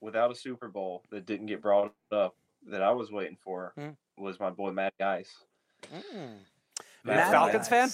[0.00, 3.96] without a Super Bowl that didn't get brought up that I was waiting for Mhm.
[4.16, 5.44] was my boy Matty Ice.
[5.92, 6.38] Mm.
[7.04, 7.90] Matt Falcons fan?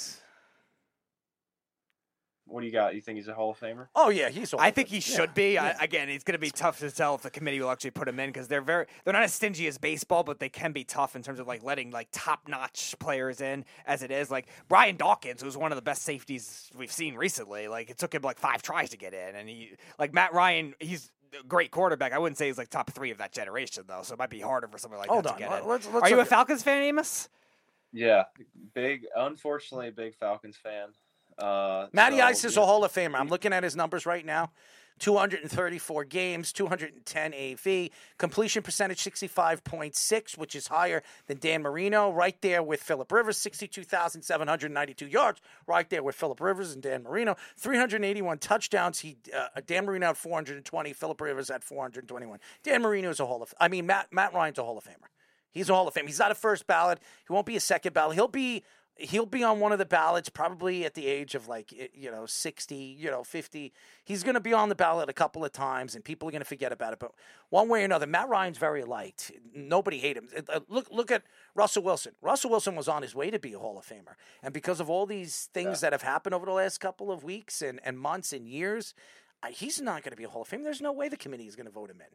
[2.47, 2.95] What do you got?
[2.95, 3.89] You think he's a Hall of Famer?
[3.97, 4.53] Oh yeah, he's.
[4.59, 5.57] I think he should be.
[5.57, 8.07] I, again, it's going to be tough to tell if the committee will actually put
[8.07, 10.85] him in because they're very they're not as stingy as baseball, but they can be
[10.85, 14.31] tough in terms of like letting like top notch players in as it is.
[14.31, 17.67] Like Brian Dawkins, who's one of the best safeties we've seen recently.
[17.67, 20.75] Like it took him like five tries to get in, and he like Matt Ryan,
[20.81, 21.11] he's
[21.41, 22.13] a great quarterback.
[22.13, 24.41] I wouldn't say he's like top three of that generation though, so it might be
[24.41, 25.69] harder for someone like Hold that on, to get in.
[25.69, 27.31] let's- let's Are you a look Falcons fan, Amos?
[27.95, 28.25] Yeah,
[28.75, 29.07] big.
[29.17, 30.89] Unfortunately, a big Falcons fan.
[31.39, 33.19] Uh, Matty so, Ice is a Hall of Famer.
[33.19, 34.51] I'm looking at his numbers right now.
[35.01, 42.63] 234 games, 210 AV, completion percentage 65.6, which is higher than Dan Marino, right there
[42.63, 49.01] with Philip Rivers, 62,792 yards, right there with Philip Rivers and Dan Marino, 381 touchdowns.
[49.01, 52.39] He uh, Dan Marino had 420, Philip Rivers had 421.
[52.63, 55.09] Dan Marino is a Hall of I mean Matt Matt Ryan's a Hall of Famer.
[55.55, 56.07] He's a Hall of Fame.
[56.07, 56.99] He's not a first ballot.
[57.27, 58.17] He won't be a second ballot.
[58.17, 58.63] He'll be
[58.97, 62.27] he'll be on one of the ballots probably at the age of like you know
[62.27, 63.73] 60 you know 50
[64.05, 66.41] he's going to be on the ballot a couple of times and people are going
[66.41, 67.13] to forget about it but
[67.51, 69.33] one way or another matt ryan's very liked.
[69.55, 70.29] Nobody hate him.
[70.49, 71.25] Uh, look look at
[71.55, 72.13] russell wilson.
[72.23, 74.15] Russell wilson was on his way to be a hall of famer.
[74.43, 77.63] And because of all these things that have happened over the last couple of weeks
[77.63, 78.95] and, and months and years
[79.51, 80.63] he's not going to be a hall of fame.
[80.63, 82.07] There's no way the committee is going to vote him in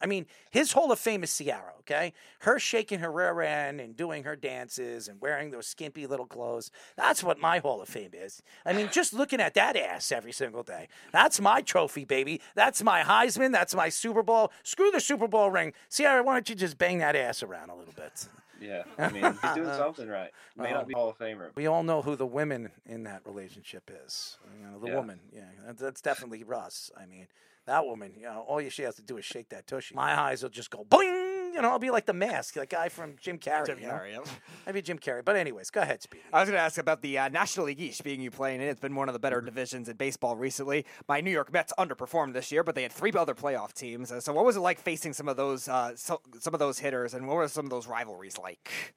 [0.00, 2.12] I mean, his Hall of Fame is Ciara, okay?
[2.40, 6.70] Her shaking her rear end and doing her dances and wearing those skimpy little clothes.
[6.96, 8.42] That's what my Hall of Fame is.
[8.66, 10.88] I mean, just looking at that ass every single day.
[11.12, 12.40] That's my trophy, baby.
[12.54, 13.52] That's my Heisman.
[13.52, 14.52] That's my Super Bowl.
[14.64, 15.72] Screw the Super Bowl ring.
[15.90, 18.28] Ciara, why don't you just bang that ass around a little bit?
[18.60, 20.30] Yeah, I mean, he's doing something right.
[20.56, 21.50] May not be Hall of Famer.
[21.54, 24.38] We all know who the women in that relationship is.
[24.58, 24.96] You know, the Yeah.
[24.96, 25.20] woman.
[25.32, 25.42] Yeah,
[25.78, 26.90] that's definitely Russ.
[26.96, 27.26] I mean,
[27.66, 28.12] that woman.
[28.16, 29.94] You know, all she has to do is shake that tushy.
[29.94, 31.54] My eyes will just go boing.
[31.54, 33.66] You know, I'll be like the mask, that guy from Jim Carrey.
[33.66, 33.94] Jim you know?
[33.94, 34.26] Carrey, yep.
[34.66, 35.24] I'd be Jim Carrey.
[35.24, 36.22] But anyways, go ahead, Speedy.
[36.30, 38.66] I was going to ask about the uh, National League East being you playing in.
[38.66, 38.72] it.
[38.72, 40.84] It's been one of the better divisions in baseball recently.
[41.08, 44.12] My New York Mets underperformed this year, but they had three other playoff teams.
[44.12, 46.78] Uh, So, what was it like facing some of those uh, so, some of those
[46.78, 48.94] hitters, and what were some of those rivalries like?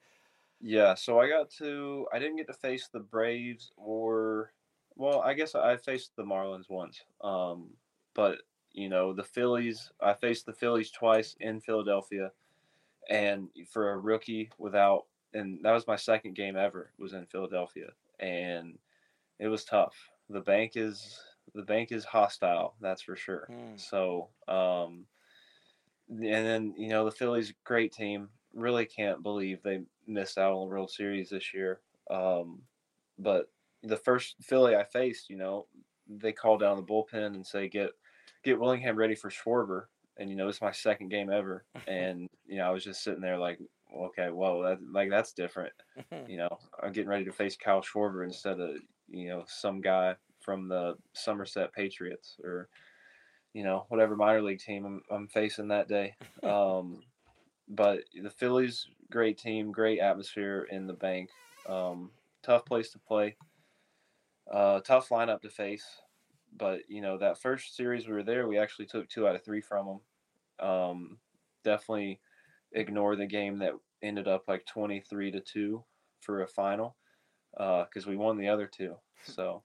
[0.60, 2.06] Yeah, so I got to.
[2.12, 4.52] I didn't get to face the Braves or,
[4.96, 7.00] well, I guess I faced the Marlins once.
[7.24, 7.70] Um,
[8.14, 8.38] but
[8.72, 9.90] you know the Phillies.
[10.00, 12.32] I faced the Phillies twice in Philadelphia,
[13.08, 17.88] and for a rookie without, and that was my second game ever was in Philadelphia,
[18.18, 18.78] and
[19.38, 19.94] it was tough.
[20.28, 21.20] The bank is
[21.54, 23.48] the bank is hostile, that's for sure.
[23.76, 25.06] So, um,
[26.08, 28.28] and then you know the Phillies, great team.
[28.54, 31.80] Really can't believe they missed out on the World Series this year.
[32.10, 32.62] Um,
[33.18, 33.50] but
[33.82, 35.66] the first Philly I faced, you know,
[36.08, 37.90] they called down the bullpen and say get
[38.44, 39.84] get Willingham ready for Schwarber,
[40.16, 43.20] and you know it's my second game ever, and you know I was just sitting
[43.20, 43.58] there like,
[43.94, 45.72] okay, whoa, that like that's different.
[46.28, 48.70] you know, I'm getting ready to face Kyle Schwarber instead of
[49.08, 52.68] you know some guy from the Somerset Patriots or
[53.52, 56.14] you know whatever minor league team I'm, I'm facing that day.
[56.42, 57.02] Um,
[57.68, 61.30] but the Phillies, great team, great atmosphere in the bank.
[61.68, 62.10] Um,
[62.42, 63.36] tough place to play.
[64.50, 65.84] Uh, tough lineup to face.
[66.56, 69.44] But you know that first series we were there, we actually took two out of
[69.44, 70.68] three from them.
[70.68, 71.18] Um,
[71.64, 72.20] definitely
[72.72, 73.72] ignore the game that
[74.02, 75.84] ended up like twenty three to two
[76.20, 76.96] for a final
[77.56, 78.94] because we won the other two.
[79.24, 79.62] So,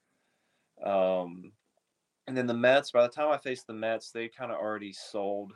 [0.83, 1.51] um,
[2.27, 2.91] and then the Mets.
[2.91, 5.53] By the time I faced the Mets, they kind of already sold,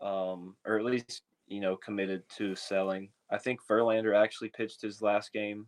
[0.00, 3.10] um, or at least you know committed to selling.
[3.30, 5.66] I think Verlander actually pitched his last game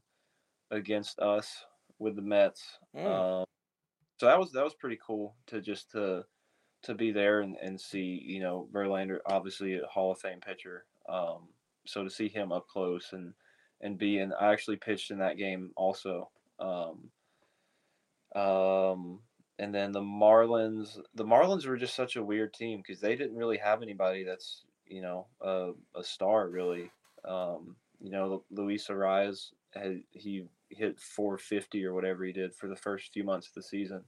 [0.70, 1.64] against us
[1.98, 2.62] with the Mets.
[2.96, 3.06] Mm.
[3.06, 3.44] Um,
[4.20, 6.22] so that was that was pretty cool to just to
[6.82, 10.84] to be there and, and see you know Verlander obviously a Hall of Fame pitcher.
[11.08, 11.48] Um,
[11.86, 13.32] so to see him up close and
[13.80, 16.28] and be and I actually pitched in that game also.
[16.58, 17.10] Um,
[18.36, 19.20] um,
[19.58, 23.38] and then the Marlins, the Marlins were just such a weird team because they didn't
[23.38, 26.90] really have anybody that's you know a, a star really.
[27.26, 32.76] Um, you know, Luis Arraez had he hit 450 or whatever he did for the
[32.76, 34.02] first few months of the season.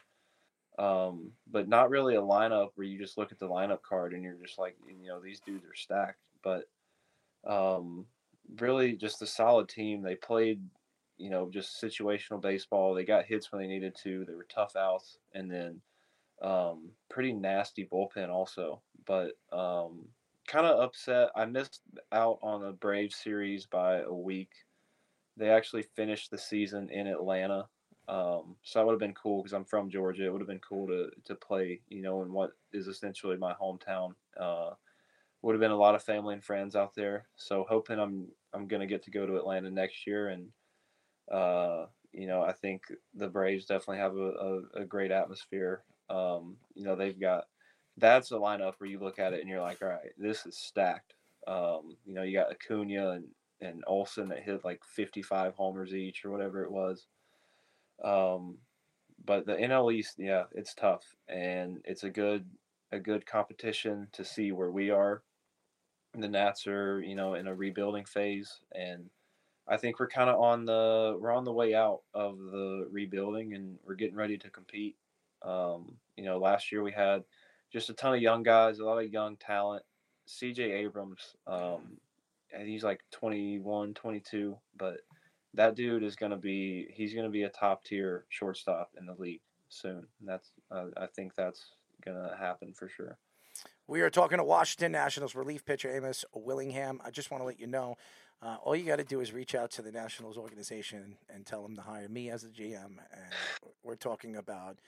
[0.79, 4.23] Um, but not really a lineup where you just look at the lineup card and
[4.23, 6.21] you're just like, you know, these dudes are stacked.
[6.43, 6.65] But
[7.47, 8.07] um,
[8.59, 10.03] really, just a solid team.
[10.03, 10.61] They played,
[11.19, 12.95] you know, just situational baseball.
[12.95, 14.25] They got hits when they needed to.
[14.25, 15.81] They were tough outs, and then
[16.43, 18.81] um, pretty nasty bullpen also.
[19.07, 20.07] But um,
[20.47, 21.31] kind of upset.
[21.37, 21.81] I missed
[22.13, 24.51] out on the Braves series by a week.
[25.36, 27.67] They actually finished the season in Atlanta.
[28.09, 30.27] Um, so that would have been cool because I'm from Georgia.
[30.27, 33.55] It would have been cool to to play, you know, in what is essentially my
[33.55, 34.15] hometown.
[34.39, 34.70] Uh,
[35.43, 37.27] would have been a lot of family and friends out there.
[37.36, 40.49] So hoping I'm I'm gonna get to go to Atlanta next year and
[41.31, 42.83] uh, you know, I think
[43.15, 44.31] the Braves definitely have a,
[44.77, 45.83] a, a great atmosphere.
[46.11, 47.44] Um, you know, they've got
[47.97, 50.57] that's a lineup where you look at it and you're like, all right, this is
[50.57, 51.15] stacked.
[51.47, 53.25] Um, you know, you got Acuna and,
[53.63, 57.07] and Olson that hit like 55 homers each or whatever it was.
[58.03, 58.59] Um,
[59.25, 62.45] but the NL East, yeah, it's tough and it's a good
[62.91, 65.23] a good competition to see where we are.
[66.15, 69.09] The Nats are, you know, in a rebuilding phase and
[69.69, 73.55] I think we're kind of on the we're on the way out of the rebuilding
[73.55, 74.97] and we're getting ready to compete.
[75.43, 77.23] Um, you know, last year we had
[77.73, 79.85] just a ton of young guys, a lot of young talent.
[80.29, 81.99] CJ Abrams, um,
[82.61, 84.99] he's like 21, 22, but
[85.55, 89.07] that dude is going to be he's going to be a top tier shortstop in
[89.07, 90.07] the league soon.
[90.21, 91.73] And that's uh, I think that's
[92.05, 93.19] going to happen for sure.
[93.87, 97.01] We are talking to Washington Nationals relief pitcher Amos Willingham.
[97.05, 97.97] I just want to let you know,
[98.41, 101.63] uh, all you got to do is reach out to the Nationals organization and tell
[101.63, 102.85] them to hire me as the GM.
[102.85, 103.33] And
[103.83, 104.79] we're talking about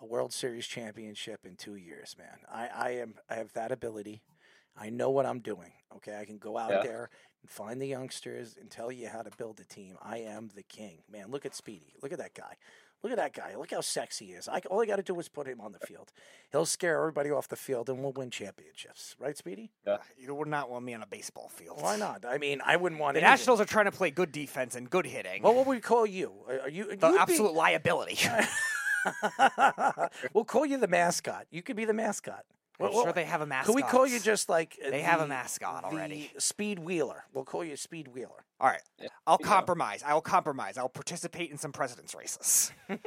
[0.00, 2.38] a World Series championship in two years, man.
[2.50, 4.22] I, I am I have that ability.
[4.76, 5.72] I know what I'm doing.
[5.96, 6.82] Okay, I can go out Yeah.
[6.82, 7.10] there
[7.42, 9.96] and find the youngsters and tell you how to build a team.
[10.02, 11.30] I am the king, man.
[11.30, 11.94] Look at Speedy.
[12.02, 12.56] Look at that guy.
[13.02, 13.56] Look at that guy.
[13.56, 14.46] Look how sexy he is.
[14.48, 16.12] I, all I got to do is put him on the field.
[16.52, 19.16] He'll scare everybody off the field, and we'll win championships.
[19.18, 19.72] Right, Speedy?
[19.84, 19.96] Yeah.
[20.00, 21.82] Ah, you would not want me on a baseball field.
[21.82, 22.24] Why not?
[22.24, 23.20] I mean, I wouldn't want it.
[23.20, 23.40] The anything.
[23.40, 25.42] Nationals are trying to play good defense and good hitting.
[25.42, 26.32] Well, what would we call you?
[26.48, 28.18] Uh, are you the you'd be- absolute liability.
[30.32, 31.46] we'll call you the mascot.
[31.50, 32.44] You could be the mascot.
[32.84, 33.66] I'm Well, sure they have a mascot.
[33.66, 36.30] Can we call you just like They have a the- mascot already.
[36.34, 37.24] the Speed Wheeler.
[37.32, 38.44] We'll call you Speed Wheeler.
[38.60, 38.82] All right.
[39.26, 40.04] I'll compromise.
[40.06, 40.78] I'll compromise.
[40.78, 42.72] I'll participate in some president's races.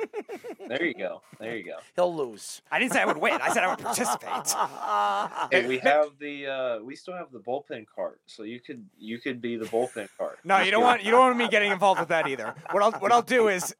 [0.68, 1.22] There you go.
[1.40, 1.78] There you go.
[1.96, 2.62] He'll lose.
[2.72, 3.34] I didn't say I would win.
[3.40, 4.56] I said I would participate.
[5.52, 9.20] Hey, we have the uh, we still have the bullpen cart, so you could you
[9.20, 10.40] could be the bullpen cart.
[10.44, 12.56] No, you don't want you don't want me getting involved with that either.
[12.72, 13.76] What I'll what I'll do is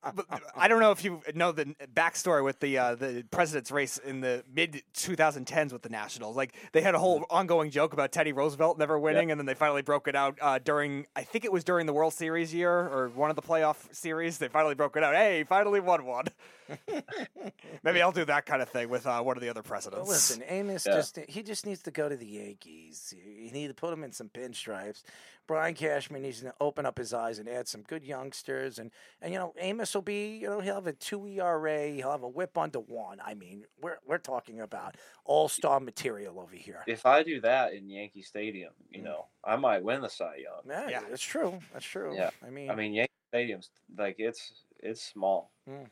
[0.56, 4.22] I don't know if you know the backstory with the uh, the president's race in
[4.22, 6.36] the mid 2010s with the Nationals.
[6.36, 9.54] Like they had a whole ongoing joke about Teddy Roosevelt never winning, and then they
[9.54, 12.72] finally broke it out uh, during I think it was during the World Series year
[12.72, 14.38] or one of the playoff series.
[14.40, 15.16] They finally broke it out.
[15.16, 16.26] Hey, he finally won one.
[17.84, 20.08] Maybe I'll do that kind of thing with uh, one of the other presidents.
[20.08, 20.96] Well, listen, Amos Yeah.
[20.96, 23.14] just he just needs to go to the Yankees.
[23.18, 25.04] You need to put him in some pinstripes.
[25.48, 28.80] Brian Cashman needs to open up his eyes and add some good youngsters.
[28.80, 28.90] And,
[29.22, 32.24] and you know, Amos will be, you know, he'll have a two ERA, he'll have
[32.24, 33.20] a whip under one.
[33.24, 36.84] I mean, we're we're talking about all star material over here.
[36.88, 40.62] If I do that in Yankee Stadium, you know, I might win the Cy Young.
[40.68, 41.60] Yeah, yeah, that's true.
[41.74, 42.16] That's true.
[42.16, 45.52] Yeah, I mean, I mean Yankee Stadium's like it's it's small.
[45.70, 45.88] Mm.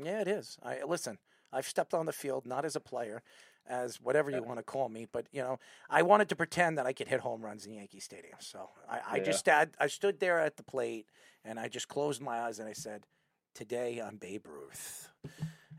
[0.00, 0.58] Yeah, it is.
[0.62, 1.18] I listen.
[1.52, 3.22] I've stepped on the field not as a player,
[3.68, 5.58] as whatever you want to call me, but you know,
[5.88, 8.34] I wanted to pretend that I could hit home runs in Yankee Stadium.
[8.40, 9.22] So I, I Yeah.
[9.22, 11.06] just I stood there at the plate
[11.44, 13.06] and I just closed my eyes and I said,
[13.54, 15.08] "Today I'm Babe Ruth."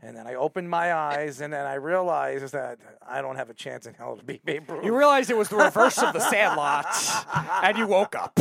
[0.00, 3.54] And then I opened my eyes and then I realized that I don't have a
[3.54, 4.84] chance in hell to be Babe Ruth.
[4.84, 6.86] You realized it was the reverse of the Sandlot,
[7.64, 8.38] and you woke up.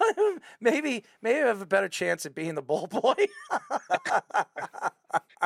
[0.60, 3.14] maybe maybe I have a better chance at being the ball boy.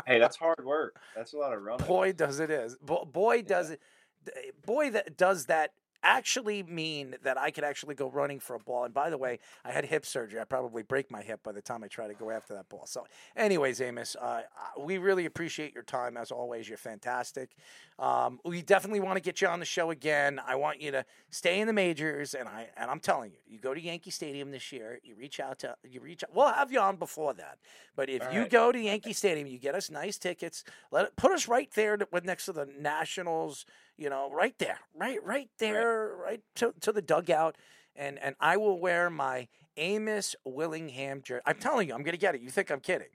[0.06, 1.00] hey, that's hard work.
[1.14, 1.86] That's a lot of running.
[1.86, 2.76] Boy, does it is.
[2.80, 3.80] Bo- boy, does it.
[4.64, 5.72] Boy, that does that
[6.02, 8.84] actually mean that I could actually go running for a ball.
[8.84, 10.40] And by the way, I had hip surgery.
[10.40, 12.86] I probably break my hip by the time I try to go after that ball.
[12.86, 13.06] So,
[13.36, 14.42] anyways, Amos, uh,
[14.78, 16.68] we really appreciate your time as always.
[16.68, 17.50] You're fantastic.
[17.98, 20.40] Um, we definitely want to get you on the show again.
[20.46, 23.58] I want you to stay in the majors, and I and I'm telling you, you
[23.58, 24.98] go to Yankee Stadium this year.
[25.02, 26.24] You reach out to you reach.
[26.24, 26.34] out.
[26.34, 27.58] We'll have you on before that.
[27.96, 28.50] But if All you right.
[28.50, 30.64] go to Yankee Stadium, you get us nice tickets.
[30.90, 33.66] Let it, put us right there to, with next to the Nationals.
[34.00, 37.56] You know, right there, right, right there, right, to, to the dugout,
[37.94, 39.46] and and I will wear my
[39.76, 41.42] Amos Willingham jersey.
[41.44, 42.40] I'm telling you, I'm gonna get it.
[42.40, 43.08] You think I'm kidding?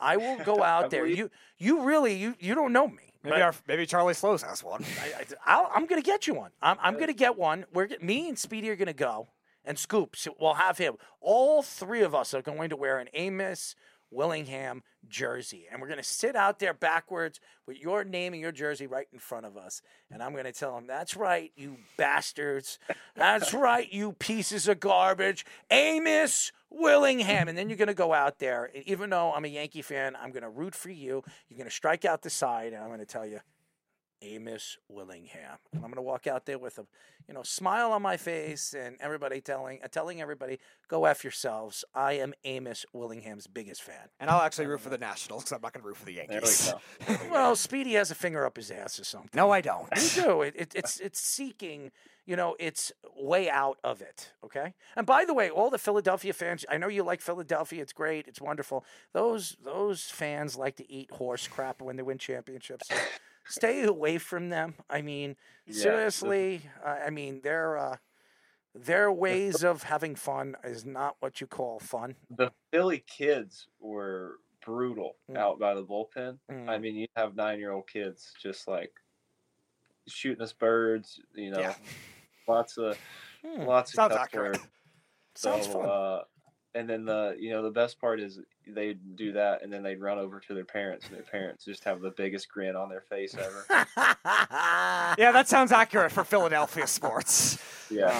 [0.00, 1.06] I will go out there.
[1.06, 3.12] You you really you you don't know me.
[3.22, 4.84] Maybe our maybe Charlie Slowes has one.
[5.00, 6.50] I, I, I'll, I'm gonna get you one.
[6.60, 7.64] I'm, I'm gonna get one.
[7.72, 9.28] We're me and Speedy are gonna go,
[9.64, 10.96] and Scoops We'll have him.
[11.20, 13.76] All three of us are going to wear an Amos
[14.10, 18.86] Willingham jersey, and we're gonna sit out there backwards with your name and your jersey
[18.86, 19.82] right in front of us.
[20.10, 22.78] And I'm gonna tell him, "That's right, you bastards.
[23.14, 28.38] That's right, you pieces of garbage, Amos." Willingham, and then you're going to go out
[28.38, 28.70] there.
[28.74, 31.22] and Even though I'm a Yankee fan, I'm going to root for you.
[31.48, 33.40] You're going to strike out the side, and I'm going to tell you,
[34.22, 35.58] Amos Willingham.
[35.72, 36.86] And I'm going to walk out there with a,
[37.28, 41.84] you know, smile on my face and everybody telling uh, telling everybody, go F yourselves.
[41.94, 44.08] I am Amos Willingham's biggest fan.
[44.20, 46.14] And I'll actually root for the Nationals because I'm not going to root for the
[46.14, 46.72] Yankees.
[47.30, 49.30] well, Speedy has a finger up his ass or something.
[49.34, 49.88] No, I don't.
[49.96, 50.42] You do.
[50.52, 51.92] It, it, it's it's seeking,
[52.26, 54.32] you know, its way out of it.
[54.44, 54.74] Okay.
[54.96, 57.80] And by the way, all the Philadelphia fans, I know you like Philadelphia.
[57.80, 58.26] It's great.
[58.26, 58.84] It's wonderful.
[59.12, 62.88] Those those fans like to eat horse crap when they win championships.
[63.48, 64.76] So stay away from them.
[64.90, 66.70] I mean, Yeah, seriously.
[66.84, 67.96] uh, I mean, their uh,
[68.74, 72.16] their ways of having fun is not what you call fun.
[72.30, 75.36] The Philly kids were brutal Mm.
[75.36, 76.40] out by the bullpen.
[76.66, 76.80] I Mm.
[76.80, 78.92] mean, you have nine year old kids just like
[80.08, 81.76] shooting us birds, you know, Yeah.
[82.48, 82.98] lots of
[83.44, 83.66] Hmm.
[83.66, 84.52] lots of Sounds cuss accurate.
[84.52, 84.68] words.
[85.36, 85.92] Sounds so, fun.
[85.92, 86.24] Uh,
[86.74, 90.00] and then the you know the best part is they'd do that and then they'd
[90.00, 93.00] run over to their parents and their parents just have the biggest grin on their
[93.02, 93.64] face ever.
[95.18, 97.58] Yeah, that sounds accurate for Philadelphia sports.
[97.90, 98.10] Yeah.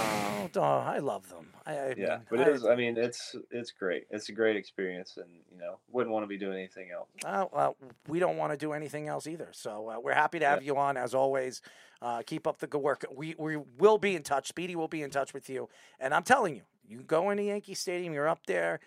[0.55, 1.47] Oh, oh, I love them.
[1.65, 2.65] I, I Yeah, mean, but I- it is.
[2.67, 4.05] I mean, it's it's great.
[4.11, 7.09] It's a great experience, and you know, wouldn't want to be doing anything else.
[7.25, 7.77] Uh, well,
[8.09, 9.49] we don't want to do anything else either.
[9.53, 11.63] So uh, we're happy to have you on as always.
[12.03, 13.05] Uh, keep up the good work.
[13.15, 14.49] We we will be in touch.
[14.49, 15.69] Speedy will be in touch with you.
[16.01, 18.13] And I'm telling you, you go into Yankee Stadium.
[18.13, 18.81] You're up there.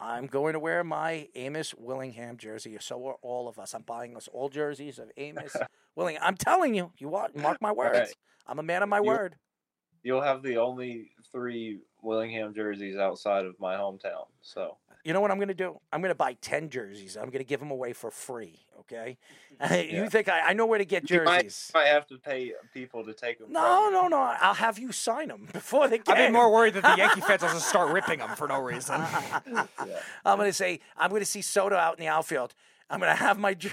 [0.00, 2.76] I'm going to wear my Amos Willingham jersey.
[2.80, 3.74] So are all of us.
[3.74, 5.56] I'm buying us all jerseys of Amos
[5.96, 6.22] Willingham.
[6.24, 7.98] I'm telling you, you want mark my words.
[7.98, 8.08] right.
[8.46, 9.36] I'm a man of my You- word.
[10.02, 14.26] You'll have the only three Willingham jerseys outside of my hometown.
[14.42, 15.78] So You know what I'm going to do?
[15.92, 17.16] I'm going to buy 10 jerseys.
[17.16, 18.60] I'm going to give them away for free.
[18.80, 19.16] Okay.
[19.54, 19.94] Mm-hmm.
[19.94, 21.20] you think I, I know where to get jerseys.
[21.20, 21.70] you might, jerseys?
[21.74, 23.52] might have to pay people to take them.
[23.52, 24.16] No, no, no.
[24.16, 26.16] I'll have you sign them before the game.
[26.16, 28.60] I'd be more worried that the Yankee fans will just start ripping them for no
[28.60, 29.00] reason.
[30.26, 32.52] I'm going to say, I'm going to see Soto out in the outfield.
[32.90, 33.70] I'm going to have my jer-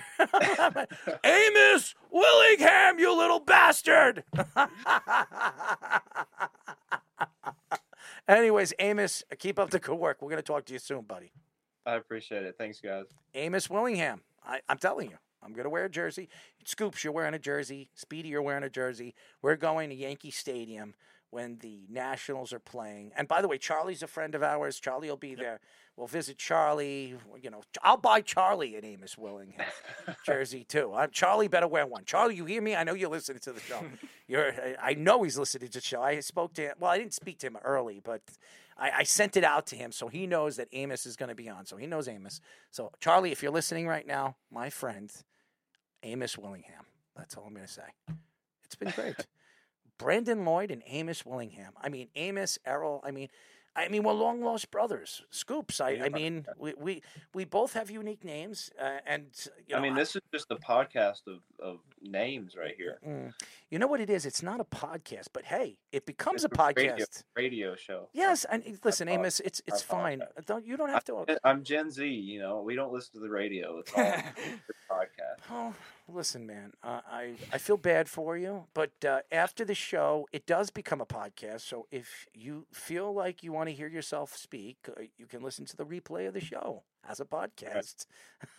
[1.24, 4.24] Amos Willingham, you little bastard.
[8.32, 10.22] Anyways, Amos, keep up the good work.
[10.22, 11.34] We're going to talk to you soon, buddy.
[11.86, 12.56] I appreciate it.
[12.58, 13.08] Thanks, guys.
[13.34, 14.22] Amos Willingham.
[14.46, 16.30] I, I'm telling you, I'm going to wear a jersey.
[16.64, 17.90] Scoops, you're wearing a jersey.
[17.94, 19.16] Speedy, you're wearing a jersey.
[19.42, 20.94] We're going to Yankee Stadium
[21.32, 23.12] when the Nationals are playing.
[23.16, 24.80] And by the way, Charlie's a friend of ours.
[24.80, 25.60] Charlie will be there.
[25.96, 27.16] We'll visit Charlie.
[27.42, 29.66] You know, I'll buy Charlie an Amos Willingham
[30.26, 30.92] jersey too.
[30.94, 32.04] Uh, Charlie better wear one.
[32.06, 32.76] Charlie, you hear me?
[32.76, 33.84] I know you're listening to the show.
[34.28, 36.02] You're, I I know he's listening to the show.
[36.02, 36.74] I spoke to him.
[36.80, 38.22] Well, I didn't speak to him early, but
[38.78, 41.36] I, I sent it out to him, so he knows that Amos is going to
[41.36, 41.66] be on.
[41.66, 42.40] So he knows Amos.
[42.72, 45.12] So Charlie, if you're listening right now, my friend,
[46.04, 46.86] Amos Willingham.
[47.18, 48.16] That's all I'm going to say.
[48.64, 49.28] It's been great.
[50.02, 51.74] Brandon Lloyd and Amos Willingham.
[51.80, 53.02] I mean, Amos, Errol.
[53.06, 53.30] I mean,
[53.76, 55.24] I mean, we're long lost brothers.
[55.30, 55.80] Scoops.
[55.80, 57.02] I, I mean, we, we
[57.34, 59.28] we both have unique names, uh, and
[59.68, 63.00] you know, I mean, this is just a podcast of, of names right here.
[63.08, 63.34] Mm.
[63.70, 64.26] You know what it is?
[64.26, 66.76] It's not a podcast, but hey, it becomes It's a podcast.
[66.76, 67.06] radio,
[67.38, 68.10] radio show.
[68.12, 70.22] Yes, and listen, Amos, it's it's fine.
[70.46, 71.26] Don't you don't have to.
[71.46, 72.06] I'm, Gen Z.
[72.06, 73.80] You know, we don't listen to the radio.
[73.80, 74.04] It's all
[74.92, 75.40] podcast.
[75.50, 75.74] Oh,
[76.14, 76.74] listen, man.
[76.84, 81.02] Uh, I I feel bad for you, but uh, after the show, it does become
[81.02, 81.62] a podcast.
[81.62, 85.66] So if you feel like you want to hear yourself speak, uh, you can listen
[85.66, 88.06] to the replay of the show as a podcast.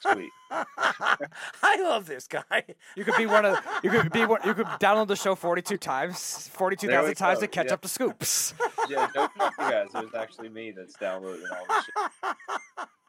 [0.01, 0.31] Sweet.
[0.51, 2.65] I love this guy.
[2.97, 5.77] You could be one of you could be one, you could download the show 42
[5.79, 7.75] times, 42,000 times to catch yeah.
[7.75, 8.55] up to scoops.
[8.89, 9.89] Yeah, don't fuck you guys.
[9.95, 12.89] It was actually me that's downloading all this shit.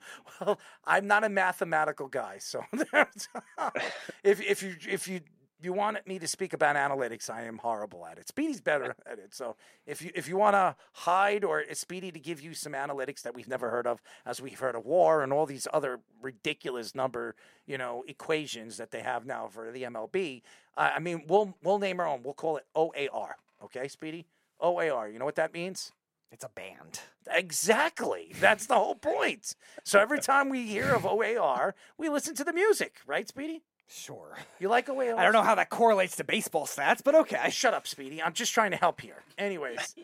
[0.40, 2.62] Well, I'm not a mathematical guy, so
[4.24, 5.20] if if you if you
[5.60, 8.28] you want me to speak about analytics, I am horrible at it.
[8.28, 9.34] Speedy's better at it.
[9.34, 13.22] So if you if you want to hide or Speedy to give you some analytics
[13.22, 16.94] that we've never heard of, as we've heard of war and all these other ridiculous
[16.94, 17.34] number
[17.66, 20.42] you know equations that they have now for the MLB,
[20.76, 22.22] I I mean we'll we'll name our own.
[22.22, 23.36] We'll call it OAR.
[23.64, 24.26] Okay, Speedy.
[24.60, 25.08] OAR.
[25.08, 25.92] You know what that means?
[26.30, 27.00] It's a band.
[27.30, 28.32] Exactly.
[28.38, 29.54] That's the whole point.
[29.84, 33.62] So every time we hear of OAR, we listen to the music, right, Speedy?
[33.88, 34.36] Sure.
[34.60, 35.18] You like OAR?
[35.18, 37.48] I don't know how that correlates to baseball stats, but okay.
[37.50, 38.22] Shut up, Speedy.
[38.22, 39.22] I'm just trying to help here.
[39.38, 39.94] Anyways,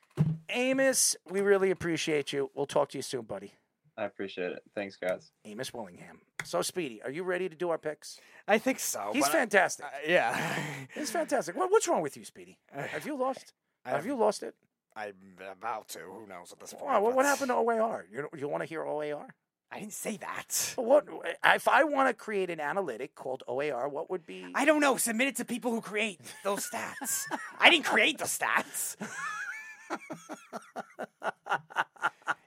[0.48, 2.50] Amos, we really appreciate you.
[2.54, 3.52] We'll talk to you soon, buddy.
[3.96, 4.62] I appreciate it.
[4.74, 5.32] Thanks, guys.
[5.44, 6.20] Amos Willingham.
[6.44, 8.18] So, Speedy, are you ready to do our picks?
[8.48, 9.10] I think so.
[9.12, 9.84] He's but I- fantastic.
[9.86, 10.56] uh, yeah.
[10.94, 11.56] He's fantastic.
[11.56, 12.58] What, what's wrong with you, Speedy?
[12.72, 13.52] Have you lost?
[13.84, 14.54] Have you lost it?
[14.96, 15.14] I'm
[15.50, 16.00] about to.
[16.00, 16.86] Who knows at this point?
[16.86, 18.06] Wow, what, what happened to OAR?
[18.12, 19.34] You, you want to hear OAR?
[19.70, 20.74] I didn't say that.
[20.76, 21.06] What
[21.44, 23.88] if I want to create an analytic called OAR?
[23.88, 24.46] What would be?
[24.54, 24.98] I don't know.
[24.98, 27.22] Submit it to people who create those stats.
[27.58, 28.96] I didn't create the stats.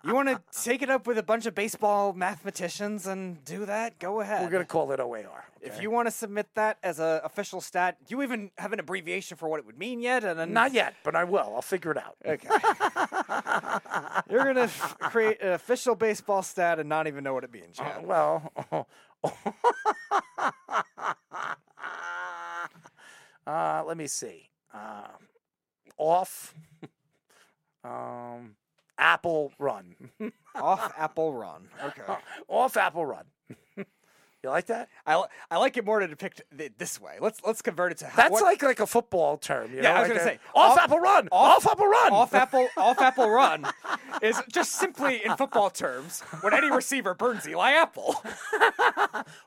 [0.06, 3.98] You want to take it up with a bunch of baseball mathematicians and do that?
[3.98, 4.44] Go ahead.
[4.44, 5.46] We're gonna call it OAR.
[5.62, 8.80] If you want to submit that as an official stat, do you even have an
[8.80, 10.24] abbreviation for what it would mean yet?
[10.24, 11.52] And then Not yet, but I will.
[11.56, 12.18] I'll figure it out.
[12.24, 12.48] Okay.
[14.30, 17.80] You're gonna f- create an official baseball stat and not even know what it means.
[17.80, 18.06] Uh, Chad.
[18.06, 18.54] well,
[23.48, 24.50] uh, let me see.
[24.72, 25.08] Uh,
[25.98, 26.54] off.
[27.84, 28.56] um,
[28.98, 29.96] Apple Run.
[30.56, 31.68] Off Apple Run.
[31.84, 32.02] Okay.
[32.48, 33.26] off Apple Run.
[33.78, 33.86] you
[34.50, 34.88] like that?
[35.06, 37.18] I, li- I like it more to depict it this way.
[37.20, 39.72] Let's let's convert it to how, That's what- like like a football term.
[39.72, 41.28] You Yeah, know, I was like gonna a- say, off, off- Apple Run.
[41.32, 42.14] Off, Apple Run.
[42.14, 43.66] off Apple off Apple Run
[44.22, 48.16] is just simply in football terms when any receiver burns Eli Apple.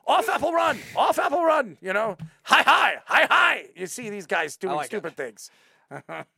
[0.05, 0.79] off Apple Run.
[0.95, 1.77] Off Apple Run.
[1.81, 3.65] You know, hi hi hi hi.
[3.75, 4.89] You see these guys doing like it.
[4.89, 5.49] stupid things.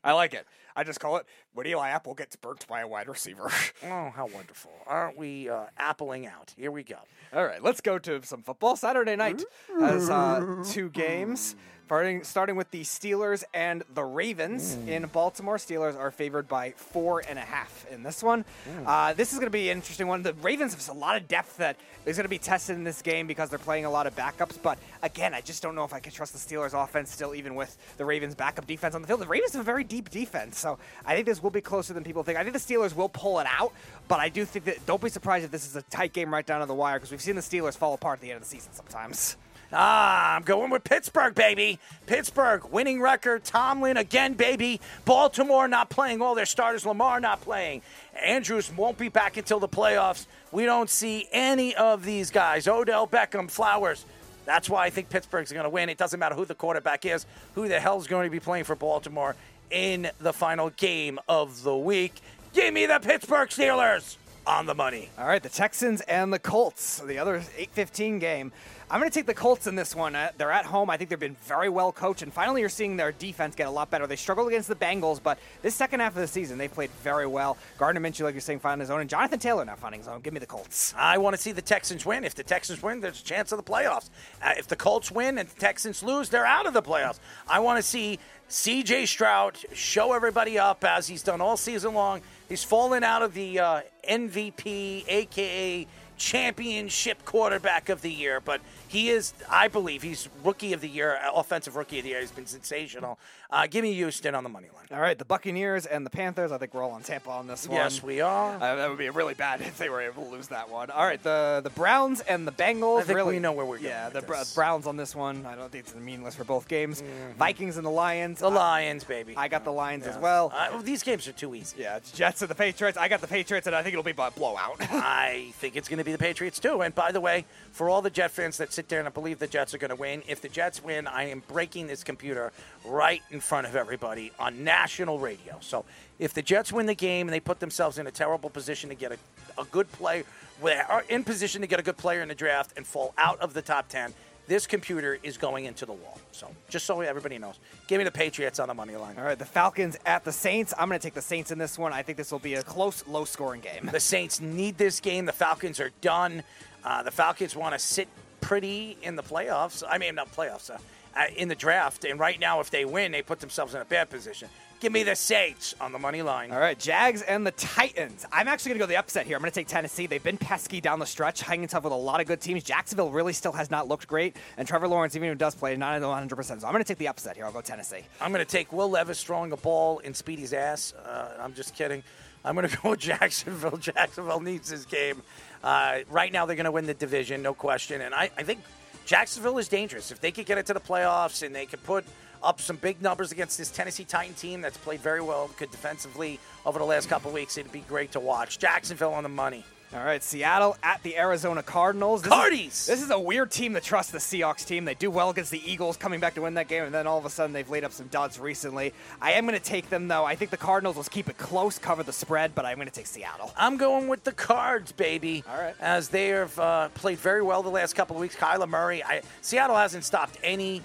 [0.04, 0.46] I like it.
[0.76, 3.50] I just call it when Eli Apple gets burnt by a wide receiver.
[3.84, 4.72] Oh, how wonderful!
[4.86, 6.54] Aren't we uh, appling out?
[6.56, 6.98] Here we go.
[7.34, 8.76] All right, let's go to some football.
[8.76, 9.44] Saturday night
[9.80, 11.56] has uh, two games.
[11.86, 15.58] Starting, starting with the Steelers and the Ravens in Baltimore.
[15.58, 18.46] Steelers are favored by four and a half in this one.
[18.86, 20.24] Uh, this is going to be an interesting one.
[20.24, 23.02] The Ravens have a lot of depth that is going to be tested in this
[23.02, 24.58] game because they're playing a lot of backups.
[24.62, 27.56] But again, I just don't know if I can trust the Steelers offense still, even
[27.56, 29.20] with the Ravens' backup defense on the field.
[29.20, 32.06] The Ravens have a very deep defense, so I think this will be closer than
[32.06, 32.38] people think.
[32.38, 33.74] I think the Steelers will pull it out,
[34.08, 36.46] but I do think that don't be surprised if this is a tight game right
[36.46, 38.44] down to the wire because we've seen the Steelers fall apart at the end of
[38.44, 39.36] the season sometimes.
[39.74, 41.80] Ah, I'm going with Pittsburgh, baby.
[42.06, 43.46] Pittsburgh, winning record.
[43.46, 44.82] Tomlin again, baby.
[45.06, 46.86] Baltimore not playing all their starters.
[46.86, 47.82] Lamar not playing.
[48.22, 50.26] Andrews won't be back until the playoffs.
[50.52, 52.68] We don't see any of these guys.
[52.68, 54.06] Odell Beckham, Flowers.
[54.46, 55.88] That's why I think Pittsburgh's going to win.
[55.88, 57.26] It doesn't matter who the quarterback is,
[57.56, 59.36] who the hell's going to be playing for Baltimore
[59.70, 62.16] in the final game of the week.
[62.54, 65.10] Give me the Pittsburgh Steelers on the money.
[65.18, 68.52] All right, the Texans and the Colts, the other 8-15 game.
[68.92, 70.18] I'm going to take the Colts in this one.
[70.18, 70.90] Uh, they're at home.
[70.90, 73.72] I think they've been very well coached, and finally you're seeing their defense get a
[73.72, 74.06] lot better.
[74.06, 77.26] They struggled against the Bengals, but this second half of the season they played very
[77.26, 77.56] well.
[77.78, 80.20] Gardner Minshew, like you're saying, finding his own, and Jonathan Taylor now finding his own.
[80.20, 80.94] Give me the Colts.
[80.98, 82.26] I want to see the Texans win.
[82.26, 84.10] If the Texans win, there's a chance of the playoffs.
[84.44, 87.20] Uh, if the Colts win and the Texans lose, they're out of the playoffs.
[87.48, 89.06] I want to see C.J.
[89.06, 92.20] Stroud show everybody up as he's done all season long.
[92.50, 95.88] He's fallen out of the uh, MVP, aka
[96.22, 101.18] championship quarterback of the year, but he is, I believe, he's rookie of the year,
[101.18, 102.20] uh, offensive rookie of the year.
[102.20, 103.18] He's been sensational.
[103.50, 104.86] Uh, give me Houston on the money line.
[104.94, 106.52] All right, the Buccaneers and the Panthers.
[106.52, 107.78] I think we're all on Tampa on this one.
[107.78, 108.56] Yes, we are.
[108.56, 110.90] Uh, that would be really bad if they were able to lose that one.
[110.92, 113.00] All right, the the Browns and the Bengals.
[113.00, 114.36] I think really, we know where we're going Yeah, the Br-.
[114.54, 115.46] Browns on this one.
[115.46, 117.04] I don't think it's meaningless for both games.
[117.38, 118.40] Vikings and the Lions.
[118.40, 119.34] The Lions, baby.
[119.36, 120.52] I got the Lions as well.
[120.54, 121.78] Uh, well, these games are too easy.
[121.82, 122.98] Yeah, Jets and the Patriots.
[122.98, 124.78] I got the Patriots, and I think it'll be a blowout.
[124.92, 126.82] I think it's going to be the Patriots too.
[126.82, 129.48] And by the way, for all the Jet fans that sit there and believe the
[129.48, 132.52] Jets are going to win, if the Jets win, I am breaking this computer
[132.86, 135.58] right in front of everybody on national radio.
[135.62, 135.86] So
[136.20, 138.96] if the Jets win the game and they put themselves in a terrible position to
[138.96, 139.18] get a,
[139.60, 140.24] a good play,
[140.64, 143.54] are in position to get a good player in the draft and fall out of
[143.54, 144.14] the top 10,
[144.52, 146.20] this computer is going into the wall.
[146.34, 147.58] So just so everybody knows,
[147.88, 149.18] give me the Patriots on the money line.
[149.18, 150.74] All right, the Falcons at the Saints.
[150.78, 151.94] I'm going to take the Saints in this one.
[151.94, 153.90] I think this will be a close, low-scoring game.
[153.90, 155.26] The Saints need this game.
[155.26, 156.44] The Falcons are done.
[156.84, 158.10] Uh, the Falcons want to sit
[158.42, 159.84] pretty in the playoffs.
[159.90, 160.78] I mean, not playoffs, uh,
[161.16, 162.04] uh, in the draft.
[162.04, 164.50] And right now, if they win, they put themselves in a bad position.
[164.82, 166.52] Give me the Saints on the money line.
[166.52, 168.26] All right, Jags and the Titans.
[168.32, 169.36] I'm actually going to go the upset here.
[169.36, 170.08] I'm going to take Tennessee.
[170.08, 172.64] They've been pesky down the stretch, hanging tough with a lot of good teams.
[172.64, 175.78] Jacksonville really still has not looked great, and Trevor Lawrence, even if he does play,
[175.78, 176.36] not at 100.
[176.36, 177.46] percent So I'm going to take the upset here.
[177.46, 178.02] I'll go Tennessee.
[178.20, 180.96] I'm going to take Will Levis throwing a ball in Speedy's ass.
[180.96, 182.02] Uh, I'm just kidding.
[182.44, 183.78] I'm going to go with Jacksonville.
[183.78, 185.22] Jacksonville needs this game.
[185.64, 188.02] Uh, right now, they're going to win the division, no question.
[188.02, 188.62] And I, I think
[189.06, 190.12] Jacksonville is dangerous.
[190.12, 192.04] If they could get it to the playoffs and they could put
[192.44, 196.40] up some big numbers against this Tennessee Titan team that's played very well, good defensively
[196.66, 198.60] over the last couple weeks, it'd be great to watch.
[198.60, 199.64] Jacksonville on the money.
[199.94, 202.22] All right, Seattle at the Arizona Cardinals.
[202.22, 202.68] This Cardies!
[202.68, 204.86] Is, this is a weird team to trust the Seahawks team.
[204.86, 207.18] They do well against the Eagles, coming back to win that game, and then all
[207.18, 208.94] of a sudden they've laid up some duds recently.
[209.22, 210.24] I am going to take them though.
[210.24, 212.94] I think the Cardinals will keep it close, cover the spread, but I'm going to
[212.94, 213.52] take Seattle.
[213.58, 215.44] I'm going with the Cards, baby.
[215.50, 215.76] All right.
[215.82, 218.38] As they have uh, played very well the last couple of weeks.
[218.38, 219.04] Kyler Murray.
[219.04, 220.84] I, Seattle hasn't stopped any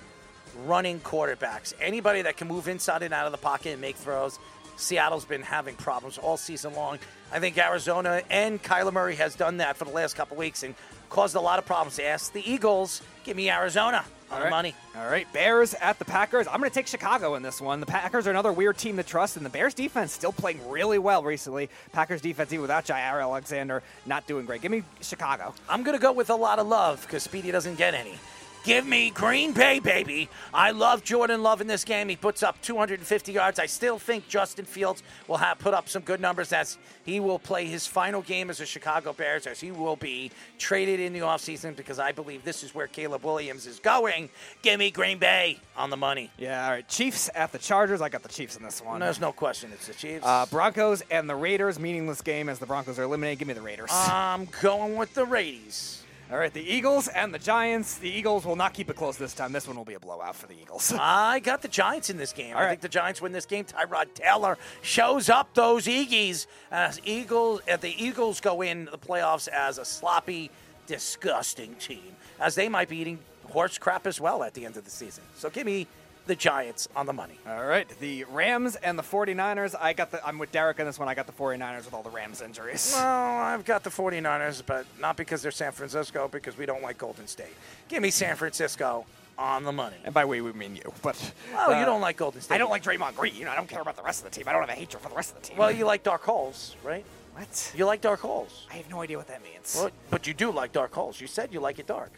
[0.65, 1.75] running quarterbacks.
[1.81, 4.39] Anybody that can move inside and out of the pocket and make throws.
[4.77, 6.99] Seattle's been having problems all season long.
[7.33, 10.75] I think Arizona and Kyler Murray has done that for the last couple weeks and
[11.09, 11.99] caused a lot of problems.
[11.99, 13.03] Ask the Eagles.
[13.25, 14.51] Give me Arizona on right.
[14.51, 14.75] money.
[14.97, 16.47] All right, Bears at the Packers.
[16.47, 17.81] I'm going to take Chicago in this one.
[17.81, 20.99] The Packers are another weird team to trust, and the Bears defense still playing really
[20.99, 21.71] well recently.
[21.93, 24.63] Packers defense, even without Jaire Alexander, not doing great.
[24.63, 25.55] Give me Chicago.
[25.69, 28.19] I'm going to go with a lot of love because Speedy doesn't get any.
[28.67, 30.29] Give me Green Bay, baby.
[30.53, 32.09] I love Jordan Love in this game.
[32.09, 33.61] He puts up 250 yards.
[33.61, 37.39] I still think Justin Fields will have put up some good numbers as he will
[37.39, 41.21] play his final game as a Chicago Bears, as he will be traded in the
[41.21, 44.31] offseason because I believe this is where Caleb Williams is going.
[44.63, 46.33] Give me Green Bay on the money.
[46.37, 46.89] Yeah, all right.
[46.89, 48.01] Chiefs at the Chargers.
[48.01, 48.99] I got the Chiefs in this one.
[48.99, 50.27] There's no question it's the Chiefs.
[50.27, 51.79] Uh, Broncos and the Raiders.
[51.79, 53.39] Meaningless game as the Broncos are eliminated.
[53.39, 53.91] Give me the Raiders.
[53.93, 56.03] I'm going with the Raiders.
[56.29, 57.99] All right, the Eagles and the Giants.
[57.99, 59.53] The Eagles will not keep it close this time.
[59.53, 60.93] This one will be a blowout for the Eagles.
[61.01, 62.55] I got the Giants in this game.
[62.57, 62.71] All I right.
[62.71, 63.65] think the Giants win this game.
[63.65, 67.61] Tyrod Taylor shows up those Eagles as Eagles.
[67.71, 70.51] Uh, the Eagles go in the playoffs as a sloppy,
[70.89, 73.21] disgusting team, as they might be eating
[73.53, 75.23] horse crap as well at the end of the season.
[75.37, 75.87] So give me
[76.27, 77.39] the Giants on the money.
[77.47, 79.75] All right, the Rams and the 49ers.
[79.81, 81.09] I got the I'm with Derek on this one.
[81.09, 82.93] I got the 49ers with all the Rams injuries.
[82.95, 86.99] Well, I've got the 49ers, but not because they're San Francisco, because we don't like
[86.99, 87.55] Golden State.
[87.89, 89.07] Give me San Francisco
[89.39, 89.97] on the money.
[90.05, 90.93] And by we, we mean you.
[91.03, 92.55] But Oh, uh, you don't like Golden State.
[92.55, 93.35] I don't like Draymond Green.
[93.35, 94.49] You know, I don't care about the rest of the team.
[94.49, 95.59] I don't have a hatred for the rest of the team.
[95.59, 97.05] Well, you like dark holes, right?
[97.35, 97.73] What?
[97.77, 98.67] You like dark holes.
[98.71, 99.77] I have no idea what that means.
[99.79, 101.21] Well, but you do like dark holes.
[101.21, 102.13] You said you like it dark.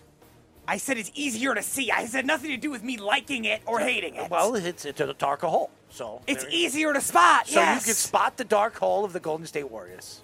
[0.69, 1.91] I said it's easier to see.
[1.91, 4.31] I said nothing to do with me liking it or hating it.
[4.31, 7.49] Well, it's it's a darker hole, so it's there- easier to spot.
[7.49, 7.81] So yes.
[7.81, 10.21] you can spot the dark hole of the Golden State Warriors.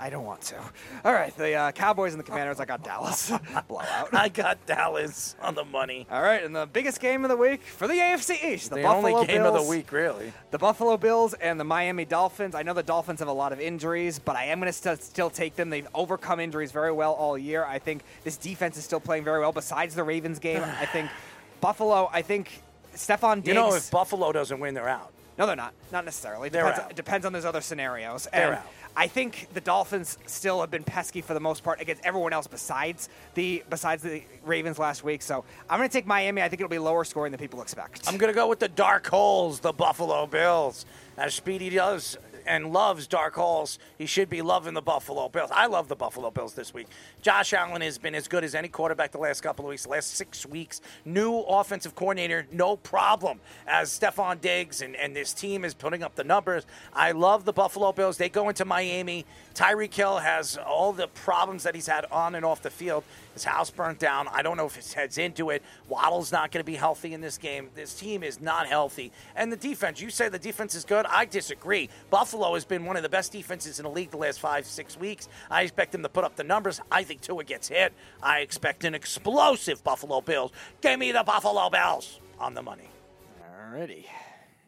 [0.00, 0.56] I don't want to.
[1.04, 2.60] All right, the uh, Cowboys and the Commanders.
[2.60, 3.32] I got Dallas
[3.68, 4.14] blowout.
[4.14, 6.06] I got Dallas on the money.
[6.10, 8.82] All right, and the biggest game of the week for the AFC East, the, The
[8.82, 10.32] Buffalo only game Bills, of the week, really.
[10.52, 12.54] The Buffalo Bills and the Miami Dolphins.
[12.54, 15.02] I know the Dolphins have a lot of injuries, but I am going to st-
[15.02, 15.68] still take them.
[15.70, 17.64] They've overcome injuries very well all year.
[17.64, 19.52] I think this defense is still playing very well.
[19.52, 21.10] Besides the Ravens game, I think
[21.60, 22.08] Buffalo.
[22.12, 22.62] I think
[22.94, 23.48] Stefon Diggs.
[23.48, 25.12] You know, if Buffalo doesn't win, they're out.
[25.38, 25.72] No, they're not.
[25.92, 26.48] Not necessarily.
[26.48, 26.90] It They're depends, out.
[26.90, 28.26] It depends on those other scenarios.
[28.32, 28.66] They're out.
[28.98, 32.48] I think the Dolphins still have been pesky for the most part against everyone else
[32.48, 35.22] besides the besides the Ravens last week.
[35.22, 36.42] So I'm going to take Miami.
[36.42, 38.08] I think it'll be lower scoring than people expect.
[38.08, 40.84] I'm going to go with the dark holes, the Buffalo Bills.
[41.16, 42.18] As Speedy does
[42.48, 45.50] and loves dark holes, he should be loving the Buffalo Bills.
[45.52, 46.88] I love the Buffalo Bills this week.
[47.20, 50.16] Josh Allen has been as good as any quarterback the last couple of weeks, last
[50.16, 50.80] six weeks.
[51.04, 53.38] New offensive coordinator, no problem.
[53.66, 56.64] As Stefon Diggs and, and this team is putting up the numbers.
[56.94, 58.16] I love the Buffalo Bills.
[58.16, 59.26] They go into Miami.
[59.54, 63.04] Tyreek Hill has all the problems that he's had on and off the field.
[63.38, 64.26] His house burnt down.
[64.32, 65.62] I don't know if his head's into it.
[65.88, 67.70] Waddle's not going to be healthy in this game.
[67.76, 69.12] This team is not healthy.
[69.36, 71.06] And the defense, you say the defense is good.
[71.06, 71.88] I disagree.
[72.10, 74.98] Buffalo has been one of the best defenses in the league the last five, six
[74.98, 75.28] weeks.
[75.52, 76.80] I expect them to put up the numbers.
[76.90, 77.92] I think Tua gets hit.
[78.20, 80.50] I expect an explosive Buffalo Bills.
[80.80, 82.88] Give me the Buffalo Bills on the money.
[83.40, 84.06] Alrighty.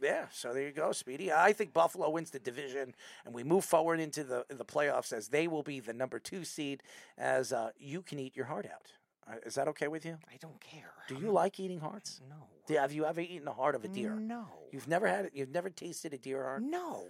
[0.02, 1.32] Yeah, so there you go, Speedy.
[1.32, 5.28] I think Buffalo wins the division, and we move forward into the the playoffs as
[5.28, 6.82] they will be the number two seed.
[7.18, 8.92] As uh, you can eat your heart out.
[9.30, 10.16] Uh, is that okay with you?
[10.32, 10.92] I don't care.
[11.08, 12.20] Do you like eating hearts?
[12.28, 12.46] No.
[12.66, 14.14] Do- have you ever eaten the heart of a deer?
[14.16, 14.46] No.
[14.72, 15.32] You've never had it.
[15.34, 16.62] You've never tasted a deer heart.
[16.62, 17.04] No.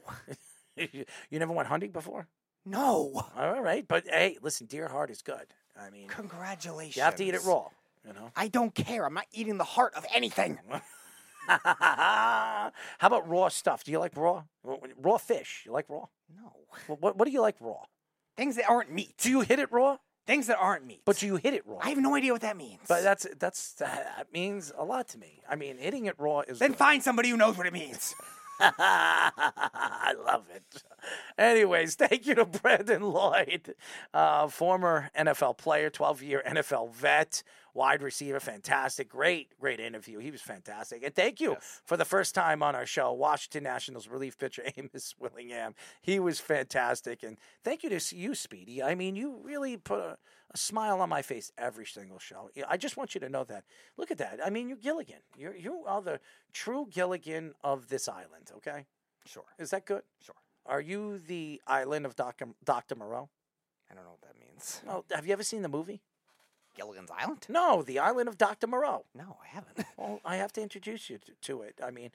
[0.77, 2.27] you you never went hunting before.
[2.67, 3.23] No.
[3.37, 5.47] All right, but hey, listen, deer heart is good.
[5.81, 6.97] I mean, Congratulations.
[6.97, 7.69] you have to eat it raw.
[8.07, 8.31] You know.
[8.37, 9.05] I don't care.
[9.07, 10.59] I'm not eating the heart of anything.
[11.65, 12.73] How
[13.03, 13.85] about raw stuff?
[13.85, 14.45] Do you like raw?
[14.63, 15.63] Raw fish?
[15.67, 16.07] You like raw?
[16.35, 16.53] No.
[16.87, 17.83] What, what, do you like raw?
[18.37, 19.15] Things that aren't meat.
[19.19, 19.97] Do you hit it raw?
[20.27, 21.03] Things that aren't meat.
[21.05, 21.79] But do you hit it raw?
[21.83, 22.81] I have no idea what that means.
[22.87, 25.43] But that's that's that means a lot to me.
[25.49, 26.59] I mean, hitting it raw is.
[26.61, 26.79] then good.
[26.79, 28.15] find somebody who knows what it means.
[28.79, 30.83] I love it.
[31.39, 33.75] Anyways, thank you to Brandon Lloyd,
[34.13, 39.09] uh, former NFL player, 12 year NFL vet, wide receiver, fantastic.
[39.09, 40.19] Great, great interview.
[40.19, 41.03] He was fantastic.
[41.03, 41.57] And thank you
[41.87, 45.75] for the first time on our show, Washington Nationals relief pitcher Amos Willingham.
[46.03, 47.23] He was fantastic.
[47.23, 48.83] And thank you to you, Speedy.
[48.83, 50.19] I mean, you really put a,
[50.53, 52.51] a smile on my face every single show.
[52.69, 53.65] I just want you to know that.
[53.97, 54.41] Look at that.
[54.45, 55.21] I mean, you're Gilligan.
[55.39, 56.21] You're, you are the
[56.53, 58.87] true Gilligan of this island, okay?
[59.27, 59.45] Sure.
[59.59, 60.03] Is that good?
[60.21, 60.35] Sure.
[60.67, 62.49] Are you the island of Dr.
[62.65, 62.97] Dr.
[62.97, 63.29] Moreau?
[63.91, 64.83] I don't know what that means.
[64.87, 66.01] Well, have you ever seen the movie?
[66.77, 67.47] Gilligan's Island?
[67.49, 68.67] No, the island of Dr.
[68.67, 69.05] Moreau.
[69.15, 69.87] No, I haven't.
[69.97, 71.79] Well, I have to introduce you to, to it.
[71.85, 72.11] I mean,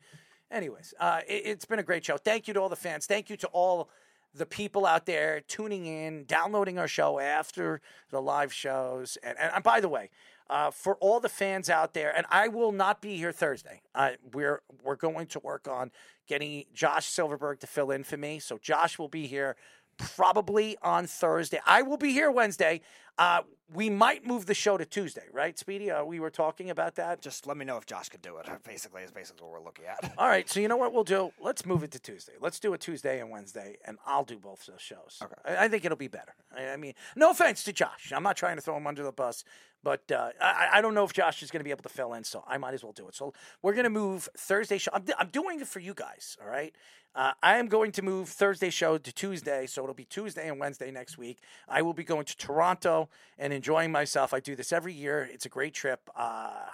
[0.50, 2.18] anyways, uh, it, it's been a great show.
[2.18, 3.06] Thank you to all the fans.
[3.06, 3.90] Thank you to all
[4.36, 9.18] the people out there tuning in, downloading our show after the live shows.
[9.24, 10.10] And, and, by the way,
[10.50, 13.82] uh, for all the fans out there, and I will not be here Thursday.
[13.94, 15.92] Uh, we're we're going to work on
[16.28, 18.40] getting Josh Silverberg to fill in for me.
[18.40, 19.56] So Josh will be here
[19.98, 21.60] probably on Thursday.
[21.66, 22.82] I will be here Wednesday.
[23.18, 23.42] Uh,
[23.74, 25.90] we might move the show to Tuesday, right, Speedy?
[25.90, 27.22] Uh, we were talking about that.
[27.22, 28.48] Just let me know if Josh could do it.
[28.64, 30.14] Basically, is basically what we're looking at.
[30.18, 31.32] All right, so you know what we'll do?
[31.42, 32.34] Let's move it to Tuesday.
[32.40, 35.20] Let's do a Tuesday and Wednesday, and I'll do both those shows.
[35.24, 35.34] Okay.
[35.46, 36.36] I, I think it'll be better.
[36.56, 38.12] I, I mean, no offense to Josh.
[38.16, 39.44] I'm not trying to throw him under the bus,
[39.82, 42.14] but uh, I, I don't know if Josh is going to be able to fill
[42.14, 43.16] in, so I might as well do it.
[43.16, 44.92] So we're going to move Thursday show.
[44.94, 46.76] I'm, I'm doing it for you guys, all right?
[47.16, 50.60] Uh, I am going to move Thursday show to Tuesday, so it'll be Tuesday and
[50.60, 51.40] Wednesday next week.
[51.66, 54.34] I will be going to Toronto and enjoying myself.
[54.34, 55.30] I do this every year.
[55.32, 56.10] It's a great trip.
[56.14, 56.66] Uh,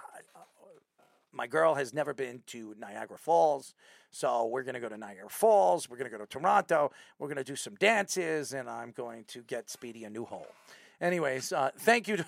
[1.30, 3.74] my girl has never been to Niagara Falls,
[4.10, 5.88] so we're going to go to Niagara Falls.
[5.88, 6.90] We're going to go to Toronto.
[7.20, 10.48] We're going to do some dances, and I'm going to get Speedy a new hole.
[11.00, 12.26] Anyways, uh, thank you to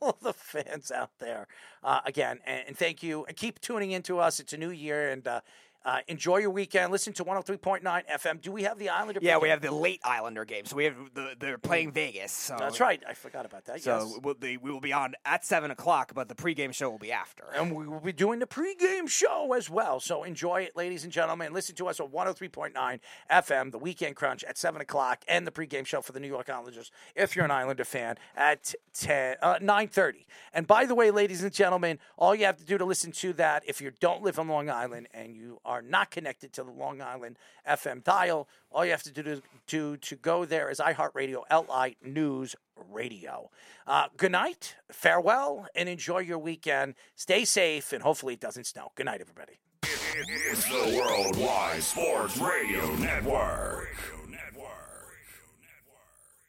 [0.00, 1.46] all the fans out there
[1.84, 3.24] uh, again, and, and, thank you.
[3.26, 4.40] And keep tuning into us.
[4.40, 5.40] It's a new year, and uh,
[5.86, 6.90] uh, enjoy your weekend.
[6.90, 8.42] Listen to 103.9 FM.
[8.42, 9.20] Do we have the Islander?
[9.22, 10.64] Yeah, we have the late Islander game.
[10.66, 12.32] So we have the they're playing Vegas.
[12.32, 13.00] So That's right.
[13.08, 13.80] I forgot about that.
[13.82, 14.18] So yes.
[14.20, 17.12] we'll be, we will be on at seven o'clock, but the pregame show will be
[17.12, 17.44] after.
[17.54, 20.00] And we will be doing the pregame show as well.
[20.00, 21.52] So enjoy it, ladies and gentlemen.
[21.52, 23.00] Listen to us on 103.9
[23.30, 26.50] FM, the Weekend Crunch at seven o'clock, and the pregame show for the New York
[26.50, 26.90] Islanders.
[27.14, 30.26] If you're an Islander fan, at 10, uh, 9:30.
[30.52, 33.32] And by the way, ladies and gentlemen, all you have to do to listen to
[33.34, 36.70] that, if you don't live on Long Island and you are not connected to the
[36.70, 37.38] Long Island
[37.68, 41.96] FM dial, all you have to do to, to, to go there is iHeartRadio, LI
[42.02, 42.56] News
[42.90, 43.50] Radio.
[43.86, 46.94] Uh, good night, farewell, and enjoy your weekend.
[47.14, 48.90] Stay safe, and hopefully it doesn't snow.
[48.94, 49.60] Good night, everybody.
[49.82, 53.94] It's the Worldwide Sports Radio Network.